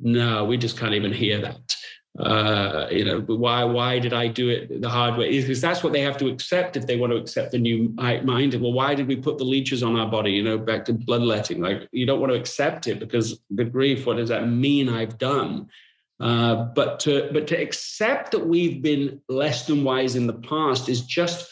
no, 0.00 0.44
we 0.44 0.56
just 0.56 0.78
can't 0.78 0.94
even 0.94 1.12
hear 1.12 1.40
that. 1.40 1.76
Uh, 2.16 2.86
you 2.92 3.04
know, 3.04 3.20
why? 3.22 3.64
Why 3.64 3.98
did 3.98 4.12
I 4.12 4.28
do 4.28 4.50
it 4.50 4.80
the 4.80 4.88
hard 4.88 5.18
way? 5.18 5.40
Because 5.40 5.60
that's 5.60 5.82
what 5.82 5.92
they 5.92 6.00
have 6.02 6.16
to 6.18 6.28
accept 6.28 6.76
if 6.76 6.86
they 6.86 6.96
want 6.96 7.12
to 7.12 7.16
accept 7.16 7.50
the 7.50 7.58
new 7.58 7.88
mind. 7.96 8.54
Well, 8.54 8.72
why 8.72 8.94
did 8.94 9.08
we 9.08 9.16
put 9.16 9.38
the 9.38 9.44
leeches 9.44 9.82
on 9.82 9.96
our 9.96 10.08
body? 10.08 10.30
You 10.30 10.44
know, 10.44 10.58
back 10.58 10.84
to 10.84 10.92
bloodletting. 10.92 11.60
Like 11.60 11.88
you 11.90 12.06
don't 12.06 12.20
want 12.20 12.32
to 12.32 12.38
accept 12.38 12.86
it 12.86 13.00
because 13.00 13.40
the 13.50 13.64
grief. 13.64 14.06
What 14.06 14.18
does 14.18 14.28
that 14.28 14.48
mean? 14.48 14.88
I've 14.90 15.18
done. 15.18 15.68
Uh, 16.20 16.66
but 16.66 17.00
to 17.00 17.30
but 17.32 17.48
to 17.48 17.56
accept 17.56 18.30
that 18.30 18.46
we've 18.46 18.80
been 18.80 19.20
less 19.28 19.66
than 19.66 19.82
wise 19.82 20.14
in 20.14 20.28
the 20.28 20.34
past 20.34 20.88
is 20.88 21.00
just 21.00 21.48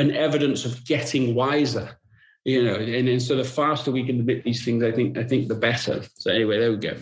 an 0.00 0.10
evidence 0.12 0.64
of 0.64 0.84
getting 0.84 1.34
wiser 1.34 1.88
you 2.44 2.64
know 2.64 2.74
and, 2.74 3.06
and 3.08 3.22
so 3.22 3.36
the 3.36 3.44
faster 3.44 3.90
we 3.90 4.04
can 4.04 4.20
admit 4.20 4.42
these 4.42 4.64
things 4.64 4.82
i 4.82 4.90
think 4.90 5.16
i 5.18 5.22
think 5.22 5.46
the 5.46 5.54
better. 5.54 6.02
So 6.14 6.30
anyway 6.30 6.58
there 6.58 6.70
we 6.70 6.78
go 6.78 6.96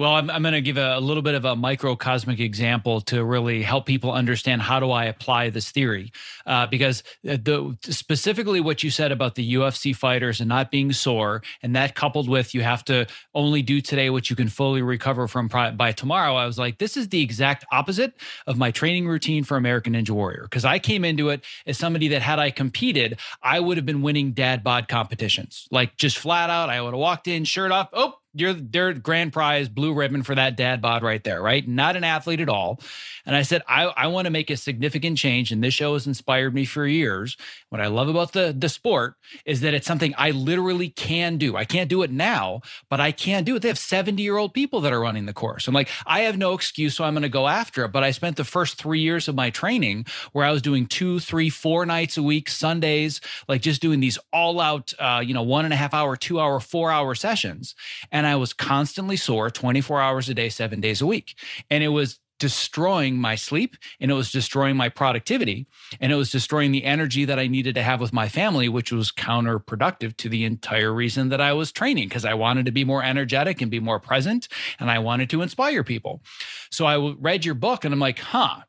well, 0.00 0.14
I'm, 0.14 0.30
I'm 0.30 0.40
going 0.40 0.54
to 0.54 0.62
give 0.62 0.78
a, 0.78 0.96
a, 0.96 1.00
little 1.00 1.22
bit 1.22 1.34
of 1.34 1.44
a 1.44 1.54
microcosmic 1.54 2.40
example 2.40 3.02
to 3.02 3.22
really 3.22 3.62
help 3.62 3.84
people 3.84 4.12
understand 4.12 4.62
how 4.62 4.80
do 4.80 4.90
I 4.90 5.04
apply 5.04 5.50
this 5.50 5.70
theory, 5.70 6.10
uh, 6.46 6.66
because 6.68 7.02
uh, 7.28 7.36
the 7.36 7.76
specifically 7.82 8.62
what 8.62 8.82
you 8.82 8.90
said 8.90 9.12
about 9.12 9.34
the 9.34 9.54
UFC 9.54 9.94
fighters 9.94 10.40
and 10.40 10.48
not 10.48 10.70
being 10.70 10.90
sore, 10.94 11.42
and 11.62 11.76
that 11.76 11.94
coupled 11.94 12.30
with 12.30 12.54
you 12.54 12.62
have 12.62 12.82
to 12.86 13.06
only 13.34 13.60
do 13.60 13.82
today 13.82 14.08
what 14.08 14.30
you 14.30 14.36
can 14.36 14.48
fully 14.48 14.80
recover 14.80 15.28
from 15.28 15.48
by 15.48 15.92
tomorrow. 15.92 16.34
I 16.34 16.46
was 16.46 16.56
like, 16.56 16.78
this 16.78 16.96
is 16.96 17.10
the 17.10 17.20
exact 17.20 17.66
opposite 17.70 18.14
of 18.46 18.56
my 18.56 18.70
training 18.70 19.06
routine 19.06 19.44
for 19.44 19.58
American 19.58 19.92
Ninja 19.92 20.12
Warrior, 20.12 20.44
because 20.44 20.64
I 20.64 20.78
came 20.78 21.04
into 21.04 21.28
it 21.28 21.44
as 21.66 21.76
somebody 21.76 22.08
that 22.08 22.22
had 22.22 22.38
I 22.38 22.50
competed, 22.50 23.18
I 23.42 23.60
would 23.60 23.76
have 23.76 23.84
been 23.84 24.00
winning 24.00 24.32
dad 24.32 24.64
bod 24.64 24.88
competitions, 24.88 25.68
like 25.70 25.98
just 25.98 26.16
flat 26.16 26.48
out. 26.48 26.70
I 26.70 26.80
would 26.80 26.94
have 26.94 26.98
walked 26.98 27.28
in, 27.28 27.44
shirt 27.44 27.70
off, 27.70 27.90
oh 27.92 28.14
you're 28.32 28.52
their 28.52 28.92
grand 28.92 29.32
prize 29.32 29.68
blue 29.68 29.92
ribbon 29.92 30.22
for 30.22 30.34
that 30.34 30.56
dad 30.56 30.80
bod 30.80 31.02
right 31.02 31.22
there, 31.24 31.42
right? 31.42 31.66
Not 31.66 31.96
an 31.96 32.04
athlete 32.04 32.40
at 32.40 32.48
all. 32.48 32.80
And 33.26 33.34
I 33.34 33.42
said, 33.42 33.62
I, 33.68 33.84
I 33.84 34.06
want 34.06 34.26
to 34.26 34.30
make 34.30 34.50
a 34.50 34.56
significant 34.56 35.18
change. 35.18 35.50
And 35.50 35.62
this 35.62 35.74
show 35.74 35.94
has 35.94 36.06
inspired 36.06 36.54
me 36.54 36.64
for 36.64 36.86
years. 36.86 37.36
What 37.68 37.80
I 37.80 37.88
love 37.88 38.08
about 38.08 38.32
the, 38.32 38.54
the 38.56 38.68
sport 38.68 39.14
is 39.44 39.60
that 39.60 39.74
it's 39.74 39.86
something 39.86 40.14
I 40.16 40.30
literally 40.30 40.90
can 40.90 41.36
do. 41.36 41.56
I 41.56 41.64
can't 41.64 41.90
do 41.90 42.02
it 42.02 42.10
now, 42.10 42.60
but 42.88 43.00
I 43.00 43.12
can 43.12 43.44
do 43.44 43.56
it. 43.56 43.62
They 43.62 43.68
have 43.68 43.78
70 43.78 44.22
year 44.22 44.36
old 44.36 44.54
people 44.54 44.80
that 44.82 44.92
are 44.92 45.00
running 45.00 45.26
the 45.26 45.32
course. 45.32 45.66
I'm 45.66 45.74
like, 45.74 45.88
I 46.06 46.20
have 46.20 46.38
no 46.38 46.54
excuse, 46.54 46.96
so 46.96 47.04
I'm 47.04 47.14
going 47.14 47.22
to 47.22 47.28
go 47.28 47.48
after 47.48 47.84
it. 47.84 47.92
But 47.92 48.04
I 48.04 48.10
spent 48.12 48.36
the 48.36 48.44
first 48.44 48.78
three 48.78 49.00
years 49.00 49.28
of 49.28 49.34
my 49.34 49.50
training 49.50 50.06
where 50.32 50.44
I 50.44 50.52
was 50.52 50.62
doing 50.62 50.86
two, 50.86 51.18
three, 51.18 51.50
four 51.50 51.84
nights 51.84 52.16
a 52.16 52.22
week, 52.22 52.48
Sundays, 52.48 53.20
like 53.48 53.62
just 53.62 53.82
doing 53.82 54.00
these 54.00 54.18
all 54.32 54.60
out, 54.60 54.92
uh, 54.98 55.22
you 55.24 55.34
know, 55.34 55.42
one 55.42 55.64
and 55.64 55.74
a 55.74 55.76
half 55.76 55.94
hour, 55.94 56.16
two 56.16 56.40
hour, 56.40 56.60
four 56.60 56.90
hour 56.90 57.14
sessions. 57.14 57.74
And 58.10 58.19
I 58.26 58.36
was 58.36 58.52
constantly 58.52 59.16
sore 59.16 59.50
24 59.50 60.00
hours 60.00 60.28
a 60.28 60.34
day, 60.34 60.48
seven 60.48 60.80
days 60.80 61.00
a 61.00 61.06
week. 61.06 61.36
And 61.70 61.82
it 61.82 61.88
was 61.88 62.18
destroying 62.40 63.16
my 63.16 63.36
sleep 63.36 63.76
and 64.00 64.10
it 64.10 64.14
was 64.14 64.32
destroying 64.32 64.74
my 64.74 64.88
productivity 64.88 65.66
and 66.00 66.10
it 66.10 66.16
was 66.16 66.32
destroying 66.32 66.72
the 66.72 66.84
energy 66.84 67.26
that 67.26 67.38
I 67.38 67.46
needed 67.46 67.74
to 67.76 67.82
have 67.82 68.00
with 68.00 68.12
my 68.12 68.28
family, 68.28 68.68
which 68.68 68.90
was 68.90 69.12
counterproductive 69.12 70.16
to 70.16 70.28
the 70.28 70.44
entire 70.44 70.92
reason 70.92 71.28
that 71.28 71.40
I 71.40 71.52
was 71.52 71.70
training 71.70 72.08
because 72.08 72.24
I 72.24 72.34
wanted 72.34 72.66
to 72.66 72.72
be 72.72 72.82
more 72.82 73.04
energetic 73.04 73.60
and 73.60 73.70
be 73.70 73.78
more 73.78 74.00
present 74.00 74.48
and 74.80 74.90
I 74.90 74.98
wanted 74.98 75.30
to 75.30 75.42
inspire 75.42 75.84
people. 75.84 76.22
So 76.70 76.86
I 76.86 77.14
read 77.18 77.44
your 77.44 77.54
book 77.54 77.84
and 77.84 77.92
I'm 77.92 78.00
like, 78.00 78.18
huh, 78.18 78.60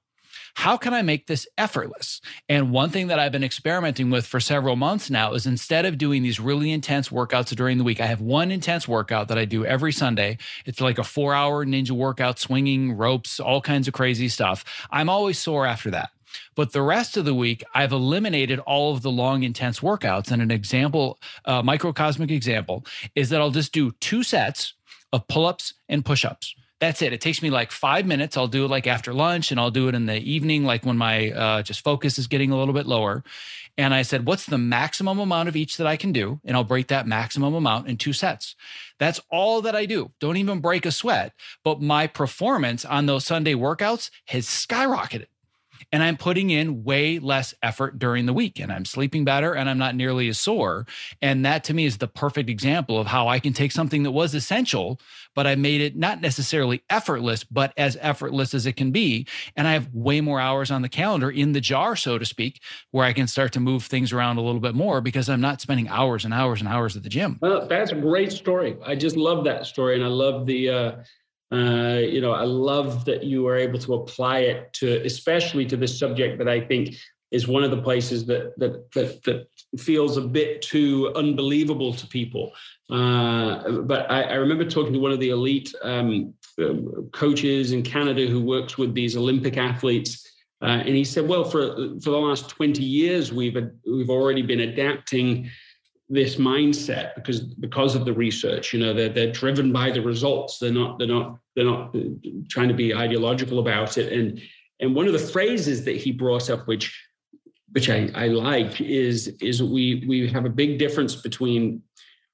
how 0.56 0.78
can 0.78 0.94
I 0.94 1.02
make 1.02 1.28
this 1.28 1.48
effortless? 1.58 2.22
And 2.50 2.72
one 2.72 2.90
thing 2.90 3.08
that 3.08 3.20
I've 3.20 3.32
been 3.32 3.44
experimenting 3.44 4.10
with 4.10 4.26
for 4.26 4.40
several 4.40 4.76
months 4.76 5.10
now 5.10 5.34
is 5.34 5.46
instead 5.46 5.86
of 5.86 5.98
doing 5.98 6.24
these 6.24 6.40
really 6.40 6.72
intense 6.72 7.10
workouts 7.10 7.56
during 7.56 7.78
the 7.78 7.84
week, 7.84 8.02
I 8.02 8.06
have 8.06 8.22
one 8.22 8.52
intense 8.52 8.88
workout 8.88 9.28
that 9.30 9.38
I 9.38 9.46
do 9.46 9.66
every 9.66 9.92
Sunday. 9.92 10.38
It's 10.66 10.82
like 10.82 10.98
a 10.98 11.04
four 11.04 11.34
hour 11.34 11.66
ninja 11.66 11.92
workout, 11.92 12.40
swinging 12.40 12.94
ropes, 12.94 13.40
all 13.40 13.62
kinds 13.62 13.88
of 13.88 13.94
crazy 13.94 14.28
stuff. 14.28 14.64
I'm 14.92 15.10
always 15.10 15.40
sore 15.40 15.66
after 15.66 15.92
that. 15.92 16.12
But 16.56 16.72
the 16.72 16.82
rest 16.82 17.18
of 17.18 17.26
the 17.26 17.34
week, 17.34 17.64
I've 17.74 17.92
eliminated 17.92 18.60
all 18.60 18.94
of 18.94 19.02
the 19.02 19.12
long, 19.12 19.44
intense 19.44 19.82
workouts. 19.82 20.32
And 20.32 20.42
an 20.42 20.52
example, 20.52 21.20
a 21.46 21.62
microcosmic 21.62 22.32
example, 22.32 22.86
is 23.16 23.30
that 23.30 23.42
I'll 23.42 23.52
just 23.52 23.74
do 23.74 23.92
two 24.00 24.24
sets 24.24 24.74
of 25.12 25.28
pull 25.28 25.46
ups 25.46 25.74
and 25.90 26.06
push 26.06 26.24
ups 26.24 26.56
That's 26.82 27.04
it. 27.04 27.14
It 27.14 27.22
takes 27.22 27.44
me 27.44 27.52
like 27.52 27.72
five 27.72 28.08
minutes. 28.08 28.36
I'll 28.36 28.48
do 28.48 28.66
it 28.66 28.70
like 28.70 28.88
after 28.88 29.14
lunch 29.14 29.52
and 29.52 29.60
I'll 29.60 29.70
do 29.70 29.88
it 29.88 29.94
in 29.94 30.08
the 30.08 30.18
evening, 30.18 30.66
like 30.66 30.84
when 30.84 30.98
my 30.98 31.30
uh, 31.30 31.62
just 31.62 31.84
focus 31.84 32.18
is 32.18 32.26
getting 32.26 32.50
a 32.50 32.58
little 32.58 32.74
bit 32.74 32.88
lower. 32.88 33.24
And 33.78 33.94
I 33.94 34.02
said, 34.02 34.26
what's 34.26 34.48
the 34.48 34.58
maximum 34.58 35.20
amount 35.20 35.48
of 35.48 35.56
each 35.56 35.78
that 35.78 35.86
I 35.86 35.96
can 35.96 36.12
do? 36.12 36.42
And 36.44 36.58
I'll 36.58 36.64
break 36.64 36.88
that 36.88 37.06
maximum 37.06 37.54
amount 37.54 37.88
in 37.88 37.98
two 37.98 38.14
sets. 38.14 38.56
That's 38.98 39.22
all 39.30 39.62
that 39.62 39.76
I 39.76 39.86
do. 39.86 40.12
Don't 40.20 40.38
even 40.38 40.60
break 40.60 40.88
a 40.88 40.92
sweat. 40.92 41.34
But 41.64 41.82
my 41.82 42.08
performance 42.08 42.84
on 42.84 43.06
those 43.06 43.26
Sunday 43.26 43.54
workouts 43.54 44.10
has 44.26 44.48
skyrocketed 44.48 45.28
and 45.92 46.04
I'm 46.04 46.18
putting 46.18 46.50
in 46.50 46.84
way 46.84 47.20
less 47.20 47.54
effort 47.62 48.00
during 48.00 48.26
the 48.26 48.34
week 48.34 48.60
and 48.60 48.72
I'm 48.72 48.86
sleeping 48.86 49.26
better 49.26 49.54
and 49.54 49.70
I'm 49.70 49.78
not 49.78 49.96
nearly 49.96 50.28
as 50.28 50.40
sore. 50.40 50.86
And 51.22 51.46
that 51.46 51.64
to 51.66 51.74
me 51.74 51.86
is 51.86 51.98
the 51.98 52.08
perfect 52.08 52.50
example 52.50 53.00
of 53.00 53.08
how 53.08 53.28
I 53.28 53.40
can 53.40 53.54
take 53.54 53.72
something 53.72 54.04
that 54.04 54.12
was 54.12 54.34
essential, 54.34 55.00
but 55.36 55.48
I 55.48 55.56
made 55.56 55.82
it 55.82 55.96
not 55.96 56.22
necessarily 56.22 56.84
effortless, 56.90 57.44
but 57.44 57.74
as 57.78 57.98
effortless 58.02 58.54
as 58.54 58.66
it 58.66 58.74
can 58.74 58.92
be. 58.92 59.28
And 59.56 59.68
I 59.68 59.74
have 59.74 59.94
way 59.94 60.22
more 60.22 60.40
hours 60.40 60.72
on 60.72 60.82
the 60.82 60.90
calendar 60.90 61.30
in 61.30 61.54
the 61.54 61.62
jar, 61.62 61.96
so 61.96 62.18
to 62.18 62.26
speak, 62.26 62.62
where 62.92 63.06
I 63.06 63.14
can 63.14 63.28
start 63.28 63.54
to 63.54 63.60
move 63.60 63.86
things 63.86 64.14
around 64.14 64.38
a 64.38 64.42
little 64.42 64.62
bit 64.62 64.76
more 64.76 65.02
because 65.02 65.30
I'm 65.30 65.42
not 65.42 65.62
spending 65.62 65.88
hours 65.88 66.26
and 66.26 66.34
hours 66.34 66.60
and 66.60 66.70
hours 66.70 66.96
at 66.96 67.04
the 67.04 67.10
gym. 67.10 67.38
Well, 67.42 67.68
that's 67.68 67.92
a 67.92 67.96
great 67.96 68.32
story. 68.32 68.78
I 68.86 68.96
just 68.96 69.16
love 69.16 69.44
that 69.46 69.66
story. 69.66 69.96
And 69.96 70.04
I 70.04 70.08
love 70.08 70.46
the, 70.46 70.70
uh, 70.70 70.92
uh, 71.52 72.00
you 72.00 72.22
know, 72.22 72.32
I 72.32 72.44
love 72.44 73.06
that 73.06 73.24
you 73.24 73.44
were 73.44 73.58
able 73.58 73.80
to 73.80 73.96
apply 73.96 74.40
it 74.40 74.72
to, 74.74 75.06
especially 75.06 75.66
to 75.66 75.78
this 75.78 76.00
subject 76.00 76.38
that 76.38 76.48
I 76.48 76.62
think 76.62 76.96
is 77.32 77.48
one 77.48 77.64
of 77.64 77.72
the 77.72 77.82
places 77.82 78.26
that 78.26 78.58
that 78.58 78.92
that, 78.94 79.24
that 79.24 79.48
feels 79.80 80.18
a 80.18 80.22
bit 80.22 80.62
too 80.62 81.12
unbelievable 81.16 81.94
to 81.94 82.08
people. 82.08 82.54
Uh, 82.90 83.82
but 83.82 84.10
I, 84.12 84.24
I, 84.24 84.34
remember 84.36 84.66
talking 84.66 84.94
to 84.94 85.00
one 85.00 85.14
of 85.14 85.20
the 85.20 85.30
elite 85.30 85.74
um, 85.82 86.34
um, 86.60 87.10
coaches 87.14 87.72
in 87.72 87.84
Canada 87.84 88.28
who 88.28 88.42
works 88.42 88.78
with 88.78 88.94
these 88.94 89.16
Olympic 89.16 89.56
athletes. 89.58 90.28
Uh, 90.62 90.84
and 90.86 90.90
he 90.90 91.04
said, 91.04 91.28
"Well, 91.28 91.44
for 91.44 91.76
for 92.02 92.12
the 92.12 92.18
last 92.18 92.50
twenty 92.50 92.84
years, 92.84 93.34
we've 93.34 93.58
we've 93.86 94.10
already 94.10 94.42
been 94.42 94.62
adapting 94.62 95.50
this 96.12 96.36
mindset 96.36 97.16
because 97.16 97.40
because 97.40 97.96
of 97.96 98.04
the 98.04 98.12
research 98.12 98.74
you 98.74 98.80
know 98.80 98.94
they're, 98.94 99.08
they're 99.08 99.32
driven 99.32 99.72
by 99.72 99.90
the 99.90 100.02
results. 100.02 100.60
They're 100.60 100.72
not 100.72 101.00
they're 101.00 101.08
not 101.08 101.40
they're 101.56 101.66
not 101.66 101.96
uh, 101.96 102.02
trying 102.50 102.68
to 102.68 102.74
be 102.74 102.94
ideological 102.94 103.60
about 103.60 103.98
it. 103.98 104.12
And 104.12 104.42
and 104.82 104.94
one 104.94 105.08
of 105.08 105.14
the 105.14 105.20
phrases 105.20 105.86
that 105.86 105.96
he 105.96 106.12
brought 106.12 106.50
up 106.50 106.68
which 106.68 107.02
which 107.72 107.90
I, 107.90 108.12
I 108.14 108.28
like 108.28 108.82
is 108.82 109.30
is 109.40 109.64
we 109.64 110.04
we 110.06 110.28
have 110.30 110.44
a 110.44 110.50
big 110.50 110.78
difference 110.78 111.16
between 111.16 111.82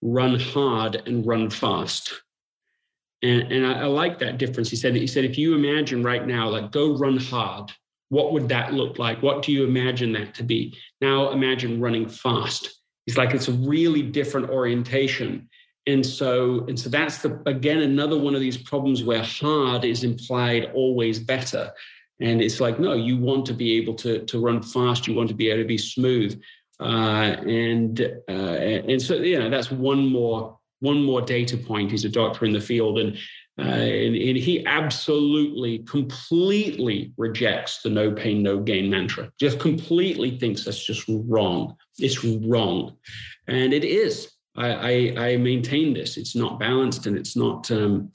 run 0.02 0.40
hard 0.40 0.96
and 1.06 1.26
run 1.26 1.52
fast. 1.52 2.24
And 3.22 3.44
and 3.52 3.64
I, 3.64 3.82
I 3.82 3.86
like 3.86 4.18
that 4.20 4.40
difference. 4.40 4.72
He 4.72 4.76
said 4.76 4.96
he 4.96 5.06
said 5.06 5.24
if 5.24 5.38
you 5.38 5.54
imagine 5.54 6.02
right 6.02 6.26
now 6.26 6.50
like 6.50 6.72
go 6.72 6.98
run 6.98 7.18
hard 7.18 7.72
what 8.10 8.32
would 8.32 8.48
that 8.48 8.74
look 8.74 8.98
like? 8.98 9.22
What 9.22 9.44
do 9.44 9.52
you 9.52 9.66
imagine 9.66 10.14
that 10.14 10.34
to 10.36 10.44
be? 10.44 10.78
Now 11.02 11.32
imagine 11.32 11.82
running 11.82 12.08
fast 12.08 12.78
He's 13.08 13.18
like, 13.18 13.34
it's 13.34 13.48
a 13.48 13.54
really 13.54 14.04
different 14.04 14.50
orientation. 14.52 15.50
And 15.88 16.06
so, 16.06 16.66
and 16.68 16.78
so 16.78 16.90
that's 16.90 17.20
the 17.20 17.42
again 17.46 17.80
another 17.80 18.20
one 18.20 18.36
of 18.36 18.42
these 18.42 18.58
problems 18.58 19.04
where 19.04 19.24
hard 19.24 19.86
is 19.86 20.04
implied 20.04 20.70
always 20.76 21.18
better. 21.18 21.72
And 22.20 22.42
it's 22.42 22.60
like, 22.60 22.80
no, 22.80 22.94
you 22.94 23.18
want 23.18 23.46
to 23.48 23.54
be 23.54 23.78
able 23.78 23.96
to, 23.96 24.26
to 24.26 24.40
run 24.40 24.62
fast, 24.62 25.08
you 25.08 25.16
want 25.16 25.30
to 25.30 25.36
be 25.36 25.50
able 25.50 25.64
to 25.64 25.68
be 25.68 25.78
smooth. 25.78 26.40
Uh, 26.80 27.38
and 27.48 28.02
uh, 28.30 28.32
and 28.32 29.02
so 29.02 29.16
you 29.16 29.40
know 29.40 29.50
that's 29.50 29.72
one 29.72 30.08
more 30.08 30.60
one 30.80 31.04
more 31.04 31.22
data 31.22 31.58
point. 31.58 31.90
He's 31.90 32.06
a 32.06 32.10
doctor 32.10 32.46
in 32.46 32.54
the 32.54 32.62
field, 32.62 33.00
and 33.00 33.18
uh, 33.60 33.64
and, 33.64 34.16
and, 34.16 34.38
he 34.38 34.64
absolutely, 34.68 35.80
completely 35.80 37.12
rejects 37.18 37.82
the 37.82 37.90
no 37.90 38.12
pain, 38.12 38.44
no 38.44 38.60
gain 38.60 38.88
mantra. 38.88 39.32
Just 39.40 39.60
completely 39.60 40.38
thinks 40.38 40.64
that's 40.64 40.86
just 40.86 41.06
wrong. 41.08 41.76
It's 41.98 42.24
wrong. 42.24 42.98
And 43.48 43.74
it 43.74 43.84
is. 43.84 44.32
I, 44.56 44.72
I, 44.72 45.28
I 45.30 45.38
maintain 45.38 45.94
this. 45.94 46.18
It's 46.18 46.36
not 46.36 46.60
balanced 46.60 47.06
and 47.06 47.18
it's 47.18 47.36
not, 47.36 47.70
um, 47.72 48.12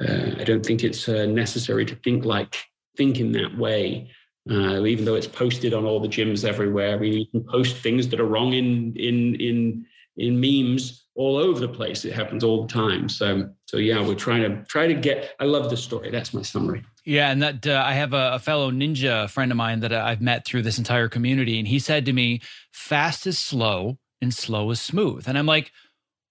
uh, 0.00 0.32
I 0.38 0.44
don't 0.44 0.64
think 0.64 0.84
it's 0.84 1.08
uh, 1.08 1.26
necessary 1.26 1.84
to 1.86 1.94
think 1.96 2.24
like, 2.24 2.56
think 2.96 3.20
in 3.20 3.32
that 3.32 3.56
way. 3.56 4.10
Uh, 4.48 4.84
even 4.84 5.04
though 5.04 5.16
it's 5.16 5.26
posted 5.26 5.74
on 5.74 5.84
all 5.84 5.98
the 5.98 6.08
gyms 6.08 6.44
everywhere, 6.44 6.94
I 6.94 6.98
mean, 6.98 7.14
you 7.14 7.26
can 7.26 7.42
post 7.42 7.76
things 7.78 8.08
that 8.08 8.20
are 8.20 8.26
wrong 8.26 8.52
in 8.52 8.94
in 8.94 9.34
in 9.40 9.84
in 10.18 10.40
memes 10.40 11.06
all 11.16 11.36
over 11.36 11.58
the 11.58 11.68
place. 11.68 12.04
It 12.04 12.12
happens 12.12 12.44
all 12.44 12.62
the 12.64 12.72
time. 12.72 13.08
So, 13.08 13.50
so 13.66 13.78
yeah, 13.78 14.06
we're 14.06 14.14
trying 14.14 14.42
to 14.42 14.62
try 14.64 14.86
to 14.86 14.94
get. 14.94 15.34
I 15.40 15.44
love 15.44 15.68
the 15.68 15.76
story. 15.76 16.10
That's 16.10 16.32
my 16.32 16.42
summary. 16.42 16.84
Yeah, 17.06 17.30
and 17.30 17.40
that 17.40 17.66
uh, 17.68 17.84
I 17.86 17.92
have 17.92 18.12
a, 18.12 18.32
a, 18.32 18.38
fellow 18.40 18.72
ninja 18.72 19.30
friend 19.30 19.52
of 19.52 19.56
mine 19.56 19.78
that 19.80 19.92
I've 19.92 20.20
met 20.20 20.44
through 20.44 20.62
this 20.62 20.76
entire 20.76 21.08
community, 21.08 21.60
and 21.60 21.68
he 21.68 21.78
said 21.78 22.04
to 22.06 22.12
me, 22.12 22.40
"Fast 22.72 23.28
is 23.28 23.38
slow, 23.38 23.98
and 24.20 24.34
slow 24.34 24.72
is 24.72 24.80
smooth." 24.80 25.28
And 25.28 25.38
I'm 25.38 25.46
like, 25.46 25.70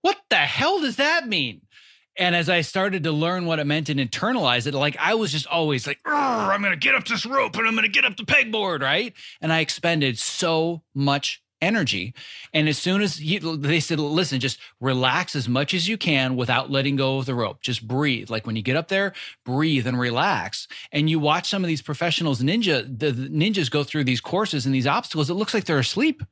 "What 0.01 0.17
the 0.29 0.35
hell 0.35 0.81
does 0.81 0.97
that 0.97 1.29
mean?" 1.29 1.61
And 2.17 2.35
as 2.35 2.49
I 2.49 2.61
started 2.61 3.03
to 3.03 3.11
learn 3.11 3.45
what 3.45 3.59
it 3.59 3.65
meant 3.65 3.89
and 3.89 3.99
internalize 3.99 4.67
it, 4.67 4.73
like 4.73 4.97
I 4.99 5.15
was 5.15 5.31
just 5.31 5.47
always 5.47 5.85
like, 5.85 5.99
I'm 6.05 6.61
going 6.61 6.71
to 6.71 6.79
get 6.79 6.95
up 6.95 7.05
this 7.05 7.25
rope 7.25 7.57
and 7.57 7.67
I'm 7.67 7.73
going 7.73 7.83
to 7.83 7.91
get 7.91 8.05
up 8.05 8.15
the 8.15 8.23
pegboard, 8.23 8.81
right? 8.81 9.13
And 9.41 9.51
I 9.51 9.59
expended 9.59 10.17
so 10.17 10.81
much 10.93 11.41
energy. 11.61 12.13
And 12.53 12.67
as 12.69 12.77
soon 12.77 13.01
as 13.01 13.17
he, 13.17 13.37
they 13.39 13.79
said, 13.79 13.99
listen, 13.99 14.39
just 14.39 14.59
relax 14.79 15.35
as 15.35 15.47
much 15.49 15.73
as 15.73 15.87
you 15.87 15.97
can 15.97 16.35
without 16.35 16.69
letting 16.69 16.95
go 16.95 17.17
of 17.17 17.25
the 17.25 17.35
rope. 17.35 17.61
Just 17.61 17.87
breathe. 17.87 18.29
Like 18.29 18.45
when 18.45 18.55
you 18.55 18.61
get 18.61 18.75
up 18.75 18.87
there, 18.87 19.13
breathe 19.45 19.87
and 19.87 19.99
relax. 19.99 20.67
And 20.91 21.09
you 21.09 21.19
watch 21.19 21.49
some 21.49 21.63
of 21.63 21.67
these 21.67 21.81
professionals 21.81 22.41
ninja, 22.41 22.83
the, 22.87 23.11
the 23.11 23.29
ninjas 23.29 23.71
go 23.71 23.83
through 23.83 24.03
these 24.03 24.21
courses 24.21 24.65
and 24.65 24.73
these 24.73 24.87
obstacles. 24.87 25.29
It 25.29 25.35
looks 25.35 25.53
like 25.53 25.65
they're 25.65 25.79
asleep. 25.79 26.23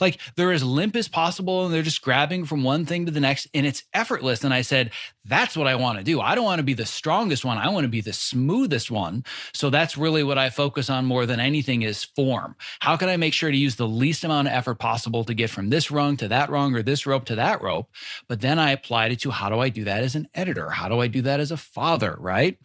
Like 0.00 0.20
they're 0.36 0.52
as 0.52 0.64
limp 0.64 0.96
as 0.96 1.08
possible 1.08 1.64
and 1.64 1.74
they're 1.74 1.82
just 1.82 2.02
grabbing 2.02 2.44
from 2.44 2.64
one 2.64 2.84
thing 2.84 3.06
to 3.06 3.12
the 3.12 3.20
next 3.20 3.46
and 3.54 3.66
it's 3.66 3.84
effortless. 3.92 4.44
And 4.44 4.52
I 4.52 4.62
said, 4.62 4.90
that's 5.24 5.56
what 5.56 5.66
I 5.66 5.76
want 5.76 5.98
to 5.98 6.04
do. 6.04 6.20
I 6.20 6.34
don't 6.34 6.44
want 6.44 6.58
to 6.58 6.64
be 6.64 6.74
the 6.74 6.84
strongest 6.84 7.44
one. 7.44 7.58
I 7.58 7.68
want 7.68 7.84
to 7.84 7.88
be 7.88 8.00
the 8.00 8.12
smoothest 8.12 8.90
one. 8.90 9.24
So 9.52 9.70
that's 9.70 9.96
really 9.96 10.22
what 10.22 10.38
I 10.38 10.50
focus 10.50 10.90
on 10.90 11.06
more 11.06 11.26
than 11.26 11.40
anything 11.40 11.82
is 11.82 12.04
form. 12.04 12.56
How 12.80 12.96
can 12.96 13.08
I 13.08 13.16
make 13.16 13.32
sure 13.32 13.50
to 13.50 13.56
use 13.56 13.76
the 13.76 13.88
least 13.88 14.24
amount 14.24 14.48
of 14.48 14.54
effort 14.54 14.76
possible 14.76 15.24
to 15.24 15.34
get 15.34 15.50
from 15.50 15.70
this 15.70 15.90
rung 15.90 16.16
to 16.18 16.28
that 16.28 16.50
rung 16.50 16.74
or 16.74 16.82
this 16.82 17.06
rope 17.06 17.24
to 17.26 17.36
that 17.36 17.62
rope? 17.62 17.88
But 18.28 18.40
then 18.40 18.58
I 18.58 18.72
applied 18.72 19.12
it 19.12 19.20
to 19.20 19.30
how 19.30 19.48
do 19.48 19.60
I 19.60 19.68
do 19.68 19.84
that 19.84 20.02
as 20.02 20.14
an 20.14 20.28
editor? 20.34 20.70
How 20.70 20.88
do 20.88 21.00
I 21.00 21.06
do 21.06 21.22
that 21.22 21.40
as 21.40 21.50
a 21.50 21.56
father? 21.56 22.16
Right. 22.18 22.58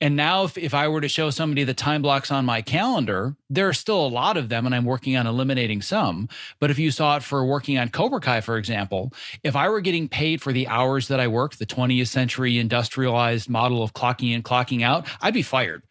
And 0.00 0.14
now, 0.14 0.44
if, 0.44 0.58
if 0.58 0.74
I 0.74 0.88
were 0.88 1.00
to 1.00 1.08
show 1.08 1.30
somebody 1.30 1.64
the 1.64 1.72
time 1.72 2.02
blocks 2.02 2.30
on 2.30 2.44
my 2.44 2.60
calendar, 2.60 3.34
there 3.48 3.66
are 3.66 3.72
still 3.72 4.06
a 4.06 4.08
lot 4.08 4.36
of 4.36 4.50
them, 4.50 4.66
and 4.66 4.74
I'm 4.74 4.84
working 4.84 5.16
on 5.16 5.26
eliminating 5.26 5.80
some. 5.80 6.28
But 6.60 6.70
if 6.70 6.78
you 6.78 6.90
saw 6.90 7.16
it 7.16 7.22
for 7.22 7.46
working 7.46 7.78
on 7.78 7.88
Cobra 7.88 8.20
Kai, 8.20 8.42
for 8.42 8.58
example, 8.58 9.14
if 9.42 9.56
I 9.56 9.70
were 9.70 9.80
getting 9.80 10.06
paid 10.06 10.42
for 10.42 10.52
the 10.52 10.68
hours 10.68 11.08
that 11.08 11.18
I 11.18 11.28
work, 11.28 11.54
the 11.54 11.64
20th 11.64 12.08
century 12.08 12.58
industrialized 12.58 13.48
model 13.48 13.82
of 13.82 13.94
clocking 13.94 14.34
in, 14.34 14.42
clocking 14.42 14.82
out, 14.82 15.06
I'd 15.22 15.32
be 15.32 15.42
fired. 15.42 15.82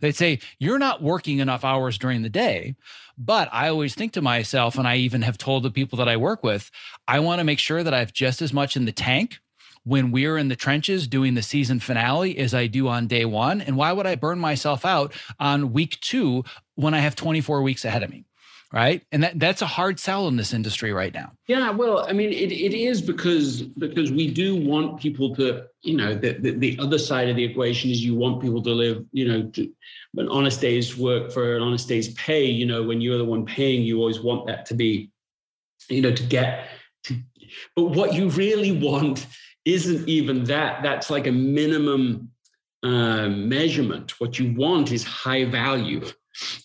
They'd 0.00 0.16
say, 0.16 0.40
You're 0.58 0.78
not 0.78 1.02
working 1.02 1.38
enough 1.38 1.64
hours 1.64 1.96
during 1.96 2.20
the 2.20 2.28
day. 2.28 2.76
But 3.16 3.48
I 3.50 3.68
always 3.68 3.94
think 3.94 4.12
to 4.12 4.22
myself, 4.22 4.78
and 4.78 4.86
I 4.86 4.96
even 4.96 5.22
have 5.22 5.38
told 5.38 5.62
the 5.62 5.70
people 5.70 5.96
that 5.96 6.08
I 6.08 6.16
work 6.16 6.44
with, 6.44 6.70
I 7.08 7.18
want 7.18 7.40
to 7.40 7.44
make 7.44 7.58
sure 7.58 7.82
that 7.82 7.94
I 7.94 7.98
have 7.98 8.12
just 8.12 8.42
as 8.42 8.52
much 8.52 8.76
in 8.76 8.84
the 8.84 8.92
tank 8.92 9.40
when 9.88 10.10
we're 10.10 10.36
in 10.36 10.48
the 10.48 10.56
trenches 10.56 11.08
doing 11.08 11.34
the 11.34 11.42
season 11.42 11.80
finale 11.80 12.36
as 12.38 12.54
I 12.54 12.66
do 12.66 12.88
on 12.88 13.06
day 13.06 13.24
one? 13.24 13.60
And 13.60 13.76
why 13.76 13.92
would 13.92 14.06
I 14.06 14.14
burn 14.14 14.38
myself 14.38 14.84
out 14.84 15.12
on 15.40 15.72
week 15.72 15.98
two 16.00 16.44
when 16.74 16.94
I 16.94 16.98
have 16.98 17.16
24 17.16 17.62
weeks 17.62 17.84
ahead 17.84 18.02
of 18.02 18.10
me? 18.10 18.24
Right. 18.70 19.02
And 19.12 19.22
that, 19.22 19.40
that's 19.40 19.62
a 19.62 19.66
hard 19.66 19.98
sell 19.98 20.28
in 20.28 20.36
this 20.36 20.52
industry 20.52 20.92
right 20.92 21.14
now. 21.14 21.32
Yeah. 21.46 21.70
Well, 21.70 22.06
I 22.06 22.12
mean, 22.12 22.28
it, 22.28 22.52
it 22.52 22.74
is 22.74 23.00
because 23.00 23.62
because 23.62 24.12
we 24.12 24.30
do 24.30 24.56
want 24.56 25.00
people 25.00 25.34
to, 25.36 25.64
you 25.80 25.96
know, 25.96 26.14
the, 26.14 26.34
the, 26.34 26.50
the 26.50 26.78
other 26.78 26.98
side 26.98 27.30
of 27.30 27.36
the 27.36 27.44
equation 27.44 27.90
is 27.90 28.04
you 28.04 28.14
want 28.14 28.42
people 28.42 28.62
to 28.62 28.70
live, 28.70 29.06
you 29.10 29.26
know, 29.26 29.44
to, 29.52 29.72
an 30.18 30.28
honest 30.28 30.60
day's 30.60 30.98
work 30.98 31.32
for 31.32 31.56
an 31.56 31.62
honest 31.62 31.88
day's 31.88 32.12
pay. 32.12 32.44
You 32.44 32.66
know, 32.66 32.82
when 32.82 33.00
you're 33.00 33.16
the 33.16 33.24
one 33.24 33.46
paying, 33.46 33.84
you 33.84 34.00
always 34.00 34.20
want 34.20 34.46
that 34.48 34.66
to 34.66 34.74
be, 34.74 35.10
you 35.88 36.02
know, 36.02 36.12
to 36.12 36.22
get 36.24 36.68
to, 37.04 37.16
but 37.74 37.84
what 37.84 38.12
you 38.12 38.28
really 38.30 38.72
want 38.72 39.26
isn't 39.68 40.08
even 40.08 40.44
that. 40.44 40.82
That's 40.82 41.10
like 41.10 41.26
a 41.26 41.32
minimum 41.32 42.30
uh, 42.82 43.28
measurement. 43.28 44.18
What 44.20 44.38
you 44.38 44.54
want 44.54 44.92
is 44.92 45.04
high 45.04 45.44
value. 45.44 46.04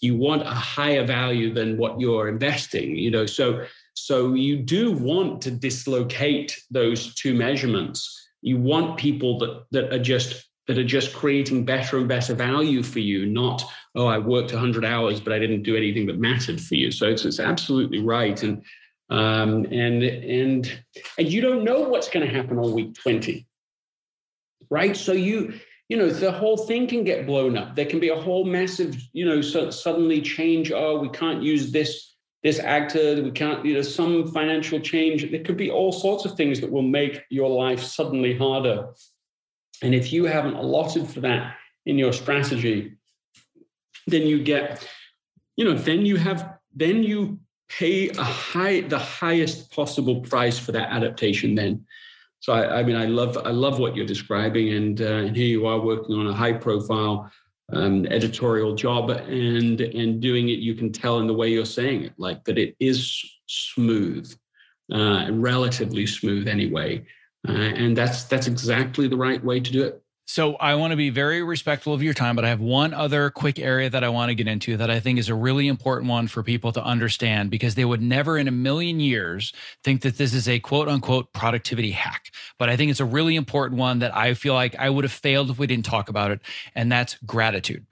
You 0.02 0.16
want 0.16 0.44
a 0.44 0.52
higher 0.52 1.06
value 1.06 1.54
than 1.54 1.78
what 1.78 2.00
you're 2.00 2.30
investing. 2.30 2.96
You 2.96 3.12
know, 3.12 3.26
so 3.26 3.66
so 3.96 4.34
you 4.34 4.58
do 4.58 4.92
want 4.92 5.42
to 5.44 5.52
dislocate 5.52 6.60
those 6.72 7.14
two 7.16 7.34
measurements. 7.34 8.00
You 8.42 8.58
want 8.58 8.98
people 8.98 9.40
that 9.40 9.66
that 9.72 9.94
are 9.94 10.04
just 10.04 10.50
that 10.68 10.78
are 10.78 10.86
just 10.86 11.14
creating 11.14 11.66
better 11.66 11.98
and 11.98 12.08
better 12.08 12.34
value 12.34 12.84
for 12.84 13.00
you, 13.00 13.26
not 13.26 13.64
oh 13.96 14.08
I 14.08 14.18
worked 14.18 14.54
100 14.54 14.86
hours 14.86 15.20
but 15.20 15.34
I 15.34 15.40
didn't 15.40 15.64
do 15.64 15.76
anything 15.76 16.06
that 16.08 16.20
mattered 16.20 16.62
for 16.62 16.76
you. 16.76 16.92
So 16.92 17.08
it's, 17.08 17.26
it's 17.26 17.40
absolutely 17.40 18.00
right 18.00 18.42
and 18.44 18.64
um, 19.10 19.66
and 19.66 20.04
and 20.04 20.84
and 21.18 21.32
you 21.32 21.42
don't 21.42 21.64
know 21.64 21.82
what's 21.82 22.10
going 22.10 22.26
to 22.26 22.34
happen 22.34 22.58
on 22.58 22.74
week 22.74 22.94
20 22.96 23.46
right 24.70 24.96
so 24.96 25.12
you 25.12 25.54
you 25.90 25.98
know, 25.98 26.10
the 26.10 26.32
whole 26.32 26.58
thing 26.58 26.88
can 26.88 27.04
get 27.04 27.28
blown 27.28 27.56
up. 27.56 27.76
There 27.76 27.86
can 27.86 28.00
be 28.00 28.10
a 28.10 28.16
whole 28.16 28.46
massive, 28.46 28.96
you 29.12 29.26
know, 29.26 29.42
so 29.42 29.70
suddenly 29.70 30.22
change. 30.22 30.72
Oh, 30.72 30.98
we 30.98 31.10
can't 31.10 31.44
use 31.44 31.72
this 31.72 32.16
this 32.42 32.60
actor, 32.60 33.24
we 33.24 33.32
can't, 33.32 33.64
you 33.64 33.74
know, 33.74 33.82
some 33.82 34.28
financial 34.34 34.80
change. 34.80 35.32
There 35.32 35.44
could 35.44 35.56
be 35.56 35.72
all 35.72 35.94
sorts 35.94 36.26
of 36.26 36.36
things 36.36 36.60
that 36.60 36.70
will 36.70 36.82
make 36.82 37.24
your 37.30 37.50
life 37.50 37.82
suddenly 37.82 38.38
harder. 38.38 38.90
And 39.82 39.96
if 39.96 40.12
you 40.12 40.26
haven't 40.26 40.56
allotted 40.56 41.08
for 41.08 41.22
that 41.22 41.56
in 41.86 41.98
your 41.98 42.12
strategy, 42.12 42.98
then 44.08 44.24
you 44.24 44.44
get, 44.44 44.86
you 45.56 45.64
know, 45.64 45.74
then 45.74 46.06
you 46.06 46.18
have, 46.18 46.58
then 46.76 47.02
you 47.02 47.40
pay 47.70 48.10
a 48.10 48.24
high, 48.24 48.82
the 48.82 49.00
highest 49.00 49.72
possible 49.72 50.22
price 50.22 50.60
for 50.60 50.72
that 50.72 50.90
adaptation 50.92 51.56
then. 51.56 51.86
So 52.40 52.54
I, 52.54 52.80
I 52.80 52.84
mean, 52.84 52.96
I 52.96 53.06
love, 53.06 53.38
I 53.38 53.52
love 53.52 53.80
what 53.80 53.96
you're 53.96 54.06
describing, 54.06 54.74
and, 54.74 55.02
uh, 55.02 55.06
and 55.06 55.36
here 55.36 55.48
you 55.48 55.66
are 55.66 55.80
working 55.80 56.16
on 56.16 56.28
a 56.28 56.34
high-profile 56.34 57.32
um, 57.72 58.06
editorial 58.08 58.76
job 58.76 59.10
and 59.10 59.80
and 59.82 60.22
doing 60.22 60.50
it 60.50 60.60
you 60.60 60.76
can 60.76 60.92
tell 60.92 61.20
in 61.20 61.28
the 61.28 61.34
way 61.34 61.50
you're 61.50 61.66
saying 61.66 62.04
it 62.04 62.14
like 62.18 62.44
that 62.44 62.58
it 62.58 62.76
is 62.80 63.24
smooth 63.48 64.32
uh, 64.94 65.28
relatively 65.32 66.06
smooth 66.06 66.48
anyway 66.48 67.04
uh, 67.48 67.52
and 67.52 67.96
that's 67.96 68.26
that's 68.26 68.48
exactly 68.48 69.08
the 69.08 69.18
right 69.18 69.44
way 69.44 69.60
to 69.60 69.72
do 69.72 69.84
it 69.84 70.03
so 70.26 70.56
I 70.56 70.76
want 70.76 70.92
to 70.92 70.98
be 70.98 71.10
very 71.10 71.44
respectful 71.44 71.94
of 71.94 72.02
your 72.02 72.14
time, 72.14 72.36
but 72.36 72.46
I 72.46 72.50
have 72.50 72.62
one 72.62 72.94
other 72.94 73.30
quick 73.30 73.60
area 73.60 73.90
that 73.90 74.04
I 74.04 74.10
want 74.10 74.30
to 74.30 74.36
get 74.36 74.48
into 74.48 74.78
that 74.78 74.90
I 74.90 75.00
think 75.00 75.20
is 75.20 75.28
a 75.30 75.36
really 75.36 75.68
important 75.68 76.10
one 76.10 76.28
for 76.28 76.44
people 76.44 76.72
to 76.72 76.84
understand 76.84 77.52
because 77.52 77.76
they 77.76 77.84
would 77.84 78.02
never 78.02 78.38
in 78.38 78.48
a 78.48 78.52
million 78.52 79.00
years 79.00 79.52
think 79.84 80.02
that 80.04 80.18
this 80.18 80.34
is 80.34 80.48
a 80.48 80.60
quote 80.60 80.88
unquote 80.88 81.34
productivity 81.34 81.92
hack. 81.92 82.32
But 82.58 82.70
I 82.70 82.78
think 82.78 82.90
it's 82.90 83.02
a 83.02 83.06
really 83.06 83.36
important 83.36 83.80
one 83.80 84.00
that 84.00 84.16
I 84.16 84.34
feel 84.34 84.54
like 84.54 84.76
I 84.76 84.90
would 84.90 85.04
have 85.04 85.12
failed 85.12 85.50
if 85.50 85.60
we 85.60 85.68
didn't 85.68 85.86
talk 85.86 86.10
about 86.10 86.32
it. 86.32 86.40
And 86.74 86.92
that's 86.92 87.18
gratitude. 87.26 87.86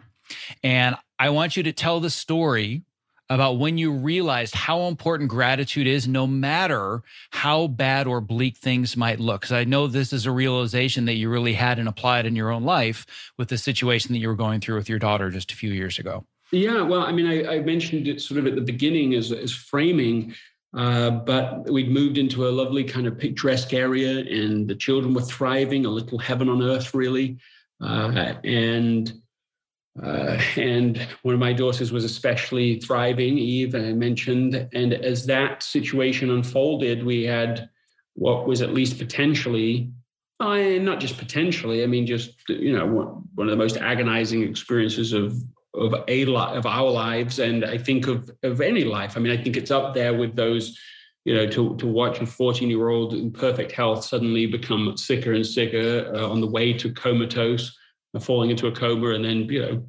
And 0.63 0.95
I 1.19 1.29
want 1.31 1.57
you 1.57 1.63
to 1.63 1.73
tell 1.73 1.99
the 1.99 2.09
story 2.09 2.83
about 3.31 3.59
when 3.59 3.77
you 3.77 3.93
realized 3.93 4.53
how 4.53 4.87
important 4.87 5.29
gratitude 5.29 5.87
is, 5.87 6.05
no 6.05 6.27
matter 6.27 7.01
how 7.29 7.67
bad 7.67 8.05
or 8.05 8.19
bleak 8.19 8.57
things 8.57 8.97
might 8.97 9.21
look. 9.21 9.41
Because 9.41 9.53
I 9.53 9.63
know 9.63 9.87
this 9.87 10.11
is 10.11 10.25
a 10.25 10.31
realization 10.31 11.05
that 11.05 11.15
you 11.15 11.29
really 11.29 11.53
had 11.53 11.79
and 11.79 11.87
applied 11.87 12.25
in 12.25 12.35
your 12.35 12.51
own 12.51 12.63
life 12.63 13.05
with 13.37 13.47
the 13.47 13.57
situation 13.57 14.11
that 14.11 14.19
you 14.19 14.27
were 14.27 14.35
going 14.35 14.59
through 14.59 14.75
with 14.75 14.89
your 14.89 14.99
daughter 14.99 15.29
just 15.29 15.53
a 15.53 15.55
few 15.55 15.71
years 15.71 15.97
ago. 15.97 16.25
Yeah, 16.51 16.81
well, 16.81 17.03
I 17.03 17.13
mean, 17.13 17.25
I, 17.25 17.55
I 17.55 17.59
mentioned 17.61 18.09
it 18.09 18.19
sort 18.19 18.37
of 18.41 18.47
at 18.47 18.55
the 18.55 18.61
beginning 18.61 19.13
as, 19.13 19.31
as 19.31 19.53
framing. 19.53 20.35
Uh, 20.73 21.11
but 21.11 21.69
we'd 21.69 21.89
moved 21.89 22.17
into 22.17 22.47
a 22.47 22.49
lovely 22.49 22.83
kind 22.83 23.07
of 23.07 23.17
picturesque 23.17 23.73
area, 23.73 24.19
and 24.19 24.67
the 24.67 24.75
children 24.75 25.13
were 25.13 25.21
thriving, 25.21 25.85
a 25.85 25.89
little 25.89 26.17
heaven 26.17 26.49
on 26.49 26.61
earth, 26.61 26.93
really. 26.93 27.37
Uh, 27.81 28.33
and 28.43 29.20
uh, 30.01 30.39
and 30.55 31.07
one 31.23 31.34
of 31.34 31.39
my 31.39 31.53
daughters 31.53 31.91
was 31.91 32.03
especially 32.03 32.80
thriving, 32.80 33.38
Eve, 33.38 33.76
I 33.76 33.93
mentioned. 33.93 34.69
And 34.73 34.93
as 34.93 35.26
that 35.26 35.63
situation 35.63 36.30
unfolded, 36.30 37.05
we 37.05 37.23
had 37.23 37.69
what 38.15 38.47
was 38.47 38.61
at 38.61 38.73
least 38.73 38.97
potentially, 38.97 39.91
uh, 40.39 40.57
not 40.80 40.99
just 40.99 41.18
potentially, 41.18 41.84
I 41.84 41.88
mean, 41.88 42.05
just, 42.05 42.34
you 42.49 42.77
know, 42.77 42.85
one 43.35 43.47
of 43.47 43.51
the 43.51 43.57
most 43.57 43.77
agonizing 43.77 44.43
experiences 44.43 45.13
of 45.13 45.35
of 45.73 45.95
a 46.09 46.26
lot 46.26 46.57
of 46.57 46.65
our 46.65 46.91
lives 46.91 47.39
and 47.39 47.63
I 47.63 47.77
think 47.77 48.07
of 48.07 48.30
of 48.43 48.59
any 48.59 48.84
life. 48.84 49.15
I 49.15 49.22
mean, 49.22 49.31
I 49.31 49.41
think 49.41 49.55
it's 49.55 49.72
up 49.72 49.93
there 49.93 50.13
with 50.13 50.35
those, 50.35 50.77
you 51.23 51.34
know, 51.34 51.47
to 51.47 51.77
to 51.77 51.88
watch 51.88 52.19
a 52.19 52.26
14 52.26 52.69
year 52.69 52.89
old 52.89 53.13
in 53.13 53.31
perfect 53.31 53.72
health 53.72 54.03
suddenly 54.03 54.47
become 54.47 54.97
sicker 54.97 55.31
and 55.31 55.45
sicker 55.45 56.11
uh, 56.13 56.27
on 56.27 56.41
the 56.41 56.47
way 56.47 56.73
to 56.73 56.91
comatose 56.91 57.77
falling 58.19 58.49
into 58.49 58.67
a 58.67 58.71
coma 58.71 59.11
and 59.11 59.23
then 59.23 59.43
you 59.45 59.61
know, 59.61 59.83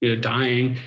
you 0.00 0.14
know 0.14 0.16
dying. 0.16 0.78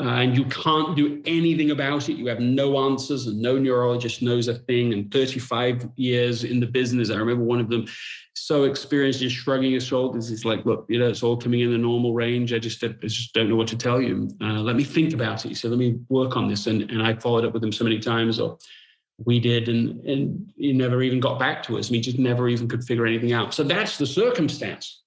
Uh, 0.00 0.02
and 0.02 0.36
you 0.36 0.44
can't 0.46 0.96
do 0.96 1.22
anything 1.24 1.70
about 1.70 2.08
it. 2.08 2.16
You 2.16 2.26
have 2.26 2.40
no 2.40 2.84
answers, 2.84 3.28
and 3.28 3.40
no 3.40 3.56
neurologist 3.58 4.22
knows 4.22 4.48
a 4.48 4.54
thing. 4.54 4.92
And 4.92 5.08
35 5.12 5.88
years 5.94 6.42
in 6.42 6.58
the 6.58 6.66
business, 6.66 7.10
I 7.10 7.14
remember 7.14 7.44
one 7.44 7.60
of 7.60 7.68
them 7.68 7.86
so 8.34 8.64
experienced, 8.64 9.20
just 9.20 9.36
shrugging 9.36 9.70
his 9.70 9.86
shoulders. 9.86 10.28
He's 10.28 10.44
like, 10.44 10.66
"Look, 10.66 10.86
you 10.88 10.98
know, 10.98 11.08
it's 11.08 11.22
all 11.22 11.36
coming 11.36 11.60
in 11.60 11.70
the 11.70 11.78
normal 11.78 12.12
range. 12.12 12.52
I 12.52 12.58
just, 12.58 12.82
I 12.82 12.88
just 13.02 13.34
don't 13.34 13.48
know 13.48 13.54
what 13.54 13.68
to 13.68 13.78
tell 13.78 14.02
you. 14.02 14.28
Uh, 14.40 14.60
let 14.60 14.74
me 14.74 14.82
think 14.82 15.14
about 15.14 15.44
it." 15.44 15.48
He 15.48 15.54
said, 15.54 15.70
"Let 15.70 15.78
me 15.78 16.00
work 16.08 16.36
on 16.36 16.48
this." 16.48 16.66
And 16.66 16.90
and 16.90 17.00
I 17.00 17.14
followed 17.14 17.44
up 17.44 17.54
with 17.54 17.62
him 17.62 17.70
so 17.70 17.84
many 17.84 18.00
times, 18.00 18.40
or 18.40 18.58
we 19.24 19.38
did, 19.38 19.68
and 19.68 20.04
and 20.04 20.52
he 20.56 20.72
never 20.72 21.02
even 21.02 21.20
got 21.20 21.38
back 21.38 21.62
to 21.64 21.78
us. 21.78 21.86
And 21.86 21.94
he 21.94 22.00
just 22.00 22.18
never 22.18 22.48
even 22.48 22.66
could 22.66 22.82
figure 22.82 23.06
anything 23.06 23.32
out. 23.32 23.54
So 23.54 23.62
that's 23.62 23.96
the 23.96 24.06
circumstance. 24.06 25.03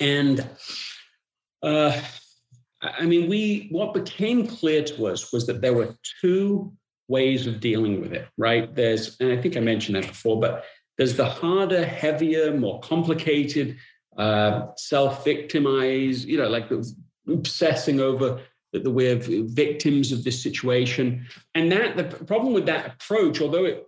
And 0.00 0.48
uh, 1.62 2.00
I 2.82 3.04
mean, 3.04 3.28
we 3.28 3.68
what 3.70 3.94
became 3.94 4.46
clear 4.46 4.82
to 4.84 5.06
us 5.06 5.32
was 5.32 5.46
that 5.46 5.60
there 5.60 5.74
were 5.74 5.96
two 6.20 6.72
ways 7.08 7.46
of 7.46 7.60
dealing 7.60 8.00
with 8.00 8.12
it, 8.12 8.28
right? 8.36 8.74
There's, 8.74 9.16
and 9.20 9.32
I 9.32 9.40
think 9.40 9.56
I 9.56 9.60
mentioned 9.60 9.96
that 9.96 10.06
before, 10.06 10.38
but 10.40 10.64
there's 10.98 11.16
the 11.16 11.24
harder, 11.24 11.84
heavier, 11.84 12.56
more 12.56 12.80
complicated, 12.80 13.78
uh, 14.16 14.66
self-victimize, 14.76 16.26
you 16.26 16.36
know, 16.36 16.48
like 16.48 16.70
obsessing 17.26 18.00
over 18.00 18.40
that 18.72 18.88
we're 18.88 19.16
victims 19.16 20.12
of 20.12 20.24
this 20.24 20.42
situation. 20.42 21.26
And 21.54 21.72
that 21.72 21.96
the 21.96 22.04
problem 22.04 22.52
with 22.52 22.66
that 22.66 22.94
approach, 22.94 23.40
although 23.40 23.64
it, 23.64 23.86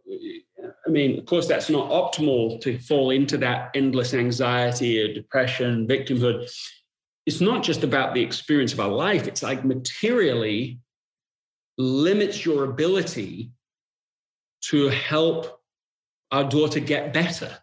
I 0.91 0.93
mean, 0.93 1.21
of 1.21 1.25
course, 1.25 1.47
that's 1.47 1.71
not 1.71 1.89
optimal 1.89 2.61
to 2.63 2.77
fall 2.77 3.11
into 3.11 3.39
that 3.39 3.71
endless 3.77 4.13
anxiety 4.13 5.01
or 5.01 5.15
depression, 5.15 5.87
victimhood. 5.87 6.51
It's 7.27 7.41
not 7.41 7.63
just 7.63 7.85
about 7.85 8.13
the 8.13 8.21
experience 8.21 8.73
of 8.73 8.81
our 8.81 8.89
life, 8.89 9.29
it's 9.29 9.45
like 9.45 9.65
materially 9.65 10.81
limits 11.79 12.45
your 12.45 12.65
ability 12.65 13.53
to 14.63 14.89
help 14.89 15.63
our 16.33 16.43
daughter 16.43 16.81
get 16.81 17.13
better. 17.13 17.57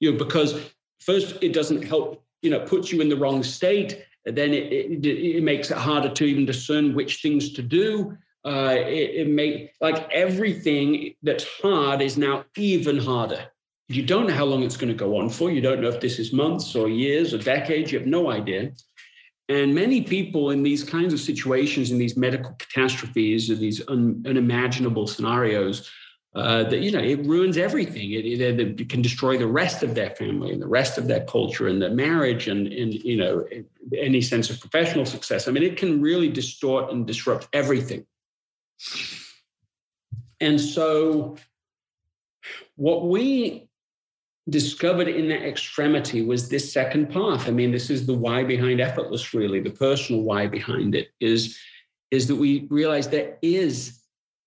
You 0.00 0.12
know, 0.12 0.18
because 0.18 0.70
first 1.00 1.42
it 1.42 1.54
doesn't 1.54 1.84
help, 1.84 2.22
you 2.42 2.50
know, 2.50 2.60
puts 2.60 2.92
you 2.92 3.00
in 3.00 3.08
the 3.08 3.16
wrong 3.16 3.42
state. 3.42 4.04
Then 4.26 4.52
it, 4.52 4.70
it, 4.70 5.06
it 5.06 5.42
makes 5.42 5.70
it 5.70 5.78
harder 5.78 6.10
to 6.10 6.24
even 6.24 6.44
discern 6.44 6.94
which 6.94 7.22
things 7.22 7.54
to 7.54 7.62
do 7.62 8.14
uh, 8.44 8.76
it, 8.76 9.26
it 9.26 9.28
may 9.28 9.70
like 9.80 10.08
everything 10.10 11.14
that's 11.22 11.46
hard 11.62 12.02
is 12.02 12.18
now 12.18 12.44
even 12.56 12.98
harder. 12.98 13.46
You 13.88 14.02
don't 14.02 14.26
know 14.26 14.34
how 14.34 14.44
long 14.44 14.62
it's 14.62 14.76
going 14.76 14.92
to 14.92 14.98
go 14.98 15.18
on 15.18 15.30
for. 15.30 15.50
You 15.50 15.60
don't 15.60 15.80
know 15.80 15.88
if 15.88 16.00
this 16.00 16.18
is 16.18 16.32
months 16.32 16.74
or 16.74 16.88
years 16.88 17.32
or 17.32 17.38
decades. 17.38 17.92
You 17.92 17.98
have 17.98 18.08
no 18.08 18.30
idea. 18.30 18.72
And 19.48 19.74
many 19.74 20.02
people 20.02 20.50
in 20.50 20.62
these 20.62 20.82
kinds 20.82 21.12
of 21.12 21.20
situations, 21.20 21.90
in 21.90 21.98
these 21.98 22.16
medical 22.16 22.52
catastrophes, 22.58 23.50
or 23.50 23.56
these 23.56 23.86
un, 23.88 24.24
unimaginable 24.26 25.06
scenarios, 25.06 25.90
uh, 26.34 26.64
that 26.64 26.80
you 26.80 26.90
know 26.90 26.98
it 26.98 27.24
ruins 27.26 27.56
everything. 27.56 28.12
It, 28.12 28.26
it, 28.26 28.80
it, 28.80 28.88
can 28.88 29.02
destroy 29.02 29.38
the 29.38 29.46
rest 29.46 29.82
of 29.82 29.94
their 29.94 30.10
family 30.10 30.52
and 30.52 30.60
the 30.60 30.66
rest 30.66 30.98
of 30.98 31.06
their 31.06 31.24
culture 31.26 31.68
and 31.68 31.80
their 31.80 31.90
marriage 31.90 32.48
and, 32.48 32.66
and 32.66 32.92
you 32.92 33.16
know 33.16 33.46
any 33.96 34.20
sense 34.20 34.50
of 34.50 34.60
professional 34.60 35.06
success. 35.06 35.46
I 35.46 35.52
mean, 35.52 35.62
it 35.62 35.76
can 35.76 36.00
really 36.00 36.28
distort 36.28 36.90
and 36.90 37.06
disrupt 37.06 37.48
everything. 37.52 38.04
And 40.40 40.60
so, 40.60 41.36
what 42.76 43.06
we 43.06 43.68
discovered 44.50 45.08
in 45.08 45.28
that 45.28 45.42
extremity 45.42 46.22
was 46.22 46.48
this 46.48 46.72
second 46.72 47.10
path. 47.10 47.48
I 47.48 47.50
mean, 47.50 47.72
this 47.72 47.88
is 47.88 48.06
the 48.06 48.14
why 48.14 48.44
behind 48.44 48.80
effortless, 48.80 49.32
really, 49.32 49.60
the 49.60 49.70
personal 49.70 50.22
why 50.22 50.46
behind 50.46 50.94
it 50.94 51.08
is, 51.20 51.58
is 52.10 52.26
that 52.28 52.36
we 52.36 52.66
realize 52.70 53.08
there 53.08 53.38
is, 53.40 54.02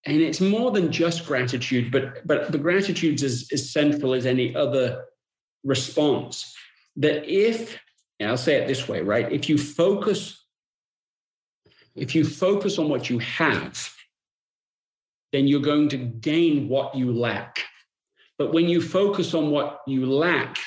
and 0.06 0.22
it's 0.22 0.40
more 0.40 0.72
than 0.72 0.92
just 0.92 1.26
gratitude, 1.26 1.92
but 1.92 2.26
but 2.28 2.52
the 2.52 2.58
gratitude 2.58 3.22
is 3.24 3.50
as 3.52 3.72
central 3.72 4.14
as 4.14 4.26
any 4.26 4.56
other 4.56 5.06
response. 5.64 6.56
That 6.96 7.26
if, 7.26 7.80
I'll 8.22 8.38
say 8.38 8.56
it 8.56 8.68
this 8.68 8.88
way, 8.88 9.02
right? 9.02 9.32
If 9.32 9.50
you 9.50 9.58
focus, 9.58 10.46
if 11.96 12.14
you 12.16 12.24
focus 12.24 12.78
on 12.78 12.90
what 12.90 13.10
you 13.10 13.20
have, 13.20 13.97
then 15.32 15.48
you're 15.48 15.60
going 15.60 15.90
to 15.90 15.98
gain 15.98 16.70
what 16.70 16.96
you 16.96 17.14
lack. 17.14 17.64
But 18.38 18.54
when 18.54 18.70
you 18.70 18.82
focus 18.82 19.34
on 19.34 19.52
what 19.52 19.82
you 19.88 20.06
lack, 20.06 20.58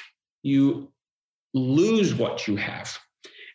you 0.43 0.93
lose 1.55 2.15
what 2.15 2.47
you 2.47 2.57
have. 2.57 2.97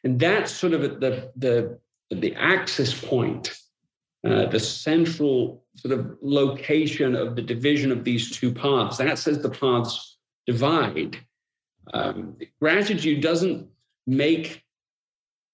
And 0.04 0.20
that's 0.20 0.52
sort 0.52 0.74
of 0.74 0.82
the, 1.00 1.32
the, 1.36 1.80
the 2.12 2.36
axis 2.36 3.00
point, 3.00 3.54
uh, 4.26 4.46
the 4.48 4.60
central 4.60 5.66
sort 5.76 5.98
of 5.98 6.18
location 6.22 7.16
of 7.16 7.36
the 7.36 7.42
division 7.42 7.92
of 7.92 8.04
these 8.04 8.32
two 8.32 8.54
paths. 8.54 8.98
That 8.98 9.20
says 9.20 9.42
the 9.42 9.50
paths 9.50 10.18
divide. 10.46 11.18
Um, 11.94 12.38
gratitude 12.60 13.22
doesn't 13.22 13.68
make 14.08 14.62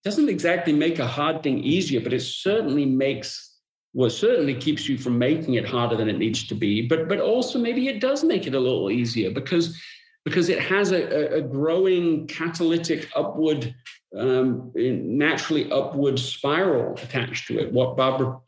doesn't 0.04 0.30
exactly 0.30 0.74
make 0.74 0.98
a 0.98 1.06
hard 1.06 1.44
thing 1.44 1.60
easier, 1.60 2.02
but 2.02 2.12
it 2.14 2.22
certainly 2.22 2.86
makes 2.86 3.51
well, 3.94 4.10
certainly 4.10 4.56
keeps 4.56 4.88
you 4.88 4.98
from 4.98 5.18
making 5.18 5.56
it 5.56 5.68
harder 5.68 5.98
than 5.98 6.10
it 6.10 6.18
needs 6.18 6.48
to 6.48 6.56
be, 6.56 6.88
but 6.88 7.10
but 7.10 7.20
also 7.20 7.60
maybe 7.60 7.88
it 7.88 8.00
does 8.00 8.24
make 8.24 8.48
it 8.48 8.56
a 8.56 8.60
little 8.60 8.90
easier 8.90 9.32
because 9.32 9.78
because 10.24 10.50
it 10.50 10.60
has 10.60 10.92
a, 10.92 11.38
a 11.38 11.42
growing 11.42 12.28
catalytic 12.28 13.10
upward, 13.16 13.74
um, 14.16 14.72
naturally 14.76 15.72
upward 15.72 16.20
spiral 16.20 16.94
attached 16.98 17.48
to 17.48 17.60
it. 17.60 17.74
What 17.74 17.98
Barbara 17.98 18.40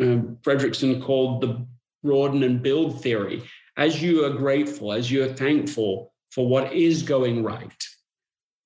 um, 0.00 0.38
Fredrickson 0.42 1.02
called 1.02 1.40
the 1.40 1.66
broaden 2.02 2.42
and 2.44 2.62
build 2.62 3.02
theory. 3.02 3.42
As 3.76 4.00
you 4.00 4.24
are 4.24 4.30
grateful, 4.30 4.92
as 4.92 5.10
you 5.10 5.24
are 5.24 5.32
thankful 5.32 6.14
for 6.30 6.48
what 6.48 6.72
is 6.72 7.02
going 7.02 7.42
right, 7.42 7.84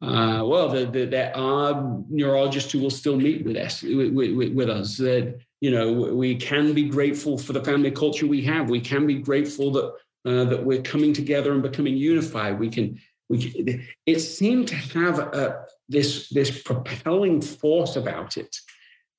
uh, 0.02 0.42
well, 0.44 0.68
the, 0.68 0.86
the, 0.86 1.04
there 1.04 1.36
are 1.36 2.00
neurologists 2.08 2.72
who 2.72 2.80
will 2.80 2.90
still 2.90 3.16
meet 3.16 3.44
with 3.44 3.56
us. 3.56 3.82
With, 3.82 4.12
with, 4.12 4.54
with, 4.54 4.70
us. 4.70 4.96
That 4.96 5.38
you 5.60 5.70
know, 5.70 5.92
we 5.92 6.36
can 6.36 6.72
be 6.72 6.88
grateful 6.88 7.36
for 7.36 7.52
the 7.52 7.62
family 7.62 7.90
culture 7.90 8.26
we 8.26 8.42
have. 8.42 8.70
We 8.70 8.80
can 8.80 9.06
be 9.06 9.16
grateful 9.16 9.70
that 9.72 9.92
uh, 10.24 10.44
that 10.44 10.64
we're 10.64 10.82
coming 10.82 11.12
together 11.12 11.52
and 11.52 11.62
becoming 11.62 11.96
unified. 11.96 12.58
We 12.58 12.70
can. 12.70 12.98
We 13.28 13.86
it 14.06 14.20
seemed 14.20 14.68
to 14.68 14.74
have 14.74 15.18
a, 15.18 15.66
this 15.88 16.28
this 16.30 16.62
propelling 16.62 17.40
force 17.42 17.96
about 17.96 18.36
it 18.36 18.56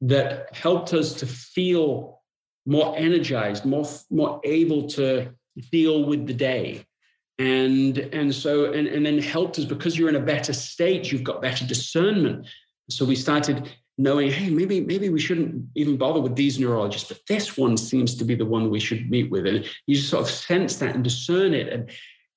that 0.01 0.53
helped 0.53 0.93
us 0.93 1.13
to 1.15 1.25
feel 1.25 2.21
more 2.65 2.95
energized, 2.97 3.65
more 3.65 3.87
more 4.09 4.41
able 4.43 4.87
to 4.89 5.31
deal 5.71 6.05
with 6.05 6.27
the 6.27 6.33
day 6.33 6.85
and 7.41 7.97
and 7.97 8.33
so 8.33 8.71
and, 8.71 8.87
and 8.87 9.05
then 9.05 9.17
helped 9.17 9.57
us 9.57 9.65
because 9.65 9.97
you're 9.97 10.09
in 10.09 10.15
a 10.15 10.19
better 10.19 10.53
state 10.53 11.11
you've 11.11 11.23
got 11.23 11.41
better 11.41 11.65
discernment 11.65 12.45
so 12.89 13.03
we 13.05 13.15
started 13.15 13.69
knowing 13.97 14.31
hey 14.31 14.49
maybe 14.49 14.81
maybe 14.81 15.09
we 15.09 15.19
shouldn't 15.19 15.63
even 15.75 15.97
bother 15.97 16.19
with 16.19 16.35
these 16.35 16.59
neurologists 16.59 17.09
but 17.09 17.19
this 17.27 17.57
one 17.57 17.77
seems 17.77 18.15
to 18.15 18.23
be 18.23 18.35
the 18.35 18.45
one 18.45 18.69
we 18.69 18.79
should 18.79 19.09
meet 19.09 19.29
with. 19.29 19.45
And 19.45 19.65
you 19.85 19.95
sort 19.95 20.23
of 20.23 20.29
sense 20.29 20.77
that 20.77 20.95
and 20.95 21.03
discern 21.03 21.53
it. 21.53 21.71
And 21.71 21.89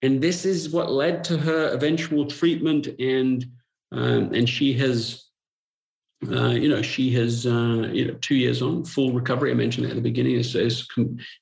and 0.03 0.21
this 0.21 0.45
is 0.45 0.71
what 0.71 0.91
led 0.91 1.25
to 1.25 1.39
her 1.39 1.69
eventual 1.69 2.27
treatment. 2.27 2.89
And 2.99 3.45
um, 3.93 4.35
and 4.35 4.49
she 4.49 4.73
has 4.75 5.25
uh, 6.31 6.51
you 6.51 6.69
know 6.69 6.83
she 6.83 7.13
has 7.13 7.47
uh, 7.47 7.89
you 7.93 8.07
know 8.07 8.15
two 8.21 8.35
years 8.35 8.63
on 8.63 8.85
full 8.85 9.13
recovery. 9.13 9.51
I 9.51 9.55
mentioned 9.55 9.87
that 9.87 9.91
at 9.91 9.97
the 9.97 10.03
beginning. 10.03 10.35
Is, 10.35 10.55
is 10.55 10.87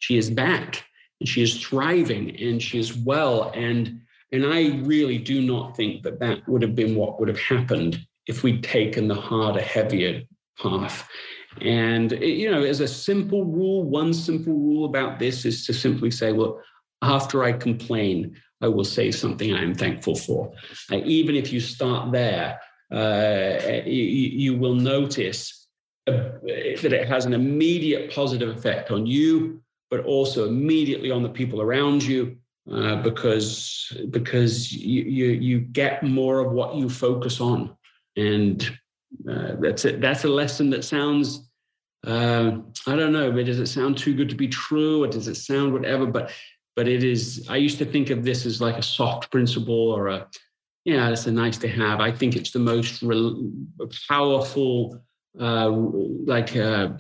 she 0.01 0.17
is 0.19 0.31
back 0.31 0.85
and 1.21 1.29
she 1.29 1.43
is 1.43 1.61
thriving 1.61 2.37
and 2.41 2.61
she 2.61 2.79
is 2.79 2.97
well. 2.97 3.51
And 3.55 4.01
and 4.35 4.47
i 4.47 4.81
really 4.85 5.19
do 5.19 5.43
not 5.43 5.77
think 5.77 6.03
that 6.03 6.19
that 6.19 6.49
would 6.49 6.63
have 6.63 6.75
been 6.75 6.97
what 6.97 7.21
would 7.21 7.29
have 7.29 7.39
happened 7.39 8.01
if 8.27 8.43
we'd 8.43 8.63
taken 8.63 9.09
the 9.09 9.15
harder 9.15 9.61
heavier 9.61 10.23
path. 10.61 11.09
And 11.61 12.13
you 12.13 12.51
know 12.51 12.63
as 12.63 12.81
a 12.81 12.89
simple 12.89 13.45
rule 13.45 13.85
one 13.85 14.15
simple 14.15 14.55
rule 14.55 14.87
about 14.87 15.19
this 15.19 15.45
is 15.45 15.67
to 15.67 15.75
simply 15.75 16.11
say 16.11 16.33
well 16.33 16.61
after 17.03 17.45
i 17.45 17.53
complain 17.53 18.35
i 18.63 18.69
will 18.69 18.85
say 18.85 19.11
something 19.11 19.53
i'm 19.53 19.75
thankful 19.75 20.15
for. 20.15 20.53
Uh, 20.91 21.01
even 21.05 21.35
if 21.35 21.53
you 21.53 21.61
start 21.61 22.11
there 22.11 22.59
uh, 22.91 23.83
you, 23.85 24.03
you 24.45 24.57
will 24.57 24.75
notice 24.75 25.69
that 26.07 26.93
it 26.93 27.07
has 27.07 27.27
an 27.27 27.35
immediate 27.35 28.11
positive 28.11 28.49
effect 28.57 28.91
on 28.91 29.07
you 29.07 29.63
but 29.91 30.05
also 30.07 30.49
immediately 30.49 31.11
on 31.11 31.23
the 31.23 31.29
people 31.29 31.61
around 31.61 32.03
you 32.03 32.35
uh, 32.73 32.97
because 33.03 33.93
because 34.09 34.73
you, 34.73 35.03
you, 35.03 35.27
you 35.27 35.61
get 35.61 36.03
more 36.03 36.39
of 36.39 36.53
what 36.53 36.77
you 36.77 36.89
focus 36.89 37.41
on 37.41 37.77
and 38.17 38.71
uh, 39.31 39.53
that's 39.61 39.85
it. 39.85 40.01
That's 40.01 40.25
a 40.25 40.29
lesson 40.29 40.71
that 40.71 40.85
sounds 40.85 41.49
uh, 42.07 42.59
I 42.87 42.97
don't 42.97 43.13
know 43.13 43.31
but 43.31 43.47
does 43.47 43.61
it 43.61 43.67
sound 43.67 43.97
too 43.97 44.15
good 44.15 44.29
to 44.29 44.35
be 44.35 44.49
true 44.49 45.05
or 45.05 45.07
does 45.07 45.29
it 45.29 45.37
sound 45.37 45.73
whatever? 45.73 46.07
But 46.07 46.33
but 46.75 46.89
it 46.89 47.05
is 47.05 47.47
I 47.49 47.57
used 47.57 47.79
to 47.79 47.85
think 47.85 48.11
of 48.11 48.25
this 48.25 48.47
as 48.47 48.61
like 48.61 48.77
a 48.77 48.83
soft 48.83 49.31
principle 49.31 49.91
or 49.93 50.09
a 50.09 50.27
yeah 50.85 51.11
it's 51.11 51.27
a 51.27 51.33
nice 51.33 51.59
to 51.59 51.69
have. 51.69 52.01
I 52.01 52.11
think 52.11 52.37
it's 52.37 52.51
the 52.51 52.59
most 52.59 53.03
re- 53.03 53.51
powerful 54.09 55.01
uh, 55.39 55.71
like 55.71 56.57
uh, 56.57 56.91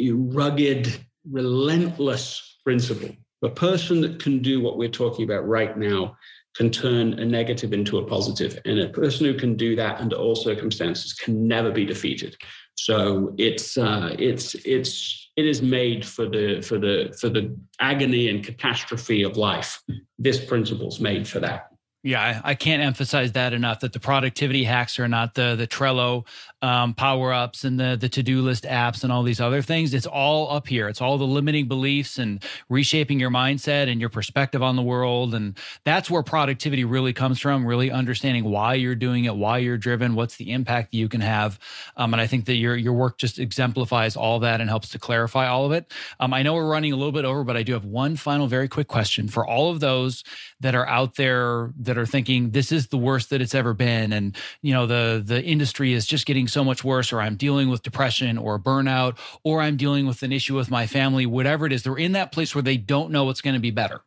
rugged 0.00 1.00
relentless 1.30 2.58
principle. 2.64 3.10
A 3.42 3.48
person 3.48 4.00
that 4.00 4.22
can 4.22 4.40
do 4.40 4.60
what 4.60 4.78
we're 4.78 4.88
talking 4.88 5.24
about 5.24 5.46
right 5.46 5.76
now 5.76 6.16
can 6.54 6.70
turn 6.70 7.14
a 7.14 7.24
negative 7.24 7.72
into 7.72 7.98
a 7.98 8.06
positive, 8.06 8.58
and 8.64 8.78
a 8.78 8.88
person 8.88 9.26
who 9.26 9.34
can 9.34 9.56
do 9.56 9.74
that 9.76 10.00
under 10.00 10.16
all 10.16 10.36
circumstances 10.36 11.12
can 11.12 11.48
never 11.48 11.70
be 11.70 11.84
defeated. 11.84 12.36
So 12.76 13.34
it's 13.38 13.76
uh, 13.76 14.14
it's 14.18 14.54
it's 14.54 15.30
it 15.36 15.46
is 15.46 15.62
made 15.62 16.04
for 16.04 16.28
the 16.28 16.60
for 16.60 16.78
the 16.78 17.16
for 17.18 17.28
the 17.28 17.56
agony 17.80 18.28
and 18.28 18.44
catastrophe 18.44 19.22
of 19.22 19.36
life. 19.36 19.82
This 20.18 20.44
principle 20.44 20.88
is 20.88 21.00
made 21.00 21.26
for 21.26 21.40
that. 21.40 21.68
Yeah, 22.04 22.42
I, 22.44 22.54
can't 22.54 22.82
emphasize 22.82 23.32
that 23.32 23.54
enough. 23.54 23.80
That 23.80 23.94
the 23.94 23.98
productivity 23.98 24.62
hacks 24.62 24.98
are 24.98 25.08
not 25.08 25.34
the 25.34 25.56
the 25.56 25.66
Trello 25.66 26.26
um, 26.64 26.94
power 26.94 27.30
ups 27.30 27.64
and 27.64 27.78
the 27.78 27.94
the 28.00 28.08
to 28.08 28.22
do 28.22 28.40
list 28.40 28.64
apps 28.64 29.02
and 29.02 29.12
all 29.12 29.22
these 29.22 29.40
other 29.40 29.60
things. 29.60 29.92
It's 29.92 30.06
all 30.06 30.50
up 30.50 30.66
here. 30.66 30.88
It's 30.88 31.02
all 31.02 31.18
the 31.18 31.26
limiting 31.26 31.68
beliefs 31.68 32.16
and 32.16 32.42
reshaping 32.70 33.20
your 33.20 33.30
mindset 33.30 33.90
and 33.92 34.00
your 34.00 34.08
perspective 34.08 34.62
on 34.62 34.74
the 34.74 34.82
world. 34.82 35.34
And 35.34 35.58
that's 35.84 36.10
where 36.10 36.22
productivity 36.22 36.84
really 36.84 37.12
comes 37.12 37.38
from. 37.38 37.66
Really 37.66 37.90
understanding 37.90 38.44
why 38.44 38.74
you're 38.74 38.94
doing 38.94 39.26
it, 39.26 39.36
why 39.36 39.58
you're 39.58 39.76
driven, 39.76 40.14
what's 40.14 40.36
the 40.36 40.52
impact 40.52 40.94
you 40.94 41.06
can 41.06 41.20
have. 41.20 41.58
Um, 41.98 42.14
and 42.14 42.20
I 42.20 42.26
think 42.26 42.46
that 42.46 42.54
your 42.54 42.76
your 42.76 42.94
work 42.94 43.18
just 43.18 43.38
exemplifies 43.38 44.16
all 44.16 44.38
that 44.40 44.62
and 44.62 44.70
helps 44.70 44.88
to 44.90 44.98
clarify 44.98 45.46
all 45.46 45.66
of 45.66 45.72
it. 45.72 45.92
Um, 46.18 46.32
I 46.32 46.42
know 46.42 46.54
we're 46.54 46.70
running 46.70 46.94
a 46.94 46.96
little 46.96 47.12
bit 47.12 47.26
over, 47.26 47.44
but 47.44 47.58
I 47.58 47.62
do 47.62 47.74
have 47.74 47.84
one 47.84 48.16
final 48.16 48.46
very 48.46 48.68
quick 48.68 48.88
question 48.88 49.28
for 49.28 49.46
all 49.46 49.70
of 49.70 49.80
those 49.80 50.24
that 50.60 50.74
are 50.74 50.86
out 50.86 51.16
there 51.16 51.74
that 51.78 51.98
are 51.98 52.06
thinking 52.06 52.52
this 52.52 52.72
is 52.72 52.86
the 52.86 52.96
worst 52.96 53.28
that 53.28 53.42
it's 53.42 53.54
ever 53.54 53.74
been, 53.74 54.14
and 54.14 54.34
you 54.62 54.72
know 54.72 54.86
the 54.86 55.22
the 55.22 55.44
industry 55.44 55.92
is 55.92 56.06
just 56.06 56.24
getting 56.24 56.48
so 56.54 56.64
much 56.64 56.82
worse, 56.82 57.12
or 57.12 57.20
I'm 57.20 57.36
dealing 57.36 57.68
with 57.68 57.82
depression 57.82 58.38
or 58.38 58.58
burnout, 58.58 59.18
or 59.42 59.60
I'm 59.60 59.76
dealing 59.76 60.06
with 60.06 60.22
an 60.22 60.32
issue 60.32 60.54
with 60.54 60.70
my 60.70 60.86
family, 60.86 61.26
whatever 61.26 61.66
it 61.66 61.72
is, 61.72 61.82
they're 61.82 61.96
in 61.96 62.12
that 62.12 62.32
place 62.32 62.54
where 62.54 62.62
they 62.62 62.78
don't 62.78 63.10
know 63.10 63.24
what's 63.24 63.42
going 63.42 63.54
to 63.54 63.60
be 63.60 63.70
better 63.70 64.00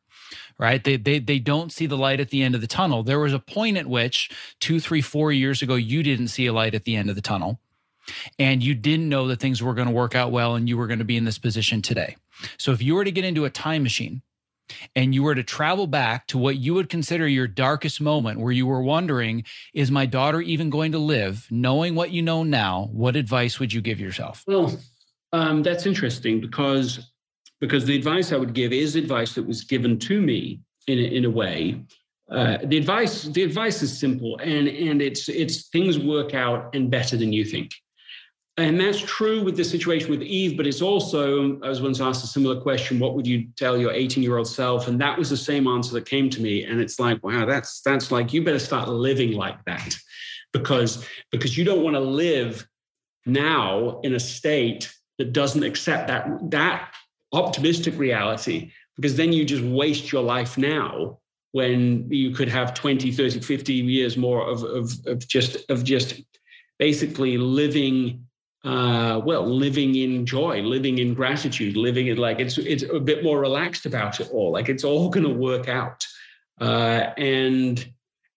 right? 0.60 0.84
They, 0.84 0.98
they 0.98 1.19
they 1.19 1.40
don't 1.40 1.72
see 1.72 1.86
the 1.86 1.98
light 1.98 2.19
at 2.19 2.30
the 2.30 2.41
end 2.41 2.56
of 2.56 2.61
the 2.61 2.68
tunnel. 2.68 3.03
There 3.03 3.19
was 3.19 3.32
a 3.32 3.40
point 3.40 3.78
at 3.78 3.86
which 3.86 4.32
two, 4.60 4.80
three, 4.80 5.02
four 5.02 5.32
years 5.32 5.61
ago, 5.61 5.76
you 5.76 6.02
didn't 6.03 6.30
see 6.30 6.48
a 6.48 6.53
light 6.53 6.74
at 6.74 6.84
the 6.84 6.95
end 6.95 7.10
of 7.10 7.15
the 7.15 7.22
tunnel, 7.22 7.60
and 8.40 8.64
you 8.64 8.74
didn't 8.74 9.10
know 9.10 9.28
that 9.28 9.40
things 9.40 9.61
were 9.61 9.76
going 9.76 9.88
to 9.88 9.94
work 9.94 10.15
out 10.15 10.32
well, 10.32 10.56
and 10.56 10.68
you 10.68 10.78
were 10.78 10.88
going 10.88 10.99
to 10.99 11.06
be 11.06 11.18
in 11.18 11.26
this 11.26 11.38
position 11.38 11.82
today. 11.82 12.15
So 12.57 12.72
if 12.72 12.82
you 12.82 12.95
were 12.95 13.03
to 13.03 13.11
get 13.11 13.26
into 13.26 13.45
a 13.45 13.49
time 13.49 13.84
machine 13.84 14.22
and 14.95 15.14
you 15.14 15.23
were 15.23 15.35
to 15.35 15.44
travel 15.44 15.88
back 15.88 16.27
to 16.27 16.38
what 16.38 16.57
you 16.57 16.73
would 16.73 16.89
consider 16.89 17.27
your 17.27 17.48
darkest 17.48 18.02
moment 18.02 18.39
where 18.39 18.52
you 18.52 18.65
were 18.65 18.81
wondering, 18.81 19.44
is 19.73 19.91
my 19.91 20.06
daughter 20.06 20.41
even 20.41 20.69
going 20.69 20.91
to 20.91 20.99
live? 20.99 21.48
Knowing 21.49 21.95
what 21.95 22.11
you 22.11 22.22
know 22.22 22.44
now, 22.44 22.89
what 22.91 23.15
advice 23.15 23.60
would 23.60 23.73
you 23.73 23.81
give 23.81 23.99
yourself? 23.99 24.44
Well, 24.48 24.77
um, 25.34 25.64
that's 25.64 25.85
interesting 25.85 26.39
because 26.39 27.11
because 27.60 27.85
the 27.85 27.95
advice 27.95 28.31
I 28.31 28.38
would 28.38 28.53
give 28.53 28.72
is 28.72 28.95
advice 28.95 29.34
that 29.34 29.45
was 29.45 29.64
given 29.64 29.98
to 29.99 30.22
me 30.22 30.60
in 30.88 30.99
a, 30.99 31.02
in 31.02 31.26
a 31.26 31.30
way. 31.30 31.81
Uh, 32.30 32.57
the 32.65 32.77
advice 32.77 33.23
the 33.23 33.44
advice 33.44 33.81
is 33.81 33.98
simple 33.98 34.38
and 34.38 34.68
and 34.68 35.02
it's 35.02 35.30
it's 35.30 35.69
things 35.69 35.98
work 35.98 36.34
out 36.34 36.76
and 36.76 36.91
better 36.91 37.15
than 37.15 37.31
you 37.31 37.45
think. 37.45 37.72
And 38.57 38.79
that's 38.79 38.99
true 38.99 39.43
with 39.43 39.55
the 39.55 39.63
situation 39.63 40.09
with 40.09 40.23
Eve, 40.23 40.57
but 40.57 40.65
it's 40.65 40.81
also, 40.81 41.61
I 41.61 41.69
was 41.69 41.79
once 41.79 42.01
asked 42.01 42.23
a 42.23 42.27
similar 42.27 42.59
question, 42.59 42.97
what 42.97 43.13
would 43.13 43.27
you 43.27 43.47
tell 43.55 43.77
your 43.77 43.91
18 43.91 44.23
year 44.23 44.38
old 44.38 44.47
self? 44.47 44.88
And 44.88 44.99
that 44.99 45.15
was 45.15 45.29
the 45.29 45.38
same 45.38 45.67
answer 45.67 45.93
that 45.93 46.07
came 46.07 46.27
to 46.31 46.41
me. 46.41 46.63
And 46.63 46.81
it's 46.81 46.99
like, 46.99 47.23
wow, 47.23 47.45
that's 47.45 47.81
that's 47.81 48.11
like 48.11 48.34
you 48.34 48.43
better 48.43 48.59
start 48.59 48.89
living 48.89 49.34
like 49.34 49.63
that. 49.65 49.95
Because 50.53 51.05
because 51.29 51.57
you 51.57 51.65
don't 51.65 51.84
want 51.84 51.95
to 51.95 51.99
live 51.99 52.65
now 53.25 53.99
in 54.01 54.15
a 54.15 54.19
state 54.19 54.91
that 55.17 55.34
doesn't 55.34 55.61
accept 55.61 56.07
that 56.07 56.25
that 56.51 56.93
optimistic 57.34 57.99
reality, 57.99 58.71
because 58.95 59.17
then 59.17 59.34
you 59.34 59.43
just 59.43 59.61
waste 59.61 60.11
your 60.11 60.23
life 60.23 60.57
now 60.57 61.19
when 61.51 62.09
you 62.09 62.31
could 62.31 62.47
have 62.47 62.73
20, 62.73 63.11
30, 63.11 63.41
50 63.41 63.73
years 63.73 64.15
more 64.15 64.47
of, 64.47 64.63
of, 64.63 64.91
of 65.05 65.27
just 65.27 65.69
of 65.69 65.84
just 65.84 66.21
basically 66.79 67.38
living 67.38 68.26
uh, 68.63 69.21
well, 69.23 69.45
living 69.45 69.95
in 69.95 70.25
joy, 70.25 70.61
living 70.61 70.97
in 70.97 71.13
gratitude, 71.13 71.77
living 71.77 72.07
in 72.07 72.17
like 72.17 72.39
it's 72.39 72.57
it's 72.57 72.84
a 72.84 72.99
bit 72.99 73.23
more 73.23 73.39
relaxed 73.39 73.85
about 73.85 74.19
it 74.19 74.29
all. 74.31 74.51
Like 74.51 74.69
it's 74.69 74.84
all 74.84 75.09
going 75.09 75.25
to 75.25 75.34
work 75.34 75.67
out. 75.67 76.05
Uh, 76.59 77.11
and 77.17 77.88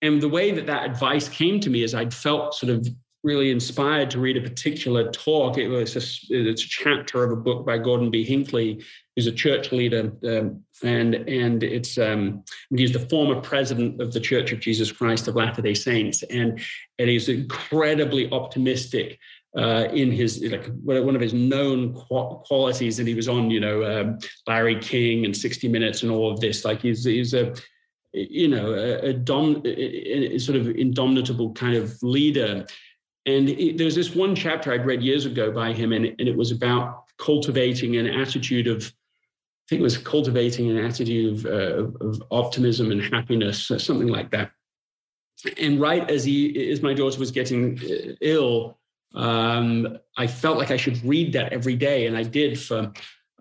and 0.02 0.20
the 0.20 0.28
way 0.28 0.50
that 0.52 0.66
that 0.66 0.88
advice 0.88 1.28
came 1.28 1.58
to 1.60 1.70
me 1.70 1.82
is 1.82 1.94
I'd 1.94 2.14
felt 2.14 2.54
sort 2.54 2.70
of 2.70 2.86
really 3.22 3.50
inspired 3.50 4.10
to 4.10 4.18
read 4.18 4.36
a 4.36 4.40
particular 4.40 5.10
talk. 5.10 5.58
It 5.58 5.68
was 5.68 5.94
a, 5.94 6.34
it's 6.34 6.64
a 6.64 6.68
chapter 6.68 7.22
of 7.22 7.32
a 7.32 7.36
book 7.36 7.66
by 7.66 7.76
Gordon 7.76 8.10
B. 8.10 8.24
Hinckley, 8.24 8.82
who's 9.14 9.26
a 9.26 9.32
church 9.32 9.72
leader, 9.72 10.12
um, 10.24 10.62
and 10.82 11.14
and 11.14 11.62
it's 11.62 11.98
um, 11.98 12.42
he's 12.74 12.92
the 12.92 13.06
former 13.08 13.40
president 13.40 14.00
of 14.00 14.12
the 14.12 14.20
Church 14.20 14.52
of 14.52 14.60
Jesus 14.60 14.92
Christ 14.92 15.28
of 15.28 15.36
Latter 15.36 15.62
Day 15.62 15.74
Saints, 15.74 16.22
and 16.24 16.60
and 16.98 17.10
he's 17.10 17.28
incredibly 17.28 18.30
optimistic 18.32 19.18
uh, 19.56 19.88
in 19.92 20.12
his 20.12 20.42
like 20.44 20.70
one 20.82 21.14
of 21.14 21.20
his 21.20 21.34
known 21.34 21.94
qualities, 21.94 22.98
and 22.98 23.08
he 23.08 23.14
was 23.14 23.28
on 23.28 23.50
you 23.50 23.60
know 23.60 23.84
um, 23.84 24.18
Larry 24.46 24.78
King 24.78 25.24
and 25.24 25.36
60 25.36 25.68
Minutes 25.68 26.02
and 26.02 26.10
all 26.10 26.30
of 26.30 26.40
this. 26.40 26.64
Like 26.64 26.80
he's 26.80 27.04
he's 27.04 27.34
a 27.34 27.54
you 28.12 28.48
know, 28.48 28.72
a, 28.72 29.10
a, 29.10 29.12
dom, 29.12 29.62
a, 29.64 30.34
a 30.34 30.38
sort 30.38 30.58
of 30.58 30.68
indomitable 30.68 31.52
kind 31.52 31.76
of 31.76 31.96
leader. 32.02 32.66
And 33.26 33.48
it, 33.48 33.78
there's 33.78 33.94
this 33.94 34.14
one 34.14 34.34
chapter 34.34 34.72
I'd 34.72 34.86
read 34.86 35.02
years 35.02 35.26
ago 35.26 35.52
by 35.52 35.72
him, 35.72 35.92
and, 35.92 36.06
and 36.06 36.28
it 36.28 36.36
was 36.36 36.50
about 36.50 37.04
cultivating 37.18 37.96
an 37.96 38.06
attitude 38.06 38.66
of, 38.66 38.82
I 38.82 39.64
think 39.68 39.80
it 39.80 39.84
was 39.84 39.98
cultivating 39.98 40.70
an 40.70 40.78
attitude 40.78 41.38
of, 41.38 41.46
uh, 41.46 42.06
of 42.06 42.22
optimism 42.30 42.90
and 42.90 43.02
happiness, 43.02 43.70
something 43.78 44.08
like 44.08 44.30
that. 44.30 44.50
And 45.58 45.80
right 45.80 46.08
as 46.10 46.24
he, 46.24 46.70
as 46.70 46.82
my 46.82 46.92
daughter 46.92 47.18
was 47.18 47.30
getting 47.30 47.78
uh, 47.78 48.14
ill, 48.20 48.78
um, 49.14 49.98
I 50.16 50.26
felt 50.26 50.58
like 50.58 50.70
I 50.70 50.76
should 50.76 51.04
read 51.04 51.32
that 51.32 51.52
every 51.52 51.76
day, 51.76 52.06
and 52.06 52.16
I 52.16 52.22
did 52.22 52.60
for 52.60 52.92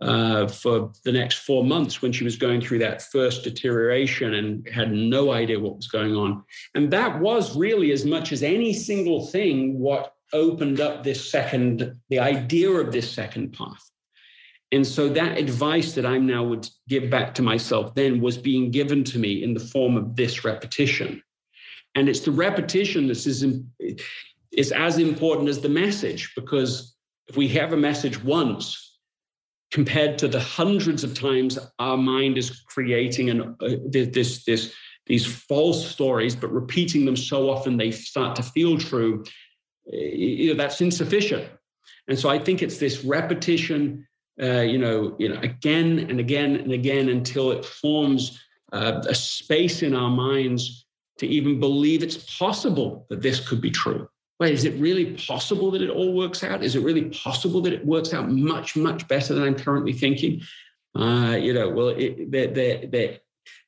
uh, 0.01 0.47
for 0.47 0.91
the 1.03 1.11
next 1.11 1.39
four 1.39 1.63
months 1.63 2.01
when 2.01 2.11
she 2.11 2.23
was 2.23 2.37
going 2.37 2.61
through 2.61 2.79
that 2.79 3.01
first 3.01 3.43
deterioration 3.43 4.35
and 4.35 4.67
had 4.69 4.91
no 4.91 5.33
idea 5.33 5.59
what 5.59 5.75
was 5.75 5.87
going 5.87 6.15
on. 6.15 6.41
And 6.73 6.89
that 6.91 7.19
was 7.19 7.57
really, 7.57 7.91
as 7.91 8.05
much 8.05 8.31
as 8.31 8.41
any 8.41 8.71
single 8.71 9.27
thing, 9.27 9.77
what 9.77 10.13
opened 10.31 10.79
up 10.79 11.03
this 11.03 11.29
second, 11.29 11.95
the 12.09 12.19
idea 12.19 12.69
of 12.69 12.91
this 12.91 13.11
second 13.11 13.51
path. 13.51 13.91
And 14.71 14.85
so 14.85 15.09
that 15.09 15.37
advice 15.37 15.93
that 15.95 16.05
I'm 16.05 16.27
now 16.27 16.43
would 16.43 16.69
give 16.87 17.09
back 17.09 17.33
to 17.35 17.41
myself 17.41 17.95
then 17.95 18.21
was 18.21 18.37
being 18.37 18.69
given 18.69 19.03
to 19.05 19.17
me 19.17 19.43
in 19.43 19.53
the 19.53 19.59
form 19.59 19.97
of 19.97 20.15
this 20.15 20.45
repetition. 20.45 21.21
And 21.95 22.07
it's 22.07 22.19
the 22.19 22.31
repetition 22.31 23.07
that 23.07 23.25
is, 23.25 23.43
is 24.51 24.71
as 24.71 24.97
important 24.97 25.49
as 25.49 25.61
the 25.61 25.69
message, 25.69 26.31
because 26.35 26.95
if 27.27 27.37
we 27.37 27.47
have 27.49 27.73
a 27.73 27.77
message 27.77 28.21
once, 28.23 28.97
compared 29.71 30.17
to 30.17 30.27
the 30.27 30.39
hundreds 30.39 31.03
of 31.03 31.13
times 31.13 31.59
our 31.77 31.97
mind 31.97 32.37
is 32.37 32.61
creating 32.61 33.29
an, 33.29 33.55
uh, 33.61 33.75
this, 33.87 34.43
this, 34.45 34.73
these 35.05 35.25
false 35.25 35.87
stories, 35.87 36.35
but 36.35 36.51
repeating 36.51 37.05
them 37.05 37.15
so 37.15 37.49
often 37.49 37.77
they 37.77 37.91
start 37.91 38.35
to 38.35 38.43
feel 38.43 38.77
true, 38.77 39.23
you 39.85 40.49
know, 40.49 40.57
that's 40.57 40.81
insufficient. 40.81 41.47
And 42.07 42.17
so 42.17 42.29
I 42.29 42.39
think 42.39 42.63
it's 42.63 42.77
this 42.77 43.03
repetition, 43.03 44.07
uh, 44.41 44.61
you 44.61 44.79
know, 44.79 45.15
you 45.19 45.29
know, 45.29 45.39
again 45.41 45.99
and 46.09 46.19
again 46.19 46.55
and 46.55 46.71
again 46.71 47.09
until 47.09 47.51
it 47.51 47.63
forms 47.63 48.39
uh, 48.73 49.01
a 49.07 49.15
space 49.15 49.83
in 49.83 49.95
our 49.95 50.09
minds 50.09 50.85
to 51.19 51.27
even 51.27 51.59
believe 51.59 52.01
it's 52.01 52.37
possible 52.37 53.05
that 53.09 53.21
this 53.21 53.47
could 53.47 53.61
be 53.61 53.69
true 53.69 54.07
wait, 54.39 54.53
is 54.53 54.63
it 54.63 54.79
really 54.79 55.15
possible 55.15 55.69
that 55.71 55.81
it 55.81 55.89
all 55.89 56.13
works 56.13 56.43
out? 56.43 56.63
Is 56.63 56.75
it 56.75 56.83
really 56.83 57.09
possible 57.09 57.61
that 57.61 57.73
it 57.73 57.85
works 57.85 58.13
out 58.13 58.29
much, 58.29 58.75
much 58.75 59.07
better 59.07 59.33
than 59.33 59.43
I'm 59.43 59.55
currently 59.55 59.93
thinking? 59.93 60.41
Uh, 60.95 61.37
you 61.39 61.53
know, 61.53 61.69
well, 61.69 61.89
it, 61.89 62.31
they're, 62.31 62.47
they're, 62.47 62.87
they're, 62.87 63.17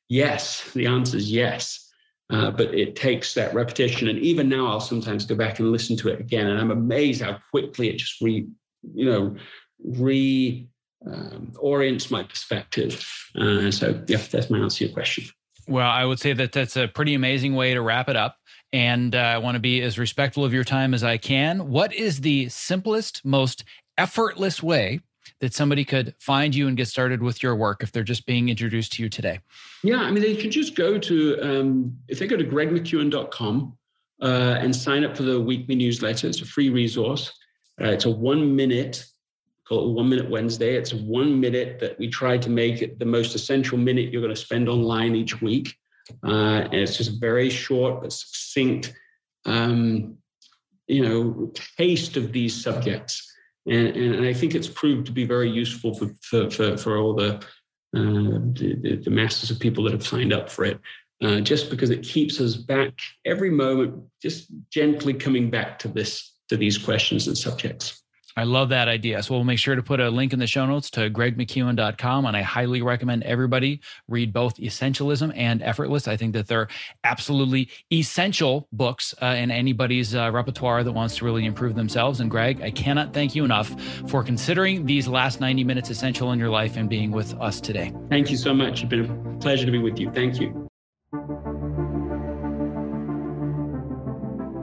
yes, 0.08 0.70
the 0.72 0.86
answer 0.86 1.16
is 1.16 1.30
yes. 1.30 1.90
Uh, 2.30 2.50
but 2.50 2.74
it 2.74 2.96
takes 2.96 3.34
that 3.34 3.52
repetition. 3.52 4.08
And 4.08 4.18
even 4.20 4.48
now, 4.48 4.66
I'll 4.66 4.80
sometimes 4.80 5.26
go 5.26 5.34
back 5.34 5.58
and 5.58 5.70
listen 5.70 5.98
to 5.98 6.08
it 6.08 6.18
again. 6.18 6.46
And 6.46 6.58
I'm 6.58 6.70
amazed 6.70 7.20
how 7.20 7.38
quickly 7.50 7.90
it 7.90 7.98
just 7.98 8.22
re, 8.22 8.46
you 8.94 9.04
know, 9.04 9.36
re 9.84 10.66
um, 11.06 11.52
orients 11.58 12.10
my 12.10 12.22
perspective. 12.22 13.06
Uh, 13.36 13.70
so, 13.70 14.02
yeah, 14.06 14.16
that's 14.30 14.48
my 14.48 14.60
answer 14.60 14.78
to 14.78 14.84
your 14.86 14.94
question. 14.94 15.24
Well, 15.68 15.88
I 15.88 16.06
would 16.06 16.18
say 16.18 16.32
that 16.32 16.52
that's 16.52 16.76
a 16.76 16.88
pretty 16.88 17.12
amazing 17.12 17.54
way 17.54 17.74
to 17.74 17.82
wrap 17.82 18.08
it 18.08 18.16
up 18.16 18.36
and 18.72 19.14
uh, 19.14 19.18
I 19.18 19.38
want 19.38 19.54
to 19.56 19.60
be 19.60 19.82
as 19.82 19.98
respectful 19.98 20.44
of 20.44 20.52
your 20.52 20.64
time 20.64 20.94
as 20.94 21.04
I 21.04 21.18
can. 21.18 21.68
What 21.68 21.92
is 21.92 22.20
the 22.20 22.48
simplest, 22.48 23.24
most 23.24 23.64
effortless 23.98 24.62
way 24.62 25.00
that 25.40 25.52
somebody 25.52 25.84
could 25.84 26.14
find 26.18 26.54
you 26.54 26.68
and 26.68 26.76
get 26.76 26.88
started 26.88 27.22
with 27.22 27.42
your 27.42 27.54
work 27.54 27.82
if 27.82 27.92
they're 27.92 28.02
just 28.02 28.26
being 28.26 28.48
introduced 28.48 28.92
to 28.94 29.02
you 29.02 29.08
today? 29.08 29.40
Yeah, 29.82 30.00
I 30.00 30.10
mean, 30.10 30.22
they 30.22 30.36
could 30.36 30.50
just 30.50 30.74
go 30.74 30.98
to, 30.98 31.38
um, 31.42 31.96
if 32.08 32.18
they 32.18 32.26
go 32.26 32.36
to 32.36 32.44
gregmckeown.com 32.44 33.76
uh, 34.22 34.56
and 34.60 34.74
sign 34.74 35.04
up 35.04 35.16
for 35.16 35.24
the 35.24 35.40
weekly 35.40 35.74
newsletter, 35.74 36.28
it's 36.28 36.40
a 36.40 36.46
free 36.46 36.70
resource. 36.70 37.32
Uh, 37.80 37.88
it's 37.88 38.04
a 38.04 38.10
one 38.10 38.54
minute, 38.54 39.04
called 39.68 39.94
One 39.94 40.08
Minute 40.08 40.30
Wednesday. 40.30 40.76
It's 40.76 40.92
a 40.92 40.96
one 40.96 41.40
minute 41.40 41.78
that 41.80 41.98
we 41.98 42.08
try 42.08 42.38
to 42.38 42.50
make 42.50 42.82
it 42.82 42.98
the 42.98 43.04
most 43.04 43.34
essential 43.34 43.78
minute 43.78 44.12
you're 44.12 44.22
going 44.22 44.34
to 44.34 44.40
spend 44.40 44.68
online 44.68 45.14
each 45.14 45.40
week. 45.40 45.76
Uh, 46.24 46.66
and 46.70 46.74
it's 46.74 46.96
just 46.96 47.10
a 47.10 47.18
very 47.18 47.50
short 47.50 48.02
but 48.02 48.12
succinct, 48.12 48.92
um, 49.46 50.16
you 50.86 51.02
know, 51.02 51.52
taste 51.76 52.16
of 52.16 52.32
these 52.32 52.62
subjects. 52.62 53.30
And, 53.66 53.88
and, 53.88 54.26
I 54.26 54.32
think 54.32 54.54
it's 54.54 54.68
proved 54.68 55.06
to 55.06 55.12
be 55.12 55.24
very 55.24 55.48
useful 55.48 55.94
for, 55.94 56.10
for, 56.22 56.50
for, 56.50 56.76
for 56.76 56.98
all 56.98 57.14
the, 57.14 57.36
uh, 57.96 58.40
the, 58.54 59.00
the, 59.04 59.10
masses 59.10 59.52
of 59.52 59.60
people 59.60 59.84
that 59.84 59.92
have 59.92 60.06
signed 60.06 60.32
up 60.32 60.50
for 60.50 60.64
it. 60.64 60.80
Uh, 61.22 61.38
just 61.38 61.70
because 61.70 61.90
it 61.90 62.02
keeps 62.02 62.40
us 62.40 62.56
back 62.56 62.92
every 63.24 63.50
moment, 63.50 64.02
just 64.20 64.48
gently 64.72 65.14
coming 65.14 65.50
back 65.50 65.78
to 65.78 65.86
this 65.86 66.32
to 66.48 66.56
these 66.56 66.76
questions 66.76 67.28
and 67.28 67.38
subjects. 67.38 68.01
I 68.36 68.44
love 68.44 68.70
that 68.70 68.88
idea. 68.88 69.22
So 69.22 69.34
we'll 69.34 69.44
make 69.44 69.58
sure 69.58 69.74
to 69.74 69.82
put 69.82 70.00
a 70.00 70.10
link 70.10 70.32
in 70.32 70.38
the 70.38 70.46
show 70.46 70.66
notes 70.66 70.90
to 70.90 71.10
gregmckeown.com. 71.10 72.26
And 72.26 72.36
I 72.36 72.42
highly 72.42 72.82
recommend 72.82 73.22
everybody 73.24 73.80
read 74.08 74.32
both 74.32 74.56
Essentialism 74.56 75.32
and 75.36 75.62
Effortless. 75.62 76.08
I 76.08 76.16
think 76.16 76.32
that 76.34 76.48
they're 76.48 76.68
absolutely 77.04 77.68
essential 77.92 78.68
books 78.72 79.14
uh, 79.22 79.26
in 79.26 79.50
anybody's 79.50 80.14
uh, 80.14 80.30
repertoire 80.32 80.84
that 80.84 80.92
wants 80.92 81.16
to 81.16 81.24
really 81.24 81.44
improve 81.44 81.74
themselves. 81.74 82.20
And 82.20 82.30
Greg, 82.30 82.62
I 82.62 82.70
cannot 82.70 83.12
thank 83.12 83.34
you 83.34 83.44
enough 83.44 83.74
for 84.08 84.22
considering 84.22 84.86
these 84.86 85.08
last 85.08 85.40
90 85.40 85.64
minutes 85.64 85.90
essential 85.90 86.32
in 86.32 86.38
your 86.38 86.50
life 86.50 86.76
and 86.76 86.88
being 86.88 87.10
with 87.10 87.34
us 87.40 87.60
today. 87.60 87.92
Thank 88.08 88.30
you 88.30 88.36
so 88.36 88.54
much. 88.54 88.82
It's 88.82 88.90
been 88.90 89.04
a 89.04 89.38
pleasure 89.38 89.66
to 89.66 89.72
be 89.72 89.78
with 89.78 89.98
you. 89.98 90.10
Thank 90.12 90.40
you. 90.40 90.68